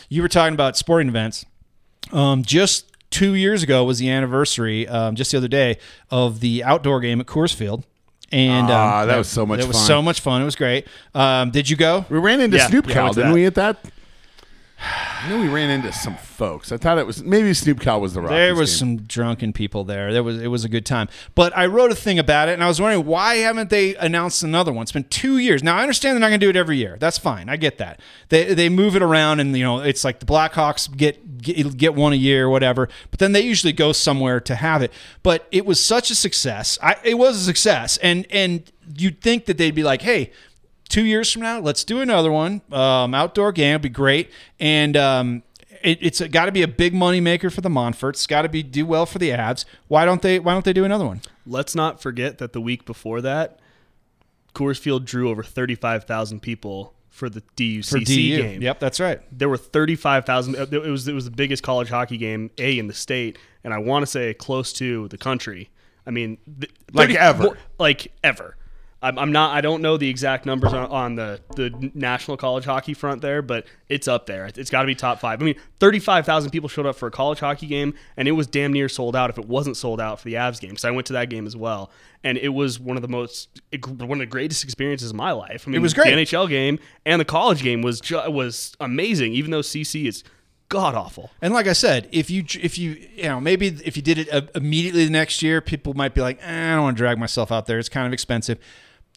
you 0.08 0.22
were 0.22 0.28
talking 0.28 0.54
about 0.54 0.76
sporting 0.76 1.08
events 1.08 1.44
um 2.12 2.42
just 2.44 2.92
two 3.10 3.34
years 3.34 3.62
ago 3.62 3.84
was 3.84 3.98
the 3.98 4.08
anniversary 4.10 4.86
um 4.88 5.14
just 5.16 5.30
the 5.32 5.36
other 5.38 5.48
day 5.48 5.78
of 6.10 6.40
the 6.40 6.62
outdoor 6.64 7.00
game 7.00 7.20
at 7.20 7.26
Coors 7.26 7.54
Field 7.54 7.84
and 8.32 8.66
Ah, 8.70 9.02
um, 9.02 9.08
that 9.08 9.16
was 9.18 9.28
so 9.28 9.46
much 9.46 9.60
It 9.60 9.68
was 9.68 9.76
fun. 9.76 9.86
so 9.86 10.02
much 10.02 10.20
fun. 10.20 10.42
It 10.42 10.44
was 10.44 10.56
great. 10.56 10.86
Um, 11.14 11.50
did 11.50 11.68
you 11.70 11.76
go? 11.76 12.04
we 12.10 12.18
ran 12.18 12.40
into 12.40 12.56
Yeah, 12.56 12.66
Snoop 12.68 12.88
yeah, 12.88 12.94
Cow, 12.94 13.04
went 13.04 13.14
didn't 13.16 13.30
that. 13.30 13.34
we? 13.34 13.46
At 13.46 13.54
that, 13.56 13.76
I 15.22 15.28
knew 15.30 15.40
we 15.40 15.48
ran 15.48 15.70
into 15.70 15.90
some 15.92 16.16
folks. 16.16 16.70
I 16.70 16.76
thought 16.76 16.98
it 16.98 17.06
was 17.06 17.24
maybe 17.24 17.54
Snoop 17.54 17.80
Cow 17.80 17.98
was 17.98 18.12
the 18.12 18.20
Rockies 18.20 18.36
There 18.36 18.54
was 18.54 18.70
game. 18.70 18.78
some 18.78 18.96
drunken 19.06 19.52
people 19.54 19.84
there. 19.84 20.12
There 20.12 20.22
was 20.22 20.40
it 20.40 20.48
was 20.48 20.64
a 20.64 20.68
good 20.68 20.84
time. 20.84 21.08
But 21.34 21.56
I 21.56 21.64
wrote 21.66 21.90
a 21.90 21.94
thing 21.94 22.18
about 22.18 22.50
it, 22.50 22.52
and 22.52 22.62
I 22.62 22.68
was 22.68 22.78
wondering 22.80 23.06
why 23.06 23.36
haven't 23.36 23.70
they 23.70 23.96
announced 23.96 24.42
another 24.42 24.72
one? 24.72 24.82
It's 24.82 24.92
been 24.92 25.04
two 25.04 25.38
years 25.38 25.62
now. 25.62 25.76
I 25.76 25.82
understand 25.82 26.14
they're 26.14 26.20
not 26.20 26.28
going 26.28 26.40
to 26.40 26.46
do 26.46 26.50
it 26.50 26.56
every 26.56 26.76
year. 26.76 26.96
That's 27.00 27.16
fine. 27.16 27.48
I 27.48 27.56
get 27.56 27.78
that. 27.78 28.00
They 28.28 28.52
they 28.52 28.68
move 28.68 28.94
it 28.96 29.02
around, 29.02 29.40
and 29.40 29.56
you 29.56 29.64
know 29.64 29.80
it's 29.80 30.04
like 30.04 30.20
the 30.20 30.26
Blackhawks 30.26 30.94
get 30.94 31.25
get, 31.54 31.76
get 31.76 31.94
one 31.94 32.12
a 32.12 32.16
year 32.16 32.46
or 32.46 32.50
whatever. 32.50 32.88
But 33.10 33.20
then 33.20 33.32
they 33.32 33.40
usually 33.40 33.72
go 33.72 33.92
somewhere 33.92 34.40
to 34.40 34.54
have 34.54 34.82
it. 34.82 34.92
But 35.22 35.46
it 35.50 35.64
was 35.64 35.82
such 35.82 36.10
a 36.10 36.14
success. 36.14 36.78
I, 36.82 36.96
it 37.02 37.14
was 37.14 37.36
a 37.36 37.44
success, 37.44 37.96
and 37.98 38.26
and 38.30 38.70
you'd 38.96 39.20
think 39.20 39.46
that 39.46 39.58
they'd 39.58 39.74
be 39.74 39.82
like, 39.84 40.02
hey 40.02 40.32
two 40.88 41.04
years 41.04 41.32
from 41.32 41.42
now, 41.42 41.58
let's 41.58 41.84
do 41.84 42.00
another 42.00 42.30
one. 42.30 42.62
Um, 42.70 43.14
outdoor 43.14 43.52
game 43.52 43.74
would 43.74 43.82
be 43.82 43.88
great, 43.88 44.30
and 44.60 44.96
um, 44.96 45.42
it, 45.82 45.98
it's 46.00 46.20
got 46.20 46.46
to 46.46 46.52
be 46.52 46.62
a 46.62 46.68
big 46.68 46.94
money 46.94 47.20
maker 47.20 47.50
for 47.50 47.60
the 47.60 47.68
Monforts. 47.68 48.26
Got 48.26 48.42
to 48.42 48.48
be 48.48 48.62
do 48.62 48.86
well 48.86 49.06
for 49.06 49.18
the 49.18 49.30
Avs. 49.30 49.64
Why 49.88 50.04
don't 50.04 50.22
they? 50.22 50.38
Why 50.38 50.52
don't 50.52 50.64
they 50.64 50.72
do 50.72 50.84
another 50.84 51.06
one? 51.06 51.22
Let's 51.46 51.74
not 51.74 52.00
forget 52.00 52.38
that 52.38 52.52
the 52.52 52.60
week 52.60 52.84
before 52.84 53.20
that, 53.20 53.60
Coors 54.54 54.78
Field 54.78 55.04
drew 55.04 55.30
over 55.30 55.42
35,000 55.42 56.40
people 56.40 56.92
for 57.16 57.28
the 57.30 57.42
DUCC 57.56 57.88
For 57.88 57.98
DU. 57.98 58.36
game. 58.36 58.62
Yep, 58.62 58.78
that's 58.78 59.00
right. 59.00 59.20
There 59.36 59.48
were 59.48 59.56
35,000. 59.56 60.54
Uh, 60.56 60.66
it 60.70 60.82
was 60.90 61.08
it 61.08 61.14
was 61.14 61.24
the 61.24 61.30
biggest 61.30 61.62
college 61.62 61.88
hockey 61.88 62.16
game 62.18 62.50
a 62.58 62.78
in 62.78 62.86
the 62.86 62.94
state, 62.94 63.38
and 63.64 63.72
I 63.74 63.78
want 63.78 64.02
to 64.02 64.06
say 64.06 64.34
close 64.34 64.72
to 64.74 65.08
the 65.08 65.18
country. 65.18 65.70
I 66.06 66.10
mean, 66.10 66.38
th- 66.60 66.72
Like 66.92 67.08
30 67.08 67.18
ever. 67.18 67.58
like 67.78 68.12
ever. 68.22 68.56
I'm, 69.02 69.18
I'm 69.18 69.30
not. 69.30 69.54
I 69.54 69.60
don't 69.60 69.82
know 69.82 69.96
the 69.96 70.08
exact 70.08 70.46
numbers 70.46 70.72
on, 70.72 70.86
on 70.90 71.14
the 71.16 71.40
the 71.54 71.90
national 71.94 72.36
college 72.36 72.64
hockey 72.64 72.94
front 72.94 73.20
there, 73.20 73.42
but 73.42 73.66
it's 73.88 74.08
up 74.08 74.26
there. 74.26 74.46
It's 74.46 74.70
got 74.70 74.80
to 74.82 74.86
be 74.86 74.94
top 74.94 75.20
five. 75.20 75.40
I 75.40 75.44
mean, 75.44 75.56
35,000 75.80 76.50
people 76.50 76.68
showed 76.68 76.86
up 76.86 76.96
for 76.96 77.06
a 77.06 77.10
college 77.10 77.38
hockey 77.40 77.66
game, 77.66 77.94
and 78.16 78.26
it 78.26 78.32
was 78.32 78.46
damn 78.46 78.72
near 78.72 78.88
sold 78.88 79.14
out. 79.14 79.28
If 79.28 79.38
it 79.38 79.46
wasn't 79.46 79.76
sold 79.76 80.00
out 80.00 80.18
for 80.20 80.24
the 80.24 80.34
Avs 80.34 80.60
game, 80.60 80.70
because 80.70 80.84
I 80.86 80.90
went 80.90 81.06
to 81.08 81.12
that 81.12 81.28
game 81.28 81.46
as 81.46 81.54
well, 81.54 81.90
and 82.24 82.38
it 82.38 82.48
was 82.48 82.80
one 82.80 82.96
of 82.96 83.02
the 83.02 83.08
most 83.08 83.60
one 83.84 84.12
of 84.12 84.18
the 84.18 84.26
greatest 84.26 84.64
experiences 84.64 85.10
of 85.10 85.16
my 85.16 85.32
life. 85.32 85.64
I 85.66 85.70
mean, 85.70 85.76
It 85.76 85.82
was 85.82 85.92
great. 85.94 86.14
The 86.14 86.22
NHL 86.24 86.48
game 86.48 86.78
and 87.04 87.20
the 87.20 87.26
college 87.26 87.62
game 87.62 87.82
was 87.82 88.00
ju- 88.00 88.30
was 88.30 88.76
amazing, 88.80 89.34
even 89.34 89.50
though 89.50 89.60
CC 89.60 90.06
is 90.06 90.24
god 90.68 90.94
awful. 90.94 91.30
And 91.42 91.52
like 91.54 91.66
I 91.68 91.74
said, 91.74 92.08
if 92.12 92.30
you 92.30 92.44
if 92.60 92.78
you 92.78 92.92
you 93.14 93.24
know 93.24 93.40
maybe 93.40 93.68
if 93.84 93.96
you 93.96 94.02
did 94.02 94.18
it 94.18 94.32
uh, 94.32 94.42
immediately 94.54 95.04
the 95.04 95.10
next 95.10 95.42
year, 95.42 95.60
people 95.60 95.94
might 95.94 96.14
be 96.14 96.22
like, 96.22 96.38
eh, 96.42 96.72
I 96.72 96.74
don't 96.74 96.84
want 96.84 96.96
to 96.96 97.00
drag 97.00 97.18
myself 97.18 97.52
out 97.52 97.66
there. 97.66 97.78
It's 97.78 97.88
kind 97.90 98.06
of 98.06 98.12
expensive. 98.12 98.58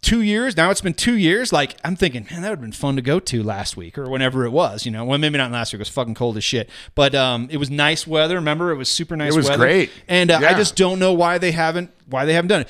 Two 0.02 0.22
years 0.22 0.56
now. 0.56 0.70
It's 0.72 0.82
been 0.82 0.94
two 0.94 1.16
years. 1.18 1.52
Like 1.52 1.76
I'm 1.84 1.96
thinking, 1.96 2.26
man, 2.32 2.42
that 2.42 2.50
would 2.50 2.58
have 2.60 2.62
been 2.62 2.72
fun 2.72 2.96
to 2.96 3.02
go 3.02 3.20
to 3.20 3.44
last 3.44 3.76
week 3.78 3.98
or 3.98 4.10
whenever 4.10 4.46
it 4.46 4.52
was. 4.52 4.86
You 4.86 4.92
know, 4.92 5.04
well 5.06 5.18
maybe 5.18 5.38
not 5.38 5.52
last 5.52 5.74
week. 5.74 5.80
It 5.80 5.82
was 5.82 5.90
fucking 5.90 6.16
cold 6.16 6.38
as 6.38 6.44
shit. 6.44 6.70
But 6.96 7.14
um, 7.16 7.48
it 7.52 7.58
was 7.58 7.70
nice 7.70 8.08
weather. 8.08 8.36
Remember, 8.36 8.72
it 8.72 8.76
was 8.78 8.90
super 8.90 9.16
nice. 9.18 9.34
It 9.34 9.38
was 9.38 9.50
weather. 9.50 9.64
great. 9.66 9.92
And 10.08 10.32
uh, 10.32 10.38
I 10.38 10.54
just 10.54 10.76
don't 10.76 11.00
know 11.00 11.14
why 11.14 11.38
they 11.38 11.52
haven't 11.52 11.92
why 12.08 12.26
they 12.26 12.34
haven't 12.34 12.50
done 12.50 12.62
it. 12.62 12.68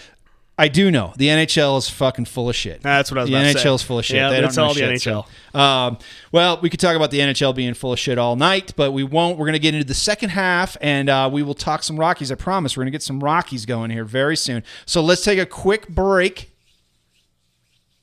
I 0.58 0.68
do 0.68 0.92
know 0.92 1.14
the 1.16 1.28
NHL 1.28 1.78
is 1.78 1.90
fucking 1.90 2.26
full 2.26 2.50
of 2.50 2.56
shit. 2.56 2.82
That's 2.82 3.10
what 3.10 3.18
I 3.18 3.22
was 3.22 3.30
The 3.30 3.36
about 3.38 3.54
to 3.54 3.60
say. 3.60 3.66
NHL 3.70 3.76
is 3.76 3.82
full 3.82 4.00
of 4.00 4.04
shit. 4.04 4.18
Yeah, 4.18 4.30
they 4.30 4.42
that's 4.42 4.56
don't 4.58 4.64
know 4.64 4.68
all 4.68 4.74
the 4.74 4.80
shit, 4.98 5.02
so- 5.02 5.26
NHL. 5.54 5.58
um, 5.58 5.98
well, 6.34 6.60
we 6.62 6.70
could 6.70 6.82
talk 6.82 6.98
about 6.98 7.12
the 7.12 7.20
NHL 7.20 7.56
being 7.56 7.74
full 7.74 7.94
of 7.94 8.00
shit 8.00 8.18
all 8.18 8.36
night, 8.36 8.74
but 8.76 8.92
we 8.92 9.04
won't. 9.06 9.38
We're 9.38 9.46
going 9.46 9.54
to 9.54 9.60
get 9.60 9.74
into 9.74 9.88
the 9.88 9.94
second 9.94 10.32
half, 10.32 10.76
and 10.82 11.08
uh, 11.10 11.30
we 11.32 11.44
will 11.44 11.54
talk 11.54 11.82
some 11.82 11.98
Rockies. 11.98 12.30
I 12.30 12.36
promise. 12.36 12.76
We're 12.76 12.82
going 12.82 12.88
to 12.92 12.96
get 12.96 13.04
some 13.04 13.22
Rockies 13.24 13.66
going 13.66 13.90
here 13.92 14.04
very 14.04 14.36
soon. 14.36 14.64
So 14.86 15.02
let's 15.02 15.24
take 15.24 15.40
a 15.40 15.46
quick 15.46 15.88
break, 15.88 16.52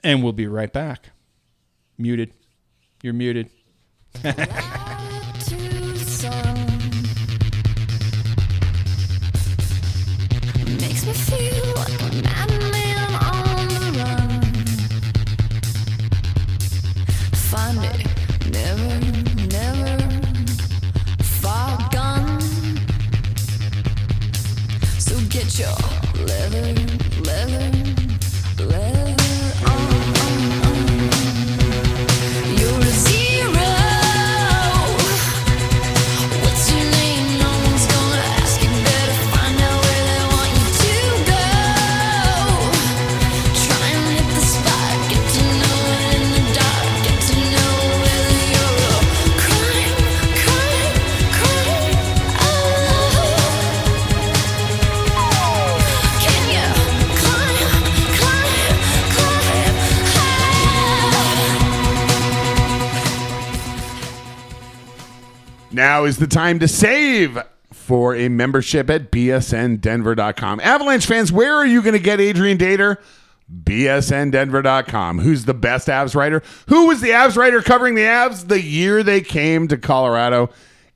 and 0.06 0.22
we'll 0.22 0.32
be 0.32 0.46
right 0.46 0.72
back. 0.72 1.10
Muted. 1.98 2.32
You're 3.02 3.12
muted. 3.12 3.50
Makes 4.22 4.38
me 11.06 11.12
feel 11.12 11.66
Now 65.76 66.06
is 66.06 66.16
the 66.16 66.26
time 66.26 66.58
to 66.60 66.68
save 66.68 67.38
for 67.70 68.14
a 68.14 68.30
membership 68.30 68.88
at 68.88 69.12
bsndenver.com. 69.12 70.60
Avalanche 70.60 71.04
fans, 71.04 71.30
where 71.30 71.54
are 71.54 71.66
you 71.66 71.82
going 71.82 71.92
to 71.92 71.98
get 71.98 72.18
Adrian 72.18 72.56
Dater? 72.56 72.96
bsndenver.com. 73.62 75.18
Who's 75.18 75.44
the 75.44 75.52
best 75.52 75.88
Avs 75.88 76.14
writer? 76.14 76.42
Who 76.68 76.86
was 76.86 77.02
the 77.02 77.10
Avs 77.10 77.36
writer 77.36 77.60
covering 77.60 77.94
the 77.94 78.04
Avs 78.04 78.48
the 78.48 78.62
year 78.62 79.02
they 79.02 79.20
came 79.20 79.68
to 79.68 79.76
Colorado? 79.76 80.48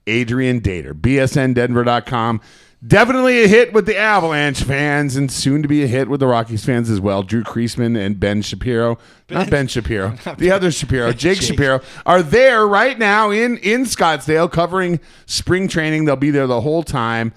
Adrian 0.07 0.63
Dater. 0.63 0.95
bsndenver.com. 0.95 2.41
Definitely 2.87 3.43
a 3.45 3.47
hit 3.47 3.75
with 3.75 3.85
the 3.85 3.99
Avalanche 3.99 4.63
fans 4.63 5.15
and 5.15 5.31
soon 5.31 5.61
to 5.61 5.69
be 5.69 5.83
a 5.83 5.87
hit 5.87 6.09
with 6.09 6.21
the 6.21 6.27
Rockies 6.27 6.65
fans 6.65 6.89
as 6.89 6.99
well. 6.99 7.23
Drew 7.23 7.43
Creasman 7.43 7.99
and 7.99 8.19
Ben 8.19 8.41
Shapiro. 8.41 8.99
Not 9.29 9.51
Ben 9.51 9.67
Shapiro. 9.67 10.17
the 10.39 10.51
other 10.51 10.71
Shapiro, 10.71 11.13
Jake, 11.13 11.43
Shapiro, 11.43 11.83
are 12.07 12.23
there 12.23 12.67
right 12.67 12.99
now 12.99 13.31
in, 13.31 13.59
in 13.59 13.83
Scottsdale 13.83 14.51
covering 14.51 14.99
spring 15.27 15.69
training. 15.69 16.07
They'll 16.07 16.17
be 16.17 16.31
there 16.31 16.47
the 16.47 16.63
whole 16.63 16.83
time, 16.83 17.35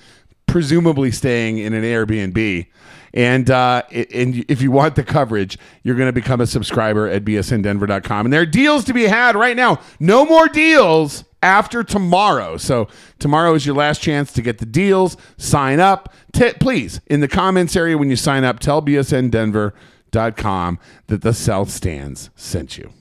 presumably 0.54 1.10
staying 1.10 1.58
in 1.58 1.74
an 1.74 1.82
Airbnb. 1.82 2.68
And 3.16 3.50
uh, 3.50 3.82
and 3.92 4.46
if 4.48 4.62
you 4.62 4.70
want 4.70 4.96
the 4.96 5.04
coverage, 5.04 5.58
you're 5.82 5.96
going 5.96 6.10
to 6.10 6.14
become 6.14 6.42
a 6.42 6.48
subscriber 6.48 7.08
at 7.08 7.26
bsndenver.com. 7.26 8.28
And 8.28 8.32
there 8.32 8.42
are 8.42 8.46
deals 8.46 8.86
to 8.86 8.94
be 8.94 9.06
had 9.06 9.36
right 9.36 9.56
now. 9.56 9.80
No 10.00 10.28
more 10.28 10.48
deals 10.48 11.24
after 11.42 11.84
tomorrow. 11.84 12.58
So 12.58 12.88
tomorrow 13.18 13.56
is 13.56 13.66
your 13.66 13.76
last 13.76 14.00
chance 14.00 14.32
to 14.34 14.44
get 14.44 14.60
the 14.60 14.68
deals. 14.68 15.18
Sign 15.38 15.80
up. 15.80 16.14
T- 16.34 16.54
please, 16.60 17.02
in 17.08 17.20
the 17.20 17.28
comments 17.28 17.76
area 17.76 17.98
when 17.98 18.12
you 18.12 18.16
sign 18.16 18.44
up, 18.44 18.60
tell 18.60 18.80
bsndenver.com 18.80 20.80
that 21.08 21.22
the 21.24 21.34
South 21.34 21.72
Stands 21.72 22.30
sent 22.36 22.78
you. 22.78 22.94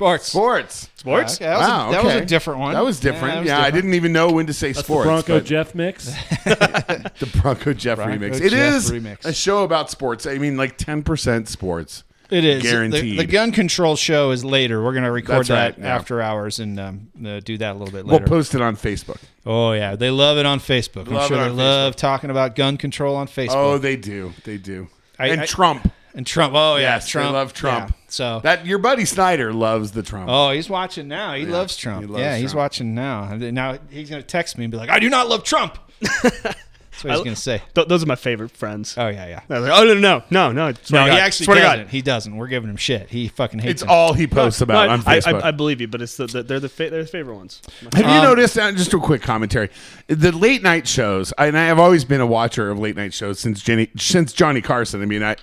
Sports. 0.00 0.26
Sports. 0.28 0.74
Sports. 0.96 1.34
Sports? 1.34 1.40
Yeah, 1.40 1.50
that, 1.50 1.58
was 1.58 1.68
Wow, 1.68 1.88
a, 1.88 1.92
that 1.92 2.04
was 2.04 2.14
okay. 2.14 2.22
a 2.22 2.26
different 2.26 2.60
one. 2.60 2.72
That 2.74 2.84
was 2.84 3.00
different. 3.00 3.34
that 3.34 3.40
was 3.40 3.46
Yeah, 3.48 3.58
I 3.58 3.64
different. 3.66 3.74
didn't 3.84 3.94
even 3.96 4.12
know 4.12 4.30
when 4.30 4.46
to 4.46 4.52
say 4.54 4.72
That's 4.72 4.86
sports. 4.86 5.04
the 5.04 5.08
Bronco 5.10 5.38
but- 5.40 5.44
Jeff 5.44 5.74
mix. 5.74 6.10
The 6.44 7.38
Bronco 7.42 7.72
Jeff 7.74 7.96
Bronco 7.98 8.14
remix. 8.16 8.40
It 8.40 8.50
Jeff 8.50 8.74
is 8.76 8.90
remix. 8.90 9.24
a 9.26 9.32
show 9.32 9.62
about 9.64 9.90
sports. 9.90 10.26
I 10.26 10.38
mean, 10.38 10.56
like 10.56 10.78
10% 10.78 11.48
sports. 11.48 12.04
It 12.30 12.44
is 12.44 12.62
The- 12.62 12.68
Guaranteed. 12.70 13.18
The, 13.18 13.26
gun 13.26 13.52
control 13.52 13.96
show 13.96 14.30
is 14.30 14.44
later. 14.44 14.82
We're 14.82 14.92
going 14.92 15.04
to 15.04 15.10
record 15.10 15.38
That's 15.46 15.50
right, 15.50 15.76
that 15.76 15.82
yeah. 15.82 15.94
after 15.94 16.22
hours 16.22 16.60
and 16.60 16.78
um, 16.80 17.08
uh, 17.26 17.40
do 17.40 17.58
that 17.58 17.72
a 17.72 17.78
little 17.78 17.92
bit 17.92 18.06
later. 18.06 18.22
We'll 18.24 18.28
post 18.28 18.54
it 18.54 18.62
on 18.62 18.76
Facebook. 18.76 19.18
oh 19.44 19.72
yeah, 19.72 19.96
they 19.96 20.10
love 20.10 20.38
it 20.38 20.46
on 20.46 20.60
Facebook. 20.60 21.08
I'm 21.08 21.26
sure 21.28 21.36
it 21.38 21.40
they 21.40 21.50
on 21.50 21.56
love 21.56 21.96
talking 21.96 22.30
about 22.30 22.54
gun 22.56 22.76
control 22.76 23.16
on 23.16 23.26
Facebook. 23.26 23.48
Oh, 23.56 23.78
they 23.78 23.96
do. 23.96 24.32
They 24.44 24.56
do. 24.58 24.88
I- 25.18 25.28
and 25.28 25.40
I- 25.42 25.46
Trump. 25.46 25.92
and 26.14 26.26
Trump. 26.26 26.54
Oh 26.56 26.76
yeah, 26.76 26.82
Yes, 26.94 27.06
they 27.06 27.10
Trump. 27.12 27.32
love 27.34 27.52
Trump. 27.52 27.94
Yeah. 28.10 28.14
So 28.14 28.40
That 28.42 28.66
your 28.66 28.78
buddy 28.78 29.04
Snyder 29.04 29.52
loves 29.52 29.92
the 29.92 30.02
Trump. 30.02 30.28
Oh, 30.30 30.50
he's 30.50 30.68
watching 30.68 31.08
now. 31.08 31.34
He 31.34 31.46
loves 31.46 31.76
Trump. 31.76 32.02
he 32.02 32.06
loves 32.06 32.20
yeah, 32.20 32.36
he's 32.36 32.54
watching 32.54 32.94
now. 32.94 33.34
Now 33.34 33.78
he's 33.90 34.10
going 34.10 34.22
to 34.22 34.26
text 34.26 34.58
me 34.58 34.64
and 34.64 34.70
be 34.70 34.76
like, 34.76 34.90
"I 34.90 34.98
do 34.98 35.08
not 35.08 35.28
love 35.28 35.44
Trump." 35.44 35.78
That's 36.90 37.04
what 37.04 37.12
he's 37.14 37.22
going 37.22 37.34
to 37.36 37.40
say. 37.40 37.62
Th- 37.74 37.86
those 37.86 38.02
are 38.02 38.06
my 38.06 38.16
favorite 38.16 38.50
friends. 38.50 38.94
Oh 38.98 39.08
yeah, 39.08 39.26
yeah. 39.26 39.40
Like, 39.48 39.70
oh 39.72 39.84
no, 39.84 39.94
no, 39.94 40.22
no, 40.30 40.52
no. 40.52 40.72
No, 40.90 41.04
he 41.04 41.10
actually 41.18 41.46
Swear 41.46 41.60
doesn't. 41.60 41.88
He 41.88 42.02
doesn't. 42.02 42.36
We're 42.36 42.48
giving 42.48 42.68
him 42.68 42.76
shit. 42.76 43.08
He 43.10 43.28
fucking 43.28 43.60
hates 43.60 43.70
it's 43.70 43.82
him. 43.82 43.88
all 43.90 44.12
he 44.12 44.26
posts 44.26 44.60
about 44.60 44.86
No, 44.88 44.92
on 44.94 45.00
I, 45.06 45.18
Facebook. 45.20 45.42
I, 45.42 45.48
I 45.48 45.50
believe 45.52 45.80
you, 45.80 45.88
but 45.88 46.02
it's 46.02 46.16
the, 46.16 46.26
the, 46.26 46.42
they're 46.42 46.60
the 46.60 46.68
fa- 46.68 46.90
they're 46.90 47.02
the 47.04 47.08
favorite 47.08 47.36
ones. 47.36 47.62
Have 47.94 48.04
you 48.04 48.10
Um, 48.10 48.24
noticed? 48.24 48.58
Uh, 48.58 48.72
just 48.72 48.92
a 48.92 48.98
quick 48.98 49.22
commentary. 49.22 49.70
The 50.08 50.32
late 50.32 50.62
night 50.62 50.86
shows, 50.88 51.32
and 51.38 51.56
I 51.56 51.66
have 51.66 51.78
always 51.78 52.04
been 52.04 52.20
a 52.20 52.26
watcher 52.26 52.70
of 52.70 52.78
late 52.78 52.96
night 52.96 53.14
shows 53.14 53.38
since 53.38 53.62
Jenny, 53.62 53.88
since 53.96 54.32
Johnny 54.32 54.60
Carson. 54.60 55.00
I 55.00 55.06
mean, 55.06 55.22
I 55.22 55.36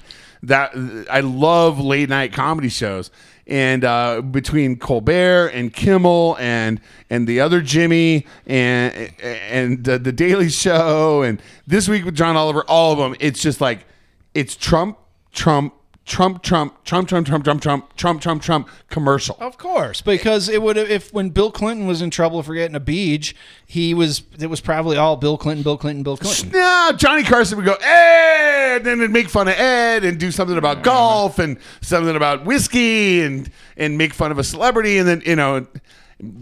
that 0.44 0.72
I 1.10 1.22
love 1.22 1.80
late 1.80 2.10
night 2.10 2.34
comedy 2.34 2.70
shows, 2.70 3.10
and 3.48 3.84
uh, 3.84 4.22
between 4.22 4.76
Colbert 4.76 5.48
and 5.50 5.74
Kimmel 5.74 6.36
and 6.40 6.82
and 7.10 7.28
the 7.28 7.40
other 7.40 7.62
Jimmy 7.62 8.26
and 8.46 9.12
and 9.22 9.88
uh, 9.88 9.98
the 9.98 10.12
Daily 10.12 10.50
Show 10.50 11.22
and 11.24 11.42
this 11.66 11.88
week 11.88 12.06
with 12.06 12.16
John 12.16 12.36
Oliver, 12.36 12.64
all 12.68 12.92
of 12.92 13.00
them. 13.00 13.16
It's 13.20 13.42
just 13.42 13.62
like 13.62 13.86
it's 14.34 14.56
Trump, 14.56 14.98
Trump. 15.32 15.74
Trump, 16.08 16.42
Trump, 16.42 16.86
Trump, 16.86 17.10
Trump, 17.10 17.28
Trump, 17.28 17.44
Trump, 17.44 17.62
Trump, 17.62 17.96
Trump, 17.98 18.22
Trump, 18.22 18.42
Trump 18.42 18.70
commercial. 18.90 19.38
Of 19.42 19.58
course, 19.58 20.00
because 20.00 20.48
it 20.48 20.62
would 20.62 20.78
have 20.78 20.90
if 20.90 21.14
when 21.14 21.32
Bill 21.32 21.52
Clinton 21.52 21.86
was 21.86 22.02
in 22.02 22.10
trouble 22.10 22.42
for 22.44 22.56
getting 22.56 22.78
a 22.78 22.80
beach, 22.80 23.36
he 23.66 23.94
was 23.94 24.24
it 24.40 24.48
was 24.48 24.62
probably 24.62 24.96
all 24.96 25.18
Bill 25.18 25.38
Clinton, 25.38 25.64
Bill 25.64 25.78
Clinton, 25.78 26.04
Bill 26.04 26.16
Clinton. 26.16 26.52
No, 26.52 26.92
Johnny 26.96 27.24
Carson 27.24 27.58
would 27.58 27.66
go, 27.66 27.74
Ed, 27.74 28.78
and 28.78 28.86
then 28.86 29.00
it'd 29.00 29.12
make 29.12 29.28
fun 29.28 29.50
of 29.50 29.56
Ed 29.56 30.06
and 30.06 30.18
do 30.18 30.32
something 30.32 30.58
about 30.58 30.82
golf 30.82 31.40
and 31.40 31.58
something 31.82 32.16
about 32.16 32.46
whiskey 32.46 33.22
and 33.22 33.52
and 33.76 33.98
make 33.98 34.14
fun 34.14 34.32
of 34.32 34.40
a 34.40 34.46
celebrity 34.46 34.98
and 34.98 35.08
then 35.10 35.22
you 35.26 35.36
know 35.36 35.68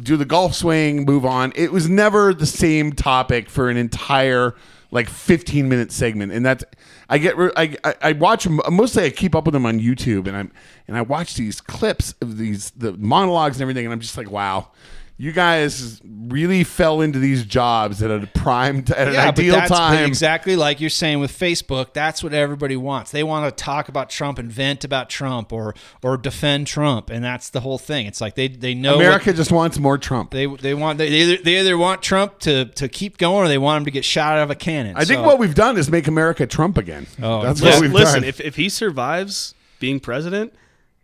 do 0.03 0.15
the 0.15 0.25
golf 0.25 0.53
swing, 0.53 1.05
move 1.05 1.25
on. 1.25 1.51
It 1.55 1.71
was 1.71 1.89
never 1.89 2.35
the 2.35 2.45
same 2.45 2.93
topic 2.93 3.49
for 3.49 3.69
an 3.69 3.77
entire 3.77 4.53
like 4.95 5.09
15 5.09 5.67
minute 5.67 5.91
segment, 5.91 6.31
and 6.31 6.45
that's 6.45 6.63
I 7.09 7.17
get 7.17 7.35
I, 7.37 7.75
I 8.01 8.13
watch 8.13 8.47
mostly. 8.47 9.03
I 9.03 9.09
keep 9.09 9.35
up 9.35 9.45
with 9.45 9.51
them 9.51 9.65
on 9.65 9.79
YouTube, 9.79 10.25
and 10.25 10.37
I'm 10.37 10.51
and 10.87 10.97
I 10.97 11.01
watch 11.01 11.35
these 11.35 11.59
clips 11.59 12.15
of 12.21 12.37
these 12.37 12.71
the 12.71 12.93
monologues 12.93 13.57
and 13.57 13.61
everything, 13.61 13.85
and 13.85 13.93
I'm 13.93 13.99
just 13.99 14.17
like, 14.17 14.31
wow. 14.31 14.71
You 15.17 15.31
guys 15.31 16.01
really 16.03 16.65
fell 16.65 16.99
into 16.99 17.19
these 17.19 17.45
jobs 17.45 18.03
at 18.03 18.11
a 18.11 18.27
prime, 18.35 18.79
at 18.79 19.07
an 19.07 19.13
Yeah, 19.13 19.31
but 19.31 19.39
ideal 19.39 19.55
that's 19.55 19.71
time. 19.71 20.03
exactly 20.03 20.57
like 20.57 20.81
you're 20.81 20.89
saying 20.89 21.21
with 21.21 21.31
Facebook. 21.31 21.93
That's 21.93 22.21
what 22.21 22.33
everybody 22.33 22.75
wants. 22.75 23.11
They 23.11 23.23
want 23.23 23.45
to 23.57 23.63
talk 23.63 23.87
about 23.87 24.09
Trump 24.09 24.39
and 24.39 24.51
vent 24.51 24.83
about 24.83 25.09
Trump 25.09 25.53
or 25.53 25.73
or 26.03 26.17
defend 26.17 26.67
Trump, 26.67 27.09
and 27.09 27.23
that's 27.23 27.49
the 27.49 27.61
whole 27.61 27.77
thing. 27.77 28.07
It's 28.07 28.19
like 28.19 28.35
they 28.35 28.49
they 28.49 28.73
know 28.73 28.97
what- 28.97 29.05
America 29.05 29.31
just 29.31 29.53
wants 29.53 29.79
more 29.79 29.97
Trump. 29.97 30.31
they 30.31 30.47
they 30.47 30.73
want 30.73 30.97
they 30.97 31.07
either, 31.07 31.41
they 31.41 31.59
either 31.61 31.77
want 31.77 32.01
Trump 32.01 32.39
to 32.39 32.65
to 32.65 32.89
keep 32.89 33.17
going 33.17 33.45
or 33.45 33.47
they 33.47 33.57
want 33.57 33.77
him 33.81 33.85
to 33.85 33.91
get 33.91 34.03
shot 34.03 34.37
out 34.37 34.43
of 34.43 34.49
a 34.51 34.55
cannon. 34.55 34.97
I 34.97 35.05
think 35.05 35.25
what 35.25 35.39
we've 35.39 35.55
done 35.55 35.77
is 35.77 35.89
make 35.89 36.07
America 36.07 36.45
Trump 36.45 36.77
again. 36.77 37.07
Oh, 37.23 37.41
That's 37.41 37.61
yeah. 37.61 37.69
what 37.69 37.81
we've 37.81 37.93
Listen, 37.93 38.21
done. 38.21 38.27
if, 38.29 38.41
if 38.41 38.57
he 38.57 38.67
survives 38.67 39.55
being 39.79 40.01
president, 40.01 40.53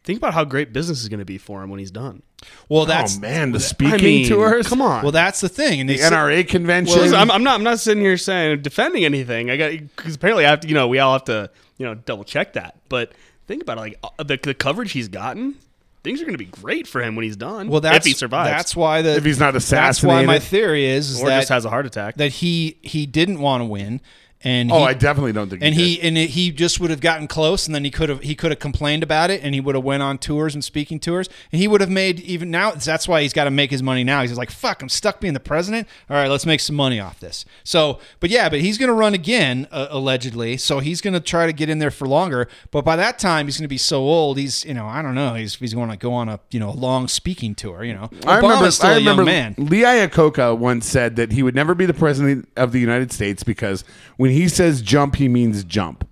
think 0.03 0.17
about 0.17 0.33
how 0.33 0.43
great 0.43 0.73
business 0.73 1.01
is 1.01 1.09
going 1.09 1.19
to 1.19 1.25
be 1.25 1.37
for 1.37 1.63
him 1.63 1.69
when 1.69 1.79
he's 1.79 1.91
done. 1.91 2.23
well 2.69 2.85
that's 2.85 3.17
oh 3.17 3.21
man, 3.21 3.51
the 3.51 3.59
speaking 3.59 3.93
I 3.93 3.97
mean, 3.97 4.29
tours. 4.29 4.67
Come 4.67 4.81
on. 4.81 5.03
well 5.03 5.11
that's 5.11 5.41
the 5.41 5.49
thing. 5.49 5.79
And 5.81 5.89
the 5.89 5.97
they 5.97 6.03
NRA 6.03 6.47
convention. 6.47 6.97
Listen, 6.97 7.17
I'm, 7.17 7.31
I'm 7.31 7.43
not. 7.43 7.55
I'm 7.55 7.63
not 7.63 7.79
sitting 7.79 8.03
here 8.03 8.17
saying 8.17 8.61
defending 8.61 9.05
anything. 9.05 9.49
I 9.49 9.57
got 9.57 9.71
because 9.71 10.15
apparently 10.15 10.45
I 10.45 10.49
have 10.49 10.61
to. 10.61 10.67
You 10.67 10.73
know, 10.75 10.87
we 10.87 10.99
all 10.99 11.13
have 11.13 11.25
to. 11.25 11.49
You 11.77 11.87
know, 11.87 11.95
double 11.95 12.23
check 12.23 12.53
that. 12.53 12.75
But 12.89 13.11
think 13.47 13.63
about 13.63 13.77
it. 13.77 13.81
Like 13.81 13.99
uh, 14.03 14.23
the, 14.23 14.37
the 14.37 14.53
coverage 14.53 14.91
he's 14.91 15.07
gotten, 15.07 15.55
things 16.03 16.21
are 16.21 16.25
going 16.25 16.37
to 16.37 16.43
be 16.43 16.45
great 16.45 16.87
for 16.87 17.01
him 17.01 17.15
when 17.15 17.23
he's 17.23 17.35
done. 17.35 17.69
well 17.69 17.81
that's 17.81 18.05
if 18.05 18.11
he 18.11 18.13
survives, 18.13 18.49
That's 18.51 18.75
why 18.75 19.01
the 19.01 19.15
If 19.15 19.25
he's 19.25 19.39
not 19.39 19.55
assassinated. 19.55 20.17
That's 20.17 20.27
why 20.27 20.33
my 20.33 20.39
theory 20.39 20.85
is, 20.85 21.09
is 21.11 21.23
or 21.23 21.27
that 21.27 21.39
just 21.39 21.49
has 21.49 21.65
a 21.65 21.69
heart 21.69 21.85
attack. 21.85 22.15
that 22.17 22.29
he 22.33 22.77
he 22.81 23.05
didn't 23.05 23.39
want 23.39 23.61
to 23.61 23.65
win. 23.65 24.01
And 24.43 24.71
oh, 24.71 24.79
he, 24.79 24.83
I 24.85 24.93
definitely 24.93 25.33
don't 25.33 25.49
think. 25.49 25.61
and 25.61 25.75
he, 25.75 25.95
he 25.95 26.01
and 26.07 26.17
it, 26.17 26.31
he 26.31 26.51
just 26.51 26.79
would 26.79 26.89
have 26.89 26.99
gotten 26.99 27.27
close, 27.27 27.67
and 27.67 27.75
then 27.75 27.83
he 27.83 27.91
could 27.91 28.09
have 28.09 28.21
he 28.21 28.33
could 28.33 28.49
have 28.51 28.59
complained 28.59 29.03
about 29.03 29.29
it, 29.29 29.43
and 29.43 29.53
he 29.53 29.61
would 29.61 29.75
have 29.75 29.83
went 29.83 30.01
on 30.01 30.17
tours 30.17 30.55
and 30.55 30.63
speaking 30.63 30.99
tours, 30.99 31.29
and 31.51 31.61
he 31.61 31.67
would 31.67 31.79
have 31.79 31.91
made 31.91 32.19
even 32.21 32.49
now. 32.49 32.71
That's 32.71 33.07
why 33.07 33.21
he's 33.21 33.33
got 33.33 33.43
to 33.43 33.51
make 33.51 33.69
his 33.69 33.83
money 33.83 34.03
now. 34.03 34.21
He's 34.21 34.35
like, 34.35 34.49
"Fuck, 34.49 34.81
I'm 34.81 34.89
stuck 34.89 35.19
being 35.19 35.35
the 35.35 35.39
president. 35.39 35.87
All 36.09 36.15
right, 36.15 36.27
let's 36.27 36.47
make 36.47 36.59
some 36.59 36.75
money 36.75 36.99
off 36.99 37.19
this." 37.19 37.45
So, 37.63 37.99
but 38.19 38.31
yeah, 38.31 38.49
but 38.49 38.61
he's 38.61 38.79
going 38.79 38.87
to 38.87 38.93
run 38.93 39.13
again 39.13 39.67
uh, 39.71 39.87
allegedly, 39.91 40.57
so 40.57 40.79
he's 40.79 41.01
going 41.01 41.13
to 41.13 41.19
try 41.19 41.45
to 41.45 41.53
get 41.53 41.69
in 41.69 41.77
there 41.77 41.91
for 41.91 42.07
longer. 42.07 42.47
But 42.71 42.83
by 42.83 42.95
that 42.95 43.19
time, 43.19 43.45
he's 43.45 43.57
going 43.57 43.65
to 43.65 43.67
be 43.67 43.77
so 43.77 43.99
old. 44.01 44.39
He's 44.39 44.65
you 44.65 44.73
know 44.73 44.87
I 44.87 45.03
don't 45.03 45.13
know. 45.13 45.35
He's 45.35 45.53
he's 45.55 45.75
going 45.75 45.89
to 45.91 45.97
go 45.97 46.13
on 46.13 46.29
a 46.29 46.39
you 46.49 46.59
know 46.59 46.69
a 46.69 46.73
long 46.73 47.07
speaking 47.07 47.53
tour. 47.53 47.83
You 47.83 47.93
know, 47.93 48.09
I 48.25 48.39
Obama's 48.39 48.41
remember. 48.41 48.71
still 48.71 48.89
I 48.89 48.95
remember. 48.95 49.23
man. 49.23 49.55
Lee 49.59 49.81
Iacocca 49.81 50.57
once 50.57 50.87
said 50.87 51.15
that 51.17 51.31
he 51.31 51.43
would 51.43 51.53
never 51.53 51.75
be 51.75 51.85
the 51.85 51.93
president 51.93 52.49
of 52.57 52.71
the 52.71 52.79
United 52.79 53.11
States 53.11 53.43
because 53.43 53.83
when 54.17 54.30
he 54.31 54.47
says 54.47 54.81
jump, 54.81 55.15
he 55.15 55.27
means 55.27 55.63
jump. 55.63 56.07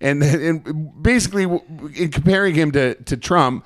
And, 0.00 0.22
and 0.22 1.02
basically, 1.02 1.44
in 1.44 2.10
comparing 2.10 2.54
him 2.54 2.72
to, 2.72 2.94
to 2.94 3.16
Trump, 3.16 3.64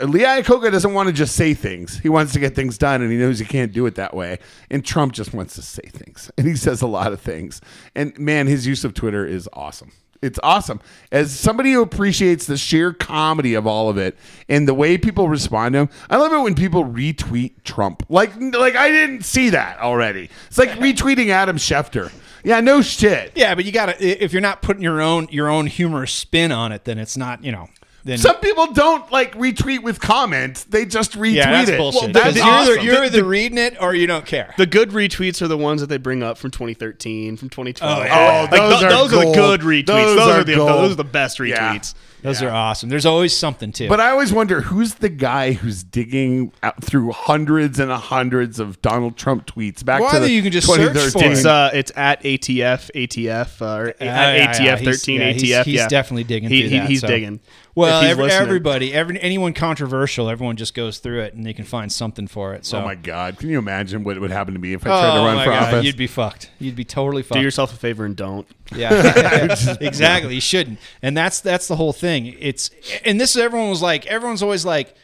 Lee 0.00 0.20
Iacocca 0.20 0.70
doesn't 0.70 0.94
want 0.94 1.08
to 1.08 1.12
just 1.12 1.36
say 1.36 1.52
things. 1.52 1.98
He 1.98 2.08
wants 2.08 2.32
to 2.32 2.40
get 2.40 2.54
things 2.54 2.78
done, 2.78 3.02
and 3.02 3.12
he 3.12 3.18
knows 3.18 3.38
he 3.38 3.44
can't 3.44 3.72
do 3.72 3.84
it 3.84 3.96
that 3.96 4.14
way. 4.14 4.38
And 4.70 4.84
Trump 4.84 5.12
just 5.12 5.34
wants 5.34 5.54
to 5.56 5.62
say 5.62 5.82
things, 5.82 6.30
and 6.38 6.46
he 6.46 6.56
says 6.56 6.80
a 6.80 6.86
lot 6.86 7.12
of 7.12 7.20
things. 7.20 7.60
And 7.94 8.18
man, 8.18 8.46
his 8.46 8.66
use 8.66 8.84
of 8.84 8.94
Twitter 8.94 9.26
is 9.26 9.48
awesome. 9.52 9.92
It's 10.22 10.40
awesome. 10.42 10.80
As 11.12 11.38
somebody 11.38 11.72
who 11.72 11.82
appreciates 11.82 12.46
the 12.46 12.56
sheer 12.56 12.94
comedy 12.94 13.52
of 13.52 13.66
all 13.66 13.90
of 13.90 13.98
it 13.98 14.16
and 14.48 14.66
the 14.66 14.72
way 14.72 14.96
people 14.96 15.28
respond 15.28 15.74
to 15.74 15.80
him, 15.80 15.88
I 16.08 16.16
love 16.16 16.32
it 16.32 16.38
when 16.38 16.54
people 16.54 16.82
retweet 16.82 17.62
Trump. 17.62 18.06
Like, 18.08 18.34
like 18.40 18.74
I 18.74 18.88
didn't 18.88 19.26
see 19.26 19.50
that 19.50 19.80
already. 19.80 20.30
It's 20.46 20.56
like 20.56 20.70
retweeting 20.78 21.28
Adam 21.28 21.58
Schefter. 21.58 22.10
Yeah, 22.44 22.60
no 22.60 22.82
shit. 22.82 23.32
Yeah, 23.34 23.54
but 23.54 23.64
you 23.64 23.72
got 23.72 23.86
to 23.86 24.04
if 24.04 24.32
you're 24.32 24.42
not 24.42 24.62
putting 24.62 24.82
your 24.82 25.00
own 25.00 25.28
your 25.30 25.48
own 25.48 25.66
humorous 25.66 26.12
spin 26.12 26.52
on 26.52 26.70
it, 26.72 26.84
then 26.84 26.98
it's 26.98 27.16
not 27.16 27.42
you 27.42 27.50
know. 27.50 27.68
Then 28.06 28.18
Some 28.18 28.36
people 28.36 28.70
don't 28.74 29.10
like 29.10 29.34
retweet 29.34 29.82
with 29.82 29.98
comments; 29.98 30.64
they 30.64 30.84
just 30.84 31.12
retweet 31.12 31.32
yeah, 31.36 31.50
that's 31.50 31.70
it. 31.70 31.78
bullshit. 31.78 32.02
Well, 32.02 32.12
that's 32.12 32.38
'Cause 32.38 32.66
you're, 32.68 32.76
either, 32.76 32.80
you're 32.82 33.04
either 33.04 33.24
reading 33.24 33.56
it 33.56 33.76
or 33.80 33.94
you 33.94 34.06
don't 34.06 34.26
care. 34.26 34.52
The 34.58 34.66
good 34.66 34.90
retweets 34.90 35.40
are 35.40 35.48
the 35.48 35.56
ones 35.56 35.80
that 35.80 35.86
they 35.88 35.96
bring 35.96 36.22
up 36.22 36.36
from 36.36 36.50
2013, 36.50 37.38
from 37.38 37.48
2012. 37.48 37.98
Oh, 37.98 38.04
yeah. 38.04 38.40
Like, 38.42 38.50
those 38.50 38.72
th- 38.80 38.82
are 38.82 38.90
those 38.90 39.12
are 39.14 39.24
the 39.24 39.32
good 39.32 39.60
retweets. 39.60 39.86
Those 39.86 40.16
Those, 40.16 40.28
are 40.28 40.40
are, 40.40 40.44
the 40.44 40.54
gold. 40.54 40.68
those 40.68 40.92
are 40.92 40.96
the 40.96 41.04
best 41.04 41.40
Yeah. 41.40 41.72
retweets. 41.74 41.94
Those 42.20 42.42
are 42.42 42.50
awesome. 42.50 42.88
There's 42.88 43.04
always 43.04 43.36
something 43.36 43.70
too. 43.70 43.86
But 43.88 44.00
I 44.00 44.08
always 44.10 44.32
wonder 44.32 44.62
who's 44.62 44.94
the 44.94 45.10
guy 45.10 45.52
who's 45.52 45.82
digging 45.82 46.52
out 46.62 46.82
through 46.82 47.12
hundreds 47.12 47.78
and 47.78 47.90
hundreds 47.92 48.58
of 48.58 48.80
Donald 48.80 49.16
Trump 49.18 49.46
tweets 49.46 49.84
back 49.84 50.00
Well, 50.00 50.10
to 50.10 50.16
either 50.16 50.26
the 50.26 50.32
you 50.32 50.40
can 50.42 50.50
just 50.50 50.66
search 50.66 50.76
2013. 50.92 51.22
for 51.22 51.32
It's 51.36 51.44
uh, 51.44 51.70
it's 51.74 51.92
at 51.96 52.22
ATF 52.22 52.90
ATF 52.94 53.60
uh, 53.60 53.78
or 53.78 53.94
Yeah, 54.00 54.06
at 54.06 54.36
yeah, 54.36 54.46
ATF 54.52 54.58
yeah. 54.64 54.76
He's- 54.76 54.96
13 55.00 55.20
yeah, 55.20 55.26
ATF. 55.32 55.40
he's- 55.40 55.66
he's 55.66 55.74
yeah. 55.74 55.88
definitely 55.88 56.24
digging 56.24 56.48
He, 56.48 56.60
through 56.62 56.70
he- 56.70 56.78
that, 56.78 56.88
He's 56.88 57.00
so. 57.02 57.06
digging. 57.08 57.40
Well, 57.74 58.02
every, 58.02 58.30
everybody, 58.30 58.92
every, 58.94 59.20
anyone 59.20 59.52
controversial, 59.52 60.28
everyone 60.28 60.56
just 60.56 60.74
goes 60.74 60.98
through 60.98 61.20
it 61.22 61.34
and 61.34 61.44
they 61.44 61.52
can 61.52 61.64
find 61.64 61.90
something 61.92 62.26
for 62.26 62.54
it. 62.54 62.64
So, 62.64 62.78
Oh 62.78 62.82
my 62.84 62.94
God! 62.94 63.38
Can 63.38 63.48
you 63.50 63.58
imagine 63.58 64.04
what 64.04 64.20
would 64.20 64.30
happen 64.30 64.54
to 64.54 64.60
me 64.60 64.72
if 64.74 64.82
I 64.82 64.90
tried 64.90 65.14
to 65.14 65.20
Oh 65.20 65.24
run 65.24 65.36
my 65.36 65.44
for 65.44 65.50
God, 65.50 65.62
office? 65.74 65.84
you'd 65.84 65.96
be 65.96 66.06
fucked. 66.06 66.50
You'd 66.58 66.76
be 66.76 66.84
totally 66.84 67.22
fucked. 67.22 67.38
Do 67.38 67.42
yourself 67.42 67.72
a 67.72 67.76
favor 67.76 68.04
and 68.04 68.16
don't. 68.16 68.46
Yeah, 68.74 68.92
exactly. 69.80 70.34
You 70.34 70.40
shouldn't, 70.40 70.78
and 71.02 71.16
that's 71.16 71.40
that's 71.40 71.68
the 71.68 71.76
whole 71.76 71.92
thing. 71.92 72.34
It's 72.40 72.70
and 73.04 73.20
this 73.20 73.36
everyone 73.36 73.68
was 73.70 73.82
like, 73.82 74.06
everyone's 74.06 74.42
always 74.42 74.64
like, 74.64 74.94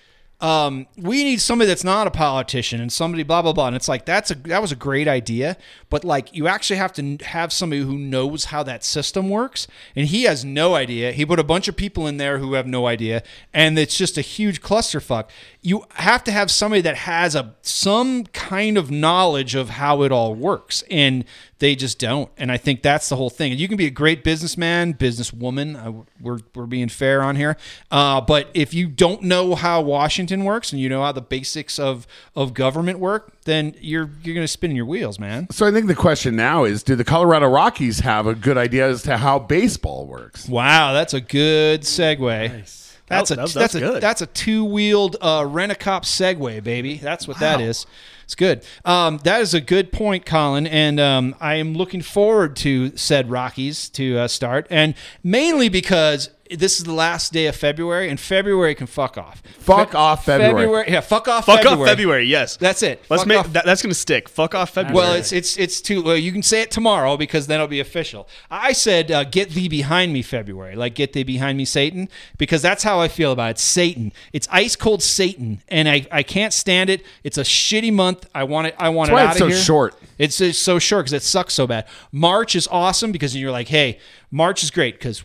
um, 0.41 0.86
we 0.97 1.22
need 1.22 1.41
somebody 1.41 1.68
that's 1.68 1.84
not 1.84 2.07
a 2.07 2.11
politician 2.11 2.80
and 2.80 2.93
somebody 2.93 3.22
blah 3.22 3.43
blah 3.43 3.53
blah. 3.53 3.66
And 3.66 3.76
it's 3.76 3.88
like 3.88 4.07
that's 4.07 4.30
a 4.30 4.34
that 4.34 4.62
was 4.62 4.72
a 4.72 4.76
great 4.76 5.07
idea, 5.07 5.57
but 5.91 6.05
like 6.05 6.34
you 6.34 6.49
actually 6.49 6.76
have 6.76 6.93
to 6.95 7.18
have 7.18 7.53
somebody 7.53 7.82
who 7.82 7.99
knows 7.99 8.47
how 8.47 8.62
that 8.62 8.82
system 8.82 9.28
works, 9.28 9.66
and 9.95 10.09
he 10.09 10.22
has 10.22 10.45
no 10.45 10.74
idea. 10.74 11.12
He 11.12 11.26
put 11.26 11.38
a 11.38 11.45
bunch 11.45 11.68
of 11.68 11.76
people 11.76 12.07
in 12.07 12.16
there 12.16 12.38
who 12.38 12.55
have 12.55 12.66
no 12.66 12.86
idea, 12.86 13.22
and 13.53 13.78
it's 13.78 13.97
just 13.97 14.16
a 14.16 14.22
huge 14.22 14.62
clusterfuck. 14.62 15.28
You 15.62 15.84
have 15.92 16.24
to 16.24 16.32
have 16.32 16.50
somebody 16.50 16.80
that 16.82 16.96
has 16.96 17.34
a 17.34 17.54
some 17.62 18.24
kind 18.26 18.78
of 18.78 18.90
knowledge 18.90 19.54
of 19.54 19.70
how 19.70 20.02
it 20.02 20.12
all 20.12 20.34
works, 20.34 20.82
and 20.90 21.24
they 21.61 21.76
just 21.76 21.98
don't. 21.98 22.30
And 22.36 22.50
I 22.50 22.56
think 22.56 22.82
that's 22.82 23.08
the 23.08 23.16
whole 23.16 23.30
thing. 23.30 23.52
And 23.52 23.61
you 23.61 23.68
can 23.68 23.76
be 23.76 23.86
a 23.86 23.90
great 23.90 24.24
businessman, 24.24 24.94
businesswoman. 24.94 25.76
Uh, 25.76 26.04
we're, 26.20 26.40
we're 26.54 26.66
being 26.66 26.88
fair 26.88 27.22
on 27.22 27.36
here. 27.36 27.56
Uh, 27.90 28.20
but 28.20 28.48
if 28.54 28.74
you 28.74 28.88
don't 28.88 29.22
know 29.22 29.54
how 29.54 29.82
Washington 29.82 30.44
works 30.44 30.72
and 30.72 30.80
you 30.80 30.88
know 30.88 31.02
how 31.02 31.12
the 31.12 31.20
basics 31.20 31.78
of, 31.78 32.06
of 32.34 32.54
government 32.54 32.98
work, 32.98 33.32
then 33.44 33.74
you're 33.80 34.11
you're 34.22 34.34
going 34.34 34.44
to 34.44 34.48
spin 34.48 34.74
your 34.74 34.86
wheels, 34.86 35.18
man. 35.18 35.48
so 35.50 35.66
I 35.66 35.70
think 35.70 35.86
the 35.86 35.94
question 35.94 36.36
now 36.36 36.64
is: 36.64 36.82
Do 36.82 36.96
the 36.96 37.04
Colorado 37.04 37.48
Rockies 37.48 38.00
have 38.00 38.26
a 38.26 38.34
good 38.34 38.58
idea 38.58 38.88
as 38.88 39.02
to 39.02 39.16
how 39.16 39.38
baseball 39.38 40.06
works? 40.06 40.48
Wow, 40.48 40.92
that's 40.92 41.14
a 41.14 41.20
good 41.20 41.82
segue. 41.82 42.89
That's 43.11 43.30
a 43.30 43.36
That- 43.36 43.42
that- 43.48 43.54
that's, 43.54 43.54
that's 43.54 43.74
a 43.74 43.80
good. 43.80 44.02
that's 44.02 44.22
a 44.22 44.26
two 44.26 44.64
wheeled 44.64 45.16
uh, 45.20 45.44
rent 45.46 45.72
a 45.72 45.74
cop 45.74 46.04
Segway, 46.04 46.62
baby. 46.64 46.94
That's 46.96 47.28
what 47.28 47.38
that 47.40 47.61
is. 47.61 47.84
It's 48.24 48.34
good. 48.36 48.62
Um, 48.84 49.18
that 49.24 49.40
is 49.40 49.52
a 49.54 49.61
good 49.61 49.90
point, 49.92 50.24
Colin, 50.24 50.66
and 50.66 50.98
um, 51.00 51.34
I 51.40 51.56
am 51.56 51.74
looking 51.74 52.00
forward 52.00 52.54
to 52.56 52.96
said 52.96 53.28
Rockies 53.28 53.88
to 53.90 54.18
uh, 54.18 54.28
start, 54.28 54.66
and 54.70 54.94
mainly 55.24 55.68
because 55.68 56.30
this 56.57 56.78
is 56.78 56.84
the 56.84 56.92
last 56.92 57.32
day 57.32 57.46
of 57.46 57.57
February, 57.57 58.09
and 58.09 58.18
February 58.18 58.74
can 58.74 58.86
fuck 58.86 59.16
off. 59.16 59.42
Fuck 59.59 59.94
off 59.94 60.24
February. 60.24 60.90
Yeah, 60.90 61.01
fuck 61.01 61.28
off. 61.28 61.46
Fuck 61.46 61.62
February. 61.62 61.80
off 61.82 61.88
February. 61.88 62.24
Yes, 62.26 62.57
That's 62.57 62.82
it. 62.82 63.03
Let's 63.09 63.22
Fuck 63.22 63.28
make 63.28 63.38
off. 63.38 63.53
that, 63.53 63.64
that's 63.64 63.82
gonna 63.82 63.94
stick. 63.94 64.28
Fuck 64.28 64.55
off 64.55 64.70
February. 64.70 64.94
Well, 64.94 65.14
it's 65.14 65.32
it's 65.32 65.57
it's 65.57 65.80
too. 65.80 66.03
Well, 66.03 66.16
you 66.16 66.32
can 66.32 66.42
say 66.42 66.62
it 66.62 66.70
tomorrow 66.70 67.16
because 67.16 67.46
then 67.46 67.57
it'll 67.57 67.68
be 67.68 67.80
official. 67.80 68.28
I 68.51 68.72
said, 68.72 69.11
uh, 69.11 69.24
"Get 69.24 69.51
thee 69.51 69.68
behind 69.68 70.12
me, 70.12 70.22
February." 70.22 70.74
Like, 70.74 70.94
get 70.94 71.12
thee 71.12 71.22
behind 71.22 71.57
me, 71.59 71.64
Satan, 71.64 72.09
because 72.38 72.62
that's 72.62 72.82
how 72.82 73.01
I 73.01 73.09
feel 73.09 73.32
about 73.32 73.51
it. 73.53 73.59
Satan. 73.59 74.12
It's 74.32 74.48
ice 74.51 74.76
cold 74.76 75.03
Satan, 75.03 75.62
and 75.68 75.88
I, 75.88 76.07
I 76.11 76.22
can't 76.22 76.53
stand 76.53 76.90
it. 76.90 77.05
It's 77.24 77.38
a 77.38 77.42
shitty 77.42 77.92
month. 77.92 78.26
I 78.34 78.44
want 78.44 78.68
it. 78.68 78.74
I 78.78 78.88
want 78.88 79.11
That's 79.11 79.14
why 79.14 79.22
it 79.22 79.26
out 79.26 79.32
it's 79.32 79.40
of 79.40 79.51
so 79.51 79.55
here. 79.55 79.64
short. 79.64 79.94
It's 80.18 80.38
just 80.38 80.62
so 80.62 80.78
short 80.78 81.05
because 81.07 81.12
it 81.14 81.22
sucks 81.22 81.55
so 81.55 81.66
bad. 81.66 81.86
March 82.12 82.55
is 82.55 82.68
awesome 82.70 83.11
because 83.12 83.34
you're 83.36 83.51
like, 83.51 83.68
hey, 83.68 83.98
March 84.30 84.62
is 84.62 84.70
great 84.70 84.94
because 84.94 85.24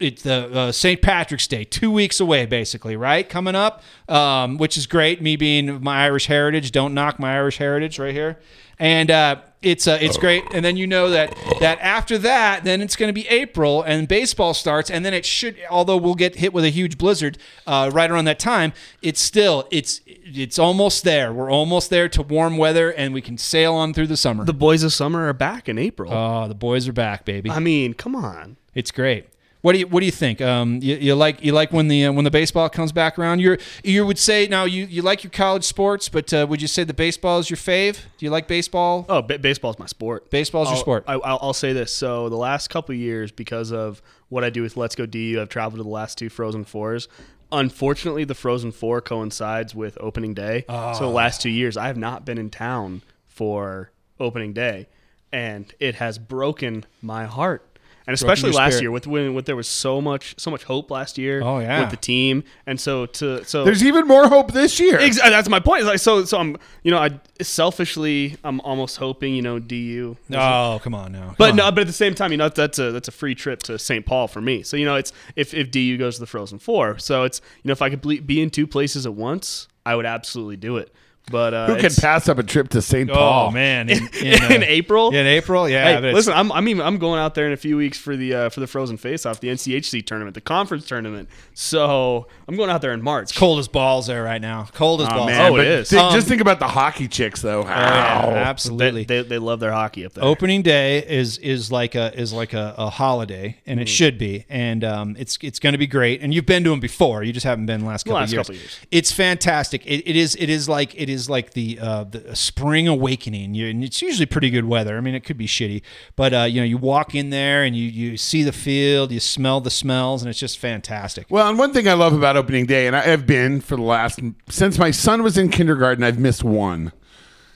it's 0.00 0.22
the 0.22 0.50
uh, 0.52 0.72
St. 0.72 1.00
Patrick's 1.00 1.46
Day, 1.46 1.64
two 1.64 1.90
weeks 1.90 2.20
away, 2.20 2.46
basically, 2.46 2.96
right? 2.96 3.28
Coming 3.28 3.54
up, 3.54 3.82
um, 4.08 4.58
which 4.58 4.76
is 4.76 4.86
great. 4.86 5.20
Me 5.22 5.36
being 5.36 5.82
my 5.82 6.04
Irish 6.04 6.26
heritage, 6.26 6.72
don't 6.72 6.94
knock 6.94 7.18
my 7.18 7.34
Irish 7.34 7.58
heritage 7.58 7.98
right 7.98 8.12
here, 8.12 8.38
and 8.78 9.10
uh, 9.10 9.36
it's 9.62 9.86
uh, 9.86 9.98
it's 10.00 10.16
great. 10.16 10.44
And 10.52 10.64
then 10.64 10.76
you 10.76 10.86
know 10.86 11.10
that 11.10 11.36
that 11.60 11.78
after 11.80 12.18
that, 12.18 12.64
then 12.64 12.80
it's 12.82 12.96
going 12.96 13.08
to 13.08 13.12
be 13.12 13.26
April 13.28 13.82
and 13.82 14.08
baseball 14.08 14.54
starts, 14.54 14.90
and 14.90 15.04
then 15.04 15.14
it 15.14 15.24
should. 15.24 15.56
Although 15.70 15.96
we'll 15.96 16.14
get 16.14 16.36
hit 16.36 16.52
with 16.52 16.64
a 16.64 16.70
huge 16.70 16.98
blizzard 16.98 17.38
uh, 17.66 17.90
right 17.92 18.10
around 18.10 18.24
that 18.26 18.38
time, 18.38 18.72
it's 19.02 19.20
still 19.20 19.68
it's 19.70 20.00
it's 20.06 20.58
almost 20.58 21.04
there. 21.04 21.32
We're 21.32 21.50
almost 21.50 21.90
there 21.90 22.08
to 22.10 22.22
warm 22.22 22.56
weather, 22.56 22.90
and 22.90 23.14
we 23.14 23.20
can 23.20 23.38
sail 23.38 23.74
on 23.74 23.94
through 23.94 24.08
the 24.08 24.16
summer. 24.16 24.44
the 24.44 24.52
boys 24.52 24.82
of 24.82 24.92
summer 24.92 25.28
are 25.28 25.32
back 25.32 25.68
in 25.68 25.78
April. 25.78 26.12
Oh, 26.12 26.48
the 26.48 26.54
boys 26.54 26.88
are 26.88 26.92
back, 26.92 27.24
baby. 27.24 27.50
I 27.50 27.60
mean, 27.60 27.94
come 27.94 28.16
on. 28.16 28.56
It's 28.74 28.90
great. 28.90 29.26
What 29.62 29.72
do 29.72 29.78
you 29.78 29.86
What 29.86 30.00
do 30.00 30.06
you 30.06 30.12
think? 30.12 30.40
Um, 30.40 30.80
you, 30.82 30.96
you 30.96 31.14
like 31.14 31.42
you 31.42 31.52
like 31.52 31.72
when 31.72 31.88
the 31.88 32.06
uh, 32.06 32.12
when 32.12 32.24
the 32.24 32.30
baseball 32.30 32.68
comes 32.68 32.90
back 32.92 33.18
around? 33.18 33.38
You 33.40 33.56
you 33.84 34.04
would 34.04 34.18
say 34.18 34.46
now 34.48 34.64
you, 34.64 34.84
you 34.86 35.02
like 35.02 35.22
your 35.24 35.30
college 35.30 35.64
sports, 35.64 36.08
but 36.08 36.32
uh, 36.34 36.46
would 36.48 36.60
you 36.60 36.66
say 36.68 36.82
the 36.84 36.92
baseball 36.92 37.38
is 37.38 37.48
your 37.48 37.56
fave? 37.56 37.94
Do 38.18 38.26
you 38.26 38.30
like 38.30 38.48
baseball? 38.48 39.06
Oh, 39.08 39.22
ba- 39.22 39.38
baseball's 39.38 39.78
my 39.78 39.86
sport. 39.86 40.30
Baseball's 40.30 40.66
your 40.68 40.74
I'll- 40.74 40.80
sport. 40.80 41.04
I, 41.06 41.14
I'll, 41.14 41.38
I'll 41.40 41.52
say 41.54 41.72
this. 41.72 41.94
So 41.94 42.28
the 42.28 42.36
last 42.36 42.70
couple 42.70 42.92
of 42.92 42.98
years, 42.98 43.30
because 43.30 43.72
of 43.72 44.02
what 44.28 44.42
I 44.42 44.50
do 44.50 44.62
with 44.62 44.76
Let's 44.76 44.96
Go 44.96 45.06
DU, 45.06 45.38
I've 45.40 45.48
traveled 45.48 45.78
to 45.78 45.84
the 45.84 45.88
last 45.88 46.18
two 46.18 46.28
Frozen 46.28 46.64
Fours. 46.64 47.06
Unfortunately, 47.52 48.24
the 48.24 48.34
Frozen 48.34 48.72
Four 48.72 49.00
coincides 49.00 49.74
with 49.74 49.96
opening 50.00 50.34
day. 50.34 50.64
So 50.68 51.00
the 51.00 51.06
last 51.06 51.40
two 51.40 51.50
years, 51.50 51.76
I 51.76 51.86
have 51.86 51.98
not 51.98 52.24
been 52.24 52.38
in 52.38 52.50
town 52.50 53.02
for 53.26 53.92
opening 54.18 54.52
day, 54.54 54.88
and 55.30 55.72
it 55.78 55.96
has 55.96 56.18
broken 56.18 56.84
my 57.00 57.26
heart. 57.26 57.71
And 58.06 58.14
especially 58.14 58.50
last 58.50 58.72
spirit. 58.74 58.82
year, 58.82 58.90
with 58.90 59.06
when 59.06 59.32
with 59.34 59.46
there 59.46 59.54
was 59.56 59.68
so 59.68 60.00
much 60.00 60.34
so 60.36 60.50
much 60.50 60.64
hope 60.64 60.90
last 60.90 61.18
year. 61.18 61.40
Oh, 61.42 61.60
yeah. 61.60 61.80
with 61.82 61.90
the 61.90 61.96
team, 61.96 62.42
and 62.66 62.80
so 62.80 63.06
to 63.06 63.44
so 63.44 63.64
There's 63.64 63.84
even 63.84 64.06
more 64.08 64.28
hope 64.28 64.52
this 64.52 64.80
year. 64.80 64.98
Ex- 64.98 65.20
uh, 65.20 65.30
that's 65.30 65.48
my 65.48 65.60
point. 65.60 65.84
Like 65.84 65.98
so, 66.00 66.24
so 66.24 66.38
I'm, 66.38 66.56
you 66.82 66.90
know, 66.90 66.98
I 66.98 67.20
selfishly, 67.40 68.36
I'm 68.44 68.60
almost 68.62 68.96
hoping, 68.96 69.34
you 69.34 69.42
know, 69.42 69.58
DU. 69.58 70.16
oh, 70.34 70.80
come 70.82 70.94
on 70.94 71.12
now. 71.12 71.26
Come 71.26 71.34
But 71.38 71.50
on. 71.50 71.56
no, 71.56 71.70
but 71.70 71.82
at 71.82 71.86
the 71.86 71.92
same 71.92 72.14
time, 72.14 72.32
you 72.32 72.36
know, 72.38 72.48
that's 72.48 72.78
a 72.78 72.90
that's 72.90 73.08
a 73.08 73.12
free 73.12 73.34
trip 73.34 73.62
to 73.64 73.78
St. 73.78 74.04
Paul 74.04 74.26
for 74.28 74.40
me. 74.40 74.62
So 74.62 74.76
you 74.76 74.84
know, 74.84 74.96
it's 74.96 75.12
if 75.36 75.54
if 75.54 75.70
DU 75.70 75.96
goes 75.96 76.14
to 76.16 76.20
the 76.20 76.26
Frozen 76.26 76.58
Four, 76.58 76.98
so 76.98 77.22
it's 77.24 77.40
you 77.62 77.68
know, 77.68 77.72
if 77.72 77.82
I 77.82 77.90
could 77.90 78.00
ble- 78.00 78.20
be 78.20 78.40
in 78.40 78.50
two 78.50 78.66
places 78.66 79.06
at 79.06 79.14
once, 79.14 79.68
I 79.86 79.94
would 79.94 80.06
absolutely 80.06 80.56
do 80.56 80.76
it. 80.76 80.92
But 81.30 81.54
uh, 81.54 81.66
Who 81.68 81.76
can 81.80 81.94
pass 81.94 82.28
up 82.28 82.38
a 82.38 82.42
trip 82.42 82.68
to 82.70 82.82
St. 82.82 83.08
Oh 83.08 83.14
Paul? 83.14 83.50
man, 83.52 83.88
in, 83.90 84.08
in, 84.22 84.42
uh, 84.42 84.48
in 84.48 84.62
April? 84.64 85.14
In 85.14 85.24
April, 85.26 85.68
yeah. 85.68 85.84
Hey, 85.94 86.00
but 86.00 86.14
listen, 86.14 86.32
I'm 86.34 86.50
I'm 86.52 86.66
even 86.68 86.84
I'm 86.84 86.98
going 86.98 87.20
out 87.20 87.34
there 87.34 87.46
in 87.46 87.52
a 87.52 87.56
few 87.56 87.76
weeks 87.76 87.96
for 87.96 88.16
the 88.16 88.34
uh, 88.34 88.48
for 88.48 88.58
the 88.60 88.66
Frozen 88.66 88.96
Face 88.96 89.24
Off, 89.24 89.38
the 89.40 89.48
NCHC 89.48 90.04
tournament, 90.04 90.34
the 90.34 90.40
conference 90.40 90.84
tournament. 90.86 91.28
So 91.54 92.26
I'm 92.48 92.56
going 92.56 92.70
out 92.70 92.82
there 92.82 92.92
in 92.92 93.02
March. 93.02 93.34
cold 93.36 93.60
as 93.60 93.68
balls 93.68 94.08
there 94.08 94.22
right 94.24 94.40
now. 94.40 94.66
Cold 94.74 95.00
as 95.02 95.08
Oh, 95.10 95.14
balls. 95.16 95.26
man, 95.28 95.40
Oh, 95.52 95.54
it 95.54 95.58
but 95.58 95.66
is. 95.66 95.90
thi- 95.90 95.96
Um, 95.98 96.12
just 96.12 96.26
think 96.26 96.40
about 96.40 96.58
the 96.58 96.66
hockey 96.68 97.06
chicks, 97.08 97.40
though. 97.40 97.62
Oh, 97.62 97.66
yeah, 97.66 98.42
absolutely. 98.46 99.04
They, 99.04 99.22
they, 99.22 99.28
they 99.28 99.38
love 99.38 99.60
their 99.60 99.72
hockey 99.72 100.04
up 100.04 100.14
there. 100.14 100.24
Opening 100.24 100.62
day 100.62 100.98
is 101.06 101.38
is 101.38 101.70
like 101.70 101.94
a 101.94 102.12
is 102.18 102.32
like 102.32 102.52
a, 102.52 102.74
a 102.76 102.90
holiday, 102.90 103.58
and 103.64 103.78
Mm. 103.78 103.82
it 103.82 103.88
should 103.88 104.18
be, 104.18 104.44
and 104.48 104.82
um, 104.84 105.16
it's 105.18 105.38
it's 105.40 105.58
going 105.60 105.72
to 105.72 105.78
be 105.78 105.86
great. 105.86 106.20
And 106.20 106.34
you've 106.34 106.46
been 106.46 106.64
to 106.64 106.70
them 106.70 106.80
before; 106.80 107.22
you 107.22 107.32
just 107.32 107.44
haven't 107.46 107.66
been 107.66 107.80
the 107.80 107.86
last 107.86 108.04
couple 108.04 108.16
last 108.16 108.30
of 108.30 108.32
years. 108.34 108.46
couple 108.46 108.54
of 108.56 108.60
years. 108.60 108.78
It's 108.90 109.12
fantastic. 109.12 109.86
It, 109.86 110.02
it 110.08 110.16
is 110.16 110.34
it 110.34 110.50
is 110.50 110.68
like 110.68 110.94
it 111.00 111.08
is 111.12 111.30
like 111.30 111.52
the 111.52 111.78
uh, 111.80 112.04
the 112.04 112.34
spring 112.34 112.88
awakening. 112.88 113.54
You, 113.54 113.68
and 113.68 113.84
it's 113.84 114.02
usually 114.02 114.26
pretty 114.26 114.50
good 114.50 114.64
weather. 114.64 114.96
I 114.96 115.00
mean, 115.00 115.14
it 115.14 115.20
could 115.24 115.38
be 115.38 115.46
shitty, 115.46 115.82
but 116.16 116.34
uh, 116.34 116.42
you 116.42 116.60
know, 116.60 116.66
you 116.66 116.78
walk 116.78 117.14
in 117.14 117.30
there 117.30 117.62
and 117.62 117.76
you 117.76 117.84
you 117.84 118.16
see 118.16 118.42
the 118.42 118.52
field, 118.52 119.12
you 119.12 119.20
smell 119.20 119.60
the 119.60 119.70
smells, 119.70 120.22
and 120.22 120.28
it's 120.28 120.40
just 120.40 120.58
fantastic. 120.58 121.26
Well, 121.30 121.48
and 121.48 121.58
one 121.58 121.72
thing 121.72 121.86
I 121.88 121.94
love 121.94 122.12
about 122.12 122.36
opening 122.36 122.66
day, 122.66 122.86
and 122.86 122.96
I 122.96 123.02
have 123.02 123.26
been 123.26 123.60
for 123.60 123.76
the 123.76 123.82
last 123.82 124.20
since 124.48 124.78
my 124.78 124.90
son 124.90 125.22
was 125.22 125.38
in 125.38 125.48
kindergarten, 125.50 126.02
I've 126.02 126.18
missed 126.18 126.42
one. 126.42 126.92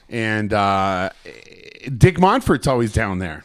And 0.09 0.53
uh, 0.53 1.09
Dick 1.97 2.17
Monfort's 2.17 2.67
always 2.67 2.93
down 2.93 3.19
there. 3.19 3.43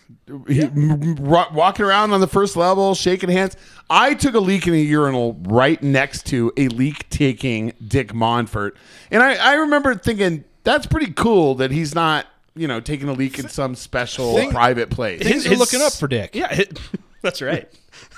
He- 0.49 0.63
m- 0.63 1.17
walking 1.17 1.85
around 1.85 2.13
on 2.13 2.21
the 2.21 2.27
first 2.27 2.57
level, 2.57 2.95
shaking 2.95 3.31
hands. 3.31 3.57
I 3.91 4.15
took 4.15 4.35
a 4.35 4.41
leak 4.41 4.67
in 4.67 4.75
a 4.75 4.79
urinal 4.79 5.35
right 5.43 5.83
next 5.83 6.27
to 6.27 6.53
a 6.57 6.69
leak 6.69 7.09
taking 7.11 7.73
Dick 7.87 8.13
Monfort, 8.13 8.73
and 9.11 9.23
I, 9.23 9.35
I 9.35 9.55
remember 9.55 9.95
thinking 9.95 10.45
that's 10.65 10.87
pretty 10.87 11.13
cool 11.13 11.55
that 11.57 11.71
he's 11.71 11.95
not 11.95 12.27
you 12.55 12.69
know 12.69 12.81
taking 12.81 13.09
a 13.09 13.13
leak 13.13 13.39
in 13.39 13.49
some 13.49 13.75
special 13.75 14.35
Thing- 14.35 14.51
private 14.51 14.91
place. 14.91 15.23
Things 15.23 15.47
are 15.47 15.57
looking 15.57 15.81
up 15.83 15.93
for 15.93 16.09
Dick. 16.09 16.35
Yeah, 16.35 16.49
hi- 16.55 16.67
that's 17.23 17.43
right. 17.43 17.69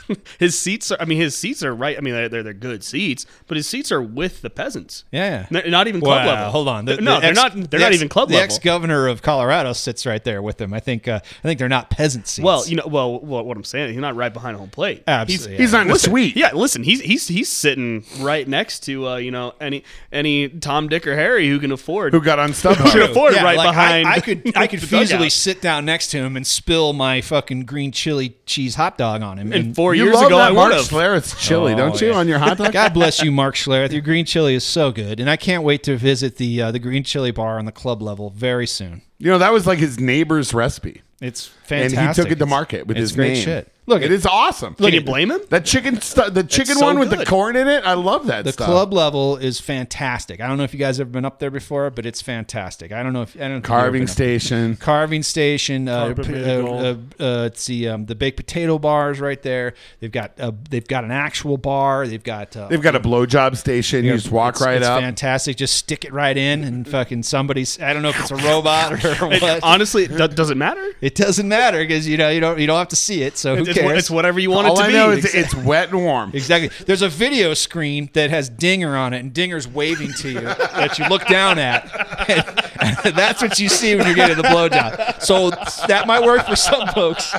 his 0.38 0.58
seats 0.58 0.90
are. 0.92 0.96
I 1.00 1.04
mean, 1.04 1.18
his 1.18 1.36
seats 1.36 1.62
are 1.62 1.74
right. 1.74 1.96
I 1.96 2.00
mean, 2.00 2.14
they're 2.14 2.28
they're, 2.28 2.42
they're 2.42 2.52
good 2.52 2.84
seats, 2.84 3.26
but 3.46 3.56
his 3.56 3.66
seats 3.68 3.90
are 3.92 4.02
with 4.02 4.42
the 4.42 4.50
peasants. 4.50 5.04
Yeah. 5.12 5.46
They're 5.50 5.68
not 5.70 5.88
even 5.88 6.00
club 6.00 6.26
Wow, 6.26 6.32
level. 6.34 6.50
Hold 6.52 6.68
on. 6.68 6.84
The- 6.84 6.96
no, 7.00 7.14
the 7.16 7.20
they're 7.20 7.30
ex- 7.30 7.36
not. 7.36 7.70
They're 7.70 7.80
not 7.80 7.86
ex- 7.88 7.96
even 7.96 8.08
club 8.08 8.28
the 8.28 8.34
level. 8.34 8.48
The 8.48 8.54
ex-governor 8.54 9.08
of 9.08 9.22
Colorado 9.22 9.72
sits 9.72 10.06
right 10.06 10.22
there 10.22 10.42
with 10.42 10.58
them. 10.58 10.72
I 10.74 10.80
think. 10.80 11.08
Uh, 11.08 11.20
I 11.22 11.42
think 11.42 11.58
they're 11.58 11.68
not 11.68 11.90
peasant 11.90 12.26
seats. 12.26 12.44
well, 12.44 12.66
you 12.66 12.76
know, 12.76 12.86
well, 12.86 13.18
well, 13.20 13.44
what 13.44 13.56
I'm 13.56 13.64
saying, 13.64 13.90
he's 13.92 13.98
not 14.00 14.16
right 14.16 14.32
behind 14.32 14.56
home 14.56 14.70
plate. 14.70 15.02
Absolutely, 15.06 15.56
he's 15.56 15.72
yeah. 15.72 15.78
not 15.78 15.82
in 15.82 15.88
the 15.88 15.94
Listen, 15.94 16.10
suite. 16.10 16.36
Yeah, 16.36 16.52
listen, 16.52 16.82
he's 16.82 17.00
he's 17.00 17.28
he's 17.28 17.48
sitting 17.48 18.04
right 18.20 18.46
next 18.46 18.80
to 18.84 19.08
uh, 19.08 19.16
you 19.16 19.30
know 19.30 19.54
any 19.60 19.84
any 20.12 20.48
Tom, 20.48 20.88
Dick, 20.88 21.06
or 21.06 21.14
Harry 21.14 21.48
who 21.48 21.58
can 21.58 21.72
afford 21.72 22.12
Who 22.12 22.20
got 22.20 22.38
on 22.38 22.52
Should 22.52 22.76
StubHub? 22.76 23.10
afford 23.10 23.34
Yeah, 23.34 23.44
right 23.44 23.56
like, 23.56 23.68
behind. 23.68 24.06
I, 24.08 24.12
I 24.14 24.20
could 24.20 24.56
I 24.56 24.66
could 24.66 24.80
feasibly 24.94 25.30
sit 25.30 25.60
down 25.60 25.84
next 25.84 26.08
to 26.08 26.18
him 26.18 26.36
and 26.36 26.46
spill 26.46 26.92
my 26.92 27.20
fucking 27.20 27.64
green 27.64 27.92
chili 27.92 28.36
cheese 28.46 28.74
hot 28.74 28.98
dog 28.98 29.22
on 29.22 29.38
him. 29.38 29.52
And 29.52 29.74
four 29.94 30.04
You 30.04 30.04
years 30.04 30.14
love 30.16 30.26
ago, 30.26 30.38
I 30.38 30.48
that 30.48 30.54
Mark 30.54 30.68
would 30.70 30.76
have. 30.78 30.86
Schlereth's 30.86 31.40
chili, 31.40 31.72
Oh, 31.72 31.76
don't 31.76 32.00
you, 32.00 32.08
yeah. 32.08 32.14
on 32.14 32.28
your 32.28 32.38
hot 32.38 32.58
dog? 32.58 32.72
God 32.72 32.94
bless 32.94 33.22
you, 33.22 33.30
Mark 33.32 33.54
Schlereth. 33.54 33.92
Your 33.92 34.00
green 34.02 34.24
chili 34.24 34.54
is 34.54 34.64
so 34.64 34.92
good, 34.92 35.20
and 35.20 35.28
I 35.30 35.36
can't 35.36 35.62
wait 35.62 35.82
to 35.84 35.96
visit 35.96 36.36
the 36.36 36.62
uh, 36.62 36.70
the 36.72 36.78
green 36.78 37.04
chili 37.04 37.30
bar 37.30 37.58
on 37.58 37.64
the 37.64 37.72
club 37.72 38.02
level 38.02 38.30
very 38.30 38.66
soon. 38.66 39.02
You 39.18 39.30
know 39.30 39.38
that 39.38 39.52
was 39.52 39.66
like 39.66 39.78
his 39.78 39.98
neighbor's 39.98 40.52
recipe, 40.52 41.02
It's 41.20 41.46
fantastic. 41.46 41.98
and 41.98 42.08
he 42.08 42.14
took 42.14 42.30
it 42.30 42.38
to 42.38 42.46
market 42.46 42.86
with 42.86 42.96
it's 42.96 43.10
his 43.10 43.12
great 43.16 43.32
name. 43.34 43.44
shit. 43.44 43.72
Look, 43.86 44.00
it 44.02 44.10
is 44.10 44.24
awesome. 44.24 44.74
Can 44.74 44.94
you 44.94 45.02
blame 45.02 45.30
him? 45.30 45.40
That 45.50 45.66
chicken, 45.66 46.00
stu- 46.00 46.30
the 46.30 46.42
chicken 46.42 46.76
so 46.76 46.86
one 46.86 46.98
with 46.98 47.10
the 47.10 47.16
good. 47.16 47.26
corn 47.26 47.54
in 47.54 47.68
it. 47.68 47.84
I 47.84 47.92
love 47.92 48.26
that 48.28 48.44
The 48.44 48.52
stuff. 48.52 48.66
club 48.66 48.92
level 48.94 49.36
is 49.36 49.60
fantastic. 49.60 50.40
I 50.40 50.46
don't 50.46 50.56
know 50.56 50.64
if 50.64 50.72
you 50.72 50.78
guys 50.78 50.98
ever 51.00 51.10
been 51.10 51.26
up 51.26 51.38
there 51.38 51.50
before, 51.50 51.90
but 51.90 52.06
it's 52.06 52.22
fantastic. 52.22 52.92
I 52.92 53.02
don't 53.02 53.12
know 53.12 53.22
if 53.22 53.36
I 53.36 53.40
don't 53.40 53.48
know 53.50 53.54
you've 53.56 53.56
ever 53.56 53.60
been 53.60 53.68
carving 53.68 54.02
up 54.04 54.08
there. 54.08 54.38
station. 54.38 54.76
carving 54.76 55.22
station. 55.22 55.86
Uh, 55.88 56.06
Carpet 56.06 56.26
p- 56.26 56.32
bagel. 56.32 56.78
uh, 56.78 56.94
uh, 57.20 57.24
uh, 57.42 57.44
it's 57.46 57.66
the 57.66 57.88
um, 57.88 58.06
the 58.06 58.14
baked 58.14 58.38
potato 58.38 58.78
bars 58.78 59.20
right 59.20 59.42
there. 59.42 59.74
They've 60.00 60.10
got 60.10 60.32
uh, 60.40 60.52
they've 60.70 60.86
got 60.88 61.04
an 61.04 61.10
actual 61.10 61.58
bar. 61.58 62.06
They've 62.06 62.22
got 62.24 62.56
uh, 62.56 62.68
They've 62.68 62.80
got 62.80 62.96
a 62.96 63.00
blowjob 63.00 63.56
station. 63.58 64.04
You 64.06 64.14
just 64.14 64.30
walk 64.32 64.54
it's- 64.56 64.66
right 64.66 64.78
it's 64.78 64.86
up. 64.86 65.00
Fantastic. 65.02 65.56
Just 65.58 65.74
stick 65.76 66.06
it 66.06 66.12
right 66.14 66.36
in, 66.38 66.64
and 66.64 66.88
fucking 66.88 67.22
somebody's. 67.24 67.78
I 67.82 67.92
don't 67.92 68.00
know 68.02 68.08
if 68.08 68.18
it's 68.20 68.30
a 68.30 68.36
robot 68.36 69.04
or 69.04 69.28
what. 69.28 69.60
Honestly, 69.62 70.06
do- 70.06 70.26
does 70.28 70.48
it 70.48 70.56
matter? 70.56 70.92
it 71.02 71.14
doesn't 71.14 71.48
matter 71.48 71.78
because 71.80 72.08
you 72.08 72.16
know 72.16 72.30
you 72.30 72.40
don't 72.40 72.58
you 72.58 72.66
don't 72.66 72.78
have 72.78 72.88
to 72.88 72.96
see 72.96 73.22
it. 73.22 73.36
So 73.36 73.56
who 73.56 73.62
It's, 73.73 73.73
cares? 73.74 73.98
it's 73.98 74.10
whatever 74.10 74.40
you 74.40 74.50
want 74.50 74.66
All 74.66 74.74
it 74.74 74.76
to 74.78 74.82
I 74.84 74.86
be. 74.88 74.92
know 74.92 75.10
is 75.10 75.34
it's 75.34 75.54
wet 75.54 75.90
and 75.90 76.04
warm. 76.04 76.30
Exactly. 76.34 76.70
There's 76.86 77.02
a 77.02 77.08
video 77.08 77.54
screen 77.54 78.10
that 78.14 78.30
has 78.30 78.48
Dinger 78.48 78.96
on 78.96 79.12
it, 79.12 79.20
and 79.20 79.32
Dinger's 79.32 79.68
waving 79.68 80.12
to 80.18 80.28
you 80.30 80.40
that 80.40 80.98
you 80.98 81.06
look 81.08 81.26
down 81.26 81.58
at. 81.58 82.60
And 83.04 83.14
that's 83.16 83.40
what 83.40 83.58
you 83.58 83.68
see 83.68 83.94
when 83.94 84.04
you're 84.06 84.14
getting 84.16 84.36
the 84.36 84.42
blowjob. 84.42 85.22
So 85.22 85.50
that 85.86 86.06
might 86.06 86.22
work 86.22 86.44
for 86.46 86.56
some 86.56 86.86
folks. 86.88 87.32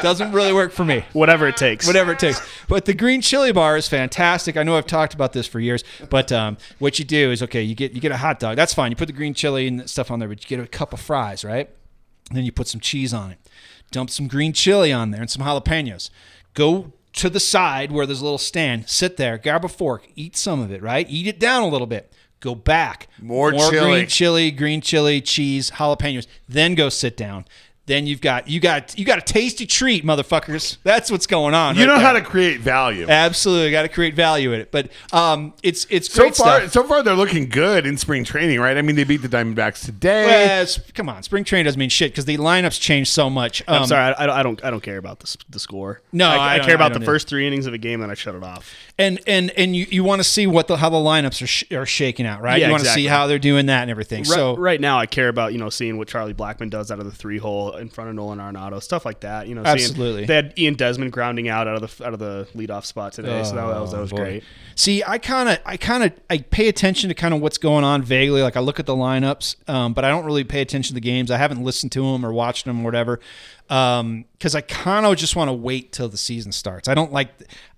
Doesn't 0.00 0.32
really 0.32 0.52
work 0.52 0.72
for 0.72 0.84
me. 0.84 1.04
whatever 1.12 1.48
it 1.48 1.56
takes. 1.56 1.86
Whatever 1.86 2.12
it 2.12 2.18
takes. 2.18 2.40
But 2.68 2.84
the 2.84 2.94
green 2.94 3.20
chili 3.20 3.52
bar 3.52 3.76
is 3.76 3.88
fantastic. 3.88 4.56
I 4.56 4.62
know 4.62 4.76
I've 4.76 4.86
talked 4.86 5.14
about 5.14 5.32
this 5.32 5.46
for 5.46 5.60
years, 5.60 5.82
but 6.08 6.30
um, 6.30 6.56
what 6.78 6.98
you 6.98 7.04
do 7.04 7.30
is 7.32 7.42
okay, 7.42 7.62
you 7.62 7.74
get 7.74 7.92
you 7.92 8.00
get 8.00 8.12
a 8.12 8.16
hot 8.16 8.38
dog. 8.38 8.56
That's 8.56 8.72
fine. 8.74 8.92
You 8.92 8.96
put 8.96 9.06
the 9.06 9.12
green 9.14 9.34
chili 9.34 9.66
and 9.66 9.88
stuff 9.88 10.10
on 10.10 10.18
there, 10.20 10.28
but 10.28 10.42
you 10.42 10.56
get 10.56 10.64
a 10.64 10.68
cup 10.68 10.92
of 10.92 11.00
fries, 11.00 11.44
right? 11.44 11.68
And 12.28 12.36
then 12.36 12.44
you 12.44 12.52
put 12.52 12.68
some 12.68 12.80
cheese 12.80 13.12
on 13.12 13.32
it. 13.32 13.38
Dump 13.90 14.10
some 14.10 14.28
green 14.28 14.52
chili 14.52 14.92
on 14.92 15.10
there 15.10 15.20
and 15.20 15.30
some 15.30 15.42
jalapenos. 15.44 16.10
Go 16.54 16.92
to 17.14 17.28
the 17.28 17.40
side 17.40 17.90
where 17.90 18.06
there's 18.06 18.20
a 18.20 18.24
little 18.24 18.38
stand. 18.38 18.88
Sit 18.88 19.16
there, 19.16 19.36
grab 19.38 19.64
a 19.64 19.68
fork, 19.68 20.08
eat 20.14 20.36
some 20.36 20.60
of 20.60 20.70
it, 20.70 20.82
right? 20.82 21.06
Eat 21.08 21.26
it 21.26 21.40
down 21.40 21.62
a 21.62 21.68
little 21.68 21.86
bit. 21.86 22.12
Go 22.40 22.54
back. 22.54 23.08
More 23.20 23.50
More 23.52 23.70
chili. 23.70 23.90
green 23.92 24.06
chili, 24.06 24.50
green 24.50 24.80
chili, 24.80 25.20
cheese, 25.20 25.72
jalapenos. 25.72 26.26
Then 26.48 26.74
go 26.74 26.88
sit 26.88 27.16
down. 27.16 27.44
Then 27.90 28.06
you've 28.06 28.20
got 28.20 28.46
you 28.48 28.60
got 28.60 28.96
you 28.96 29.04
got 29.04 29.18
a 29.18 29.20
tasty 29.20 29.66
treat, 29.66 30.04
motherfuckers. 30.04 30.76
That's 30.84 31.10
what's 31.10 31.26
going 31.26 31.54
on. 31.54 31.74
You 31.74 31.88
right 31.88 31.94
know 31.96 31.98
how 31.98 32.12
to 32.12 32.20
create 32.20 32.60
value. 32.60 33.04
Absolutely, 33.08 33.72
got 33.72 33.82
to 33.82 33.88
create 33.88 34.14
value 34.14 34.52
in 34.52 34.60
it. 34.60 34.70
But 34.70 34.90
um, 35.12 35.54
it's 35.64 35.88
it's 35.90 36.08
So 36.12 36.30
far, 36.30 36.60
stuff. 36.60 36.70
so 36.70 36.84
far 36.84 37.02
they're 37.02 37.16
looking 37.16 37.48
good 37.48 37.86
in 37.86 37.96
spring 37.96 38.22
training, 38.22 38.60
right? 38.60 38.76
I 38.76 38.82
mean, 38.82 38.94
they 38.94 39.02
beat 39.02 39.22
the 39.22 39.28
Diamondbacks 39.28 39.84
today. 39.84 40.26
Well, 40.64 40.66
come 40.94 41.08
on, 41.08 41.24
spring 41.24 41.42
training 41.42 41.64
doesn't 41.64 41.80
mean 41.80 41.88
shit 41.88 42.12
because 42.12 42.26
the 42.26 42.36
lineups 42.36 42.80
change 42.80 43.10
so 43.10 43.28
much. 43.28 43.60
I'm 43.66 43.82
Um, 43.82 43.88
sorry, 43.88 44.14
I, 44.14 44.38
I 44.38 44.42
don't, 44.44 44.64
I 44.64 44.70
don't, 44.70 44.80
care 44.84 44.98
about 44.98 45.18
the, 45.18 45.36
the 45.48 45.58
score. 45.58 46.00
No, 46.12 46.28
I, 46.28 46.36
I 46.36 46.54
I 46.54 46.58
care 46.60 46.76
about 46.76 46.92
don't 46.92 47.00
the 47.00 47.06
first 47.06 47.26
three 47.28 47.44
innings 47.44 47.66
of 47.66 47.74
a 47.74 47.78
game, 47.78 47.98
then 48.00 48.10
I 48.10 48.14
shut 48.14 48.36
it 48.36 48.44
off. 48.44 48.72
And 49.00 49.20
and 49.26 49.50
and 49.56 49.74
you, 49.74 49.86
you 49.90 50.04
want 50.04 50.20
to 50.20 50.24
see 50.28 50.46
what 50.46 50.68
the 50.68 50.76
how 50.76 50.90
the 50.90 50.98
lineups 50.98 51.42
are 51.42 51.46
sh- 51.46 51.72
are 51.72 51.86
shaking 51.86 52.26
out, 52.26 52.42
right? 52.42 52.60
Yeah, 52.60 52.66
you 52.66 52.70
want 52.70 52.82
to 52.82 52.86
exactly. 52.86 53.02
see 53.04 53.08
how 53.08 53.26
they're 53.26 53.38
doing 53.38 53.66
that 53.66 53.82
and 53.82 53.90
everything. 53.90 54.20
Right, 54.20 54.26
so 54.26 54.56
right 54.56 54.80
now, 54.80 54.98
I 54.98 55.06
care 55.06 55.28
about 55.28 55.52
you 55.52 55.58
know 55.58 55.70
seeing 55.70 55.96
what 55.96 56.08
Charlie 56.08 56.34
Blackmon 56.34 56.70
does 56.70 56.90
out 56.90 56.98
of 56.98 57.06
the 57.06 57.12
three 57.12 57.38
hole 57.38 57.74
in 57.76 57.88
front 57.88 58.10
of 58.10 58.16
Nolan 58.16 58.38
Arenado, 58.38 58.82
stuff 58.82 59.04
like 59.04 59.20
that. 59.20 59.48
You 59.48 59.54
know, 59.54 59.62
Absolutely. 59.64 60.26
they 60.26 60.34
had 60.34 60.52
Ian 60.58 60.74
Desmond 60.74 61.12
grounding 61.12 61.48
out 61.48 61.66
out 61.66 61.82
of 61.82 61.96
the 61.96 62.06
out 62.06 62.12
of 62.12 62.18
the 62.18 62.46
leadoff 62.54 62.84
spot 62.84 63.12
today, 63.14 63.42
so 63.42 63.54
that, 63.54 63.66
that 63.66 63.80
was 63.80 63.92
that 63.92 64.00
was 64.00 64.12
Oh, 64.12 64.16
boy. 64.16 64.22
great. 64.22 64.44
See, 64.74 65.02
I 65.06 65.18
kind 65.18 65.48
of, 65.48 65.58
I 65.66 65.76
kind 65.76 66.04
of, 66.04 66.12
I 66.30 66.38
pay 66.38 66.68
attention 66.68 67.08
to 67.08 67.14
kind 67.14 67.34
of 67.34 67.40
what's 67.40 67.58
going 67.58 67.84
on 67.84 68.02
vaguely. 68.02 68.42
Like 68.42 68.56
I 68.56 68.60
look 68.60 68.80
at 68.80 68.86
the 68.86 68.94
lineups, 68.94 69.56
um, 69.68 69.92
but 69.92 70.04
I 70.04 70.08
don't 70.08 70.24
really 70.24 70.44
pay 70.44 70.60
attention 70.62 70.88
to 70.88 70.94
the 70.94 71.00
games. 71.00 71.30
I 71.30 71.36
haven't 71.36 71.62
listened 71.62 71.92
to 71.92 72.02
them 72.12 72.24
or 72.24 72.32
watched 72.32 72.64
them 72.64 72.80
or 72.80 72.84
whatever, 72.84 73.20
because 73.70 74.56
I 74.56 74.62
kind 74.62 75.06
of 75.06 75.16
just 75.16 75.36
want 75.36 75.48
to 75.48 75.52
wait 75.52 75.92
till 75.92 76.08
the 76.08 76.16
season 76.16 76.50
starts. 76.50 76.88
I 76.88 76.94
don't 76.94 77.12
like, 77.12 77.28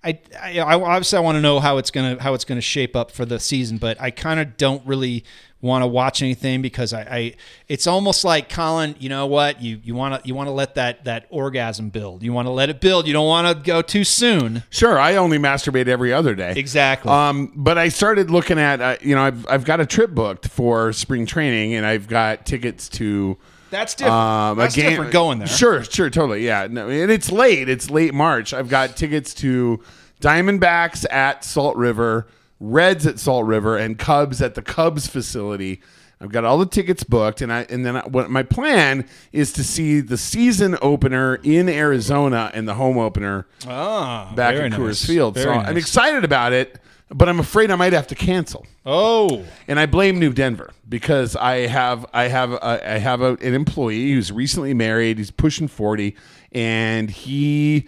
I, 0.03 0.17
I, 0.41 0.57
I 0.57 0.73
obviously 0.73 1.17
I 1.17 1.21
want 1.21 1.35
to 1.35 1.41
know 1.41 1.59
how 1.59 1.77
it's 1.77 1.91
gonna, 1.91 2.19
how 2.19 2.33
it's 2.33 2.45
gonna 2.45 2.61
shape 2.61 2.95
up 2.95 3.11
for 3.11 3.25
the 3.25 3.39
season, 3.39 3.77
but 3.77 4.01
I 4.01 4.09
kind 4.09 4.39
of 4.39 4.57
don't 4.57 4.83
really 4.87 5.23
want 5.61 5.83
to 5.83 5.87
watch 5.87 6.23
anything 6.23 6.63
because 6.63 6.93
I, 6.93 7.01
I, 7.01 7.33
it's 7.67 7.85
almost 7.85 8.25
like 8.25 8.49
Colin. 8.49 8.95
You 8.97 9.09
know 9.09 9.27
what? 9.27 9.61
You, 9.61 9.79
you 9.83 9.93
want 9.93 10.19
to, 10.19 10.27
you 10.27 10.33
want 10.33 10.47
to 10.47 10.51
let 10.51 10.73
that 10.75 11.05
that 11.05 11.27
orgasm 11.29 11.89
build. 11.89 12.23
You 12.23 12.33
want 12.33 12.47
to 12.47 12.51
let 12.51 12.71
it 12.71 12.81
build. 12.81 13.05
You 13.05 13.13
don't 13.13 13.27
want 13.27 13.55
to 13.55 13.63
go 13.63 13.83
too 13.83 14.03
soon. 14.03 14.63
Sure, 14.71 14.97
I 14.97 15.17
only 15.17 15.37
masturbate 15.37 15.87
every 15.87 16.11
other 16.11 16.33
day. 16.33 16.53
Exactly. 16.57 17.11
Um, 17.11 17.53
but 17.55 17.77
I 17.77 17.89
started 17.89 18.31
looking 18.31 18.57
at, 18.57 18.81
uh, 18.81 18.97
you 18.99 19.13
know, 19.13 19.21
I've, 19.21 19.47
I've 19.47 19.63
got 19.63 19.79
a 19.79 19.85
trip 19.85 20.09
booked 20.09 20.47
for 20.47 20.91
spring 20.91 21.27
training, 21.27 21.75
and 21.75 21.85
I've 21.85 22.07
got 22.07 22.47
tickets 22.47 22.89
to. 22.89 23.37
That's 23.73 23.95
different. 23.95 24.15
Um, 24.15 24.57
That's 24.57 24.75
a 24.77 24.81
game, 24.81 24.89
different 24.91 25.11
going 25.11 25.39
there. 25.39 25.47
Sure, 25.47 25.83
sure, 25.83 26.09
totally, 26.09 26.45
yeah. 26.45 26.67
No, 26.69 26.87
and 26.89 27.11
it's 27.11 27.31
late. 27.31 27.67
It's 27.69 27.89
late 27.89 28.13
March. 28.13 28.53
I've 28.53 28.69
got 28.69 28.95
tickets 28.95 29.33
to 29.35 29.81
Diamondbacks 30.21 31.05
at 31.11 31.43
Salt 31.43 31.75
River, 31.75 32.27
Reds 32.59 33.05
at 33.07 33.19
Salt 33.19 33.45
River, 33.45 33.77
and 33.77 33.97
Cubs 33.97 34.41
at 34.41 34.55
the 34.55 34.61
Cubs 34.61 35.07
facility. 35.07 35.81
I've 36.21 36.31
got 36.31 36.45
all 36.45 36.57
the 36.57 36.65
tickets 36.65 37.03
booked, 37.03 37.41
and 37.41 37.51
I 37.51 37.63
and 37.69 37.85
then 37.85 37.97
I, 37.97 38.07
what 38.07 38.29
my 38.29 38.43
plan 38.43 39.05
is 39.33 39.51
to 39.53 39.63
see 39.63 39.99
the 39.99 40.17
season 40.17 40.77
opener 40.81 41.35
in 41.43 41.67
Arizona 41.67 42.49
and 42.53 42.65
the 42.67 42.75
home 42.75 42.97
opener 42.97 43.45
Ah, 43.67 44.31
back 44.35 44.55
very 44.55 44.67
at 44.67 44.73
Coors. 44.73 45.05
Field. 45.05 45.33
Very 45.33 45.47
so 45.47 45.53
nice. 45.55 45.67
I'm 45.67 45.77
excited 45.77 46.23
about 46.23 46.53
it, 46.53 46.79
but 47.09 47.29
I'm 47.29 47.39
afraid 47.39 47.71
I 47.71 47.75
might 47.75 47.93
have 47.93 48.07
to 48.07 48.15
cancel. 48.15 48.65
Oh, 48.85 49.45
And 49.67 49.79
I 49.79 49.85
blame 49.85 50.19
New 50.19 50.33
Denver 50.33 50.71
because 50.87 51.35
I 51.35 51.67
have 51.67 52.05
I 52.13 52.27
have 52.27 52.53
a, 52.53 52.93
I 52.93 52.97
have 52.97 53.21
a, 53.21 53.37
an 53.41 53.53
employee 53.53 54.11
who's 54.13 54.31
recently 54.31 54.73
married. 54.73 55.17
He's 55.17 55.31
pushing 55.31 55.67
forty, 55.67 56.15
and 56.51 57.09
he 57.09 57.87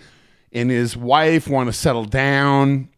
and 0.52 0.70
his 0.70 0.96
wife 0.96 1.48
want 1.48 1.68
to 1.68 1.74
settle 1.74 2.06
down, 2.06 2.90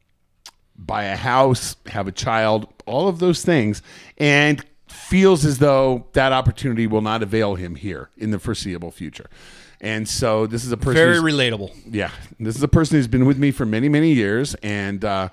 buy 0.76 1.06
a 1.06 1.16
house, 1.16 1.76
have 1.88 2.08
a 2.08 2.12
child, 2.12 2.68
all 2.86 3.08
of 3.08 3.20
those 3.20 3.44
things, 3.44 3.82
and 4.18 4.64
feels 4.88 5.44
as 5.46 5.58
though 5.58 6.06
that 6.14 6.32
opportunity 6.32 6.86
will 6.88 7.02
not 7.02 7.24
avail 7.24 7.56
him 7.56 7.76
here 7.76 8.10
in 8.18 8.32
the 8.32 8.40
foreseeable 8.40 8.92
future. 8.92 9.30
And 9.80 10.08
so 10.08 10.48
this 10.48 10.66
is 10.66 10.72
a 10.72 10.78
person 10.78 10.96
very 10.96 11.18
relatable. 11.18 11.72
yeah, 11.86 12.12
this 12.40 12.56
is 12.56 12.64
a 12.64 12.68
person 12.68 12.98
who's 12.98 13.08
been 13.08 13.26
with 13.26 13.38
me 13.38 13.52
for 13.52 13.66
many, 13.66 13.90
many 13.90 14.12
years, 14.14 14.56
and 14.56 15.04
uh, 15.06 15.30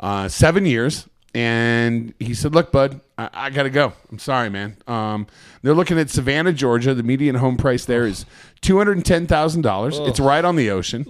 uh, 0.00 0.28
seven 0.28 0.66
years. 0.66 1.08
And 1.34 2.14
he 2.18 2.32
said, 2.32 2.54
"Look, 2.54 2.72
bud, 2.72 3.00
I, 3.18 3.28
I 3.32 3.50
got 3.50 3.64
to 3.64 3.70
go. 3.70 3.92
I'm 4.10 4.18
sorry, 4.18 4.48
man. 4.48 4.76
Um, 4.86 5.26
they're 5.62 5.74
looking 5.74 5.98
at 5.98 6.08
Savannah, 6.08 6.52
Georgia. 6.54 6.94
The 6.94 7.02
median 7.02 7.34
home 7.36 7.56
price 7.58 7.84
there 7.84 8.06
is 8.06 8.24
two 8.62 8.78
hundred 8.78 8.96
and 8.96 9.04
ten 9.06 9.26
thousand 9.26 9.60
dollars. 9.62 9.98
It's 9.98 10.18
right 10.18 10.44
on 10.44 10.56
the 10.56 10.70
ocean, 10.70 11.04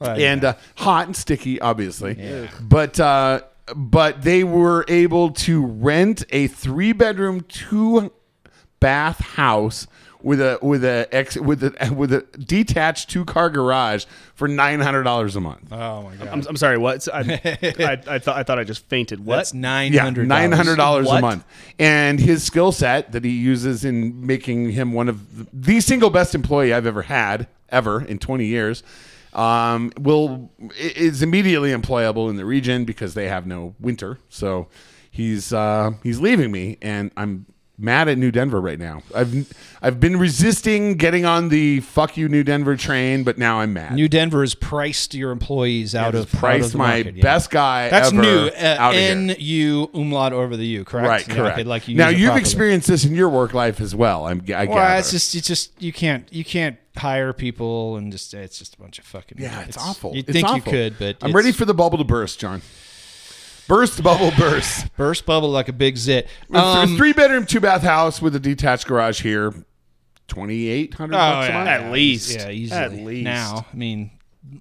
and 0.00 0.44
uh, 0.44 0.54
hot 0.76 1.06
and 1.06 1.16
sticky, 1.16 1.60
obviously. 1.60 2.16
But 2.60 2.98
uh, 2.98 3.42
but 3.74 4.22
they 4.22 4.42
were 4.44 4.84
able 4.88 5.30
to 5.30 5.64
rent 5.64 6.24
a 6.30 6.48
three 6.48 6.92
bedroom, 6.92 7.42
two 7.42 8.12
bath 8.80 9.20
house 9.20 9.86
with 10.26 10.40
a 10.40 10.58
with 10.60 10.84
a 10.84 11.06
ex 11.12 11.36
with 11.36 11.62
a 11.62 11.94
with 11.96 12.12
a 12.12 12.22
detached 12.36 13.08
two 13.08 13.24
car 13.24 13.48
garage 13.48 14.06
for 14.34 14.48
nine 14.48 14.80
hundred 14.80 15.04
dollars 15.04 15.36
a 15.36 15.40
month. 15.40 15.72
Oh 15.72 16.02
my 16.02 16.16
god. 16.16 16.26
I'm, 16.26 16.42
I'm 16.48 16.56
sorry. 16.56 16.76
What? 16.78 17.06
I, 17.14 17.20
I, 17.62 18.02
I 18.08 18.18
thought 18.18 18.36
I 18.36 18.42
thought 18.42 18.58
I 18.58 18.64
just 18.64 18.84
fainted. 18.86 19.24
What? 19.24 19.36
That's 19.36 19.54
nine 19.54 19.92
Yeah, 19.92 20.10
nine 20.10 20.50
hundred 20.50 20.76
dollars 20.76 21.08
a 21.08 21.20
month, 21.20 21.44
and 21.78 22.18
his 22.18 22.42
skill 22.42 22.72
set 22.72 23.12
that 23.12 23.24
he 23.24 23.30
uses 23.30 23.84
in 23.84 24.26
making 24.26 24.70
him 24.70 24.92
one 24.92 25.08
of 25.08 25.38
the, 25.38 25.46
the 25.52 25.80
single 25.80 26.10
best 26.10 26.34
employee 26.34 26.74
I've 26.74 26.86
ever 26.86 27.02
had 27.02 27.46
ever 27.68 28.04
in 28.04 28.18
twenty 28.18 28.46
years. 28.46 28.82
Um, 29.32 29.92
will 30.00 30.50
is 30.76 31.22
immediately 31.22 31.70
employable 31.70 32.30
in 32.30 32.36
the 32.36 32.44
region 32.44 32.84
because 32.84 33.14
they 33.14 33.28
have 33.28 33.46
no 33.46 33.76
winter. 33.78 34.18
So 34.28 34.66
he's 35.08 35.52
uh, 35.52 35.92
he's 36.02 36.18
leaving 36.18 36.50
me, 36.50 36.78
and 36.82 37.12
I'm 37.16 37.46
mad 37.78 38.08
at 38.08 38.16
New 38.18 38.30
Denver 38.30 38.60
right 38.60 38.78
now. 38.78 39.02
I've 39.14 39.54
I've 39.82 40.00
been 40.00 40.16
resisting 40.18 40.94
getting 40.96 41.24
on 41.24 41.48
the 41.50 41.80
fuck 41.80 42.16
you 42.16 42.28
New 42.28 42.42
Denver 42.42 42.76
train, 42.76 43.22
but 43.24 43.38
now 43.38 43.60
I'm 43.60 43.72
mad. 43.72 43.94
New 43.94 44.08
Denver 44.08 44.40
has 44.40 44.54
priced 44.54 45.14
your 45.14 45.30
employees 45.30 45.94
out 45.94 46.14
Has 46.14 46.24
of 46.24 46.34
out 46.34 46.40
priced 46.40 46.66
of 46.66 46.72
the 46.72 46.78
my 46.78 46.94
market, 46.96 47.16
yeah. 47.16 47.22
best 47.22 47.50
guy. 47.50 47.88
That's 47.88 48.12
ever 48.12 48.22
new. 48.22 48.46
Uh, 48.48 48.76
out. 48.78 48.94
N 48.94 49.34
U 49.38 49.90
umlaut 49.94 50.32
over 50.32 50.56
the 50.56 50.66
U. 50.66 50.84
Correct. 50.84 51.08
Right, 51.08 51.28
Yeah, 51.28 51.34
correct. 51.34 51.58
okay, 51.58 51.64
like 51.68 51.88
you 51.88 51.96
now 51.96 52.08
you've 52.08 52.26
properly. 52.28 52.40
experienced 52.40 52.88
this 52.88 53.04
in 53.04 53.14
your 53.14 53.28
work 53.28 53.52
life 53.54 53.80
as 53.80 53.94
well. 53.94 54.26
I'm, 54.26 54.40
I 54.48 54.64
Well, 54.64 54.76
gather. 54.76 54.98
it's 55.00 55.10
just 55.10 55.34
it's 55.34 55.46
just 55.46 55.72
you 55.82 55.92
can't 55.92 56.26
you 56.32 56.44
can't 56.44 56.76
hire 56.96 57.34
people 57.34 57.96
and 57.96 58.10
just 58.10 58.32
it's 58.32 58.58
just 58.58 58.74
a 58.74 58.78
bunch 58.78 58.98
of 58.98 59.04
fucking 59.04 59.36
yeah, 59.38 59.60
it's, 59.68 59.76
awful. 59.76 60.16
You 60.16 60.22
think 60.22 60.46
awful. 60.46 60.56
you 60.56 60.62
could, 60.62 60.98
but 60.98 61.16
I'm 61.20 61.32
ready 61.32 61.52
for 61.52 61.66
the 61.66 61.74
bubble 61.74 61.98
to 61.98 62.04
burst, 62.04 62.40
John. 62.40 62.62
Burst 63.68 64.02
bubble 64.02 64.30
burst. 64.38 64.94
burst 64.96 65.26
bubble 65.26 65.50
like 65.50 65.68
a 65.68 65.72
big 65.72 65.96
zit. 65.96 66.28
Um, 66.52 66.96
three 66.96 67.12
bedroom, 67.12 67.46
two 67.46 67.60
bath 67.60 67.82
house 67.82 68.22
with 68.22 68.34
a 68.36 68.40
detached 68.40 68.86
garage 68.86 69.20
here. 69.22 69.52
Twenty 70.28 70.68
eight 70.68 70.94
hundred 70.94 71.14
Oh, 71.14 71.18
bucks 71.18 71.46
a 71.46 71.50
yeah. 71.50 71.56
month. 71.58 71.68
At 71.68 71.92
least. 71.92 72.34
yeah, 72.34 72.50
easily. 72.50 72.80
At 72.80 72.92
least. 72.92 73.24
Now, 73.24 73.66
I 73.72 73.76
mean, 73.76 74.10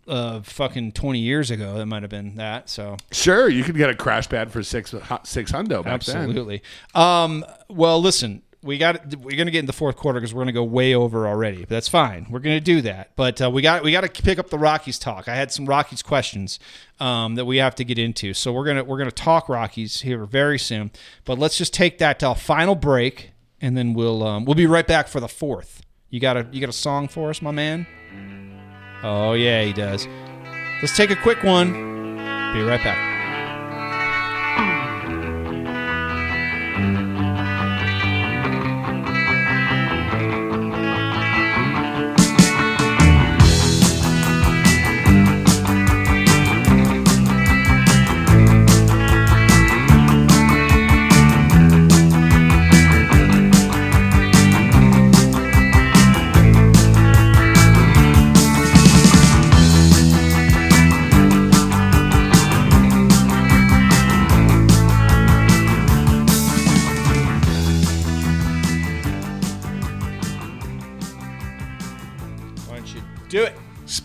uh, 0.08 0.42
fucking 0.42 0.92
twenty 0.92 1.20
years 1.20 1.50
ago, 1.50 1.76
that 1.78 1.86
might 1.88 2.04
have 2.04 2.12
been 2.12 2.36
that. 2.36 2.70
So 2.70 2.98
Sure, 3.12 3.50
you 3.50 3.64
could 3.64 3.76
get 3.76 3.90
a 3.90 3.96
crash 3.96 4.30
pad 4.30 4.52
for 4.52 4.62
six 4.62 4.94
six 5.24 5.52
hundo 5.52 5.84
back 5.84 6.04
then. 6.04 6.18
absolutely. 6.18 6.62
Um, 6.94 7.44
well, 7.68 8.00
listen, 8.00 8.44
we 8.66 8.80
got 8.80 9.16
we're 9.18 9.38
gonna 9.38 9.52
get 9.52 9.60
in 9.60 9.66
the 9.68 9.74
fourth 9.74 9.96
quarter 9.96 10.20
because 10.20 10.34
we're 10.34 10.42
gonna 10.42 10.52
go 10.52 10.64
way 10.64 10.96
over 10.96 11.28
already, 11.28 11.60
but 11.60 11.70
that's 11.70 11.88
fine. 11.88 12.26
We're 12.30 12.40
gonna 12.40 12.60
do 12.60 12.82
that, 12.82 13.12
but 13.16 13.42
uh, 13.42 13.50
we 13.52 13.62
got 13.62 13.84
we 13.84 13.92
got 13.92 14.02
to 14.02 14.24
pick 14.24 14.40
up 14.40 14.50
the 14.50 14.58
Rockies 14.58 14.98
talk. 14.98 15.28
I 15.28 15.36
had 15.36 15.52
some 15.52 15.66
Rockies 15.66 16.02
questions 16.02 16.60
um, 17.00 17.36
that 17.36 17.46
we 17.46 17.58
have 17.58 17.76
to 17.76 17.84
get 17.84 18.00
into, 18.00 18.34
so 18.34 18.52
we're 18.52 18.66
gonna 18.66 18.84
we're 18.84 18.98
gonna 18.98 19.12
talk 19.12 19.48
Rockies 19.48 20.02
here 20.02 20.26
very 20.26 20.58
soon. 20.58 20.92
But 21.24 21.38
let's 21.38 21.58
just 21.58 21.74
take 21.74 22.00
that 22.00 22.20
to 22.20 22.32
a 22.32 22.36
final 22.36 22.76
break, 22.76 23.32
and 23.62 23.78
then 23.78 23.94
we'll 23.94 24.24
um, 24.24 24.46
we'll 24.46 24.56
be 24.56 24.66
right 24.66 24.88
back 24.88 25.08
for 25.08 25.20
the 25.20 25.28
fourth. 25.28 25.84
You 26.10 26.20
got 26.20 26.36
a 26.36 26.48
you 26.52 26.60
got 26.60 26.70
a 26.70 26.74
song 26.74 27.08
for 27.08 27.30
us, 27.30 27.42
my 27.42 27.52
man? 27.52 27.86
Oh 29.04 29.34
yeah, 29.34 29.64
he 29.64 29.74
does. 29.74 30.08
Let's 30.82 30.98
take 30.98 31.12
a 31.12 31.16
quick 31.16 31.44
one. 31.44 31.72
Be 32.54 32.64
right 32.64 32.84
back. 32.84 33.15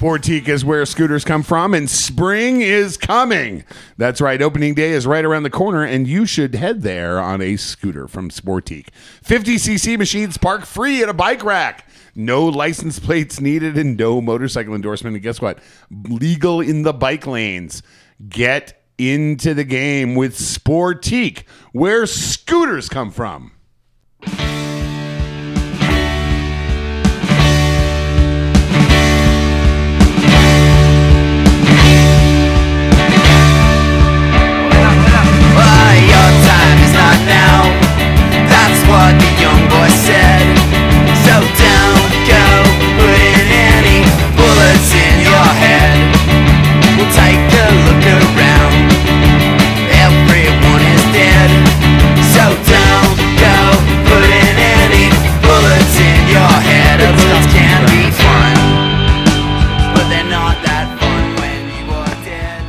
Sportique 0.01 0.49
is 0.49 0.65
where 0.65 0.87
scooters 0.87 1.27
come 1.27 1.43
from, 1.43 1.75
and 1.75 1.91
spring 1.91 2.63
is 2.63 2.97
coming. 2.97 3.65
That's 3.99 4.23
right. 4.23 4.41
Opening 4.41 4.73
day 4.73 4.93
is 4.93 5.07
right 5.07 5.27
around 5.27 5.43
the 5.43 5.51
corner, 5.51 5.85
and 5.85 6.09
you 6.09 6.25
should 6.25 6.55
head 6.55 6.81
there 6.81 7.21
on 7.21 7.43
a 7.43 7.57
scooter 7.57 8.09
from 8.09 8.31
Sportique. 8.31 8.89
50cc 9.23 9.99
machines 9.99 10.39
park 10.39 10.65
free 10.65 11.03
at 11.03 11.11
a 11.11 11.13
bike 11.13 11.45
rack. 11.45 11.87
No 12.15 12.47
license 12.47 12.99
plates 12.99 13.43
needed 13.43 13.77
and 13.77 13.99
no 13.99 14.23
motorcycle 14.23 14.75
endorsement. 14.75 15.17
And 15.17 15.23
guess 15.23 15.39
what? 15.39 15.59
Legal 15.91 16.63
in 16.63 16.81
the 16.81 16.95
bike 16.95 17.27
lanes. 17.27 17.83
Get 18.27 18.83
into 18.97 19.53
the 19.53 19.65
game 19.65 20.15
with 20.15 20.35
Sportique, 20.35 21.43
where 21.73 22.07
scooters 22.07 22.89
come 22.89 23.11
from. 23.11 23.53
Now. 37.31 37.71
That's 38.51 38.81
what 38.91 39.15
the 39.15 39.31
young 39.39 39.63
boy 39.71 39.91
said. 39.95 40.43
So 41.23 41.35
don't 41.39 42.11
go 42.27 42.45
putting 42.99 43.49
any 43.71 44.03
bullets 44.35 44.91
in 44.91 45.15
your 45.23 45.49
head. 45.63 45.95
We'll 46.99 47.13
take 47.15 47.39
a 47.39 47.67
look 47.87 48.05
around. 48.19 48.75
Everyone 49.95 50.83
is 50.83 51.05
dead. 51.15 51.51
So 52.35 52.45
don't 52.67 53.15
go 53.39 53.57
putting 54.11 54.57
any 54.59 55.07
bullets 55.47 55.95
in 56.03 56.21
your 56.35 56.55
head. 56.67 56.99
Bullets 57.15 57.49
can 57.55 57.81
be 57.95 58.03
fun, 58.25 58.57
but 59.95 60.05
they're 60.11 60.31
not 60.31 60.57
that 60.67 60.87
fun 60.99 61.25
when 61.39 61.63
you 61.79 61.87
are 61.95 62.17
dead. 62.27 62.63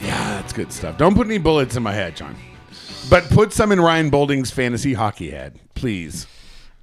Yeah, 0.00 0.40
that's 0.40 0.52
good 0.52 0.72
stuff. 0.72 0.96
Don't 0.96 1.14
put 1.14 1.26
any 1.26 1.38
bullets 1.38 1.76
in 1.76 1.82
my 1.82 1.92
head, 1.92 2.16
John. 2.16 2.36
But 3.12 3.28
put 3.28 3.52
some 3.52 3.72
in 3.72 3.78
Ryan 3.78 4.08
Bolding's 4.08 4.50
fantasy 4.50 4.94
hockey 4.94 5.32
head, 5.32 5.60
please. 5.74 6.26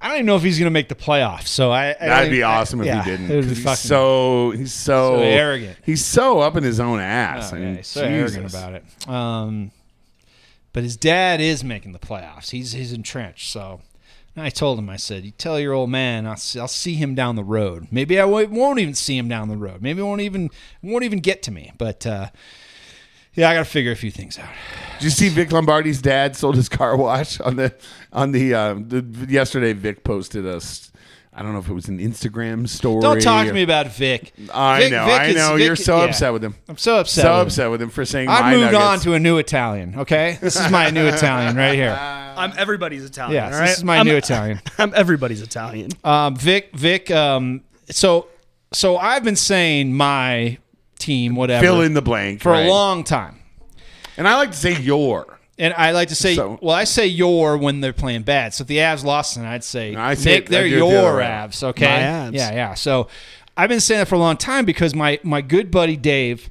I 0.00 0.06
don't 0.06 0.18
even 0.18 0.26
know 0.26 0.36
if 0.36 0.42
he's 0.42 0.60
going 0.60 0.66
to 0.66 0.70
make 0.70 0.88
the 0.88 0.94
playoffs. 0.94 1.48
So 1.48 1.72
I, 1.72 1.90
I 1.90 2.06
that'd 2.06 2.30
be 2.30 2.44
awesome 2.44 2.80
if 2.80 2.86
yeah, 2.86 3.02
he 3.02 3.10
didn't. 3.10 3.32
It 3.32 3.34
would 3.34 3.48
be 3.48 3.54
he's 3.56 3.78
so 3.80 4.52
he's 4.52 4.72
so, 4.72 5.16
so 5.16 5.22
arrogant. 5.22 5.76
He's 5.84 6.04
so 6.04 6.38
up 6.38 6.56
in 6.56 6.62
his 6.62 6.78
own 6.78 7.00
ass. 7.00 7.52
Oh, 7.52 7.56
I 7.56 7.58
yeah, 7.58 7.66
mean, 7.66 7.76
he's 7.78 7.88
so 7.88 8.02
arrogant 8.02 8.48
about 8.48 8.74
it. 8.74 9.08
Um, 9.08 9.72
but 10.72 10.84
his 10.84 10.96
dad 10.96 11.40
is 11.40 11.64
making 11.64 11.94
the 11.94 11.98
playoffs. 11.98 12.50
He's 12.50 12.74
he's 12.74 12.92
entrenched. 12.92 13.50
So 13.50 13.80
and 14.36 14.44
I 14.44 14.50
told 14.50 14.78
him, 14.78 14.88
I 14.88 14.96
said, 14.96 15.24
"You 15.24 15.32
tell 15.32 15.58
your 15.58 15.72
old 15.72 15.90
man, 15.90 16.28
I'll 16.28 16.36
see, 16.36 16.60
I'll 16.60 16.68
see 16.68 16.94
him 16.94 17.16
down 17.16 17.34
the 17.34 17.42
road. 17.42 17.88
Maybe 17.90 18.20
I 18.20 18.24
won't 18.24 18.50
won't 18.50 18.78
even 18.78 18.94
see 18.94 19.18
him 19.18 19.26
down 19.28 19.48
the 19.48 19.56
road. 19.56 19.82
Maybe 19.82 20.00
it 20.00 20.04
won't 20.04 20.20
even 20.20 20.50
won't 20.80 21.02
even 21.02 21.18
get 21.18 21.42
to 21.42 21.50
me. 21.50 21.72
But 21.76 22.06
uh, 22.06 22.28
yeah, 23.34 23.48
I 23.50 23.54
got 23.54 23.60
to 23.64 23.70
figure 23.70 23.92
a 23.92 23.96
few 23.96 24.10
things 24.10 24.38
out. 24.38 24.48
Did 24.98 25.04
you 25.04 25.10
see 25.10 25.28
Vic 25.28 25.50
Lombardi's 25.52 26.02
dad 26.02 26.36
sold 26.36 26.56
his 26.56 26.68
car 26.68 26.96
wash 26.96 27.40
on 27.40 27.56
the 27.56 27.74
on 28.12 28.32
the, 28.32 28.54
uh, 28.54 28.74
the 28.74 29.04
yesterday? 29.28 29.72
Vic 29.72 30.04
posted 30.04 30.46
us. 30.46 30.90
I 31.32 31.42
don't 31.42 31.52
know 31.52 31.60
if 31.60 31.68
it 31.68 31.72
was 31.72 31.88
an 31.88 32.00
Instagram 32.00 32.68
story. 32.68 33.00
Don't 33.00 33.22
talk 33.22 33.44
to 33.44 33.50
or- 33.50 33.54
me 33.54 33.62
about 33.62 33.86
Vic. 33.94 34.32
I 34.52 34.80
Vic- 34.80 34.92
know, 34.92 35.04
Vic 35.06 35.20
I 35.20 35.24
is- 35.26 35.36
know. 35.36 35.56
Vic- 35.56 35.64
You're 35.66 35.76
so 35.76 35.98
yeah. 35.98 36.04
upset 36.06 36.32
with 36.32 36.42
him. 36.44 36.56
I'm 36.68 36.76
so 36.76 36.98
upset. 36.98 37.22
So 37.22 37.30
with 37.30 37.40
him. 37.40 37.46
upset 37.46 37.70
with 37.70 37.82
him 37.82 37.88
for 37.90 38.04
saying. 38.04 38.28
I've 38.28 38.40
my 38.46 38.56
moved 38.56 38.74
on 38.74 38.98
to 39.00 39.14
a 39.14 39.20
new 39.20 39.38
Italian. 39.38 39.94
Okay, 40.00 40.38
this 40.40 40.56
is 40.56 40.70
my 40.72 40.90
new 40.90 41.06
Italian 41.06 41.56
right 41.56 41.74
here. 41.74 41.96
I'm 42.36 42.52
everybody's 42.58 43.04
Italian. 43.04 43.34
Yes, 43.34 43.54
all 43.54 43.60
right? 43.60 43.66
this 43.68 43.78
is 43.78 43.84
my 43.84 43.98
I'm- 43.98 44.06
new 44.06 44.16
Italian. 44.24 44.60
I'm 44.76 44.92
everybody's 44.94 45.40
Italian. 45.40 45.90
Um, 46.04 46.34
Vic, 46.36 46.70
Vic. 46.76 47.10
Um, 47.12 47.62
so, 47.90 48.26
so 48.72 48.96
I've 48.96 49.22
been 49.24 49.36
saying 49.36 49.94
my 49.94 50.58
team, 51.00 51.34
whatever, 51.34 51.64
fill 51.64 51.80
in 51.80 51.94
the 51.94 52.02
blank 52.02 52.40
for 52.42 52.52
right. 52.52 52.66
a 52.66 52.68
long 52.70 53.02
time, 53.04 53.40
And 54.16 54.28
I 54.28 54.36
like 54.36 54.52
to 54.52 54.56
say 54.56 54.78
your. 54.80 55.38
and 55.58 55.74
I 55.74 55.90
like 55.90 56.08
to 56.08 56.14
say, 56.14 56.34
So- 56.36 56.58
well, 56.62 56.74
I 56.76 56.84
say 56.84 57.06
your 57.06 57.56
when 57.58 57.80
they're 57.80 57.92
playing 57.92 58.22
bad. 58.22 58.54
So 58.54 58.62
if 58.62 58.68
the 58.68 58.78
Avs 58.78 59.02
lost, 59.04 59.34
then 59.36 59.44
I'd 59.44 59.64
say, 59.64 59.94
I 59.96 60.14
say 60.14 60.34
Nick, 60.36 60.48
they're 60.48 60.62
the 60.62 60.68
your 60.68 61.16
way. 61.16 61.24
Avs. 61.24 61.62
Okay, 61.62 61.84
My 61.86 61.90
Avs. 62.30 62.34
yeah, 62.34 62.52
yeah. 62.52 62.74
So 62.74 63.08
I've 63.56 63.68
been 63.68 63.80
saying 63.80 63.98
that 64.00 64.08
for 64.08 64.14
a 64.14 64.18
long 64.18 64.36
time 64.36 64.64
because 64.64 64.94
my 64.94 65.18
my 65.22 65.40
good 65.42 65.70
buddy 65.70 65.96
Dave, 65.96 66.48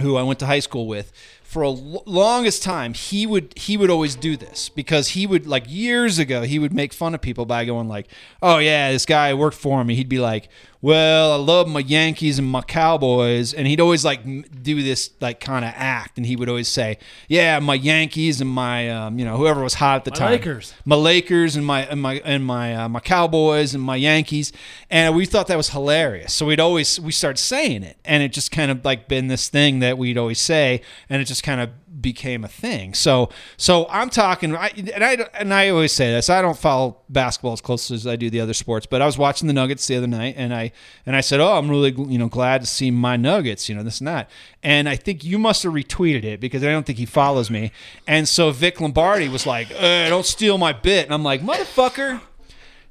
who 0.00 0.16
I 0.16 0.22
went 0.22 0.38
to 0.38 0.46
high 0.46 0.60
school 0.60 0.86
with, 0.86 1.12
for 1.50 1.62
a 1.64 1.68
l- 1.68 2.02
longest 2.06 2.62
time 2.62 2.94
he 2.94 3.26
would 3.26 3.52
he 3.56 3.76
would 3.76 3.90
always 3.90 4.14
do 4.14 4.36
this 4.36 4.68
because 4.68 5.08
he 5.08 5.26
would 5.26 5.46
like 5.48 5.64
years 5.66 6.16
ago 6.18 6.42
he 6.42 6.58
would 6.60 6.72
make 6.72 6.92
fun 6.92 7.12
of 7.14 7.20
people 7.20 7.44
by 7.44 7.64
going 7.64 7.88
like 7.88 8.06
oh 8.40 8.58
yeah 8.58 8.92
this 8.92 9.04
guy 9.04 9.34
worked 9.34 9.56
for 9.56 9.82
me 9.82 9.96
he'd 9.96 10.08
be 10.08 10.20
like 10.20 10.48
well 10.80 11.32
i 11.32 11.36
love 11.36 11.66
my 11.68 11.80
yankees 11.80 12.38
and 12.38 12.48
my 12.48 12.62
cowboys 12.62 13.52
and 13.52 13.66
he'd 13.66 13.80
always 13.80 14.04
like 14.04 14.20
m- 14.24 14.44
do 14.62 14.80
this 14.82 15.10
like 15.20 15.40
kind 15.40 15.64
of 15.64 15.72
act 15.74 16.16
and 16.16 16.24
he 16.26 16.36
would 16.36 16.48
always 16.48 16.68
say 16.68 16.96
yeah 17.28 17.58
my 17.58 17.74
yankees 17.74 18.40
and 18.40 18.48
my 18.48 18.88
um, 18.88 19.18
you 19.18 19.24
know 19.24 19.36
whoever 19.36 19.60
was 19.62 19.74
hot 19.74 19.96
at 19.96 20.04
the 20.04 20.10
My 20.12 20.16
time 20.16 20.30
Lakers. 20.30 20.72
my 20.84 20.96
Lakers 20.96 21.56
and 21.56 21.66
my 21.66 21.80
and 21.86 22.00
my 22.00 22.14
and 22.24 22.44
my 22.44 22.74
uh, 22.76 22.88
my 22.88 23.00
Cowboys 23.00 23.74
and 23.74 23.82
my 23.82 23.96
Yankees, 23.96 24.52
and 24.88 25.16
we 25.16 25.26
thought 25.26 25.46
that 25.48 25.56
was 25.56 25.70
hilarious. 25.70 26.32
So 26.32 26.46
we'd 26.46 26.60
always 26.60 27.00
we 27.00 27.10
started 27.12 27.38
saying 27.38 27.82
it, 27.82 27.96
and 28.04 28.22
it 28.22 28.32
just 28.32 28.50
kind 28.52 28.70
of 28.70 28.84
like 28.84 29.08
been 29.08 29.26
this 29.28 29.48
thing 29.48 29.80
that 29.80 29.98
we'd 29.98 30.16
always 30.18 30.38
say, 30.38 30.80
and 31.08 31.20
it 31.20 31.24
just 31.24 31.39
kind 31.42 31.60
of 31.60 31.70
became 32.00 32.44
a 32.44 32.48
thing. 32.48 32.94
So 32.94 33.30
so 33.56 33.86
I'm 33.90 34.10
talking, 34.10 34.54
I, 34.54 34.68
and 34.94 35.04
I 35.04 35.28
and 35.34 35.52
I 35.52 35.68
always 35.68 35.92
say 35.92 36.12
this. 36.12 36.30
I 36.30 36.42
don't 36.42 36.58
follow 36.58 36.98
basketball 37.08 37.52
as 37.52 37.60
close 37.60 37.90
as 37.90 38.06
I 38.06 38.16
do 38.16 38.30
the 38.30 38.40
other 38.40 38.54
sports, 38.54 38.86
but 38.86 39.02
I 39.02 39.06
was 39.06 39.18
watching 39.18 39.46
the 39.48 39.54
Nuggets 39.54 39.86
the 39.86 39.96
other 39.96 40.06
night, 40.06 40.34
and 40.36 40.54
I 40.54 40.72
and 41.06 41.16
I 41.16 41.20
said, 41.20 41.40
oh, 41.40 41.58
I'm 41.58 41.68
really 41.68 41.92
you 41.92 42.18
know 42.18 42.28
glad 42.28 42.60
to 42.62 42.66
see 42.66 42.90
my 42.90 43.16
Nuggets, 43.16 43.68
you 43.68 43.74
know 43.74 43.82
this 43.82 44.00
and 44.00 44.08
that, 44.08 44.30
and 44.62 44.88
I 44.88 44.96
think 44.96 45.24
you 45.24 45.38
must 45.38 45.62
have 45.62 45.72
retweeted 45.72 46.24
it 46.24 46.40
because 46.40 46.62
I 46.62 46.70
don't 46.70 46.86
think 46.86 46.98
he 46.98 47.06
follows 47.06 47.50
me, 47.50 47.72
and 48.06 48.28
so 48.28 48.50
Vic 48.50 48.80
Lombardi 48.80 49.28
was 49.28 49.46
like, 49.46 49.70
uh, 49.72 50.08
don't 50.08 50.26
steal 50.26 50.58
my 50.58 50.72
bit, 50.72 51.04
and 51.04 51.14
I'm 51.14 51.22
like, 51.22 51.42
motherfucker 51.42 52.20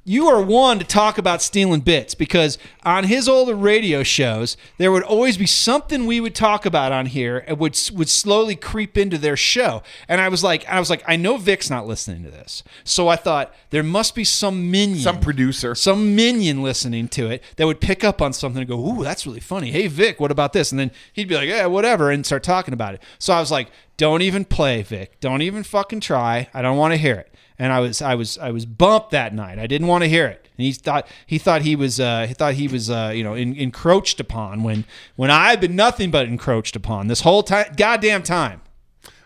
you 0.05 0.27
are 0.27 0.41
one 0.41 0.79
to 0.79 0.85
talk 0.85 1.17
about 1.17 1.41
stealing 1.41 1.81
bits 1.81 2.15
because 2.15 2.57
on 2.83 3.03
his 3.03 3.27
older 3.27 3.53
radio 3.53 4.01
shows 4.01 4.55
there 4.77 4.91
would 4.91 5.03
always 5.03 5.37
be 5.37 5.45
something 5.45 6.05
we 6.05 6.19
would 6.19 6.33
talk 6.33 6.65
about 6.65 6.91
on 6.91 7.05
here 7.05 7.43
and 7.47 7.59
would 7.59 7.77
would 7.93 8.09
slowly 8.09 8.55
creep 8.55 8.97
into 8.97 9.17
their 9.17 9.35
show 9.35 9.83
and 10.07 10.21
i 10.21 10.29
was 10.29 10.43
like 10.43 10.65
i 10.67 10.79
was 10.79 10.89
like 10.89 11.03
i 11.07 11.15
know 11.15 11.37
vic's 11.37 11.69
not 11.69 11.85
listening 11.85 12.23
to 12.23 12.31
this 12.31 12.63
so 12.83 13.07
i 13.09 13.15
thought 13.15 13.53
there 13.71 13.83
must 13.83 14.15
be 14.15 14.23
some 14.23 14.71
minion 14.71 14.99
Some 14.99 15.19
producer. 15.19 15.75
some 15.75 16.15
minion 16.15 16.63
listening 16.63 17.07
to 17.09 17.29
it 17.29 17.43
that 17.57 17.67
would 17.67 17.81
pick 17.81 18.03
up 18.03 18.21
on 18.21 18.33
something 18.33 18.61
and 18.61 18.69
go, 18.69 18.79
"Ooh, 18.79 19.03
that's 19.03 19.27
really 19.27 19.39
funny." 19.39 19.69
Hey, 19.71 19.85
Vic, 19.87 20.19
what 20.19 20.31
about 20.31 20.53
this? 20.53 20.71
And 20.71 20.79
then 20.79 20.91
he'd 21.13 21.27
be 21.27 21.35
like, 21.35 21.47
"Yeah, 21.47 21.67
whatever," 21.67 22.09
and 22.09 22.25
start 22.25 22.41
talking 22.41 22.73
about 22.73 22.95
it. 22.95 23.01
So 23.19 23.31
I 23.33 23.39
was 23.39 23.51
like, 23.51 23.69
"Don't 23.97 24.21
even 24.23 24.43
play, 24.45 24.81
Vic. 24.81 25.19
Don't 25.19 25.41
even 25.43 25.61
fucking 25.63 25.99
try. 25.99 26.47
I 26.53 26.61
don't 26.63 26.77
want 26.77 26.93
to 26.93 26.97
hear 26.97 27.15
it." 27.15 27.28
And 27.61 27.73
I 27.73 27.81
was, 27.81 28.01
I 28.01 28.15
was, 28.15 28.37
I 28.37 28.51
was 28.51 28.65
bumped 28.65 29.11
that 29.11 29.35
night. 29.35 29.59
I 29.59 29.67
didn't 29.67 29.87
want 29.87 30.03
to 30.05 30.09
hear 30.09 30.25
it. 30.27 30.47
And 30.57 30.65
he 30.65 30.71
thought 30.71 31.05
he 31.25 31.37
thought 31.37 31.61
he 31.61 31.75
was, 31.75 31.99
uh, 31.99 32.25
he 32.25 32.33
thought 32.33 32.53
he 32.53 32.69
was, 32.69 32.89
uh, 32.89 33.11
you 33.13 33.21
know, 33.23 33.33
en- 33.33 33.55
encroached 33.55 34.19
upon 34.21 34.63
when 34.63 34.85
when 35.17 35.29
I've 35.29 35.59
been 35.59 35.75
nothing 35.75 36.09
but 36.09 36.25
encroached 36.25 36.77
upon 36.77 37.07
this 37.07 37.21
whole 37.21 37.43
time, 37.43 37.73
goddamn 37.75 38.23
time. 38.23 38.61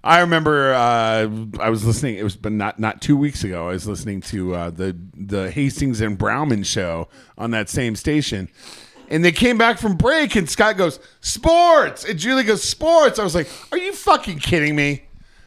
I 0.04 0.20
remember 0.20 0.74
uh, 0.74 1.30
I 1.62 1.70
was 1.70 1.86
listening. 1.86 2.16
It 2.18 2.24
was, 2.24 2.36
but 2.36 2.52
not 2.52 2.78
not 2.80 3.02
two 3.02 3.16
weeks 3.16 3.44
ago. 3.44 3.70
I 3.70 3.72
was 3.72 3.88
listening 3.88 4.20
to 4.22 4.54
uh, 4.54 4.70
the 4.70 4.98
the 5.16 5.50
Hastings 5.52 6.02
and 6.02 6.18
Browman 6.18 6.64
show 6.66 7.08
on 7.38 7.52
that 7.52 7.70
same 7.70 7.96
station, 7.96 8.50
and 9.10 9.24
they 9.24 9.32
came 9.32 9.58
back 9.58 9.78
from 9.78 9.96
break, 9.96 10.36
and 10.36 10.50
Scott 10.50 10.76
goes 10.76 11.00
sports, 11.22 12.04
and 12.04 12.20
Julie 12.20 12.44
goes 12.44 12.64
sports. 12.64 13.18
I 13.18 13.24
was 13.24 13.34
like, 13.34 13.48
"Are 13.72 13.78
you 13.78 13.94
fucking 13.94 14.40
kidding 14.40 14.76
me? 14.76 15.04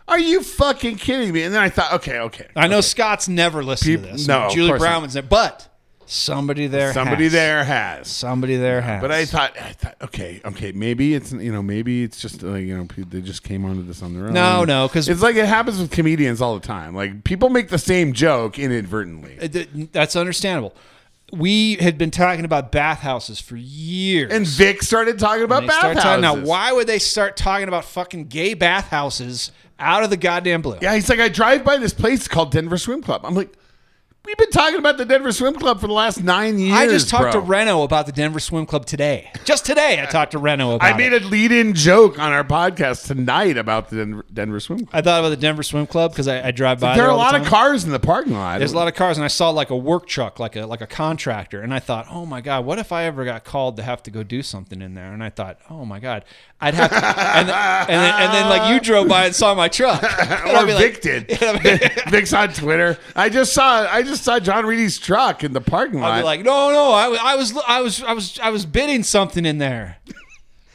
Are 0.09 0.19
you 0.19 0.43
fucking 0.43 0.97
kidding 0.97 1.33
me?" 1.33 1.43
And 1.43 1.55
then 1.55 1.63
I 1.63 1.69
thought, 1.69 1.93
"Okay, 1.95 2.19
okay, 2.21 2.47
I 2.55 2.67
know 2.69 2.81
Scott's 2.81 3.29
never 3.29 3.65
listened 3.65 4.03
Peop- 4.03 4.11
to 4.11 4.13
this. 4.17 4.29
no, 4.29 4.49
Julie 4.51 4.71
course 4.71 4.81
not. 4.81 4.87
Browman's 4.87 5.15
there, 5.15 5.23
but 5.23 5.69
somebody 6.07 6.69
there, 6.69 6.93
somebody 6.93 7.25
has. 7.25 7.33
there 7.33 7.65
has." 7.65 8.09
somebody 8.09 8.57
there 8.57 8.81
has. 8.81 9.01
But 9.03 9.11
I 9.11 9.25
thought, 9.25 9.59
I 9.61 9.73
thought, 9.73 9.97
okay, 10.03 10.41
okay, 10.45 10.71
maybe 10.73 11.15
it's 11.15 11.33
you 11.33 11.51
know, 11.53 11.63
maybe 11.63 12.05
it's 12.05 12.21
just 12.21 12.43
like 12.43 12.63
you 12.63 12.77
know, 12.77 12.87
they 13.09 13.21
just 13.21 13.43
came 13.43 13.65
onto 13.65 13.83
this 13.83 14.03
on 14.03 14.15
their 14.15 14.27
own. 14.27 14.33
No, 14.33 14.65
no, 14.65 14.87
because 14.87 15.09
it's 15.09 15.23
like 15.23 15.37
it 15.37 15.47
happens 15.47 15.79
with 15.81 15.91
comedians 15.91 16.41
all 16.41 16.55
the 16.59 16.67
time. 16.67 16.95
Like 16.95 17.25
people 17.25 17.49
make 17.49 17.69
the 17.71 17.79
same 17.79 18.13
joke 18.13 18.59
inadvertently. 18.59 19.89
That's 19.93 20.15
understandable. 20.15 20.75
We 21.33 21.75
had 21.77 21.99
been 21.99 22.13
talking 22.13 22.45
about 22.45 22.71
bathhouses 22.71 23.41
for 23.41 23.57
years. 23.57 24.33
And 24.33 24.47
Vic 24.47 24.81
started 24.85 25.19
talking 25.19 25.43
about 25.43 25.67
bathhouses. 25.67 26.23
now, 26.23 26.37
why 26.37 26.73
would 26.73 26.87
they 26.87 27.01
start 27.01 27.37
talking 27.37 27.67
about 27.67 27.85
fucking 27.85 28.29
gay 28.29 28.55
bathhouses 28.55 29.51
out 29.79 30.03
of 30.03 30.11
the 30.11 30.17
goddamn 30.17 30.63
blue? 30.63 30.79
Yeah, 30.81 30.95
he's 30.95 31.09
like, 31.09 31.21
I 31.21 31.29
drive 31.29 31.65
by 31.65 31.77
this 31.79 31.95
place 31.95 32.29
called 32.29 32.53
Denver 32.53 32.79
Swim 32.79 33.03
Club. 33.03 33.23
I'm 33.25 33.35
like, 33.35 33.53
we've 34.27 34.37
been 34.37 34.51
talking 34.51 34.79
about 34.79 34.99
the 34.99 35.05
Denver 35.05 35.31
Swim 35.31 35.55
Club 35.55 35.81
for 35.81 35.87
the 35.87 35.93
last 35.93 36.23
nine 36.23 36.59
years. 36.59 36.77
I 36.77 36.87
just 36.89 37.09
talked 37.09 37.33
bro. 37.33 37.33
to 37.33 37.41
Reno 37.41 37.83
about 37.83 38.07
the 38.07 38.13
Denver 38.13 38.41
Swim 38.41 38.67
Club 38.67 38.85
today. 38.85 39.31
Just 39.45 39.65
today, 39.65 40.03
I 40.03 40.07
talked 40.07 40.33
to 40.33 40.39
Reno 40.39 40.75
about 40.75 40.95
I 40.95 40.97
made 40.97 41.13
it. 41.13 41.23
a 41.23 41.27
lead-in 41.27 41.75
joke 41.75 42.19
on 42.19 42.33
our 42.33 42.43
podcast 42.43 43.07
tonight 43.07 43.57
about 43.57 43.89
the 43.89 43.97
Denver, 43.97 44.25
Denver 44.33 44.61
Swim 44.61 44.81
Club. 44.81 44.91
I 44.93 45.01
thought 45.01 45.21
about 45.21 45.29
the 45.29 45.37
Denver 45.37 45.63
Swim 45.63 45.87
Club 45.87 46.11
because 46.11 46.27
I, 46.27 46.49
I 46.49 46.51
drive 46.51 46.81
by. 46.81 46.97
There 46.97 47.07
are 47.07 47.11
a 47.11 47.17
lot 47.17 47.41
of 47.41 47.47
cars 47.47 47.85
in 47.85 47.93
the 47.93 48.01
parking 48.01 48.35
lot. 48.35 48.59
There's 48.59 48.73
a 48.73 48.77
lot 48.77 48.89
of 48.89 48.95
cars, 48.95 49.17
and 49.17 49.25
I 49.25 49.29
saw 49.29 49.51
like 49.51 49.71
a 49.71 49.77
work 49.77 50.07
truck, 50.07 50.41
like 50.41 50.57
a 50.57 50.67
like 50.67 50.81
a 50.81 50.87
contractor, 50.89 51.63
and 51.63 51.73
I 51.73 51.79
thought, 51.79 52.07
oh 52.11 52.27
my 52.27 52.41
god, 52.41 52.67
what 52.67 52.81
if 52.81 52.91
I 52.91 53.05
ever 53.05 53.25
got 53.25 53.45
called 53.45 53.77
to 53.77 53.85
have 53.85 54.03
to 54.05 54.11
go 54.11 54.25
do 54.25 54.43
something 54.43 54.83
in 54.83 54.95
there? 54.95 55.13
And 55.13 55.23
I 55.23 55.31
thought, 55.31 55.61
oh 55.71 55.85
my 55.85 56.01
god, 56.01 56.25
I'd 56.61 56.75
have 56.75 56.91
to, 56.91 56.97
and, 57.37 57.49
then, 57.49 57.55
and 57.55 57.89
then 57.89 58.15
and 58.23 58.35
then 58.35 58.49
like 58.49 58.73
you 58.73 58.81
drove 58.81 59.09
by 59.09 59.27
and 59.27 59.35
saw 59.35 59.55
my 59.55 59.69
truck, 59.69 60.03
or 60.47 60.67
Vic 60.67 60.75
like, 60.75 61.01
did. 61.01 61.27
Vic's 62.11 62.33
on 62.33 62.53
Twitter. 62.53 62.99
I 63.15 63.29
just 63.29 63.53
saw 63.53 63.87
I 63.87 64.03
just 64.03 64.16
saw 64.25 64.39
John 64.39 64.67
Reedy's 64.67 64.99
truck 64.99 65.43
in 65.45 65.53
the 65.53 65.61
parking 65.61 66.01
lot. 66.01 66.13
I'd 66.13 66.19
be 66.21 66.25
like, 66.25 66.41
no, 66.43 66.71
no, 66.71 66.93
I, 66.93 67.09
was- 67.09 67.21
I 67.23 67.35
was 67.37 67.57
I 67.67 67.81
was 67.81 68.03
I 68.03 68.13
was 68.13 68.39
I 68.41 68.51
was 68.51 68.67
bidding 68.67 69.03
something 69.03 69.45
in 69.47 69.59
there, 69.59 69.99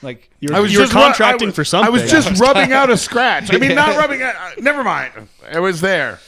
like 0.02 0.30
You 0.40 0.50
were, 0.50 0.56
I 0.56 0.60
was 0.60 0.72
you 0.74 0.80
were 0.80 0.86
just 0.86 0.96
ru- 0.96 1.02
contracting 1.02 1.48
I 1.48 1.50
was- 1.50 1.56
for 1.56 1.64
something. 1.66 1.88
I 1.88 1.90
was 1.92 2.10
just 2.12 2.40
rubbing 2.42 2.72
out 2.74 2.90
a 2.90 2.98
scratch. 2.98 3.54
I 3.54 3.58
mean, 3.58 3.76
not 3.76 3.98
rubbing 3.98 4.22
out. 4.22 4.36
uh, 4.36 4.52
Never 4.60 4.84
mind. 4.84 5.14
It 5.52 5.60
was 5.60 5.82
there. 5.82 6.20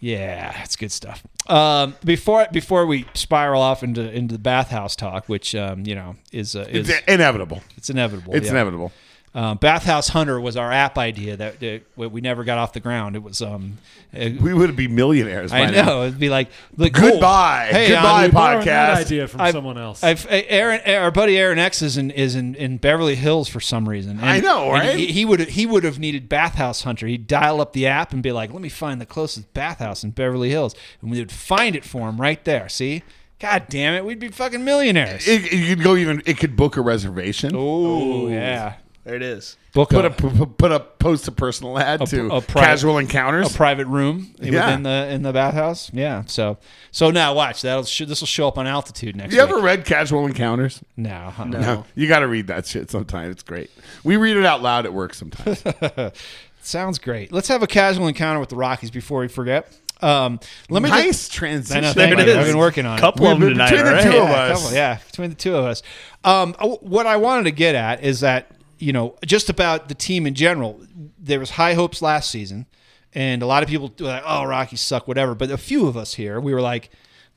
Yeah, 0.00 0.62
it's 0.62 0.76
good 0.76 0.92
stuff. 0.92 1.24
Um, 1.48 1.96
before 2.04 2.46
before 2.52 2.86
we 2.86 3.06
spiral 3.14 3.62
off 3.62 3.82
into 3.82 4.02
into 4.12 4.34
the 4.34 4.38
bathhouse 4.38 4.94
talk, 4.94 5.28
which 5.28 5.54
um, 5.54 5.84
you 5.86 5.94
know 5.94 6.14
is 6.30 6.54
uh, 6.54 6.66
is 6.68 6.88
It's 6.88 7.00
inevitable. 7.08 7.62
it's 7.76 7.90
inevitable. 7.90 8.34
It's 8.34 8.46
yeah. 8.46 8.52
inevitable. 8.52 8.92
Um, 9.34 9.58
Bathhouse 9.58 10.08
Hunter 10.08 10.40
was 10.40 10.56
our 10.56 10.72
app 10.72 10.96
idea 10.98 11.36
that, 11.36 11.60
that 11.60 11.82
we 11.96 12.20
never 12.20 12.44
got 12.44 12.58
off 12.58 12.72
the 12.72 12.80
ground. 12.80 13.14
It 13.14 13.22
was 13.22 13.42
um, 13.42 13.78
uh, 14.18 14.30
We 14.40 14.54
would 14.54 14.74
be 14.74 14.88
millionaires. 14.88 15.52
I 15.52 15.66
by 15.66 15.70
now. 15.70 15.84
know 15.84 16.02
it'd 16.04 16.18
be 16.18 16.30
like, 16.30 16.48
like 16.76 16.92
Goodbye. 16.94 17.68
oh, 17.70 17.74
hey, 17.74 17.88
Goodbye, 17.88 18.22
I'm- 18.22 18.30
podcast. 18.32 18.96
idea 18.96 19.28
from 19.28 19.42
I've- 19.42 19.52
someone 19.52 19.76
else. 19.78 20.02
I've, 20.02 20.24
uh, 20.26 20.40
Aaron, 20.48 20.80
our 20.86 21.10
buddy 21.10 21.36
Aaron 21.38 21.58
X 21.58 21.82
is 21.82 21.96
in 21.98 22.10
is 22.10 22.34
in, 22.34 22.54
in 22.54 22.78
Beverly 22.78 23.14
Hills 23.16 23.48
for 23.48 23.60
some 23.60 23.88
reason. 23.88 24.12
And- 24.18 24.24
I 24.28 24.40
know, 24.40 24.70
right? 24.72 24.98
He, 24.98 25.06
he 25.08 25.24
would 25.24 25.40
he 25.40 25.66
would 25.66 25.84
have 25.84 25.98
needed 25.98 26.28
Bathhouse 26.28 26.82
Hunter. 26.82 27.06
He'd 27.06 27.26
dial 27.26 27.60
up 27.60 27.74
the 27.74 27.86
app 27.86 28.12
and 28.14 28.22
be 28.22 28.32
like, 28.32 28.50
"Let 28.52 28.62
me 28.62 28.70
find 28.70 28.98
the 29.00 29.06
closest 29.06 29.52
bathhouse 29.52 30.02
in 30.02 30.10
Beverly 30.12 30.48
Hills," 30.50 30.74
and 31.02 31.10
we 31.10 31.18
would 31.18 31.30
find 31.30 31.76
it 31.76 31.84
for 31.84 32.08
him 32.08 32.18
right 32.20 32.42
there. 32.44 32.68
See, 32.70 33.02
God 33.38 33.66
damn 33.68 33.94
it, 33.94 34.04
we'd 34.06 34.18
be 34.18 34.28
fucking 34.28 34.64
millionaires. 34.64 35.28
It, 35.28 35.52
you 35.52 35.76
could 35.76 35.84
go 35.84 35.94
even. 35.96 36.22
It 36.26 36.38
could 36.38 36.56
book 36.56 36.76
a 36.76 36.80
reservation. 36.80 37.52
oh 37.54 38.28
yeah, 38.28 38.74
There 39.08 39.16
it 39.16 39.22
is. 39.22 39.56
book 39.72 39.88
Put 39.88 40.04
a, 40.04 40.08
a 40.08 40.10
p- 40.10 40.46
put 40.58 40.70
a 40.70 40.80
post 40.80 41.26
a 41.28 41.32
personal 41.32 41.78
ad 41.78 42.02
A- 42.02 42.06
to 42.06 42.26
a 42.30 42.42
pri- 42.42 42.60
casual 42.60 42.98
encounters. 42.98 43.54
a 43.54 43.56
private 43.56 43.86
room 43.86 44.34
Yeah. 44.38 44.66
within 44.66 44.82
the 44.82 45.08
in 45.10 45.22
the 45.22 45.32
bathhouse. 45.32 45.90
Yeah, 45.94 46.24
so 46.26 46.58
so 46.90 47.10
now 47.10 47.32
watch 47.32 47.62
that'll 47.62 47.84
sh- 47.84 48.02
this 48.06 48.20
will 48.20 48.26
show 48.26 48.46
up 48.48 48.58
on 48.58 48.66
altitude 48.66 49.16
next. 49.16 49.32
you 49.32 49.40
week. 49.40 49.48
ever 49.50 49.60
read 49.62 49.86
Casual 49.86 50.26
Encounters? 50.26 50.82
No, 50.98 51.32
huh? 51.34 51.44
No. 51.44 51.86
You 51.94 52.06
got 52.06 52.18
to 52.18 52.28
read 52.28 52.48
that 52.48 52.66
shit 52.66 52.90
sometime. 52.90 53.30
It's 53.30 53.42
great. 53.42 53.70
We 54.04 54.18
read 54.18 54.36
it 54.36 54.44
out 54.44 54.60
loud 54.60 54.84
at 54.84 54.92
work 54.92 55.14
sometimes. 55.14 55.64
Sounds 56.60 56.98
great. 56.98 57.32
Let's 57.32 57.48
have 57.48 57.62
a 57.62 57.66
casual 57.66 58.08
encounter 58.08 58.40
with 58.40 58.50
the 58.50 58.56
Rockies 58.56 58.90
before 58.90 59.20
we 59.20 59.28
forget. 59.28 59.74
Um, 60.02 60.38
let 60.68 60.82
me 60.82 60.90
nice 60.90 61.28
Just, 61.28 61.32
transition. 61.32 61.78
I 61.78 61.80
know, 61.88 61.92
There 61.94 62.06
thank 62.08 62.20
it 62.20 62.26
you. 62.26 62.32
is. 62.34 62.38
I've 62.38 62.46
been 62.46 62.58
working 62.58 62.84
on 62.84 62.98
it. 62.98 63.00
Couple 63.00 63.24
We've 63.24 63.32
of 63.32 63.40
them 63.40 63.48
tonight, 63.50 63.70
between 63.70 63.86
the 63.86 63.92
right? 63.92 64.02
two 64.02 64.10
it. 64.10 64.16
of 64.22 64.28
Yeah, 64.28 64.34
us. 64.36 64.60
couple- 64.62 64.76
yeah, 64.76 64.98
between 65.10 65.30
the 65.30 65.36
two 65.36 65.56
of 65.56 65.64
us. 65.64 65.82
Um, 66.24 66.52
what 66.82 67.06
I 67.06 67.16
wanted 67.16 67.44
to 67.44 67.50
get 67.52 67.74
at 67.74 68.04
is 68.04 68.20
that 68.20 68.50
you 68.78 68.92
know 68.92 69.16
just 69.26 69.48
about 69.50 69.88
the 69.88 69.94
team 69.94 70.26
in 70.26 70.34
general. 70.34 70.80
There 71.18 71.40
was 71.40 71.50
high 71.50 71.74
hopes 71.74 72.00
last 72.02 72.30
season, 72.30 72.66
and 73.14 73.42
a 73.42 73.46
lot 73.46 73.62
of 73.62 73.68
people 73.68 73.92
were 73.98 74.06
like, 74.06 74.22
"Oh, 74.26 74.44
Rockies 74.44 74.80
suck," 74.80 75.06
whatever. 75.08 75.34
But 75.34 75.50
a 75.50 75.58
few 75.58 75.86
of 75.86 75.96
us 75.96 76.14
here, 76.14 76.40
we 76.40 76.52
were 76.54 76.60
like. 76.62 76.90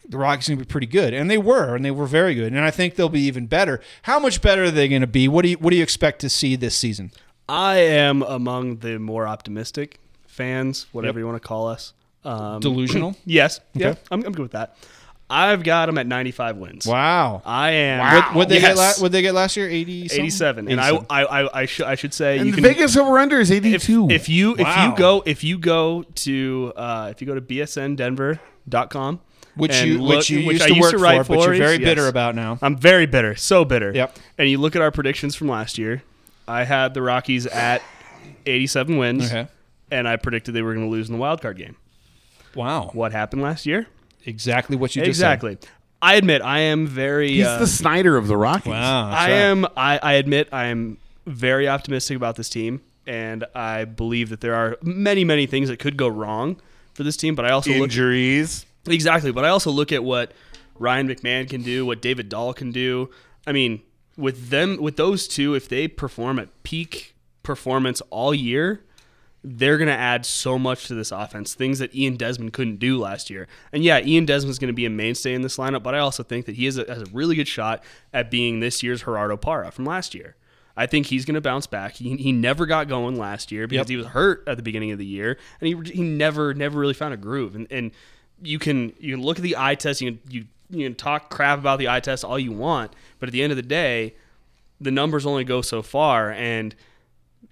The 0.09 0.17
Rockies 0.17 0.49
are 0.49 0.53
to 0.53 0.57
be 0.57 0.65
pretty 0.65 0.87
good, 0.87 1.13
and 1.13 1.29
they 1.29 1.37
were, 1.37 1.75
and 1.75 1.85
they 1.85 1.91
were 1.91 2.07
very 2.07 2.33
good, 2.33 2.51
and 2.53 2.59
I 2.65 2.71
think 2.71 2.95
they'll 2.95 3.07
be 3.07 3.21
even 3.21 3.45
better. 3.45 3.79
How 4.01 4.17
much 4.19 4.41
better 4.41 4.63
are 4.63 4.71
they 4.71 4.87
going 4.89 5.01
to 5.01 5.07
be? 5.07 5.27
What 5.27 5.43
do 5.43 5.49
you 5.49 5.57
What 5.57 5.69
do 5.69 5.75
you 5.77 5.83
expect 5.83 6.19
to 6.21 6.29
see 6.29 6.55
this 6.55 6.75
season? 6.75 7.11
I 7.47 7.77
am 7.77 8.23
among 8.23 8.77
the 8.77 8.97
more 8.97 9.27
optimistic 9.27 9.99
fans, 10.25 10.87
whatever 10.91 11.19
Yep. 11.19 11.21
you 11.21 11.27
want 11.27 11.41
to 11.41 11.47
call 11.47 11.67
us. 11.67 11.93
Um, 12.25 12.59
Delusional? 12.61 13.15
yes. 13.25 13.59
Yeah. 13.75 13.89
Okay. 13.89 13.99
I'm, 14.09 14.23
I'm 14.25 14.31
good 14.31 14.41
with 14.41 14.53
that. 14.53 14.75
I've 15.31 15.63
got 15.63 15.85
them 15.85 15.97
at 15.97 16.05
95 16.07 16.57
wins. 16.57 16.85
Wow. 16.85 17.41
I 17.45 17.71
am. 17.71 17.99
Wow. 17.99 18.15
What 18.27 18.35
would 18.35 18.49
they 18.49 18.59
get? 18.59 18.75
Yes. 18.75 18.99
La- 18.99 19.03
what 19.03 19.11
they 19.13 19.21
get 19.21 19.33
last 19.33 19.55
year? 19.55 19.69
Eighty. 19.69 20.03
87. 20.03 20.69
And 20.69 20.79
I, 20.81 20.89
I, 21.09 21.23
I, 21.23 21.61
I, 21.61 21.65
should, 21.65 21.85
I 21.85 21.95
should 21.95 22.13
say 22.13 22.37
and 22.37 22.45
you 22.47 22.51
the 22.51 22.61
can. 22.61 22.63
Vegas 22.65 22.97
over 22.97 23.17
under 23.17 23.39
is 23.39 23.49
if, 23.49 23.63
82. 23.63 24.09
if 24.11 24.27
you 24.29 24.55
if 24.57 24.67
you 24.77 24.95
go 24.97 25.23
if 25.25 25.43
you 25.43 25.57
go 25.57 26.03
to 26.03 26.73
uh, 26.75 27.07
if 27.11 27.21
you 27.21 27.27
go 27.27 27.35
to 27.35 27.41
bsndenver.com 27.41 29.19
which 29.55 29.71
and 29.73 29.89
you 29.89 30.01
look- 30.01 30.17
which 30.17 30.29
you 30.29 30.45
which 30.45 30.55
used 30.59 30.63
I 30.63 30.67
to 30.67 30.73
used 30.75 30.81
work 30.81 30.91
to 30.91 30.97
write 30.97 31.25
for, 31.25 31.35
but 31.35 31.43
you're 31.45 31.55
very 31.55 31.73
yes. 31.77 31.83
bitter 31.83 32.07
about 32.07 32.35
now. 32.35 32.57
I'm 32.61 32.77
very 32.77 33.05
bitter, 33.05 33.35
so 33.35 33.65
bitter. 33.65 33.91
Yep. 33.93 34.17
And 34.37 34.49
you 34.49 34.57
look 34.57 34.75
at 34.75 34.81
our 34.81 34.91
predictions 34.91 35.35
from 35.35 35.47
last 35.49 35.77
year. 35.77 36.03
I 36.47 36.63
had 36.63 36.93
the 36.93 37.01
Rockies 37.01 37.45
at 37.47 37.81
87 38.45 38.97
wins, 38.97 39.25
Okay. 39.31 39.47
and 39.91 40.07
I 40.07 40.15
predicted 40.15 40.53
they 40.53 40.61
were 40.61 40.73
going 40.73 40.85
to 40.85 40.91
lose 40.91 41.07
in 41.09 41.13
the 41.13 41.19
wild 41.19 41.41
card 41.41 41.57
game. 41.57 41.75
Wow. 42.55 42.89
What 42.93 43.11
happened 43.11 43.41
last 43.41 43.65
year? 43.65 43.87
Exactly 44.25 44.75
what 44.75 44.95
you 44.95 45.03
just 45.03 45.19
said. 45.19 45.33
exactly. 45.33 45.57
I 46.01 46.15
admit 46.15 46.41
I 46.41 46.59
am 46.59 46.87
very. 46.87 47.29
He's 47.29 47.45
uh, 47.45 47.59
the 47.59 47.67
Snyder 47.67 48.17
of 48.17 48.27
the 48.27 48.35
Rockies. 48.37 48.71
Wow. 48.71 49.09
I 49.09 49.11
right. 49.11 49.29
am. 49.31 49.65
I, 49.77 49.99
I 50.01 50.13
admit 50.13 50.49
I 50.51 50.65
am 50.65 50.97
very 51.25 51.67
optimistic 51.67 52.17
about 52.17 52.35
this 52.35 52.49
team, 52.49 52.81
and 53.05 53.45
I 53.53 53.85
believe 53.85 54.29
that 54.29 54.41
there 54.41 54.55
are 54.55 54.77
many, 54.81 55.23
many 55.23 55.45
things 55.45 55.69
that 55.69 55.77
could 55.77 55.97
go 55.97 56.07
wrong 56.07 56.59
for 56.93 57.03
this 57.03 57.17
team. 57.17 57.35
But 57.35 57.45
I 57.45 57.51
also 57.51 57.71
look 57.71 57.83
Injuries. 57.83 58.65
exactly. 58.87 59.31
But 59.31 59.45
I 59.45 59.49
also 59.49 59.69
look 59.69 59.91
at 59.91 60.03
what 60.03 60.31
Ryan 60.79 61.07
McMahon 61.07 61.47
can 61.49 61.61
do, 61.61 61.85
what 61.85 62.01
David 62.01 62.29
Dahl 62.29 62.53
can 62.53 62.71
do. 62.71 63.11
I 63.45 63.51
mean, 63.51 63.81
with 64.17 64.49
them, 64.49 64.77
with 64.81 64.97
those 64.97 65.27
two, 65.27 65.53
if 65.53 65.69
they 65.69 65.87
perform 65.87 66.39
at 66.39 66.63
peak 66.63 67.15
performance 67.43 68.01
all 68.09 68.33
year, 68.33 68.83
they're 69.43 69.77
going 69.77 69.87
to 69.87 69.93
add 69.93 70.25
so 70.25 70.59
much 70.59 70.87
to 70.87 70.93
this 70.93 71.11
offense, 71.11 71.55
things 71.55 71.79
that 71.79 71.95
Ian 71.95 72.15
Desmond 72.15 72.53
couldn't 72.53 72.77
do 72.77 72.99
last 72.99 73.29
year. 73.29 73.47
And 73.71 73.83
yeah, 73.83 73.99
Ian 73.99 74.25
Desmond's 74.25 74.59
going 74.59 74.67
to 74.67 74.73
be 74.73 74.85
a 74.85 74.89
mainstay 74.89 75.33
in 75.33 75.41
this 75.41 75.57
lineup, 75.57 75.81
but 75.81 75.95
I 75.95 75.99
also 75.99 76.21
think 76.21 76.45
that 76.45 76.55
he 76.55 76.65
has 76.65 76.77
a, 76.77 76.85
has 76.87 77.01
a 77.01 77.11
really 77.11 77.35
good 77.35 77.47
shot 77.47 77.83
at 78.13 78.29
being 78.29 78.59
this 78.59 78.83
year's 78.83 79.03
Gerardo 79.03 79.37
Parra 79.37 79.71
from 79.71 79.85
last 79.85 80.13
year. 80.13 80.35
I 80.77 80.85
think 80.85 81.07
he's 81.07 81.25
going 81.25 81.35
to 81.35 81.41
bounce 81.41 81.67
back. 81.67 81.93
He, 81.95 82.15
he 82.17 82.31
never 82.31 82.65
got 82.65 82.87
going 82.87 83.17
last 83.17 83.51
year 83.51 83.67
because 83.67 83.85
Yep. 83.85 83.89
he 83.89 83.97
was 83.97 84.05
hurt 84.07 84.43
at 84.47 84.57
the 84.57 84.63
beginning 84.63 84.91
of 84.91 84.99
the 84.99 85.05
year, 85.05 85.37
and 85.59 85.67
he, 85.67 85.91
he 85.91 86.01
never 86.01 86.53
never 86.53 86.79
really 86.79 86.93
found 86.93 87.13
a 87.13 87.17
groove. 87.17 87.55
And, 87.55 87.67
and 87.71 87.91
you 88.41 88.57
can 88.57 88.93
you 88.99 89.15
can 89.15 89.23
look 89.23 89.37
at 89.37 89.43
the 89.43 89.57
eye 89.57 89.75
test, 89.75 90.01
you 90.01 90.11
can, 90.11 90.19
you 90.29 90.45
you 90.69 90.85
can 90.87 90.95
talk 90.95 91.29
crap 91.29 91.59
about 91.59 91.79
the 91.79 91.89
eye 91.89 91.99
test 91.99 92.23
all 92.23 92.39
you 92.39 92.51
want, 92.53 92.93
but 93.19 93.27
at 93.27 93.33
the 93.33 93.43
end 93.43 93.51
of 93.51 93.57
the 93.57 93.63
day, 93.63 94.13
the 94.79 94.91
numbers 94.91 95.25
only 95.25 95.43
go 95.43 95.61
so 95.61 95.81
far, 95.81 96.31
and 96.31 96.73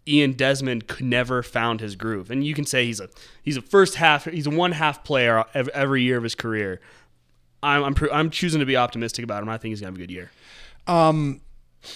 Ian 0.07 0.33
Desmond 0.33 0.87
could 0.87 1.05
never 1.05 1.43
found 1.43 1.81
his 1.81 1.95
groove. 1.95 2.31
And 2.31 2.43
you 2.43 2.53
can 2.53 2.65
say 2.65 2.85
he's 2.85 2.99
a 2.99 3.09
he's 3.43 3.57
a 3.57 3.61
first 3.61 3.95
half 3.95 4.25
he's 4.25 4.47
a 4.47 4.49
one 4.49 4.71
half 4.71 5.03
player 5.03 5.43
every 5.53 6.03
year 6.03 6.17
of 6.17 6.23
his 6.23 6.35
career. 6.35 6.81
I'm 7.61 7.83
I'm, 7.83 7.95
I'm 8.11 8.29
choosing 8.29 8.59
to 8.59 8.65
be 8.65 8.77
optimistic 8.77 9.23
about 9.23 9.43
him. 9.43 9.49
I 9.49 9.57
think 9.57 9.71
he's 9.71 9.81
gonna 9.81 9.91
have 9.91 9.95
a 9.95 9.99
good 9.99 10.11
year. 10.11 10.31
Um, 10.87 11.41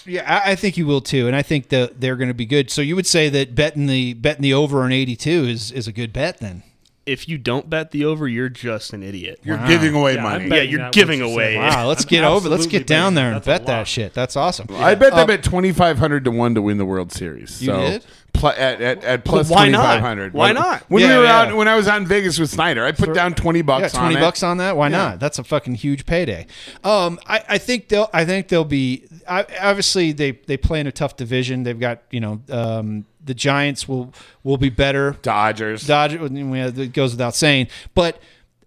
Yeah, 0.06 0.22
I, 0.26 0.52
I 0.52 0.54
think 0.54 0.76
you 0.76 0.86
will 0.86 1.00
too, 1.00 1.26
and 1.26 1.34
I 1.36 1.42
think 1.42 1.68
that 1.68 2.00
they're 2.00 2.16
going 2.16 2.28
to 2.28 2.34
be 2.34 2.46
good. 2.46 2.70
So 2.70 2.80
you 2.80 2.96
would 2.96 3.06
say 3.06 3.28
that 3.28 3.54
betting 3.54 3.86
the 3.86 4.14
betting 4.14 4.42
the 4.42 4.54
over 4.54 4.82
on 4.82 4.92
eighty 4.92 5.16
two 5.16 5.44
is 5.44 5.70
is 5.72 5.88
a 5.88 5.92
good 5.92 6.12
bet 6.12 6.38
then. 6.38 6.62
If 7.06 7.28
you 7.28 7.36
don't 7.36 7.68
bet 7.68 7.90
the 7.90 8.06
over, 8.06 8.26
you're 8.26 8.48
just 8.48 8.92
an 8.94 9.02
idiot. 9.02 9.40
You're 9.44 9.58
giving 9.66 9.94
away 9.94 10.14
Yeah, 10.14 10.22
money. 10.22 10.34
I'm 10.36 10.42
yeah, 10.44 10.48
betting 10.48 10.70
you're 10.70 10.80
that, 10.80 10.92
giving 10.94 11.20
what 11.20 11.26
you 11.28 11.34
away. 11.34 11.54
said. 11.54 11.58
Wow, 11.76 11.88
let's 11.88 12.04
get 12.06 12.24
over. 12.24 12.48
Let's 12.48 12.64
Absolutely 12.64 12.78
get 12.78 12.86
down 12.86 13.14
there 13.14 13.24
that. 13.30 13.36
and 13.36 13.36
That's 13.36 13.46
a 13.46 13.50
bet 13.50 13.66
that 13.66 13.78
lot. 13.78 13.86
shit. 13.88 14.14
That's 14.14 14.36
awesome. 14.36 14.66
I 14.70 14.94
bet 14.94 15.10
them 15.12 15.20
Um, 15.24 15.30
at 15.30 15.42
twenty 15.42 15.72
five 15.72 15.98
hundred 15.98 16.24
to 16.24 16.30
one 16.30 16.54
to 16.54 16.62
win 16.62 16.78
the 16.78 16.84
World 16.86 17.12
Series. 17.12 17.60
You 17.62 17.66
so 17.72 17.80
did? 17.80 18.04
pl- 18.32 18.48
at, 18.48 18.80
at, 18.80 19.04
at 19.04 19.24
plus 19.26 19.50
why 19.50 19.56
twenty 19.58 19.72
not? 19.72 19.84
five 19.84 20.00
hundred. 20.00 20.32
Why 20.32 20.52
not? 20.52 20.82
When 20.88 21.02
Yeah, 21.02 21.08
we 21.10 21.16
were 21.18 21.24
yeah. 21.24 21.40
out, 21.42 21.56
when 21.56 21.68
I 21.68 21.76
was 21.76 21.88
out 21.88 22.00
in 22.00 22.06
Vegas 22.06 22.38
with 22.38 22.48
Snyder, 22.48 22.84
I 22.86 22.92
put 22.92 23.12
down 23.12 23.34
twenty 23.34 23.58
Yeah, 23.58 23.64
bucks. 23.64 23.92
twenty 23.92 24.14
on 24.16 24.20
bucks 24.22 24.42
it. 24.42 24.46
on 24.46 24.56
that. 24.56 24.76
Why 24.76 24.86
Yeah. 24.86 24.96
not? 24.96 25.20
That's 25.20 25.38
a 25.38 25.44
fucking 25.44 25.74
huge 25.74 26.06
payday. 26.06 26.46
Um, 26.82 27.20
I, 27.26 27.44
I 27.50 27.58
think 27.58 27.88
they'll. 27.88 28.08
I 28.14 28.24
think 28.24 28.48
they'll 28.48 28.64
be. 28.64 29.04
I, 29.28 29.44
obviously, 29.60 30.12
they 30.12 30.32
they 30.46 30.56
play 30.56 30.80
in 30.80 30.86
a 30.86 30.92
tough 30.92 31.16
division. 31.16 31.64
They've 31.64 31.78
got 31.78 32.00
you 32.10 32.20
know 32.20 32.40
um, 32.50 33.04
the 33.24 33.34
Giants 33.34 33.88
will 33.88 34.12
will 34.42 34.56
be 34.58 34.70
better. 34.70 35.16
Dodgers. 35.22 35.86
Dodgers 35.86 36.30
it 36.32 36.92
goes 36.92 37.12
without 37.12 37.34
saying, 37.34 37.68
but 37.94 38.20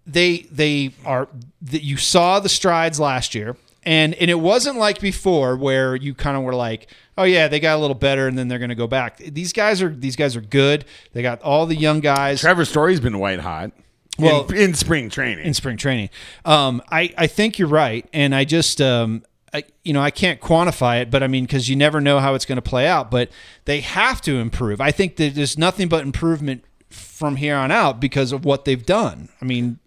they 0.06 0.46
they 0.50 0.92
are 1.04 1.28
that 1.62 1.82
you 1.82 1.96
saw 1.96 2.40
the 2.40 2.48
strides 2.48 2.98
last 2.98 3.34
year, 3.34 3.56
and 3.84 4.14
and 4.14 4.30
it 4.30 4.40
wasn't 4.40 4.76
like 4.76 5.00
before 5.00 5.56
where 5.56 5.94
you 5.94 6.14
kind 6.14 6.36
of 6.36 6.42
were 6.42 6.54
like, 6.54 6.88
oh 7.16 7.24
yeah, 7.24 7.48
they 7.48 7.60
got 7.60 7.76
a 7.76 7.80
little 7.80 7.94
better, 7.94 8.26
and 8.26 8.38
then 8.38 8.48
they're 8.48 8.58
going 8.58 8.70
to 8.70 8.74
go 8.74 8.86
back. 8.86 9.18
These 9.18 9.52
guys 9.52 9.82
are 9.82 9.90
these 9.90 10.16
guys 10.16 10.34
are 10.36 10.40
good. 10.40 10.84
They 11.12 11.22
got 11.22 11.42
all 11.42 11.66
the 11.66 11.76
young 11.76 12.00
guys. 12.00 12.40
Trevor 12.40 12.64
Story's 12.64 13.00
been 13.00 13.18
white 13.18 13.40
hot. 13.40 13.72
Well- 14.18 14.46
in, 14.48 14.56
in 14.56 14.74
spring 14.74 15.10
training. 15.10 15.46
in 15.46 15.54
spring 15.54 15.76
training. 15.76 16.10
Um, 16.44 16.82
I, 16.90 17.14
I 17.16 17.26
think 17.28 17.58
you're 17.58 17.68
right, 17.68 18.08
and 18.12 18.34
I 18.34 18.44
just 18.44 18.80
um, 18.80 19.22
I, 19.52 19.64
you 19.82 19.92
know 19.92 20.00
I 20.00 20.10
can't 20.10 20.40
quantify 20.40 21.00
it, 21.00 21.10
but 21.10 21.22
I 21.22 21.26
mean 21.26 21.44
because 21.44 21.68
you 21.68 21.76
never 21.76 22.00
know 22.00 22.18
how 22.18 22.34
it's 22.34 22.44
going 22.44 22.56
to 22.56 22.62
play 22.62 22.86
out. 22.86 23.10
But 23.10 23.30
they 23.64 23.80
have 23.80 24.20
to 24.22 24.38
improve. 24.38 24.80
I 24.80 24.90
think 24.90 25.16
that 25.16 25.34
there's 25.34 25.56
nothing 25.56 25.88
but 25.88 26.02
improvement 26.04 26.64
from 26.90 27.36
here 27.36 27.56
on 27.56 27.70
out 27.70 28.00
because 28.00 28.32
of 28.32 28.44
what 28.44 28.64
they've 28.64 28.84
done. 28.84 29.28
I 29.40 29.44
mean, 29.44 29.78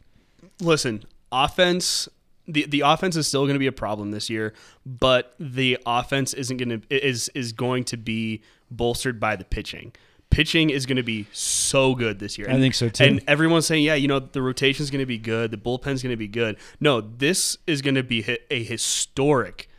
listen, 0.59 1.03
offense. 1.31 2.07
The, 2.47 2.65
the 2.65 2.81
offense 2.81 3.15
is 3.15 3.27
still 3.27 3.43
going 3.43 3.53
to 3.53 3.59
be 3.59 3.67
a 3.67 3.71
problem 3.71 4.11
this 4.11 4.29
year, 4.29 4.53
but 4.85 5.35
the 5.39 5.77
offense 5.85 6.33
isn't 6.33 6.57
going 6.57 6.81
to 6.81 6.81
is 6.89 7.29
is 7.29 7.53
going 7.53 7.83
to 7.85 7.97
be 7.97 8.41
bolstered 8.69 9.19
by 9.19 9.35
the 9.35 9.45
pitching. 9.45 9.93
Pitching 10.31 10.69
is 10.71 10.85
going 10.87 10.95
to 10.97 11.03
be 11.03 11.27
so 11.33 11.93
good 11.93 12.17
this 12.19 12.37
year. 12.37 12.47
I 12.49 12.53
think 12.53 12.73
so, 12.73 12.89
too. 12.89 13.03
And 13.03 13.21
everyone's 13.27 13.65
saying, 13.67 13.83
yeah, 13.83 13.93
you 13.95 14.07
know, 14.07 14.19
the 14.19 14.41
rotation 14.41 14.81
is 14.81 14.89
going 14.89 15.01
to 15.01 15.05
be 15.05 15.17
good, 15.19 15.51
the 15.51 15.57
bullpen's 15.57 16.01
going 16.01 16.11
to 16.13 16.17
be 16.17 16.27
good. 16.27 16.57
No, 16.79 17.01
this 17.01 17.57
is 17.67 17.81
going 17.83 17.95
to 17.95 18.03
be 18.03 18.37
a 18.49 18.63
historic, 18.63 19.69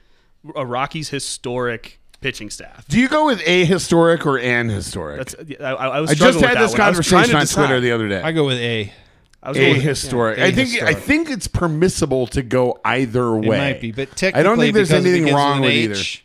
a 0.55 0.65
Rockies 0.65 1.09
historic 1.09 1.99
pitching 2.21 2.51
staff. 2.51 2.87
Do 2.87 3.01
you 3.01 3.09
go 3.09 3.27
with 3.27 3.43
a 3.47 3.65
historic 3.65 4.25
or 4.27 4.39
an 4.39 4.69
historic? 4.69 5.19
That's 5.19 5.35
I, 5.61 5.65
I 5.65 5.87
I 5.89 6.01
was. 6.01 6.11
I 6.11 6.15
just 6.15 6.41
had 6.41 6.51
with 6.61 6.71
this 6.71 6.73
one. 6.73 6.81
I 6.83 6.91
was 6.91 7.07
trying 7.07 7.23
conversation 7.25 7.35
on 7.37 7.41
decide. 7.43 7.67
Twitter 7.67 7.81
the 7.81 7.93
other 7.93 8.09
day. 8.09 8.23
I 8.23 8.31
go 8.33 8.45
with 8.47 8.59
A. 8.59 8.93
I 9.43 9.49
was 9.49 9.59
going 9.59 9.73
with- 9.73 9.83
Ahistoric. 9.85 10.37
yeah, 10.37 10.45
I 10.45 10.53
think 10.53 10.69
ahistoric. 10.69 10.83
I 10.87 10.95
think 10.95 11.31
it's 11.31 11.49
permissible 11.49 12.27
to 12.29 12.43
go 12.43 12.79
either 12.85 13.27
It 13.39 13.47
way. 13.49 13.59
might 13.59 13.81
be, 13.81 13.91
but 13.91 14.11
technically, 14.15 14.39
I 14.39 14.43
don't 14.45 14.59
think 14.59 14.75
there's 14.75 14.91
because 14.91 15.05
it 15.05 15.09
anything 15.09 15.25
begins 15.25 15.37
wrong 15.37 15.61
with 15.63 15.71
H, 15.71 15.85
either. 15.85 16.23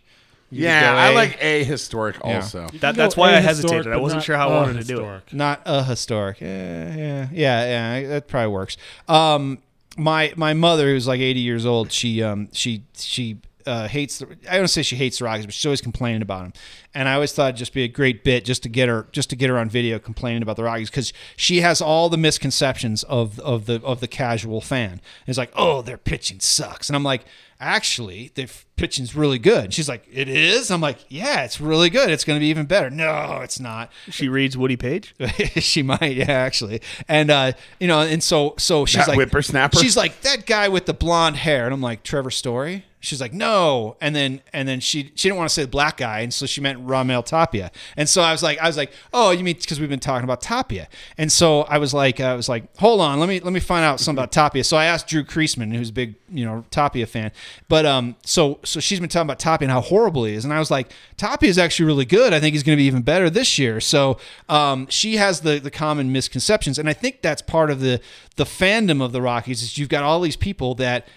You 0.49 0.63
Yeah, 0.65 0.95
I 0.95 1.13
like 1.13 1.39
ahistoric 1.39 2.15
Yeah. 2.23 2.35
also. 2.35 2.67
That, 2.79 2.95
that's 2.95 3.17
why 3.17 3.35
I 3.35 3.39
hesitated. 3.39 3.91
I 3.91 3.97
wasn't 3.97 4.23
sure 4.23 4.37
how 4.37 4.49
I 4.49 4.61
wanted 4.61 4.81
to 4.81 4.87
do 4.87 5.03
it. 5.05 5.33
not 5.33 5.61
a 5.65 5.83
historic. 5.83 6.39
Yeah, 6.41 6.95
yeah, 6.95 7.29
yeah, 7.31 7.99
yeah. 7.99 8.07
That 8.07 8.27
probably 8.27 8.53
works. 8.53 8.77
Um, 9.07 9.59
my 9.97 10.33
my 10.35 10.53
mother, 10.53 10.87
who's 10.87 11.07
like 11.07 11.19
eighty 11.19 11.39
years 11.41 11.65
old, 11.65 11.91
she 11.91 12.21
um 12.21 12.49
she 12.53 12.83
she 12.95 13.39
uh, 13.65 13.87
hates. 13.87 14.19
The, 14.19 14.37
I 14.49 14.57
don't 14.57 14.69
say 14.69 14.81
she 14.81 14.95
hates 14.95 15.19
the 15.19 15.25
Rockies, 15.25 15.45
but 15.45 15.53
she's 15.53 15.65
always 15.65 15.81
complaining 15.81 16.21
about 16.21 16.43
them. 16.43 16.53
And 16.95 17.09
I 17.09 17.15
always 17.15 17.33
thought 17.33 17.49
it'd 17.49 17.57
just 17.57 17.73
be 17.73 17.83
a 17.83 17.87
great 17.89 18.23
bit 18.23 18.45
just 18.45 18.63
to 18.63 18.69
get 18.69 18.87
her 18.87 19.07
just 19.11 19.29
to 19.31 19.35
get 19.35 19.49
her 19.49 19.57
on 19.57 19.69
video 19.69 19.99
complaining 19.99 20.41
about 20.41 20.55
the 20.55 20.63
Rockies 20.63 20.89
because 20.89 21.11
she 21.35 21.59
has 21.61 21.81
all 21.81 22.07
the 22.09 22.17
misconceptions 22.17 23.03
of 23.03 23.39
of 23.39 23.65
the 23.65 23.81
of 23.83 23.99
the 23.99 24.07
casual 24.07 24.61
fan. 24.61 25.01
It's 25.25 25.37
like, 25.37 25.51
oh, 25.55 25.81
their 25.81 25.97
pitching 25.97 26.39
sucks, 26.39 26.87
and 26.89 26.95
I'm 26.95 27.03
like. 27.03 27.25
Actually, 27.59 28.31
the 28.35 28.49
pitching's 28.75 29.15
really 29.15 29.39
good. 29.39 29.73
She's 29.73 29.89
like, 29.89 30.07
"It 30.11 30.29
is." 30.29 30.69
I'm 30.69 30.81
like, 30.81 30.99
"Yeah, 31.09 31.43
it's 31.43 31.59
really 31.59 31.89
good. 31.89 32.09
It's 32.09 32.23
going 32.23 32.37
to 32.37 32.39
be 32.39 32.47
even 32.47 32.65
better." 32.65 32.89
No, 32.89 33.39
it's 33.41 33.59
not. 33.59 33.91
She 34.09 34.29
reads 34.29 34.55
Woody 34.55 34.75
Paige. 34.77 35.15
she 35.55 35.81
might, 35.81 36.15
yeah, 36.15 36.31
actually. 36.31 36.81
And 37.07 37.31
uh, 37.31 37.53
you 37.79 37.87
know, 37.87 38.01
and 38.01 38.23
so 38.23 38.53
so 38.57 38.85
she's 38.85 39.05
That 39.05 39.09
like 39.09 39.17
whippersnapper? 39.17 39.79
She's 39.79 39.97
like 39.97 40.21
that 40.21 40.45
guy 40.45 40.67
with 40.67 40.85
the 40.85 40.93
blonde 40.93 41.37
hair, 41.37 41.65
and 41.65 41.73
I'm 41.73 41.81
like 41.81 42.03
Trevor 42.03 42.31
Story. 42.31 42.85
She's 42.99 43.21
like 43.21 43.31
no, 43.31 43.95
and 44.01 44.15
then 44.15 44.41
and 44.53 44.67
then 44.67 44.79
she 44.79 45.11
she 45.13 45.29
didn't 45.29 45.37
want 45.37 45.49
to 45.49 45.53
say 45.53 45.65
black 45.65 45.97
guy, 45.97 46.21
and 46.21 46.33
so 46.33 46.47
she 46.47 46.61
meant 46.61 46.85
Raimel 46.85 47.23
Tapia. 47.23 47.71
And 47.95 48.09
so 48.09 48.23
I 48.23 48.31
was 48.31 48.41
like 48.41 48.57
I 48.57 48.65
was 48.65 48.75
like 48.75 48.91
oh 49.13 49.29
you 49.29 49.43
mean 49.43 49.55
because 49.55 49.79
we've 49.79 49.87
been 49.87 49.99
talking 49.99 50.23
about 50.23 50.41
Tapia, 50.41 50.87
and 51.15 51.31
so 51.31 51.61
I 51.61 51.77
was 51.77 51.93
like 51.93 52.19
I 52.19 52.33
was 52.33 52.49
like 52.49 52.75
hold 52.77 52.99
on 52.99 53.19
let 53.19 53.29
me 53.29 53.39
let 53.39 53.53
me 53.53 53.59
find 53.59 53.85
out 53.85 53.99
something 53.99 54.17
about 54.17 54.31
Tapia. 54.31 54.63
So 54.63 54.77
I 54.77 54.85
asked 54.85 55.07
Drew 55.07 55.23
Creasman, 55.23 55.75
who's 55.75 55.89
a 55.89 55.93
big 55.93 56.15
you 56.27 56.43
know 56.43 56.65
Tapia 56.71 57.05
fan, 57.05 57.31
but 57.69 57.85
um 57.85 58.15
so 58.25 58.59
so 58.63 58.79
she's 58.79 58.99
been 58.99 59.09
talking 59.09 59.27
about 59.27 59.39
Tapia 59.39 59.67
and 59.67 59.71
how 59.71 59.81
horrible 59.81 60.23
he 60.23 60.33
is, 60.33 60.43
and 60.43 60.51
I 60.51 60.57
was 60.57 60.71
like 60.71 60.91
Tapia 61.17 61.49
is 61.49 61.59
actually 61.59 61.85
really 61.85 62.05
good. 62.05 62.33
I 62.33 62.39
think 62.39 62.53
he's 62.53 62.63
going 62.63 62.75
to 62.75 62.81
be 62.81 62.87
even 62.87 63.03
better 63.03 63.29
this 63.29 63.59
year. 63.59 63.79
So 63.79 64.17
um 64.49 64.87
she 64.89 65.17
has 65.17 65.41
the 65.41 65.59
the 65.59 65.71
common 65.71 66.11
misconceptions, 66.11 66.79
and 66.79 66.89
I 66.89 66.93
think 66.93 67.21
that's 67.21 67.43
part 67.43 67.69
of 67.69 67.79
the 67.79 68.01
the 68.37 68.45
fandom 68.45 69.03
of 69.03 69.11
the 69.11 69.21
Rockies 69.21 69.61
is 69.61 69.77
you've 69.77 69.89
got 69.89 70.03
all 70.03 70.19
these 70.19 70.35
people 70.35 70.73
that 70.75 71.07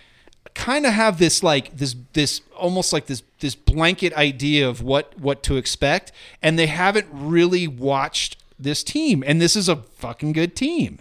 kind 0.55 0.85
of 0.87 0.93
have 0.93 1.19
this 1.19 1.43
like 1.43 1.77
this 1.77 1.95
this 2.13 2.41
almost 2.57 2.93
like 2.93 3.07
this 3.07 3.23
this 3.41 3.55
blanket 3.55 4.13
idea 4.15 4.69
of 4.69 4.83
what 4.83 5.19
what 5.19 5.43
to 5.45 5.57
expect 5.57 6.13
and 6.43 6.59
they 6.59 6.67
haven't 6.67 7.07
really 7.13 7.67
watched 7.67 8.37
this 8.59 8.83
team 8.85 9.23
and 9.27 9.41
this 9.41 9.57
is 9.57 9.69
a 9.69 9.77
fucking 9.77 10.33
good 10.33 10.55
team 10.55 10.99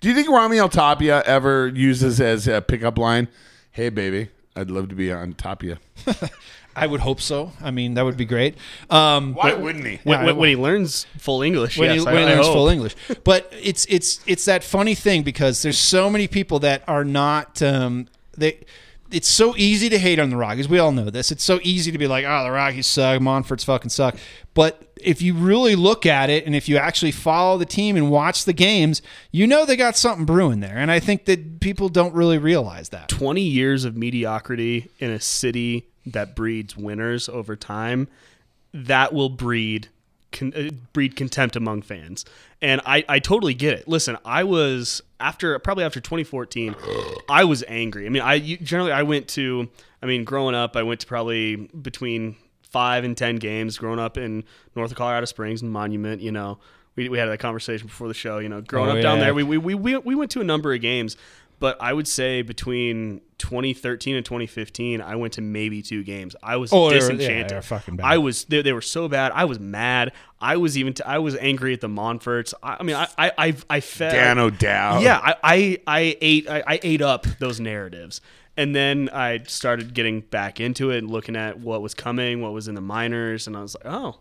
Do 0.00 0.08
you 0.08 0.14
think 0.14 0.28
Raimel 0.28 0.70
Tapia 0.70 1.22
ever 1.24 1.68
uses 1.68 2.20
as 2.20 2.46
a 2.46 2.60
pickup 2.60 2.98
line? 2.98 3.28
Hey, 3.72 3.88
baby, 3.88 4.28
I'd 4.54 4.70
love 4.70 4.88
to 4.90 4.94
be 4.94 5.10
on 5.12 5.32
Tapia. 5.34 5.78
i 6.78 6.86
would 6.86 7.00
hope 7.00 7.22
so 7.22 7.52
i 7.62 7.70
mean 7.70 7.94
that 7.94 8.04
would 8.04 8.18
be 8.18 8.26
great 8.26 8.54
um 8.90 9.32
Why 9.32 9.54
wouldn't 9.54 9.86
he? 9.86 9.98
When, 10.04 10.26
when, 10.26 10.36
when 10.36 10.48
he 10.50 10.56
learns 10.56 11.06
full 11.16 11.40
English, 11.42 11.78
when 11.78 11.88
yes, 11.94 12.02
he, 12.04 12.06
I- 12.06 12.12
when 12.12 12.26
he 12.26 12.32
I 12.32 12.34
learns 12.34 12.46
hope. 12.48 12.54
full 12.54 12.68
English. 12.68 12.94
But 13.24 13.50
it's 13.62 13.86
it's 13.88 14.20
it's 14.26 14.44
that 14.44 14.62
funny 14.62 14.94
thing 14.94 15.22
because 15.22 15.62
there's 15.62 15.78
so 15.78 16.10
many 16.10 16.28
people 16.28 16.58
that 16.60 16.82
are 16.86 17.02
not 17.04 17.62
um, 17.62 18.08
they. 18.36 18.64
It's 19.12 19.28
so 19.28 19.54
easy 19.56 19.88
to 19.88 19.98
hate 19.98 20.18
on 20.18 20.30
the 20.30 20.36
Rockies. 20.36 20.68
We 20.68 20.80
all 20.80 20.90
know 20.90 21.10
this. 21.10 21.30
It's 21.30 21.44
so 21.44 21.60
easy 21.62 21.92
to 21.92 21.98
be 21.98 22.08
like, 22.08 22.24
"Oh, 22.26 22.42
the 22.42 22.50
Rockies 22.50 22.88
suck. 22.88 23.20
Monfort's 23.20 23.62
fucking 23.64 23.90
suck." 23.90 24.16
But 24.52 24.92
if 25.00 25.22
you 25.22 25.34
really 25.34 25.76
look 25.76 26.06
at 26.06 26.30
it, 26.30 26.46
and 26.46 26.56
if 26.56 26.68
you 26.68 26.76
actually 26.76 27.12
follow 27.12 27.58
the 27.58 27.66
team 27.66 27.96
and 27.96 28.10
watch 28.10 28.44
the 28.44 28.52
games, 28.52 29.02
you 29.30 29.46
know 29.46 29.64
they 29.64 29.76
got 29.76 29.96
something 29.96 30.24
brewing 30.24 30.60
there. 30.60 30.76
And 30.76 30.90
I 30.90 30.98
think 30.98 31.26
that 31.26 31.60
people 31.60 31.88
don't 31.88 32.14
really 32.14 32.38
realize 32.38 32.88
that. 32.88 33.08
20 33.08 33.40
years 33.40 33.84
of 33.84 33.96
mediocrity 33.96 34.88
in 34.98 35.10
a 35.10 35.20
city 35.20 35.86
that 36.06 36.34
breeds 36.34 36.76
winners 36.76 37.28
over 37.28 37.54
time, 37.54 38.08
that 38.72 39.12
will 39.12 39.28
breed 39.28 39.88
con- 40.32 40.52
uh, 40.54 40.70
breed 40.92 41.16
contempt 41.16 41.56
among 41.56 41.82
fans, 41.82 42.24
and 42.62 42.80
I, 42.86 43.04
I 43.08 43.18
totally 43.18 43.54
get 43.54 43.74
it. 43.74 43.86
Listen, 43.88 44.16
I 44.24 44.44
was 44.44 45.02
after 45.20 45.58
probably 45.58 45.84
after 45.84 46.00
2014, 46.00 46.74
I 47.28 47.44
was 47.44 47.64
angry. 47.68 48.06
I 48.06 48.08
mean, 48.08 48.22
I 48.22 48.38
generally 48.56 48.92
I 48.92 49.02
went 49.02 49.28
to. 49.28 49.68
I 50.02 50.06
mean, 50.06 50.24
growing 50.24 50.54
up, 50.54 50.76
I 50.76 50.82
went 50.82 51.00
to 51.00 51.06
probably 51.06 51.56
between 51.56 52.36
five 52.62 53.04
and 53.04 53.16
ten 53.16 53.36
games. 53.36 53.78
Growing 53.78 53.98
up 53.98 54.16
in 54.18 54.44
North 54.74 54.90
of 54.90 54.96
Colorado 54.96 55.26
Springs 55.26 55.62
and 55.62 55.70
Monument, 55.70 56.20
you 56.20 56.32
know, 56.32 56.58
we, 56.96 57.08
we 57.08 57.18
had 57.18 57.26
that 57.26 57.38
conversation 57.38 57.86
before 57.86 58.08
the 58.08 58.14
show. 58.14 58.38
You 58.38 58.48
know, 58.48 58.60
growing 58.60 58.90
Oh, 58.90 58.96
up 58.96 59.02
down 59.02 59.18
there, 59.20 59.34
we, 59.34 59.42
we, 59.42 59.58
we, 59.58 59.96
we 59.96 60.14
went 60.14 60.30
to 60.32 60.40
a 60.40 60.44
number 60.44 60.72
of 60.74 60.80
games, 60.80 61.16
but 61.58 61.80
I 61.80 61.92
would 61.92 62.08
say 62.08 62.42
between 62.42 63.20
2013 63.38 64.16
and 64.16 64.24
2015, 64.24 65.00
I 65.00 65.16
went 65.16 65.34
to 65.34 65.40
maybe 65.42 65.82
two 65.82 66.02
games. 66.04 66.34
I 66.42 66.56
was 66.56 66.72
Oh, 66.72 66.88
they 66.90 66.96
were- 66.96 67.02
yeah, 67.02 67.08
disenchanted. 67.10 67.48
they 67.50 67.54
were 67.56 67.62
fucking 67.62 67.96
bad. 67.96 68.06
I 68.06 68.18
was 68.18 68.44
they, 68.44 68.62
they 68.62 68.72
were 68.72 68.80
so 68.80 69.08
bad. 69.08 69.32
I 69.34 69.44
was 69.44 69.60
mad. 69.60 70.12
I 70.40 70.56
was 70.56 70.76
even 70.78 70.94
t- 70.94 71.02
I 71.04 71.18
was 71.18 71.36
angry 71.36 71.72
at 71.72 71.80
the 71.80 71.88
Monforts. 71.88 72.54
I, 72.62 72.76
I 72.80 72.82
mean, 72.82 72.96
I 72.96 73.08
I 73.18 73.32
I, 73.38 73.54
I 73.70 73.80
felt 73.80 74.12
Dan 74.12 74.38
O'Dowd. 74.38 75.02
Yeah, 75.02 75.18
I 75.22 75.34
I, 75.42 75.78
I 75.86 76.16
ate 76.20 76.48
I, 76.48 76.62
I 76.66 76.80
ate 76.82 77.02
up 77.02 77.24
those 77.38 77.60
narratives. 77.60 78.20
And 78.58 78.74
then 78.74 79.10
I 79.12 79.42
started 79.46 79.92
getting 79.92 80.22
back 80.22 80.60
into 80.60 80.90
it 80.90 80.96
and 80.98 81.10
looking 81.10 81.36
at 81.36 81.58
what 81.60 81.82
was 81.82 81.92
coming, 81.92 82.40
what 82.40 82.54
was 82.54 82.68
in 82.68 82.74
the 82.74 82.80
minors, 82.80 83.46
and 83.46 83.54
I 83.54 83.60
was 83.60 83.74
like, 83.76 83.92
oh, 83.92 84.20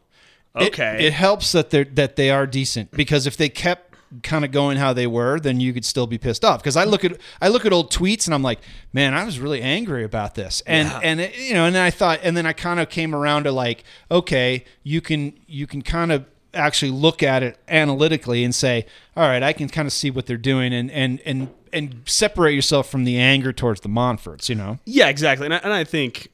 It- 0.58 0.68
okay. 0.74 1.08
It, 1.08 1.14
helps 1.14 1.54
that 1.54 1.70
they're 1.70 1.86
that 1.86 2.18
they 2.18 2.30
are 2.30 2.46
decent 2.46 2.92
because 2.92 3.28
if 3.28 3.38
they 3.38 3.48
kept 3.48 3.95
kind 4.24 4.46
of 4.46 4.52
going 4.52 4.78
how 4.78 4.94
they 4.94 5.08
were, 5.08 5.40
then 5.40 5.60
you 5.60 5.74
could 5.74 5.86
still 5.86 6.08
be 6.08 6.18
pissed 6.18 6.46
off. 6.46 6.62
Because 6.62 6.76
I 6.76 6.84
look 6.84 7.04
at 7.04 7.20
I 7.42 7.48
look 7.48 7.66
at 7.66 7.74
old 7.74 7.92
tweets 7.92 8.28
and 8.28 8.34
I'm 8.34 8.44
like, 8.44 8.60
man, 8.94 9.14
I 9.14 9.24
was 9.24 9.40
really 9.40 9.62
angry 9.62 10.04
about 10.04 10.36
this, 10.36 10.62
and 10.66 10.92
and 11.04 11.22
it, 11.22 11.38
you 11.38 11.54
know, 11.54 11.66
and 11.66 11.76
then 11.76 11.84
I 11.84 11.92
thought, 11.92 12.20
and 12.24 12.36
then 12.36 12.46
I 12.46 12.54
kind 12.54 12.80
of 12.80 12.90
came 12.90 13.16
around 13.16 13.44
to 13.44 13.52
like, 13.52 13.84
okay, 14.10 14.66
you 14.84 15.02
can 15.02 15.38
you 15.48 15.68
can 15.68 15.82
kind 15.82 16.12
of 16.12 16.26
actually 16.54 16.92
look 16.92 17.22
at 17.22 17.44
it 17.44 17.58
analytically 17.68 18.44
and 18.44 18.56
say, 18.56 18.86
all 19.16 19.28
right, 19.28 19.44
I 19.44 19.54
can 19.54 19.68
kind 19.68 19.88
of 19.88 19.94
see 19.94 20.10
what 20.10 20.26
they're 20.26 20.38
doing, 20.38 20.74
and 20.74 20.90
and 20.92 21.22
and 21.26 21.50
and 21.74 22.02
separate 22.06 22.54
yourself 22.54 22.90
from 22.90 23.04
the 23.04 23.18
anger 23.20 23.52
towards 23.52 23.82
the 23.82 23.90
Monforts, 23.90 24.50
you 24.50 24.56
know. 24.56 24.80
Yeah, 24.86 25.10
exactly. 25.10 25.46
And 25.46 25.54
I, 25.54 25.58
and 25.58 25.74
I 25.74 25.84
think 25.84 26.32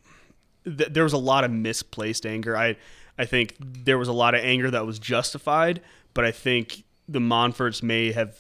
th- 0.66 0.90
there 0.92 1.04
was 1.04 1.14
a 1.14 1.18
lot 1.18 1.44
of 1.44 1.52
misplaced 1.52 2.26
anger. 2.26 2.56
I 2.56 2.78
I 3.18 3.26
think 3.26 3.56
there 3.60 3.98
was 3.98 4.08
a 4.08 4.14
lot 4.14 4.36
of 4.36 4.42
anger 4.44 4.72
that 4.72 4.86
was 4.86 5.00
justified, 5.00 5.82
but 6.14 6.26
I 6.26 6.32
think 6.32 6.84
the 7.12 7.20
Monforts 7.20 7.84
may 7.84 8.12
have 8.12 8.38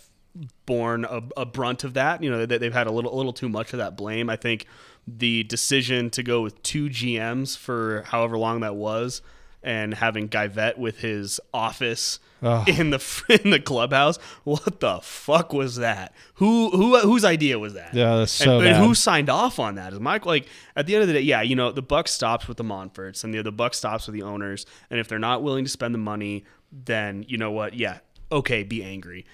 borne 0.65 1.05
a, 1.05 1.21
a 1.37 1.45
brunt 1.45 1.83
of 1.83 1.93
that. 1.95 2.23
You 2.23 2.31
know, 2.31 2.45
they, 2.45 2.57
they've 2.57 2.73
had 2.73 2.87
a 2.87 2.91
little 2.91 3.13
a 3.13 3.15
little 3.15 3.33
too 3.33 3.49
much 3.49 3.73
of 3.73 3.79
that 3.79 3.97
blame. 3.97 4.29
I 4.29 4.35
think 4.35 4.65
the 5.07 5.43
decision 5.43 6.09
to 6.11 6.23
go 6.23 6.41
with 6.41 6.61
two 6.63 6.89
GMs 6.89 7.57
for 7.57 8.03
however 8.07 8.37
long 8.37 8.61
that 8.61 8.75
was, 8.75 9.21
and 9.63 9.93
having 9.93 10.27
Geivett 10.29 10.77
with 10.77 10.99
his 10.99 11.39
office 11.53 12.19
in 12.41 12.89
the 12.89 13.39
in 13.43 13.51
the 13.51 13.59
clubhouse. 13.59 14.17
What 14.43 14.79
the 14.79 14.99
fuck 15.01 15.53
was 15.53 15.75
that? 15.77 16.13
Who 16.35 16.69
who 16.71 16.99
whose 16.99 17.25
idea 17.25 17.59
was 17.59 17.73
that? 17.73 17.93
Yeah, 17.93 18.15
that's 18.17 18.31
so 18.31 18.59
and, 18.59 18.67
and 18.67 18.77
who 18.77 18.95
signed 18.95 19.29
off 19.29 19.59
on 19.59 19.75
that? 19.75 19.93
Is 19.93 19.99
Mike 19.99 20.25
like 20.25 20.47
at 20.75 20.85
the 20.85 20.95
end 20.95 21.01
of 21.03 21.07
the 21.07 21.15
day? 21.15 21.21
Yeah, 21.21 21.41
you 21.41 21.55
know 21.55 21.71
the 21.71 21.81
buck 21.81 22.07
stops 22.07 22.47
with 22.47 22.57
the 22.57 22.63
Monforts, 22.63 23.23
and 23.23 23.33
the 23.33 23.41
the 23.43 23.51
buck 23.51 23.73
stops 23.73 24.07
with 24.07 24.15
the 24.15 24.23
owners. 24.23 24.65
And 24.89 24.99
if 24.99 25.07
they're 25.07 25.19
not 25.19 25.43
willing 25.43 25.65
to 25.65 25.69
spend 25.69 25.93
the 25.93 25.99
money, 25.99 26.45
then 26.71 27.25
you 27.27 27.37
know 27.37 27.51
what? 27.51 27.73
Yeah, 27.75 27.99
okay, 28.31 28.63
be 28.63 28.83
angry. 28.83 29.25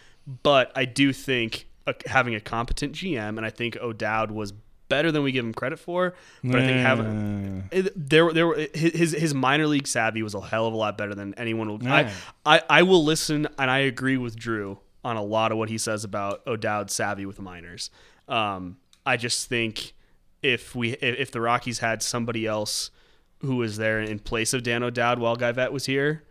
But 0.44 0.72
I 0.76 0.86
do 0.86 1.14
think 1.14 1.68
uh, 1.86 1.94
having 2.06 2.36
a 2.36 2.40
competent 2.40 2.94
GM, 2.94 3.38
and 3.38 3.46
I 3.46 3.50
think 3.50 3.78
O'Dowd 3.78 4.32
was 4.32 4.54
better 4.90 5.12
than 5.12 5.24
we 5.24 5.32
give 5.32 5.46
him 5.46 5.54
credit 5.54 5.80
for. 5.80 6.14
But 6.44 6.62
I 6.62 6.66
think 6.66 6.80
having 6.80 7.70
it, 7.72 8.10
there, 8.10 8.32
there, 8.34 8.54
his 8.74 9.14
his 9.14 9.34
minor 9.34 9.68
league 9.68 9.88
savvy 9.88 10.24
was 10.24 10.34
a 10.34 10.42
hell 10.42 10.68
of 10.68 10.74
a 10.74 10.78
lot 10.78 10.98
better 10.98 11.16
than 11.16 11.34
anyone 11.36 11.70
will. 11.70 11.88
I, 11.88 12.12
I, 12.46 12.62
I 12.70 12.84
will 12.84 13.04
listen, 13.04 13.48
and 13.58 13.72
I 13.72 13.80
agree 13.80 14.18
with 14.18 14.36
Drew 14.36 14.80
on 15.04 15.16
a 15.16 15.24
lot 15.24 15.52
of 15.52 15.58
what 15.58 15.70
he 15.70 15.78
says 15.78 16.04
about 16.04 16.46
O'Dowd's 16.46 16.94
savvy 16.94 17.26
with 17.26 17.38
the 17.38 17.42
minors. 17.42 17.90
Um, 18.28 18.78
I 19.06 19.16
just 19.16 19.48
think 19.48 19.94
if 20.42 20.76
we 20.76 20.92
if, 20.94 21.32
the 21.32 21.42
Rockies 21.42 21.80
had 21.80 22.04
somebody 22.04 22.46
else 22.46 22.92
who 23.40 23.56
was 23.58 23.78
there 23.78 24.02
in 24.02 24.20
place 24.20 24.54
of 24.54 24.64
Dan 24.64 24.84
O'Dowd 24.84 25.20
while 25.20 25.38
Geivett 25.38 25.72
was 25.72 25.86
here, 25.86 26.24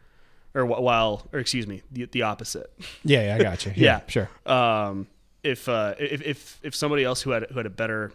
or 0.56 0.66
while, 0.66 1.26
or 1.32 1.38
excuse 1.38 1.66
me, 1.66 1.82
the, 1.92 2.06
the 2.06 2.22
opposite. 2.22 2.72
Yeah, 3.04 3.26
yeah, 3.26 3.34
I 3.36 3.38
got 3.42 3.66
you. 3.66 3.72
Yeah, 3.76 4.00
sure. 4.08 4.28
Um, 4.46 5.06
if 5.44 5.68
uh, 5.68 5.94
if 5.98 6.22
if 6.22 6.60
if 6.62 6.74
somebody 6.74 7.04
else 7.04 7.22
who 7.22 7.30
had 7.30 7.46
who 7.50 7.56
had 7.58 7.66
a 7.66 7.70
better 7.70 8.12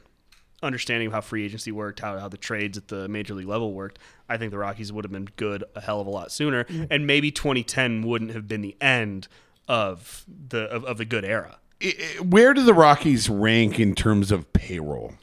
understanding 0.64 1.08
of 1.08 1.14
how 1.14 1.22
free 1.22 1.46
agency 1.46 1.72
worked, 1.72 2.00
how 2.02 2.18
how 2.20 2.28
the 2.28 2.38
trades 2.38 2.78
at 2.78 2.88
the 2.88 3.08
major 3.08 3.34
league 3.34 3.48
level 3.48 3.74
worked, 3.74 4.00
I 4.28 4.38
think 4.38 4.52
the 4.52 4.58
Rockies 4.58 4.92
would 4.92 5.06
have 5.06 5.12
been 5.12 5.30
good 5.36 5.64
a 5.76 5.82
hell 5.82 6.02
of 6.02 6.08
a 6.08 6.10
lot 6.10 6.32
sooner, 6.32 6.66
and 6.90 7.08
maybe 7.08 7.32
2010 7.32 8.02
wouldn't 8.02 8.32
have 8.32 8.48
been 8.48 8.62
the 8.62 8.76
end 8.82 9.28
of 9.68 10.26
the 10.50 10.64
of, 10.66 10.84
of 10.86 10.98
the 10.98 11.06
good 11.06 11.24
era. 11.26 11.58
I- 11.82 11.96
I- 12.20 12.22
Where 12.22 12.54
do 12.54 12.64
the 12.64 12.74
Rockies 12.74 13.30
rank 13.30 13.80
in 13.80 13.96
terms 13.96 14.32
of 14.32 14.52
payroll? 14.54 15.14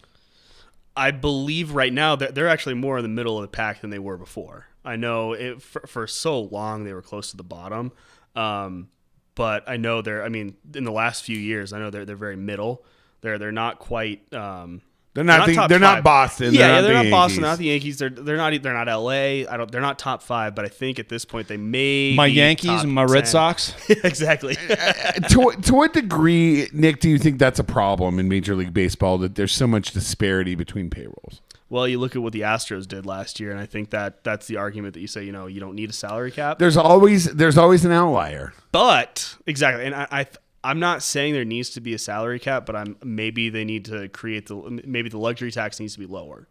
I 0.96 1.12
believe 1.12 1.72
right 1.74 1.92
now 1.92 2.16
they're, 2.16 2.32
they're 2.32 2.48
actually 2.48 2.74
more 2.74 2.96
in 2.98 3.02
the 3.04 3.08
middle 3.08 3.36
of 3.38 3.42
the 3.42 3.48
pack 3.48 3.80
than 3.82 3.90
they 3.90 4.00
were 4.00 4.16
before. 4.18 4.66
I 4.88 4.96
know 4.96 5.34
it, 5.34 5.60
for, 5.62 5.82
for 5.86 6.06
so 6.06 6.40
long 6.40 6.84
they 6.84 6.92
were 6.94 7.02
close 7.02 7.30
to 7.32 7.36
the 7.36 7.42
bottom, 7.44 7.92
um, 8.34 8.88
but 9.34 9.68
I 9.68 9.76
know 9.76 10.00
they're. 10.02 10.24
I 10.24 10.30
mean, 10.30 10.56
in 10.74 10.84
the 10.84 10.92
last 10.92 11.22
few 11.24 11.36
years, 11.36 11.72
I 11.72 11.78
know 11.78 11.90
they're 11.90 12.04
they're 12.04 12.16
very 12.16 12.36
middle. 12.36 12.84
They're 13.20 13.38
they're 13.38 13.52
not 13.52 13.78
quite. 13.78 14.32
Um, 14.32 14.80
They're 15.14 15.24
not 15.24 15.46
the- 15.46 15.66
they're 15.68 15.78
not. 15.78 16.04
Boston. 16.04 16.54
Yeah, 16.54 16.58
They're 16.58 16.68
yeah, 16.68 16.74
not 16.74 16.80
they're 16.80 16.96
the 17.02 17.02
not 17.04 17.10
Boston. 17.10 17.42
Yankees. 17.42 17.42
They're 17.42 17.50
not 17.50 17.58
the 17.58 17.64
Yankees. 17.64 17.98
They're 17.98 18.10
they're 18.10 18.36
not 18.36 18.62
they're 18.62 18.74
not 18.74 18.88
L.A. 18.88 19.46
I 19.46 19.56
don't. 19.56 19.70
They're 19.70 19.80
not 19.80 19.98
top 19.98 20.22
five, 20.22 20.54
but 20.54 20.64
I 20.64 20.68
think 20.68 20.98
at 20.98 21.08
this 21.08 21.24
point 21.24 21.48
they 21.48 21.56
may 21.56 22.14
My 22.14 22.26
be 22.28 22.34
Yankees 22.34 22.70
top 22.70 22.84
and 22.84 22.92
my 22.92 23.04
Red 23.04 23.26
Sox. 23.28 23.74
exactly. 23.90 24.54
to, 24.54 25.54
to 25.62 25.74
what 25.74 25.92
degree, 25.92 26.68
Nick, 26.72 27.00
do 27.00 27.08
you 27.10 27.18
think 27.18 27.38
that's 27.38 27.58
a 27.58 27.64
problem 27.64 28.18
in 28.18 28.28
Major 28.28 28.54
League 28.54 28.72
Baseball 28.72 29.18
that 29.18 29.34
there's 29.34 29.52
so 29.52 29.66
much 29.66 29.90
disparity 29.92 30.54
between 30.54 30.88
payrolls? 30.88 31.40
Well, 31.70 31.86
you 31.86 31.98
look 31.98 32.16
at 32.16 32.22
what 32.22 32.32
the 32.32 32.40
Astros 32.40 32.86
did 32.86 33.04
last 33.04 33.40
year, 33.40 33.50
and 33.50 33.60
I 33.60 33.66
think 33.66 33.90
that 33.90 34.24
that's 34.24 34.46
the 34.46 34.56
argument 34.56 34.94
that 34.94 35.00
you 35.00 35.06
say. 35.06 35.24
You 35.24 35.32
know, 35.32 35.46
you 35.46 35.60
don't 35.60 35.74
need 35.74 35.90
a 35.90 35.92
salary 35.92 36.30
cap. 36.30 36.58
There's 36.58 36.76
always 36.76 37.26
there's 37.26 37.58
always 37.58 37.84
an 37.84 37.92
outlier. 37.92 38.54
But 38.72 39.36
exactly, 39.46 39.84
and 39.84 39.94
I, 39.94 40.06
I 40.10 40.26
I'm 40.64 40.80
not 40.80 41.02
saying 41.02 41.34
there 41.34 41.44
needs 41.44 41.70
to 41.70 41.80
be 41.80 41.94
a 41.94 41.98
salary 41.98 42.38
cap, 42.38 42.64
but 42.64 42.74
I'm 42.74 42.96
maybe 43.02 43.50
they 43.50 43.64
need 43.64 43.84
to 43.86 44.08
create 44.08 44.46
the 44.46 44.80
maybe 44.84 45.08
the 45.08 45.18
luxury 45.18 45.50
tax 45.50 45.78
needs 45.78 45.92
to 45.94 45.98
be 45.98 46.06
lower. 46.06 46.48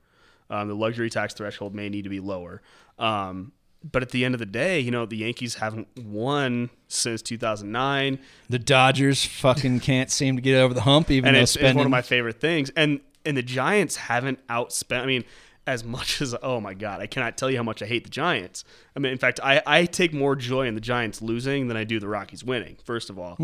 Um, 0.50 0.68
the 0.68 0.76
luxury 0.76 1.10
tax 1.10 1.34
threshold 1.34 1.74
may 1.74 1.90
need 1.90 2.04
to 2.04 2.10
be 2.10 2.20
lower. 2.20 2.62
Um, 3.00 3.52
but 3.84 4.02
at 4.02 4.10
the 4.10 4.24
end 4.24 4.34
of 4.34 4.40
the 4.40 4.46
day, 4.46 4.80
you 4.80 4.92
know 4.92 5.06
the 5.06 5.18
Yankees 5.18 5.56
haven't 5.56 5.88
won 5.98 6.70
since 6.88 7.22
2009, 7.22 8.20
The 8.50 8.60
Dodgers 8.60 9.26
fucking 9.26 9.82
can't 9.82 10.10
seem 10.10 10.36
to 10.38 10.42
get 10.42 10.56
over 10.56 10.74
the 10.74 10.82
hump, 10.82 11.12
even 11.12 11.30
and 11.30 11.38
though 11.38 11.42
it's, 11.42 11.56
it's 11.56 11.76
one 11.76 11.86
of 11.86 11.92
my 11.92 12.02
favorite 12.02 12.40
things. 12.40 12.72
And 12.76 13.02
and 13.28 13.38
the 13.38 13.44
Giants 13.44 13.96
haven't 13.96 14.40
outspent. 14.48 15.02
I 15.02 15.06
mean, 15.06 15.24
as 15.68 15.84
much 15.84 16.22
as 16.22 16.34
oh 16.42 16.60
my 16.62 16.74
god, 16.74 17.02
I 17.02 17.08
cannot 17.08 17.38
tell 17.38 17.52
you 17.52 17.58
how 17.58 17.64
much 17.64 17.82
I 17.82 17.86
hate 17.86 18.04
the 18.06 18.10
Giants. 18.10 18.64
I 18.96 19.00
mean, 19.00 19.12
in 19.12 19.18
fact, 19.18 19.40
I 19.44 19.62
I 19.68 19.86
take 19.86 20.14
more 20.14 20.36
joy 20.36 20.66
in 20.68 20.76
the 20.76 20.82
Giants 20.82 21.22
losing 21.22 21.68
than 21.68 21.78
I 21.78 21.84
do 21.84 22.00
the 22.00 22.08
Rockies 22.08 22.44
winning. 22.44 22.78
First 22.84 23.10
of 23.10 23.20
all, 23.20 23.36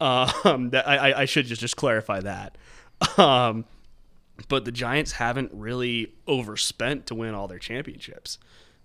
um, 0.00 0.70
that 0.70 0.86
I 0.88 1.10
I- 1.10 1.20
I 1.22 1.24
should 1.24 1.46
just 1.46 1.60
just 1.60 1.76
clarify 1.76 2.20
that. 2.20 2.56
Um, 3.18 3.64
but 4.48 4.64
the 4.64 4.72
Giants 4.72 5.12
haven't 5.12 5.50
really 5.52 6.12
overspent 6.26 7.06
to 7.06 7.14
win 7.14 7.34
all 7.34 7.48
their 7.48 7.58
championships. 7.58 8.38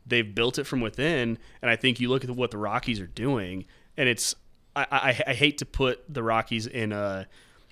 They've 0.06 0.34
built 0.34 0.58
it 0.58 0.64
from 0.66 0.82
within, 0.82 1.38
and 1.62 1.70
I 1.70 1.76
think 1.76 2.00
you 2.00 2.10
look 2.10 2.24
at 2.24 2.30
what 2.32 2.52
the 2.52 2.58
Rockies 2.58 3.00
are 3.00 3.08
doing, 3.08 3.66
and 3.98 4.10
it's 4.10 4.34
I, 4.76 4.86
I, 4.92 5.24
I 5.32 5.34
hate 5.34 5.58
to 5.60 5.66
put 5.66 6.02
the 6.12 6.24
Rockies 6.24 6.66
in 6.68 6.92
a 6.94 7.28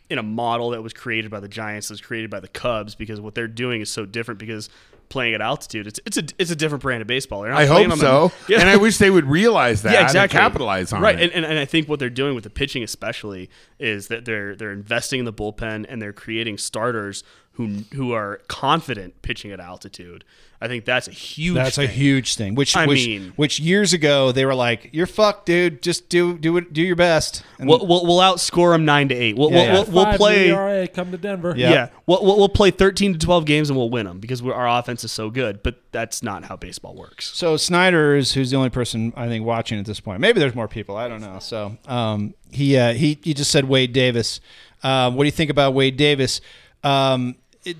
in 0.09 0.17
a 0.17 0.23
model 0.23 0.71
that 0.71 0.81
was 0.81 0.93
created 0.93 1.29
by 1.29 1.39
the 1.39 1.47
Giants, 1.47 1.87
that 1.87 1.93
was 1.93 2.01
created 2.01 2.29
by 2.29 2.39
the 2.39 2.47
Cubs, 2.47 2.95
because 2.95 3.21
what 3.21 3.35
they're 3.35 3.47
doing 3.47 3.81
is 3.81 3.89
so 3.89 4.05
different. 4.05 4.39
Because 4.39 4.69
playing 5.09 5.33
at 5.33 5.41
altitude, 5.41 5.87
it's 5.87 5.99
it's 6.05 6.17
a 6.17 6.23
it's 6.37 6.51
a 6.51 6.55
different 6.55 6.81
brand 6.81 7.01
of 7.01 7.07
baseball. 7.07 7.43
I 7.43 7.65
hope 7.65 7.91
so, 7.93 8.31
Yeah. 8.47 8.59
and 8.59 8.69
I 8.69 8.77
wish 8.77 8.97
they 8.97 9.09
would 9.09 9.25
realize 9.25 9.81
that 9.81 9.93
yeah, 9.93 10.03
exactly. 10.03 10.37
and 10.37 10.45
capitalize 10.45 10.93
on 10.93 11.01
right. 11.01 11.19
it. 11.19 11.23
And, 11.23 11.31
and, 11.31 11.45
and 11.45 11.59
I 11.59 11.65
think 11.65 11.89
what 11.89 11.99
they're 11.99 12.09
doing 12.09 12.35
with 12.35 12.43
the 12.43 12.49
pitching, 12.49 12.83
especially, 12.83 13.49
is 13.79 14.07
that 14.07 14.25
they're 14.25 14.55
they're 14.55 14.71
investing 14.71 15.19
in 15.19 15.25
the 15.25 15.33
bullpen 15.33 15.85
and 15.89 16.01
they're 16.01 16.13
creating 16.13 16.57
starters 16.57 17.23
who 17.59 17.83
who 17.93 18.13
are 18.13 18.39
confident 18.47 19.21
pitching 19.21 19.51
at 19.51 19.59
altitude. 19.59 20.23
I 20.61 20.67
think 20.67 20.83
that's 20.85 21.07
a 21.09 21.11
huge. 21.11 21.55
That's 21.55 21.77
a 21.77 21.87
thing. 21.87 21.95
huge 21.95 22.35
thing. 22.35 22.55
Which, 22.55 22.75
I 22.75 22.85
which, 22.85 23.05
mean- 23.05 23.33
which 23.35 23.59
years 23.59 23.91
ago 23.93 24.31
they 24.31 24.45
were 24.45 24.55
like, 24.55 24.89
"You're 24.93 25.07
fucked, 25.07 25.45
dude. 25.45 25.81
Just 25.81 26.07
do 26.07 26.37
do 26.37 26.55
it. 26.55 26.71
Do 26.71 26.81
your 26.81 26.95
best." 26.95 27.43
And 27.57 27.67
We'll, 27.67 27.85
we'll, 27.85 28.05
we'll 28.05 28.19
outscore 28.19 28.73
them 28.73 28.85
nine 28.85 29.09
to 29.09 29.15
eight. 29.15 29.37
We'll, 29.37 29.51
Yeah, 29.51 29.55
we'll, 29.57 29.65
yeah. 29.65 29.89
we'll, 29.93 30.05
we'll 30.05 30.17
play. 30.17 30.49
ERA, 30.51 30.87
come 30.87 31.11
to 31.11 31.17
Denver. 31.17 31.53
Yeah. 31.57 31.71
Yeah, 31.71 31.89
We'll, 32.07 32.23
we'll, 32.23 32.37
we'll 32.37 32.49
play 32.49 32.71
thirteen 32.71 33.11
to 33.13 33.19
twelve 33.19 33.43
games 33.45 33.69
and 33.69 33.77
we'll 33.77 33.89
win 33.89 34.05
them 34.05 34.19
because 34.19 34.41
we're, 34.41 34.53
our 34.53 34.79
offense 34.79 35.03
is 35.03 35.11
so 35.11 35.29
good. 35.29 35.61
But 35.63 35.81
that's 35.91 36.23
not 36.23 36.45
how 36.45 36.55
baseball 36.55 36.95
works. 36.95 37.35
So 37.37 37.57
Snyder 37.57 38.15
is 38.15 38.33
who's 38.33 38.51
the 38.51 38.57
only 38.57 38.69
person 38.69 39.11
I 39.17 39.27
think 39.27 39.45
watching 39.45 39.79
at 39.79 39.85
this 39.85 39.99
point. 39.99 40.21
Maybe 40.21 40.39
there's 40.39 40.55
more 40.55 40.69
people. 40.69 40.95
I 40.95 41.07
don't 41.09 41.21
know. 41.21 41.39
So 41.39 41.77
um, 41.87 42.33
he 42.51 42.77
uh, 42.77 42.93
he 42.93 43.17
he 43.23 43.33
just 43.33 43.51
said 43.51 43.65
Wade 43.65 43.91
Davis. 43.93 44.39
Um, 44.83 45.15
what 45.15 45.23
do 45.23 45.27
you 45.27 45.31
think 45.33 45.49
about 45.51 45.73
Wade 45.73 45.97
Davis? 45.97 46.39
Um, 46.83 47.35
it, 47.65 47.77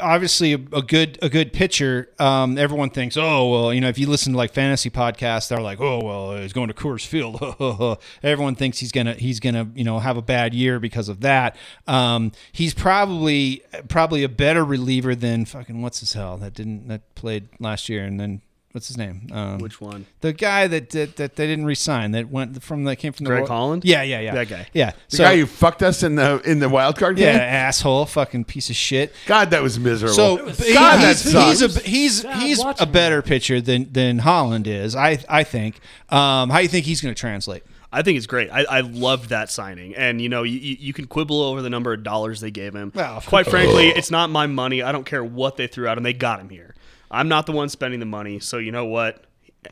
obviously 0.00 0.52
a, 0.52 0.58
a 0.72 0.82
good 0.82 1.18
a 1.22 1.28
good 1.28 1.52
pitcher. 1.52 2.08
Um, 2.18 2.56
everyone 2.56 2.90
thinks, 2.90 3.16
oh 3.16 3.50
well, 3.50 3.74
you 3.74 3.80
know, 3.80 3.88
if 3.88 3.98
you 3.98 4.08
listen 4.08 4.32
to 4.32 4.36
like 4.36 4.52
fantasy 4.52 4.90
podcasts, 4.90 5.48
they're 5.48 5.60
like, 5.60 5.80
oh 5.80 6.02
well, 6.02 6.36
he's 6.36 6.52
going 6.52 6.68
to 6.68 6.74
Coors 6.74 7.06
Field. 7.06 7.98
everyone 8.22 8.54
thinks 8.54 8.78
he's 8.78 8.92
gonna 8.92 9.14
he's 9.14 9.40
gonna 9.40 9.68
you 9.74 9.84
know 9.84 9.98
have 9.98 10.16
a 10.16 10.22
bad 10.22 10.54
year 10.54 10.80
because 10.80 11.08
of 11.08 11.20
that. 11.20 11.56
Um, 11.86 12.32
he's 12.52 12.74
probably 12.74 13.62
probably 13.88 14.24
a 14.24 14.28
better 14.28 14.64
reliever 14.64 15.14
than 15.14 15.44
fucking 15.44 15.82
what's 15.82 16.00
his 16.00 16.14
hell 16.14 16.36
that 16.38 16.54
didn't 16.54 16.88
that 16.88 17.14
played 17.14 17.48
last 17.60 17.88
year 17.88 18.04
and 18.04 18.18
then. 18.18 18.40
What's 18.74 18.88
his 18.88 18.98
name? 18.98 19.28
Um, 19.30 19.58
Which 19.58 19.80
one? 19.80 20.04
The 20.20 20.32
guy 20.32 20.66
that, 20.66 20.90
that 20.90 21.14
that 21.14 21.36
they 21.36 21.46
didn't 21.46 21.64
resign 21.64 22.10
that 22.10 22.28
went 22.28 22.60
from 22.60 22.82
that 22.84 22.96
came 22.96 23.12
from 23.12 23.22
the 23.22 23.30
Greg 23.30 23.42
Ro- 23.42 23.46
Holland? 23.46 23.84
Yeah, 23.84 24.02
yeah, 24.02 24.18
yeah. 24.18 24.34
That 24.34 24.48
guy. 24.48 24.66
Yeah. 24.72 24.90
The 25.10 25.16
so 25.18 25.22
guy 25.22 25.36
who 25.36 25.46
fucked 25.46 25.80
us 25.84 26.02
in 26.02 26.16
the 26.16 26.42
in 26.44 26.58
the 26.58 26.68
wild 26.68 26.98
card 26.98 27.14
game. 27.14 27.36
yeah, 27.36 27.40
asshole, 27.40 28.04
fucking 28.06 28.46
piece 28.46 28.70
of 28.70 28.74
shit. 28.74 29.14
God, 29.26 29.50
that 29.50 29.62
was 29.62 29.78
miserable. 29.78 30.14
So 30.16 30.38
God, 30.38 30.56
he- 30.56 30.72
that 30.72 31.16
he's, 31.16 31.32
sucks. 31.32 31.60
he's 31.60 31.62
a 31.76 31.80
he's 31.82 32.22
Sad 32.22 32.42
he's 32.42 32.58
a 32.58 32.64
watching 32.64 32.90
better 32.90 33.22
pitcher 33.22 33.60
than 33.60 33.92
than 33.92 34.18
Holland 34.18 34.66
is. 34.66 34.96
I 34.96 35.18
I 35.28 35.44
think. 35.44 35.78
Um, 36.08 36.50
how 36.50 36.56
do 36.56 36.62
you 36.64 36.68
think 36.68 36.84
he's 36.84 37.00
going 37.00 37.14
to 37.14 37.20
translate? 37.20 37.62
I 37.92 38.02
think 38.02 38.16
it's 38.16 38.26
great. 38.26 38.50
I, 38.50 38.64
I 38.64 38.80
loved 38.80 39.28
that 39.28 39.52
signing, 39.52 39.94
and 39.94 40.20
you 40.20 40.28
know, 40.28 40.42
you, 40.42 40.58
you 40.58 40.76
you 40.80 40.92
can 40.92 41.06
quibble 41.06 41.40
over 41.40 41.62
the 41.62 41.70
number 41.70 41.92
of 41.92 42.02
dollars 42.02 42.40
they 42.40 42.50
gave 42.50 42.74
him. 42.74 42.90
Well, 42.92 43.20
quite 43.20 43.46
frankly, 43.46 43.90
it's 43.90 44.10
not 44.10 44.30
my 44.30 44.48
money. 44.48 44.82
I 44.82 44.90
don't 44.90 45.06
care 45.06 45.22
what 45.22 45.56
they 45.56 45.68
threw 45.68 45.86
out, 45.86 45.96
and 45.96 46.04
they 46.04 46.12
got 46.12 46.40
him 46.40 46.48
here. 46.48 46.73
I'm 47.10 47.28
not 47.28 47.46
the 47.46 47.52
one 47.52 47.68
spending 47.68 48.00
the 48.00 48.06
money, 48.06 48.40
so 48.40 48.58
you 48.58 48.72
know 48.72 48.86
what? 48.86 49.24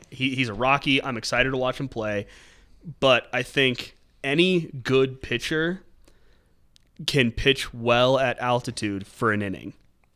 He, 0.09 0.35
he's 0.35 0.49
a 0.49 0.53
Rocky. 0.53 1.03
I'm 1.03 1.17
excited 1.17 1.51
to 1.51 1.57
watch 1.57 1.79
him 1.79 1.87
play, 1.87 2.27
but 2.99 3.27
I 3.31 3.43
think 3.43 3.95
any 4.23 4.71
good 4.83 5.21
pitcher 5.21 5.83
can 7.05 7.31
pitch 7.31 7.73
well 7.73 8.19
at 8.19 8.39
altitude 8.39 9.05
for 9.05 9.31
an 9.31 9.41
inning. 9.41 9.73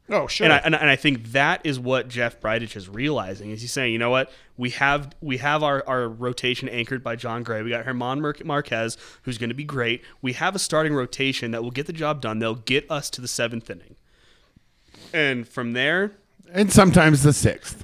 Oh 0.10 0.27
sure. 0.27 0.45
And 0.45 0.53
I, 0.53 0.57
and, 0.57 0.73
and 0.73 0.89
I 0.89 0.95
think 0.95 1.31
that 1.34 1.61
is 1.65 1.80
what 1.80 2.07
Jeff 2.07 2.39
Bridich 2.39 2.77
is 2.77 2.88
realizing 2.88 3.52
is 3.52 3.61
he's 3.61 3.73
saying, 3.73 3.91
you 3.91 3.99
know 3.99 4.10
what, 4.10 4.31
we 4.56 4.69
have 4.72 5.14
we 5.22 5.38
have 5.38 5.64
our, 5.64 5.84
our 5.85 6.07
rotation 6.07 6.69
anchored 6.69 7.03
by 7.03 7.18
Jon 7.18 7.44
Gray. 7.44 7.61
We 7.61 7.72
got 7.72 7.85
Herman 7.85 8.22
Mar- 8.22 8.35
Marquez, 8.45 8.98
who's 9.23 9.38
going 9.38 9.49
to 9.49 9.56
be 9.56 9.65
great. 9.65 10.02
We 10.22 10.34
have 10.34 10.56
a 10.56 10.60
starting 10.60 10.94
rotation 10.94 11.52
that 11.52 11.61
will 11.61 11.72
get 11.72 11.88
the 11.88 11.94
job 11.94 12.22
done. 12.22 12.39
They'll 12.39 12.56
get 12.56 12.89
us 12.89 13.10
to 13.11 13.22
the 13.22 13.27
seventh 13.27 13.69
inning, 13.69 13.98
and 15.14 15.45
from 15.45 15.73
there, 15.73 16.14
and 16.53 16.72
sometimes 16.72 17.24
the 17.24 17.34
sixth. 17.34 17.84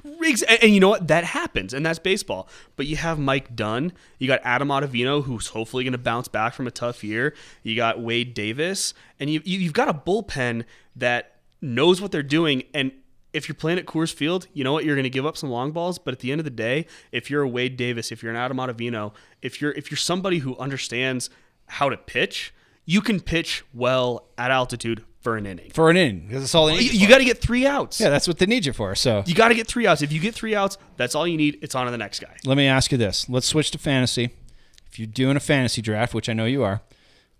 And, 0.62 0.72
you 0.72 0.80
know 0.80 0.88
what? 0.88 1.08
That 1.08 1.24
happens, 1.24 1.74
and 1.74 1.84
that's 1.84 1.98
baseball. 1.98 2.48
But 2.76 2.86
you 2.86 2.96
have 2.96 3.18
Mike 3.18 3.54
Dunn. 3.54 3.92
You 4.18 4.26
got 4.26 4.40
Adam 4.42 4.68
Ottavino, 4.68 5.24
who's 5.24 5.48
hopefully 5.48 5.84
going 5.84 5.92
to 5.92 5.98
bounce 5.98 6.28
back 6.28 6.54
from 6.54 6.66
a 6.66 6.70
tough 6.70 7.04
year. 7.04 7.34
You 7.62 7.76
got 7.76 8.00
Wade 8.00 8.32
Davis, 8.32 8.94
and 9.20 9.28
you, 9.28 9.42
you 9.44 9.58
you've 9.58 9.74
got 9.74 9.88
a 9.88 9.94
bullpen 9.94 10.64
that 10.96 11.40
knows 11.60 12.00
what 12.00 12.10
they're 12.10 12.22
doing. 12.22 12.62
And 12.72 12.92
if 13.34 13.48
you're 13.48 13.54
playing 13.54 13.78
at 13.78 13.84
Coors 13.84 14.14
Field, 14.14 14.46
you 14.54 14.64
know 14.64 14.72
what? 14.72 14.84
You're 14.84 14.94
going 14.94 15.04
to 15.04 15.10
give 15.10 15.26
up 15.26 15.36
some 15.36 15.50
long 15.50 15.72
balls. 15.72 15.98
But 15.98 16.14
at 16.14 16.20
the 16.20 16.32
end 16.32 16.40
of 16.40 16.44
the 16.44 16.50
day, 16.50 16.86
if 17.12 17.28
you're 17.28 17.42
a 17.42 17.48
Wade 17.48 17.76
Davis, 17.76 18.10
if 18.10 18.22
you're 18.22 18.32
an 18.32 18.38
Adam 18.38 18.56
Ottavino, 18.56 19.12
if 19.42 19.60
you're 19.60 19.72
if 19.72 19.90
you're 19.90 19.98
somebody 19.98 20.38
who 20.38 20.56
understands 20.56 21.28
how 21.66 21.90
to 21.90 21.98
pitch, 21.98 22.54
you 22.86 23.02
can 23.02 23.20
pitch 23.20 23.62
well 23.74 24.28
at 24.38 24.50
altitude 24.50 25.04
for 25.24 25.36
an 25.36 25.46
inning. 25.46 25.70
for 25.72 25.90
an 25.90 25.96
inning 25.96 26.20
because 26.28 26.42
that's 26.42 26.54
all 26.54 26.66
they 26.66 26.74
You, 26.74 26.92
need. 26.92 26.92
you 27.00 27.08
got 27.08 27.18
to 27.18 27.24
get 27.24 27.40
three 27.40 27.66
outs. 27.66 27.98
yeah, 28.00 28.10
that's 28.10 28.28
what 28.28 28.38
they 28.38 28.46
need 28.46 28.64
you 28.66 28.72
for. 28.72 28.94
So 28.94 29.24
You 29.26 29.34
got 29.34 29.48
to 29.48 29.54
get 29.54 29.66
three 29.66 29.86
outs. 29.86 30.00
If 30.02 30.12
you 30.12 30.20
get 30.20 30.34
three 30.34 30.54
outs, 30.54 30.78
that's 30.96 31.16
all 31.16 31.26
you 31.26 31.36
need. 31.36 31.58
It's 31.62 31.74
on 31.74 31.86
to 31.86 31.90
the 31.90 31.98
next 31.98 32.20
guy. 32.20 32.36
let 32.44 32.56
me 32.56 32.66
ask 32.68 32.92
you 32.92 32.98
this: 32.98 33.28
Let's 33.28 33.46
switch 33.48 33.72
to 33.72 33.78
fantasy. 33.78 34.30
If 34.86 34.98
you're 35.00 35.08
doing 35.08 35.36
a 35.36 35.40
fantasy 35.40 35.82
draft, 35.82 36.14
which 36.14 36.28
I 36.28 36.34
know 36.34 36.44
you 36.44 36.62
are, 36.62 36.80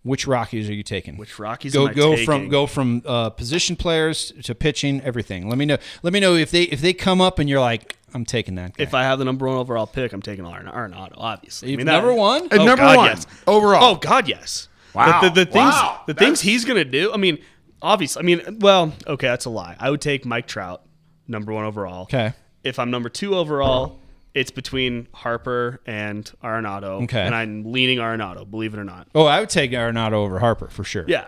which 0.02 0.26
Rockies 0.26 0.68
are 0.68 0.74
you 0.74 0.82
taking? 0.82 1.16
Which 1.16 1.38
Rockies 1.38 1.72
go 1.72 1.84
am 1.84 1.90
I 1.90 1.92
go 1.94 2.10
taking? 2.10 2.26
from 2.26 2.48
go 2.48 2.66
from 2.66 3.02
uh, 3.06 3.30
position 3.30 3.76
players 3.76 4.32
to 4.42 4.54
pitching, 4.54 5.00
everything. 5.02 5.48
Let 5.48 5.56
me 5.58 5.64
know. 5.66 5.76
Let 6.02 6.12
me 6.12 6.18
know 6.20 6.34
if 6.34 6.50
they 6.50 6.62
if 6.64 6.80
they 6.80 6.92
come 6.92 7.20
up 7.20 7.38
and 7.38 7.48
you're 7.48 7.60
like, 7.60 7.96
I'm 8.12 8.24
taking 8.24 8.54
that. 8.56 8.76
Guy. 8.76 8.82
If 8.82 8.92
I 8.94 9.02
have 9.04 9.18
the 9.18 9.24
number 9.24 9.46
one 9.46 9.56
overall 9.56 9.86
pick, 9.86 10.12
I'm 10.12 10.20
taking 10.22 10.44
Arn- 10.46 10.66
Arenado, 10.66 11.12
obviously. 11.16 11.72
I 11.72 11.76
mean, 11.76 11.86
number 11.86 12.12
one? 12.14 12.42
And 12.50 12.60
Oh, 12.62 12.64
number 12.64 12.82
God, 12.82 12.96
one 12.96 13.06
yes. 13.10 13.26
overall. 13.46 13.84
Oh 13.84 13.94
God, 13.96 14.26
yes. 14.28 14.68
Wow. 14.94 15.20
The, 15.22 15.28
the, 15.28 15.34
the 15.44 15.44
things, 15.46 15.54
Wow. 15.74 16.00
the 16.06 16.12
That's- 16.14 16.26
things 16.28 16.40
he's 16.40 16.64
gonna 16.64 16.84
do. 16.84 17.12
I 17.12 17.16
mean, 17.16 17.38
obviously. 17.84 18.20
I 18.20 18.24
mean, 18.24 18.58
well, 18.60 18.92
okay, 19.06 19.28
that's 19.28 19.44
a 19.44 19.50
lie. 19.50 19.76
I 19.78 19.90
would 19.90 20.00
take 20.00 20.24
Mike 20.26 20.46
Trout, 20.48 20.82
number 21.28 21.52
one 21.52 21.64
overall. 21.64 22.02
Okay. 22.04 22.32
If 22.64 22.78
I'm 22.78 22.90
number 22.90 23.08
two 23.08 23.34
overall, 23.36 24.00
it's 24.34 24.50
between 24.50 25.06
Harper 25.12 25.80
and 25.86 26.28
Arenado. 26.42 27.04
Okay. 27.04 27.20
And 27.20 27.34
I'm 27.34 27.70
leaning 27.70 27.98
Arenado, 27.98 28.50
believe 28.50 28.74
it 28.74 28.80
or 28.80 28.84
not. 28.84 29.06
oh, 29.14 29.26
I 29.26 29.38
would 29.40 29.50
take 29.50 29.70
Arenado 29.72 30.14
over 30.14 30.38
Harper 30.40 30.68
for 30.68 30.82
sure. 30.82 31.04
Yeah. 31.06 31.26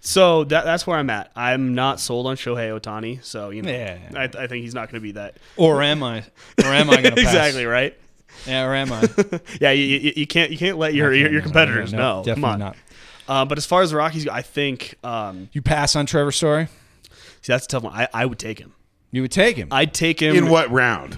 So 0.00 0.44
that, 0.44 0.64
that's 0.64 0.86
where 0.86 0.98
I'm 0.98 1.10
at. 1.10 1.32
I'm 1.34 1.74
not 1.74 1.98
sold 1.98 2.26
on 2.26 2.36
Shohei 2.36 2.78
Ohtani. 2.78 3.24
So 3.24 3.50
you 3.50 3.62
know, 3.62 3.70
Yeah. 3.72 3.98
I, 4.14 4.24
I 4.24 4.46
think 4.46 4.62
he's 4.62 4.74
not 4.74 4.90
going 4.90 5.00
to 5.00 5.04
be 5.04 5.12
that. 5.12 5.38
Or 5.56 5.82
am 5.82 6.02
I? 6.02 6.20
Or 6.62 6.66
am 6.66 6.90
I 6.90 7.00
going 7.02 7.04
to 7.16 7.22
pass? 7.22 7.32
exactly 7.34 7.64
right. 7.64 7.96
Yeah, 8.46 8.66
or 8.66 8.74
am 8.74 8.92
I? 8.92 9.08
Yeah, 9.60 9.70
you, 9.70 9.84
you, 9.84 10.12
you 10.14 10.26
can't 10.26 10.50
you 10.52 10.58
can't 10.58 10.76
let 10.76 10.92
your 10.94 11.12
your, 11.14 11.32
your 11.32 11.40
competitors 11.40 11.92
No, 11.92 11.98
know. 11.98 12.18
definitely 12.22 12.42
Come 12.42 12.44
on. 12.52 12.58
not. 12.58 12.76
Uh, 13.28 13.44
but 13.44 13.58
as 13.58 13.66
far 13.66 13.82
as 13.82 13.90
the 13.90 13.96
Rockies 13.96 14.24
go, 14.24 14.30
I 14.32 14.42
think 14.42 14.94
um, 15.04 15.48
You 15.52 15.62
pass 15.62 15.96
on 15.96 16.06
Trevor 16.06 16.32
Story? 16.32 16.68
see 17.42 17.52
that's 17.52 17.64
a 17.66 17.68
tough 17.68 17.82
one. 17.84 17.92
I, 17.92 18.08
I 18.14 18.26
would 18.26 18.38
take 18.38 18.58
him. 18.58 18.72
You 19.12 19.22
would 19.22 19.30
take 19.32 19.56
him. 19.56 19.68
I'd 19.70 19.94
take 19.94 20.20
him 20.20 20.34
In 20.36 20.48
what 20.48 20.70
round 20.70 21.14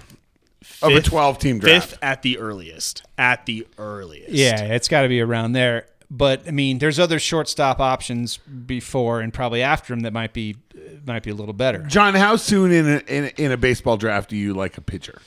of 0.82 0.90
a 0.93 0.97
fifth- 0.97 1.06
12 1.06 1.39
team 1.39 1.59
draft? 1.59 1.90
Fifth 1.90 1.98
at 2.02 2.22
the 2.22 2.39
earliest. 2.39 3.02
At 3.16 3.47
the 3.47 3.66
earliest. 3.78 4.30
yeah, 4.30 4.62
it's 4.64 4.89
got 4.89 5.02
to 5.02 5.09
be 5.09 5.20
around 5.20 5.52
there. 5.52 5.86
But 6.10 6.48
I 6.48 6.52
mean, 6.52 6.78
there's 6.78 6.98
other 6.98 7.18
shortstop 7.18 7.80
options 7.80 8.39
before 8.39 9.20
and 9.20 9.32
probably 9.32 9.62
after 9.62 9.93
him 9.93 10.01
that 10.01 10.12
might 10.14 10.32
be 10.32 10.56
might 11.06 11.22
be 11.22 11.28
a 11.30 11.35
little 11.35 11.52
better. 11.52 11.82
John, 11.82 12.14
how 12.14 12.36
soon 12.36 12.72
in 12.72 12.86
a, 12.86 12.98
in, 13.06 13.24
a, 13.24 13.43
in 13.44 13.52
a 13.52 13.56
baseball 13.59 13.98
draft 13.98 14.30
do 14.30 14.36
you 14.36 14.55
like 14.55 14.78
a 14.78 14.80
pitcher? 14.80 15.20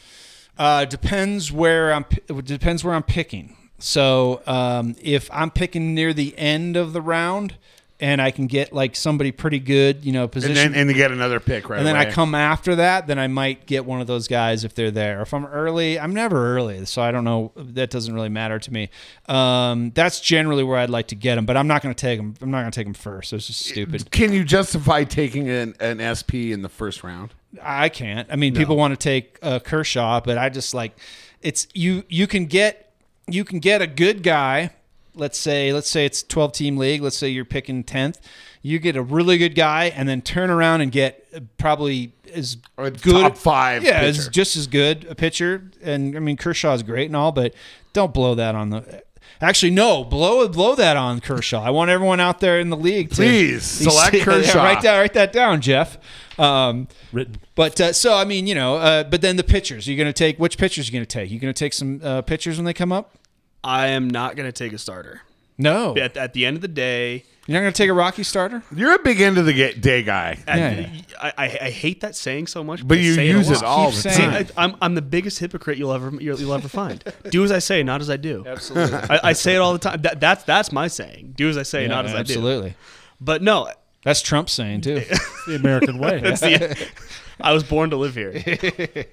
Uh, 0.57 0.85
depends 0.85 1.51
where 1.51 1.93
I'm. 1.93 2.05
depends 2.43 2.83
where 2.83 2.95
I'm 2.95 3.03
picking. 3.03 3.55
So 3.81 4.41
um, 4.47 4.95
if 5.01 5.29
I'm 5.33 5.51
picking 5.51 5.93
near 5.93 6.13
the 6.13 6.37
end 6.37 6.77
of 6.77 6.93
the 6.93 7.01
round, 7.01 7.55
and 8.01 8.19
I 8.19 8.31
can 8.31 8.47
get 8.47 8.73
like 8.73 8.95
somebody 8.95 9.31
pretty 9.31 9.59
good, 9.59 10.03
you 10.03 10.11
know, 10.11 10.23
And 10.23 10.31
position, 10.31 10.55
then 10.55 10.73
and 10.73 10.89
to 10.89 10.93
get 10.95 11.11
another 11.11 11.39
pick 11.39 11.69
right 11.69 11.77
and 11.77 11.87
then 11.87 11.95
away. 11.95 12.07
I 12.07 12.11
come 12.11 12.33
after 12.33 12.75
that, 12.77 13.05
then 13.05 13.19
I 13.19 13.27
might 13.27 13.67
get 13.67 13.85
one 13.85 14.01
of 14.01 14.07
those 14.07 14.27
guys 14.27 14.63
if 14.63 14.73
they're 14.73 14.89
there. 14.89 15.21
If 15.21 15.35
I'm 15.35 15.45
early, 15.45 15.99
I'm 15.99 16.11
never 16.11 16.55
early, 16.55 16.83
so 16.85 17.03
I 17.03 17.11
don't 17.11 17.23
know. 17.23 17.51
That 17.55 17.91
doesn't 17.91 18.13
really 18.13 18.29
matter 18.29 18.57
to 18.57 18.73
me. 18.73 18.89
Um, 19.29 19.91
that's 19.91 20.19
generally 20.19 20.63
where 20.63 20.79
I'd 20.79 20.89
like 20.89 21.09
to 21.09 21.15
get 21.15 21.35
them, 21.35 21.45
but 21.45 21.55
I'm 21.55 21.67
not 21.67 21.83
going 21.83 21.93
to 21.93 22.01
take 22.01 22.17
them. 22.17 22.33
I'm 22.41 22.49
not 22.49 22.61
going 22.61 22.71
to 22.71 22.75
take 22.75 22.87
them 22.87 22.95
first. 22.95 23.33
It's 23.33 23.45
just 23.45 23.67
stupid. 23.67 24.09
Can 24.09 24.33
you 24.33 24.43
justify 24.43 25.03
taking 25.03 25.47
an, 25.47 25.75
an 25.79 26.15
SP 26.17 26.49
in 26.49 26.63
the 26.63 26.69
first 26.69 27.03
round? 27.03 27.35
I 27.61 27.89
can't. 27.89 28.27
I 28.31 28.35
mean, 28.35 28.55
people 28.55 28.77
want 28.77 28.93
to 28.93 28.97
take 28.97 29.37
uh, 29.43 29.59
Kershaw, 29.59 30.21
but 30.21 30.39
I 30.39 30.49
just 30.49 30.73
like 30.73 30.97
it's 31.43 31.67
you. 31.75 32.03
You 32.09 32.25
can 32.25 32.47
get 32.47 32.90
you 33.27 33.43
can 33.43 33.59
get 33.59 33.81
a 33.81 33.87
good 33.87 34.23
guy. 34.23 34.71
Let's 35.13 35.37
say 35.37 35.73
let's 35.73 35.89
say 35.89 36.05
it's 36.05 36.23
12 36.23 36.53
team 36.53 36.77
league. 36.77 37.01
Let's 37.01 37.17
say 37.17 37.29
you're 37.29 37.45
picking 37.45 37.83
10th. 37.83 38.17
You 38.61 38.79
get 38.79 38.95
a 38.95 39.01
really 39.01 39.37
good 39.37 39.55
guy, 39.55 39.85
and 39.85 40.07
then 40.07 40.21
turn 40.21 40.51
around 40.51 40.81
and 40.81 40.91
get 40.91 41.57
probably 41.57 42.13
as 42.31 42.57
good 42.77 43.21
top 43.21 43.37
five 43.37 43.83
Yeah, 43.83 44.01
it's 44.01 44.27
just 44.27 44.55
as 44.55 44.67
good 44.67 45.05
a 45.05 45.15
pitcher. 45.15 45.71
And 45.81 46.15
I 46.15 46.19
mean, 46.19 46.37
Kershaw's 46.37 46.83
great 46.83 47.07
and 47.07 47.15
all, 47.15 47.31
but 47.31 47.53
don't 47.93 48.13
blow 48.13 48.35
that 48.35 48.55
on 48.55 48.69
the. 48.69 49.03
Actually, 49.41 49.71
no, 49.71 50.03
blow 50.03 50.47
blow 50.47 50.75
that 50.75 50.95
on 50.97 51.19
Kershaw. 51.19 51.61
I 51.63 51.71
want 51.71 51.89
everyone 51.89 52.19
out 52.19 52.39
there 52.39 52.59
in 52.59 52.69
the 52.69 52.77
league 52.77 53.09
to 53.09 53.15
Please, 53.15 53.63
select 53.65 54.13
Yeah, 54.15 54.23
Kershaw. 54.23 54.63
write 54.63 54.81
that 54.83 54.99
write 54.99 55.13
that 55.13 55.33
down, 55.33 55.61
Jeff. 55.61 55.97
Um, 56.39 56.87
Written. 57.11 57.37
but 57.55 57.79
uh, 57.81 57.91
so 57.93 58.15
I 58.15 58.23
mean, 58.25 58.45
you 58.47 58.53
know, 58.55 58.75
uh, 58.77 59.03
but 59.03 59.21
then 59.21 59.37
the 59.37 59.43
pitchers. 59.43 59.87
You're 59.87 59.97
going 59.97 60.07
to 60.07 60.13
take 60.13 60.37
which 60.37 60.57
pitchers? 60.57 60.87
Are 60.87 60.91
you 60.91 60.99
going 60.99 61.05
to 61.05 61.11
take? 61.19 61.31
You're 61.31 61.39
going 61.39 61.53
to 61.53 61.57
take 61.59 61.73
some 61.73 62.01
uh, 62.03 62.21
pitchers 62.21 62.57
when 62.57 62.65
they 62.65 62.73
come 62.73 62.91
up? 62.91 63.15
I 63.63 63.87
am 63.87 64.09
not 64.09 64.35
going 64.35 64.47
to 64.47 64.51
take 64.51 64.73
a 64.73 64.77
starter. 64.77 65.21
No, 65.61 65.95
At, 65.97 66.17
at 66.17 66.33
the 66.33 66.45
end 66.45 66.55
of 66.57 66.61
the 66.61 66.67
day, 66.67 67.23
you're 67.47 67.55
not 67.57 67.61
going 67.61 67.73
to 67.73 67.77
take 67.77 67.89
a 67.89 67.93
Rocky 67.93 68.23
starter. 68.23 68.63
You're 68.75 68.93
a 68.95 68.99
big 68.99 69.19
end 69.21 69.37
of 69.37 69.45
the 69.45 69.53
ga- 69.53 69.73
day 69.73 70.03
guy, 70.03 70.37
at 70.47 70.57
Yeah. 70.57 70.73
the- 70.75 70.87
I, 71.23 71.33
I, 71.37 71.43
I 71.63 71.69
hate 71.69 72.01
that 72.01 72.15
saying 72.15 72.47
so 72.47 72.63
much, 72.63 72.87
but 72.87 72.97
I 72.97 73.01
you 73.01 73.13
say 73.13 73.27
use 73.27 73.49
a 73.49 73.53
it 73.53 73.63
all 73.63 73.87
Keep 73.91 73.95
the 74.03 74.09
saying 74.09 74.31
time. 74.31 74.41
it. 74.41 74.51
I, 74.57 74.63
I'm, 74.63 74.75
I'm 74.81 74.95
the 74.95 75.01
biggest 75.01 75.39
hypocrite 75.39 75.77
you'll 75.77 75.93
ever 75.93 76.11
you'll, 76.21 76.39
you'll 76.39 76.53
ever 76.53 76.67
find. 76.67 77.03
Do 77.29 77.43
as 77.43 77.51
I 77.51 77.59
say, 77.59 77.83
not 77.83 78.01
as 78.01 78.09
I 78.09 78.17
do. 78.17 78.43
Absolutely. 78.47 78.97
I, 78.97 79.19
I 79.29 79.33
say 79.33 79.55
it 79.55 79.59
all 79.59 79.73
the 79.73 79.79
time. 79.79 80.01
That, 80.01 80.19
that's 80.19 80.43
that's 80.45 80.71
my 80.71 80.87
saying. 80.87 81.33
Do 81.37 81.47
as 81.49 81.57
I 81.57 81.63
say, 81.63 81.87
not 81.87 82.05
as 82.05 82.11
I 82.11 82.23
do. 82.23 82.33
absolutely. 82.33 82.75
But 83.19 83.41
no, 83.43 83.69
That's 84.03 84.21
Trump's 84.21 84.53
saying 84.53 84.81
too. 84.81 85.01
The 85.47 85.55
American 85.55 85.97
way. 85.99 86.21
It's 86.23 86.41
the- 86.41 86.87
I 87.41 87.53
was 87.53 87.63
born 87.63 87.89
to 87.91 87.97
live 87.97 88.13
here. 88.15 88.31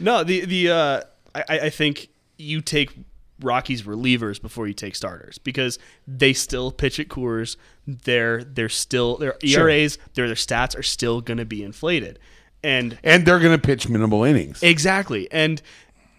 no, 0.00 0.22
the 0.24 0.44
the 0.44 0.70
uh, 0.70 1.00
I, 1.34 1.58
I 1.66 1.70
think 1.70 2.08
you 2.38 2.60
take 2.60 2.90
Rockies 3.40 3.82
relievers 3.82 4.40
before 4.40 4.66
you 4.68 4.74
take 4.74 4.94
starters 4.94 5.38
because 5.38 5.78
they 6.06 6.32
still 6.32 6.70
pitch 6.70 7.00
at 7.00 7.08
Coors. 7.08 7.56
They're 7.86 8.44
they're 8.44 8.68
still 8.68 9.16
their 9.16 9.34
Sure. 9.44 9.68
ERAs, 9.68 9.98
their 10.14 10.26
their 10.26 10.36
stats 10.36 10.78
are 10.78 10.82
still 10.84 11.20
going 11.20 11.38
to 11.38 11.44
be 11.44 11.62
inflated, 11.62 12.18
and 12.62 12.98
and 13.02 13.26
they're 13.26 13.40
going 13.40 13.58
to 13.58 13.64
pitch 13.66 13.88
minimal 13.88 14.22
innings. 14.24 14.62
exactly, 14.62 15.28
and 15.32 15.60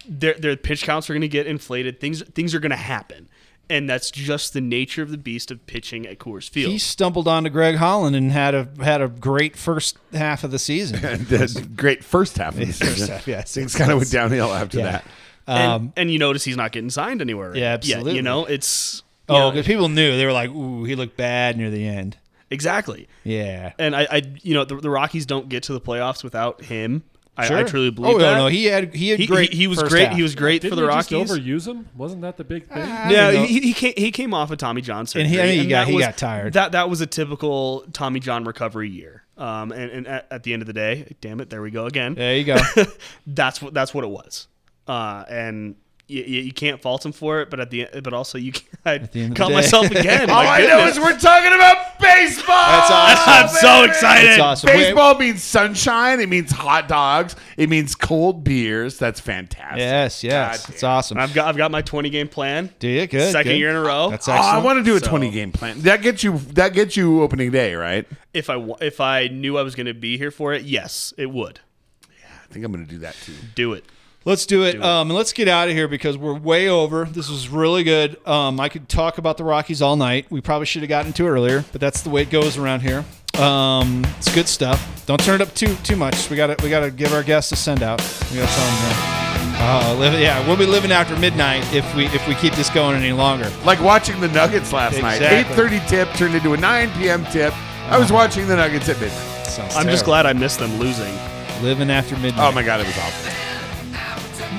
their 0.08 0.34
their 0.36 0.56
pitch 0.58 0.84
counts 0.84 1.10
are 1.10 1.14
going 1.14 1.22
to 1.22 1.28
get 1.28 1.48
inflated. 1.48 2.00
Things 2.00 2.22
things 2.24 2.54
are 2.54 2.60
going 2.60 2.72
to 2.72 2.76
happen. 2.76 3.30
and 3.68 3.90
that's 3.90 4.12
just 4.12 4.54
the 4.54 4.62
nature 4.62 5.02
of 5.02 5.10
the 5.10 5.18
beast 5.18 5.50
of 5.50 5.66
pitching 5.66 6.06
at 6.06 6.20
Coors 6.20 6.48
Field. 6.48 6.72
He 6.72 6.78
stumbled 6.78 7.28
onto 7.28 7.50
Greg 7.50 7.78
Holland 7.78 8.16
and 8.16 8.32
had 8.32 8.54
a 8.54 8.68
had 8.84 9.02
a 9.02 9.08
great 9.08 9.56
first 9.56 9.98
half 10.14 10.44
of 10.44 10.52
the 10.52 10.60
season. 10.60 11.02
the 11.02 11.68
great 11.76 12.04
first 12.04 12.38
half 12.38 12.54
of 12.54 12.60
the 12.60 12.66
First 12.74 12.80
season. 12.98 13.08
half, 13.08 13.28
yeah, 13.28 13.42
Things 13.42 13.74
kind 13.74 13.90
of 13.92 13.98
went 13.98 14.12
downhill 14.12 14.54
after 14.54 14.78
Yeah. 14.80 14.84
that. 14.92 15.06
And, 15.48 15.72
Um, 15.72 15.94
and 15.96 16.12
you 16.12 16.20
notice 16.20 16.44
he's 16.44 16.58
not 16.58 16.72
getting 16.72 16.90
signed 16.90 17.22
anywhere. 17.22 17.56
Yeah, 17.56 17.62
yet, 17.62 17.74
absolutely. 17.76 18.16
you 18.16 18.22
know, 18.22 18.46
it's 18.46 19.04
you 19.30 19.36
oh, 19.36 19.52
because 19.52 19.66
people 19.66 19.90
knew 19.90 20.18
they 20.18 20.26
were 20.26 20.32
like, 20.34 20.50
"Ooh, 20.50 20.84
he 20.86 20.96
looked 20.96 21.18
bad 21.18 21.58
near 21.58 21.70
the 21.70 21.88
end." 21.88 22.18
exactly. 22.52 23.08
Yeah, 23.24 23.74
And 23.80 23.96
I, 23.96 24.08
I 24.10 24.22
you 24.44 24.54
know, 24.54 24.66
the, 24.66 24.76
the 24.78 24.90
Rockies 24.90 25.26
don't 25.26 25.50
get 25.50 25.64
to 25.64 25.74
the 25.74 25.82
playoffs 25.82 26.24
without 26.24 26.64
him. 26.64 27.04
I, 27.38 27.54
I 27.54 27.64
truly 27.64 27.90
believe 27.92 28.16
Oh 28.16 28.20
that. 28.20 28.34
no, 28.34 28.44
no, 28.44 28.48
he 28.48 28.66
had 28.66 28.94
he 28.96 29.10
had 29.10 29.20
he, 29.20 29.28
great. 29.28 29.52
he, 29.52 29.58
he 29.62 29.68
was 29.68 29.78
first 29.80 29.92
great. 29.92 30.08
half. 30.08 30.16
He 30.16 30.24
was 30.24 30.36
great 30.36 30.62
Didn't 30.62 30.72
for 30.72 30.76
the 30.82 30.88
they 30.88 30.94
just 30.94 31.12
Rockies. 31.12 31.32
overuse 31.32 31.68
him? 31.68 31.90
Wasn't 31.98 32.22
that 32.22 32.38
the 32.38 32.46
big 32.46 32.68
thing? 32.68 32.78
Yeah, 32.88 33.32
you 33.32 33.46
he, 33.46 33.60
he 33.60 33.74
came 33.74 33.94
he 33.98 34.10
came 34.12 34.34
off 34.34 34.52
of 34.52 34.58
Tommy 34.58 34.80
John 34.82 35.06
surgery, 35.06 35.24
And 35.24 35.32
he- 35.34 35.42
I 35.42 35.46
mean, 35.48 35.60
he 35.64 35.68
got- 35.68 35.88
he 35.88 35.96
was- 35.96 36.06
got 36.06 36.18
tired. 36.18 36.54
That 36.54 36.72
that 36.72 36.90
was 36.90 37.02
a 37.02 37.06
typical 37.08 37.84
Tommy 37.92 38.22
John 38.22 38.46
recovery 38.46 38.90
year. 38.90 39.24
Um, 39.38 39.74
and, 39.74 39.92
and 39.92 40.08
at, 40.08 40.28
at 40.32 40.44
the 40.44 40.54
end 40.54 40.62
of 40.62 40.66
the 40.68 40.72
day, 40.72 41.14
damn 41.20 41.42
it, 41.42 41.50
there 41.50 41.62
we 41.62 41.72
go 41.72 41.88
again. 41.88 42.16
There 42.16 42.38
you 42.38 42.46
go. 42.46 42.56
that's 43.28 43.62
what 43.62 43.74
that's 43.74 43.94
what 43.94 44.06
it 44.06 44.10
was. 44.10 44.48
Uh, 44.88 45.24
and 45.30 45.76
you, 46.08 46.22
you 46.22 46.54
can't 46.54 46.80
fault 46.80 47.04
him 47.04 47.12
for 47.12 47.42
it, 47.42 47.50
but 47.50 47.60
at 47.60 47.72
the 47.72 47.88
but 48.04 48.14
also 48.14 48.38
you 48.38 48.52
can't, 48.52 48.68
I 48.86 48.98
the 49.00 49.22
end 49.24 49.36
caught 49.36 49.52
myself 49.52 49.88
again. 49.92 50.30
All 50.30 50.44
My 50.44 50.58
I 50.62 50.68
know 50.68 50.86
is 50.86 51.00
we're 51.00 51.18
talking 51.18 51.52
about 51.52 52.00
baseball. 52.00 52.56
That's 52.56 52.92
awesome. 52.92 53.24
I'm 53.34 53.48
so 53.50 53.84
excited. 53.86 54.30
That's 54.30 54.40
awesome. 54.42 54.68
Wait- 54.70 54.76
Baseball 54.90 55.18
means 55.18 55.42
sunshine. 55.42 56.20
It 56.20 56.30
means 56.30 56.52
hot 56.52 56.88
dogs. 56.88 57.36
It 57.58 57.70
means 57.72 57.96
cold 57.96 58.44
beers. 58.44 59.00
That's 59.00 59.20
fantastic. 59.20 59.80
Yes, 59.80 60.24
yes, 60.24 60.62
God 60.68 60.70
it's 60.74 60.82
damn. 60.82 60.90
awesome. 60.92 61.18
I've 61.18 61.34
got 61.34 61.48
I've 61.48 61.58
got 61.58 61.72
my 61.72 61.82
20 61.82 62.12
game 62.12 62.28
plan. 62.28 62.70
Do 62.78 62.88
you 62.88 63.08
good? 63.08 63.32
Second 63.32 63.54
good. 63.54 63.58
year 63.58 63.72
in 63.72 63.76
a 63.76 63.82
row. 63.82 64.12
That's 64.12 64.28
Oh, 64.30 64.34
I 64.34 64.60
want 64.60 64.78
to 64.78 64.84
do 64.84 64.96
a 64.96 65.00
So- 65.00 65.08
20 65.10 65.32
game 65.32 65.52
plan. 65.52 65.82
That 65.82 66.04
gets 66.04 66.24
you 66.24 66.38
that 66.54 66.74
gets 66.74 66.96
you 66.96 67.24
opening 67.24 67.50
day, 67.50 67.74
right? 67.74 68.06
If 68.32 68.52
I 68.52 68.64
if 68.80 69.02
I 69.02 69.26
knew 69.30 69.58
I 69.58 69.64
was 69.64 69.74
going 69.74 69.88
to 69.88 69.96
be 69.96 70.20
here 70.20 70.30
for 70.30 70.54
it, 70.54 70.66
yes, 70.66 71.16
it 71.18 71.32
would. 71.32 71.62
Yeah, 72.08 72.28
I 72.44 72.54
think 72.54 72.64
I'm 72.64 72.72
going 72.72 72.86
to 72.86 72.92
do 72.92 73.00
that 73.00 73.16
too. 73.24 73.34
Do 73.56 73.74
it. 73.74 73.86
Let's 74.26 74.48
do 74.48 74.64
it. 74.64 74.82
Um, 74.82 75.10
and 75.10 75.16
let's 75.16 75.34
get 75.34 75.48
out 75.48 75.68
of 75.70 75.76
here 75.76 75.88
because 75.88 76.18
we're 76.18 76.34
way 76.34 76.68
over. 76.68 77.06
This 77.06 77.30
was 77.30 77.48
really 77.48 77.84
good. 77.84 78.18
Um, 78.28 78.60
I 78.60 78.70
could 78.70 78.90
talk 78.90 79.20
about 79.20 79.38
the 79.38 79.44
Rockies 79.44 79.84
all 79.84 79.96
night. 79.96 80.26
We 80.32 80.42
probably 80.42 80.66
should 80.66 80.82
have 80.82 80.90
gotten 80.90 81.14
to 81.14 81.26
it 81.28 81.30
earlier, 81.30 81.64
but 81.72 81.80
that's 81.80 82.02
the 82.02 82.10
way 82.10 82.24
it 82.24 82.32
goes 82.32 82.58
around 82.58 82.82
here. 82.82 83.06
Um, 83.40 84.04
it's 84.18 84.34
good 84.34 84.48
stuff. 84.48 85.04
Don't 85.06 85.20
turn 85.24 85.42
it 85.42 85.48
up 85.48 85.54
too 85.54 85.76
too 85.84 85.96
much. 85.96 86.30
We 86.32 86.36
got 86.38 86.58
to 86.58 86.64
we 86.64 86.70
got 86.72 86.80
to 86.80 86.90
give 86.92 87.14
our 87.14 87.22
guests 87.22 87.52
a 87.52 87.56
send 87.56 87.84
out. 87.84 88.02
We 88.32 88.38
got 88.38 88.50
to 88.50 88.56
tell 88.56 88.90
them. 88.90 89.12
Uh, 89.58 89.96
live, 90.00 90.20
yeah, 90.20 90.46
we'll 90.48 90.58
be 90.58 90.66
living 90.66 90.92
after 90.92 91.16
midnight 91.18 91.64
if 91.74 91.86
we 91.96 92.06
if 92.08 92.28
we 92.28 92.34
keep 92.36 92.54
this 92.54 92.70
going 92.72 92.96
any 92.96 93.12
longer. 93.14 93.52
Like 93.64 93.80
watching 93.82 94.20
the 94.22 94.28
Nuggets 94.30 94.74
last 94.74 94.96
Exactly. 94.98 95.28
night. 95.28 95.46
8:30 95.82 95.88
tip 95.88 96.10
turned 96.16 96.34
into 96.36 96.54
a 96.54 96.58
9 96.58 96.92
p.m. 96.94 97.26
tip. 97.26 97.54
I 97.92 97.98
was 98.00 98.12
watching 98.12 98.48
the 98.48 98.56
Nuggets 98.56 98.90
at 98.90 99.00
midnight. 99.00 99.46
Sounds 99.46 99.76
I'm 99.76 99.86
just 99.88 100.06
glad 100.06 100.26
I 100.26 100.34
missed 100.34 100.58
them 100.60 100.80
losing. 100.80 101.14
living 101.62 101.90
after 101.92 102.16
midnight. 102.18 102.44
Oh 102.48 102.52
my 102.54 102.64
god, 102.64 102.80
it 102.80 102.88
was 102.88 102.98
awful. 102.98 103.45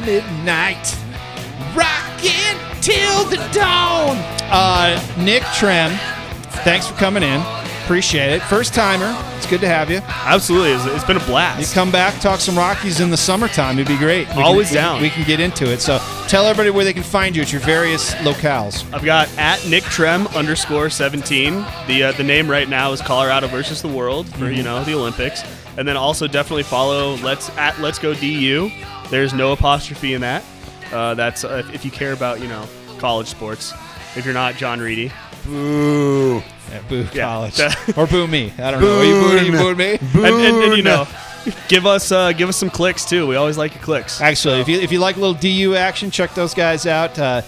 Midnight, 0.06 0.96
rocking 1.74 2.56
till 2.80 3.24
the 3.24 3.36
dawn. 3.52 4.16
Uh, 4.48 5.02
Nick 5.18 5.42
Trem, 5.54 5.90
thanks 6.64 6.86
for 6.86 6.94
coming 6.94 7.22
in. 7.24 7.42
Appreciate 7.84 8.32
it. 8.32 8.42
First 8.42 8.74
timer. 8.74 9.14
It's 9.36 9.46
good 9.46 9.60
to 9.60 9.68
have 9.68 9.90
you. 9.90 9.98
Absolutely, 10.08 10.70
it's, 10.72 10.84
it's 10.86 11.04
been 11.04 11.16
a 11.18 11.24
blast. 11.26 11.60
You 11.60 11.72
come 11.72 11.92
back, 11.92 12.20
talk 12.20 12.40
some 12.40 12.56
Rockies 12.56 12.98
in 13.00 13.10
the 13.10 13.16
summertime. 13.16 13.78
It'd 13.78 13.86
be 13.86 13.96
great. 13.96 14.26
We 14.34 14.42
Always 14.42 14.70
we- 14.70 14.74
down. 14.76 15.00
We 15.00 15.08
can 15.10 15.24
get 15.24 15.38
into 15.38 15.70
it. 15.70 15.80
So 15.80 15.98
tell 16.26 16.46
everybody 16.46 16.70
where 16.70 16.84
they 16.84 16.92
can 16.92 17.04
find 17.04 17.36
you 17.36 17.42
at 17.42 17.52
your 17.52 17.60
various 17.60 18.12
locales. 18.16 18.84
I've 18.92 19.04
got 19.04 19.28
at 19.38 19.64
Nick 19.68 19.84
Trem 19.84 20.26
underscore 20.28 20.90
17. 20.90 21.64
The 21.86 22.02
uh, 22.04 22.12
the 22.12 22.24
name 22.24 22.50
right 22.50 22.68
now 22.68 22.90
is 22.92 23.00
Colorado 23.00 23.46
versus 23.46 23.82
the 23.82 23.88
World 23.88 24.28
for 24.34 24.50
you 24.50 24.64
know 24.64 24.82
the 24.82 24.94
Olympics, 24.94 25.42
and 25.76 25.86
then 25.86 25.96
also 25.96 26.26
definitely 26.26 26.64
follow 26.64 27.14
Let's 27.18 27.50
at 27.50 27.78
Let's 27.80 28.00
Go 28.00 28.14
DU. 28.14 28.68
There's 29.10 29.32
no 29.34 29.52
apostrophe 29.52 30.14
in 30.14 30.20
that. 30.22 30.44
Uh, 30.92 31.14
that's 31.14 31.44
uh, 31.44 31.62
if, 31.66 31.74
if 31.76 31.84
you 31.84 31.90
care 31.90 32.12
about 32.12 32.40
you 32.40 32.48
know 32.48 32.66
college 32.98 33.28
sports. 33.28 33.72
If 34.16 34.24
you're 34.24 34.34
not 34.34 34.54
John 34.56 34.80
Reedy, 34.80 35.12
Ooh. 35.48 36.42
Yeah, 36.70 36.80
boo 36.88 37.06
Yeah. 37.12 37.24
college 37.26 37.60
or 37.96 38.06
boo 38.06 38.26
me. 38.26 38.52
I 38.58 38.70
don't 38.70 38.80
know. 38.80 38.98
Are 38.98 39.04
you 39.04 39.20
booing, 39.20 39.46
you 39.46 39.52
booing 39.52 39.76
me? 39.76 39.90
and, 39.90 40.24
and, 40.24 40.56
and 40.64 40.76
you 40.76 40.82
know, 40.82 41.06
give 41.68 41.86
us 41.86 42.10
uh, 42.10 42.32
give 42.32 42.48
us 42.48 42.56
some 42.56 42.70
clicks 42.70 43.04
too. 43.04 43.26
We 43.26 43.36
always 43.36 43.56
like 43.58 43.74
your 43.74 43.82
clicks. 43.84 44.20
Actually, 44.20 44.60
if 44.60 44.68
you 44.68 44.80
if 44.80 44.90
you 44.90 44.98
like 44.98 45.16
a 45.16 45.20
little 45.20 45.34
DU 45.34 45.74
action, 45.76 46.10
check 46.10 46.34
those 46.34 46.54
guys 46.54 46.86
out. 46.86 47.18
Uh, 47.18 47.42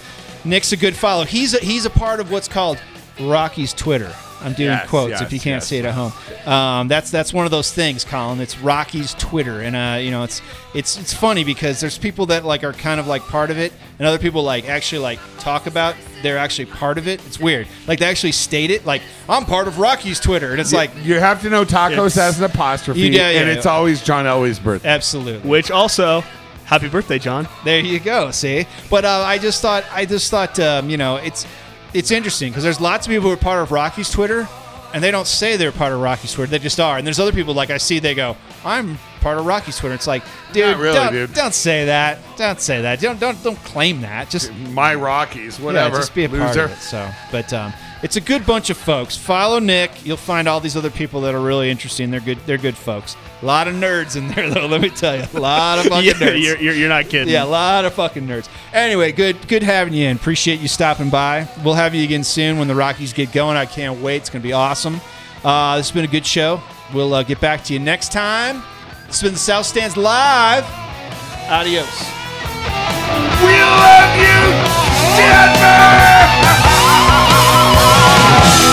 Nick's 0.45 0.73
a 0.73 0.77
good 0.77 0.95
follow. 0.97 1.25
He's 1.25 1.55
a, 1.55 1.59
he's 1.59 1.85
a 1.85 1.91
part 1.91 2.21
of 2.21 2.31
what's 2.31 2.47
called 2.49 2.79
Rocky's 3.21 3.73
Twitter. 3.73 4.15
I'm 4.41 4.53
doing 4.53 4.71
Yes, 4.71 4.89
quotes 4.89 5.11
yes, 5.11 5.23
if 5.23 5.33
you 5.33 5.41
can't 5.41 5.57
yes. 5.57 5.67
see 5.67 5.79
it 5.79 5.85
at 5.85 5.95
home. 5.95 6.13
Um, 6.47 6.89
that's 6.89 7.11
that's 7.11 7.33
one 7.33 7.45
of 7.45 7.51
those 7.51 7.73
things, 7.73 8.05
Colin. 8.05 8.41
It's 8.41 8.59
Rocky's 8.59 9.15
Twitter, 9.15 9.61
and 9.61 9.75
uh, 9.77 9.99
you 10.01 10.11
know 10.11 10.23
it's 10.25 10.41
it's 10.75 10.99
it's 10.99 11.13
funny 11.13 11.45
because 11.45 11.81
there's 11.81 11.99
people 11.99 12.27
that 12.27 12.45
like 12.45 12.65
are 12.65 12.73
kind 12.73 13.01
of 13.01 13.07
like 13.07 13.23
part 13.23 13.51
of 13.51 13.59
it, 13.59 13.73
and 13.99 14.07
other 14.07 14.19
people 14.19 14.43
like 14.43 14.69
actually 14.69 15.01
like 15.01 15.19
talk 15.39 15.67
about 15.67 15.95
they're 16.23 16.39
actually 16.39 16.67
part 16.67 16.99
of 16.99 17.07
it. 17.09 17.25
It's 17.27 17.39
weird. 17.39 17.67
Like 17.87 17.99
they 18.01 18.07
actually 18.07 18.33
state 18.33 18.71
it, 18.71 18.85
like 18.87 19.03
I'm 19.29 19.45
part 19.45 19.69
of 19.69 19.79
Rocky's 19.79 20.19
Twitter, 20.21 20.51
and 20.53 20.61
it's 20.61 20.73
like 20.73 20.91
you 21.03 21.15
have 21.21 21.43
to 21.43 21.51
know 21.51 21.65
tacos 21.65 22.15
has 22.17 22.39
an 22.39 22.45
apostrophe, 22.45 23.01
You- 23.01 23.11
yeah, 23.13 23.31
yeah, 23.31 23.41
and 23.41 23.49
it's 23.51 23.67
yeah. 23.67 23.73
always 23.73 24.03
John 24.03 24.25
Elway's 24.25 24.59
birthday. 24.59 24.89
absolutely. 24.89 25.49
Which 25.49 25.71
also, 25.71 26.23
happy 26.65 26.89
birthday, 26.89 27.19
John. 27.19 27.49
There 27.65 27.81
you 27.81 28.01
go. 28.01 28.31
See, 28.31 28.67
but 28.91 29.05
uh, 29.05 29.23
I 29.27 29.39
just 29.39 29.63
thought, 29.63 29.85
I 29.93 30.05
just 30.07 30.31
thought, 30.31 30.59
um, 30.61 30.91
you 30.91 30.97
know, 30.97 31.17
it's 31.17 31.47
it's 31.95 32.11
interesting 32.11 32.51
because 32.51 32.65
there's 32.65 32.81
lots 32.81 33.07
of 33.07 33.11
people 33.11 33.29
who 33.29 33.35
are 33.35 33.37
part 33.37 33.63
of 33.63 33.73
Rocky's 33.73 34.11
Twitter, 34.11 34.49
and 34.95 35.03
they 35.03 35.11
don't 35.11 35.27
say 35.27 35.57
they're 35.57 35.73
part 35.73 35.93
of 35.93 36.01
Rocky's 36.01 36.33
Twitter. 36.33 36.51
They 36.51 36.59
just 36.59 36.81
are. 36.81 36.99
And 36.99 37.07
there's 37.07 37.19
other 37.21 37.33
people 37.33 37.55
like 37.55 37.71
I 37.71 37.79
see, 37.79 37.99
they 37.99 38.15
go, 38.15 38.37
"I'm 38.65 38.99
part 39.21 39.39
of 39.39 39.47
Rocky's 39.47 39.77
Twitter." 39.79 39.95
It's 39.95 40.07
like, 40.07 40.23
dude, 40.53 40.77
really, 40.79 40.95
don't, 40.97 41.13
dude. 41.13 41.35
don't 41.35 41.55
say 41.55 41.87
that. 41.87 42.19
Don't 42.37 42.61
say 42.61 42.83
that. 42.83 43.01
Don't 43.01 43.19
don't 43.21 43.43
don't 43.43 43.59
claim 43.65 44.01
that. 44.03 44.31
Just 44.31 44.53
My 44.73 44.95
Rockies, 44.95 45.59
whatever. 45.61 45.95
yeah, 45.95 46.01
just 46.01 46.15
be 46.15 46.25
a 46.25 46.29
part 46.29 46.41
loser. 46.43 46.65
of 46.65 46.73
it. 46.73 46.77
So, 46.79 47.11
but 47.31 47.53
um, 47.53 47.73
it's 48.03 48.17
a 48.17 48.21
good 48.21 48.47
bunch 48.47 48.71
of 48.71 48.77
folks. 48.77 49.17
Follow 49.17 49.59
Nick. 49.59 50.07
You'll 50.07 50.17
find 50.17 50.49
all 50.49 50.61
these 50.61 50.77
other 50.77 50.91
people 50.91 51.21
that 51.23 51.35
are 51.35 51.41
really 51.41 51.71
interesting. 51.71 52.11
They're 52.11 52.21
good. 52.21 52.39
They're 52.47 52.59
good 52.59 52.77
folks. 52.77 53.17
A 53.41 53.45
lot 53.47 53.69
of 53.69 53.75
nerds 53.77 54.17
in 54.17 54.29
there, 54.29 54.51
though. 54.55 54.67
Let 54.67 54.81
me 54.81 54.91
tell 54.91 55.17
you, 55.17 55.25
a 55.35 55.39
lot 55.41 55.79
of 55.79 55.87
fucking 55.87 56.05
Yeah, 56.07 56.13
nerds. 56.15 56.43
you're, 56.43 56.59
you're, 56.59 56.75
you're 56.75 56.89
not 56.89 57.09
kidding. 57.09 57.33
Yeah, 57.33 57.45
a 57.45 57.47
lot 57.47 57.85
of 57.85 57.95
fucking 57.95 58.27
nerds. 58.27 58.49
Anyway, 58.73 59.13
good 59.13 59.47
good 59.49 59.63
having 59.63 59.95
you 59.95 60.09
in. 60.09 60.17
Appreciate 60.17 60.61
you 60.61 60.67
stopping 60.69 61.09
by. 61.11 61.47
We'll 61.65 61.75
have 61.75 61.95
you 61.95 62.03
again 62.05 62.25
soon 62.25 62.59
when 62.59 62.67
the 62.69 62.75
Rockies 62.75 63.13
get 63.13 63.33
going. 63.33 63.57
I 63.57 63.67
can't 63.67 64.01
wait. 64.01 64.17
It's 64.17 64.31
going 64.31 64.43
to 64.43 64.47
be 64.49 64.53
awesome. 64.53 65.01
Uh, 65.45 65.77
this 65.77 65.89
has 65.89 65.95
been 65.95 66.05
a 66.05 66.09
good 66.13 66.27
show. 66.27 66.61
We'll 66.93 67.15
uh, 67.15 67.23
get 67.23 67.41
back 67.41 67.63
to 67.65 67.73
you 67.73 67.79
next 67.79 68.11
time. 68.13 68.63
It's 69.07 69.23
been 69.23 69.35
the 69.35 69.39
South 69.39 69.67
Stands 69.67 69.97
Live. 69.97 70.65
Adios. 71.49 71.87
We 73.41 73.55
love 73.55 74.17
you, 74.19 74.53
Denver! 75.17 75.79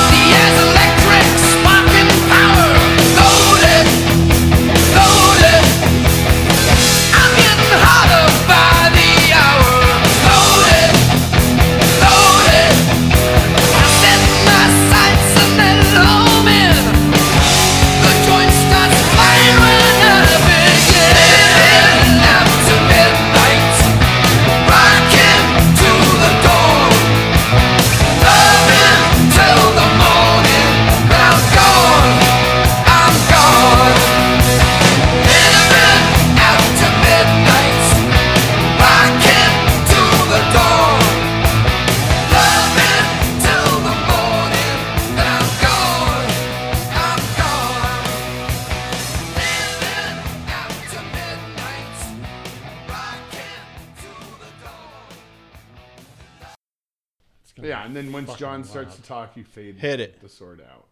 John 58.65 58.71
starts 58.71 58.95
to 58.95 59.01
talk, 59.03 59.37
you 59.37 59.43
fade 59.43 59.75
Hit 59.75 59.99
it. 59.99 60.21
the 60.21 60.29
sword 60.29 60.61
out. 60.61 60.85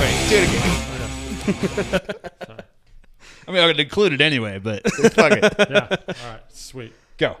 Wait, 0.00 0.26
do 0.28 0.36
it 0.36 0.48
again. 0.48 2.10
I 3.48 3.52
mean, 3.52 3.62
I 3.62 3.66
would 3.66 3.78
include 3.80 4.12
it 4.14 4.20
anyway, 4.20 4.58
but 4.58 4.82
fuck 5.12 5.32
it. 5.32 5.54
Yeah. 5.70 5.86
All 5.90 6.30
right. 6.30 6.40
Sweet. 6.48 6.92
Go. 7.18 7.36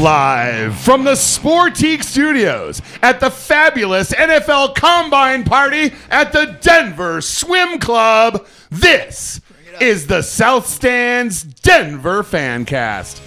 Live 0.00 0.78
from 0.78 1.04
the 1.04 1.12
Sportique 1.12 2.02
Studios 2.02 2.80
at 3.02 3.20
the 3.20 3.30
fabulous 3.30 4.12
NFL 4.12 4.74
Combine 4.74 5.44
Party 5.44 5.92
at 6.08 6.32
the 6.32 6.56
Denver 6.62 7.20
Swim 7.20 7.78
Club, 7.78 8.46
this 8.70 9.42
is 9.78 10.06
the 10.06 10.22
South 10.22 10.66
Stands 10.66 11.42
Denver 11.42 12.22
Fancast. 12.22 13.20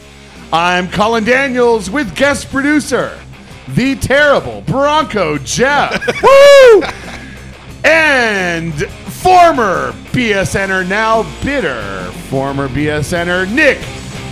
I'm 0.52 0.90
Colin 0.90 1.26
Daniels 1.26 1.92
with 1.92 2.16
guest 2.16 2.50
producer, 2.50 3.20
the 3.68 3.96
terrible 3.96 4.62
Bronco 4.62 5.38
Jeff. 5.38 6.04
Woo! 6.24 6.84
And 7.84 8.74
former 9.12 9.92
BSNer, 10.12 10.90
now 10.90 11.22
bitter 11.44 12.12
former 12.32 12.68
BSNer, 12.68 13.48
Nick 13.54 13.78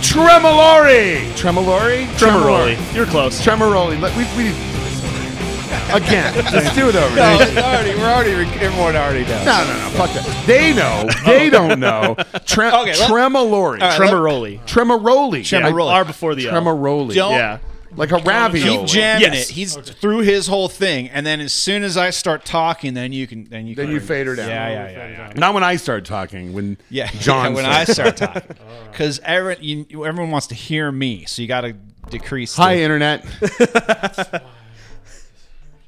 Tremolori. 0.02 1.30
Tremolori? 1.34 2.06
Tremoroli. 2.18 2.94
You're 2.94 3.06
close. 3.06 3.40
Tremoroli. 3.40 4.00
Let- 4.00 4.16
We, 4.16 4.24
we 4.36 4.44
need 4.50 4.54
to 4.54 4.60
do 4.60 4.80
this 4.84 5.04
over. 5.04 5.96
Again, 5.96 6.34
let's 6.52 6.74
do 6.74 6.88
it 6.88 6.96
over. 6.96 7.16
No, 7.16 7.38
it's 7.40 7.56
already, 7.56 7.94
we're 7.98 8.10
already, 8.10 8.32
everyone 8.32 8.96
already 8.96 9.22
knows. 9.24 9.46
No, 9.46 9.64
no, 9.64 9.78
no. 9.78 9.88
Fuck 9.90 10.10
that. 10.14 10.44
They 10.46 10.74
know. 10.74 11.08
They 11.24 11.46
oh. 11.46 11.50
don't 11.50 11.80
know. 11.80 12.16
Tre- 12.46 12.68
Okay, 12.82 12.98
let- 12.98 13.10
Tremolori. 13.10 13.80
right, 13.80 13.98
Tremoroli. 14.00 14.60
Tremoroli. 14.66 15.40
Tremoroli. 15.40 15.90
R 15.92 16.04
before 16.04 16.34
the 16.34 16.48
O. 16.48 16.52
Tremoroli. 16.52 17.14
Don't 17.14 17.32
Yeah. 17.32 17.58
Like 17.94 18.10
a 18.10 18.16
ravioli. 18.18 18.78
keep 18.78 18.86
jamming 18.86 19.32
Yes. 19.34 19.50
it. 19.50 19.54
He's 19.54 19.76
through 19.76 20.20
his 20.20 20.46
whole 20.46 20.68
thing, 20.68 21.10
and 21.10 21.26
then 21.26 21.40
as 21.40 21.52
soon 21.52 21.82
as 21.84 21.96
I 21.98 22.08
start 22.10 22.44
talking, 22.44 22.94
then 22.94 23.12
you 23.12 23.26
can, 23.26 23.44
then 23.44 23.66
you, 23.66 23.74
Then 23.74 23.86
can, 23.86 23.94
you 23.94 24.00
fade 24.00 24.26
her 24.26 24.34
down. 24.34 24.48
Yeah, 24.48 24.68
yeah, 24.70 24.90
yeah, 24.90 25.08
yeah. 25.08 25.32
Not 25.36 25.52
when 25.52 25.62
I 25.62 25.76
start 25.76 26.04
talking. 26.06 26.52
When 26.54 26.78
Yeah, 26.88 27.06
John 27.20 27.50
yeah, 27.50 27.56
when 27.56 27.66
I 27.66 27.84
start 27.84 28.16
talking, 28.16 28.56
because 28.90 29.20
everyone, 29.24 29.86
everyone 30.06 30.30
wants 30.30 30.46
to 30.48 30.54
hear 30.54 30.90
me, 30.90 31.26
so 31.26 31.42
you 31.42 31.48
got 31.48 31.62
to 31.62 31.74
decrease. 32.08 32.56
Hi, 32.56 32.76
the, 32.76 32.80
internet. 32.82 33.24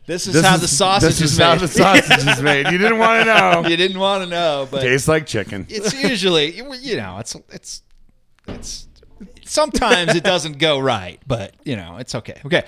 this 0.06 0.26
is 0.26 0.34
This 0.34 0.44
how 0.44 0.56
is- 0.56 0.60
the 0.60 0.68
sausage 0.68 1.08
This 1.08 1.20
is 1.22 1.32
is 1.32 1.38
how 1.38 1.54
the 1.56 1.68
sausage 1.68 2.26
is 2.26 2.42
made. 2.42 2.66
You 2.70 2.78
didn't 2.78 2.98
want 2.98 3.24
to 3.24 3.34
know. 3.34 3.66
you 3.68 3.76
didn't 3.76 3.98
want 3.98 4.24
to 4.24 4.28
know, 4.28 4.68
but 4.70 4.82
Tastes 4.82 5.08
like 5.08 5.26
chicken. 5.26 5.66
it's 5.70 5.94
usually, 6.02 6.54
you 6.54 6.96
know, 6.96 7.18
it's 7.18 7.34
it's 7.50 7.82
it's. 8.48 8.88
Sometimes 9.54 10.16
it 10.16 10.24
doesn't 10.24 10.58
go 10.58 10.80
right, 10.80 11.20
but 11.28 11.54
you 11.64 11.76
know, 11.76 11.98
it's 11.98 12.12
okay. 12.16 12.40
Okay, 12.44 12.64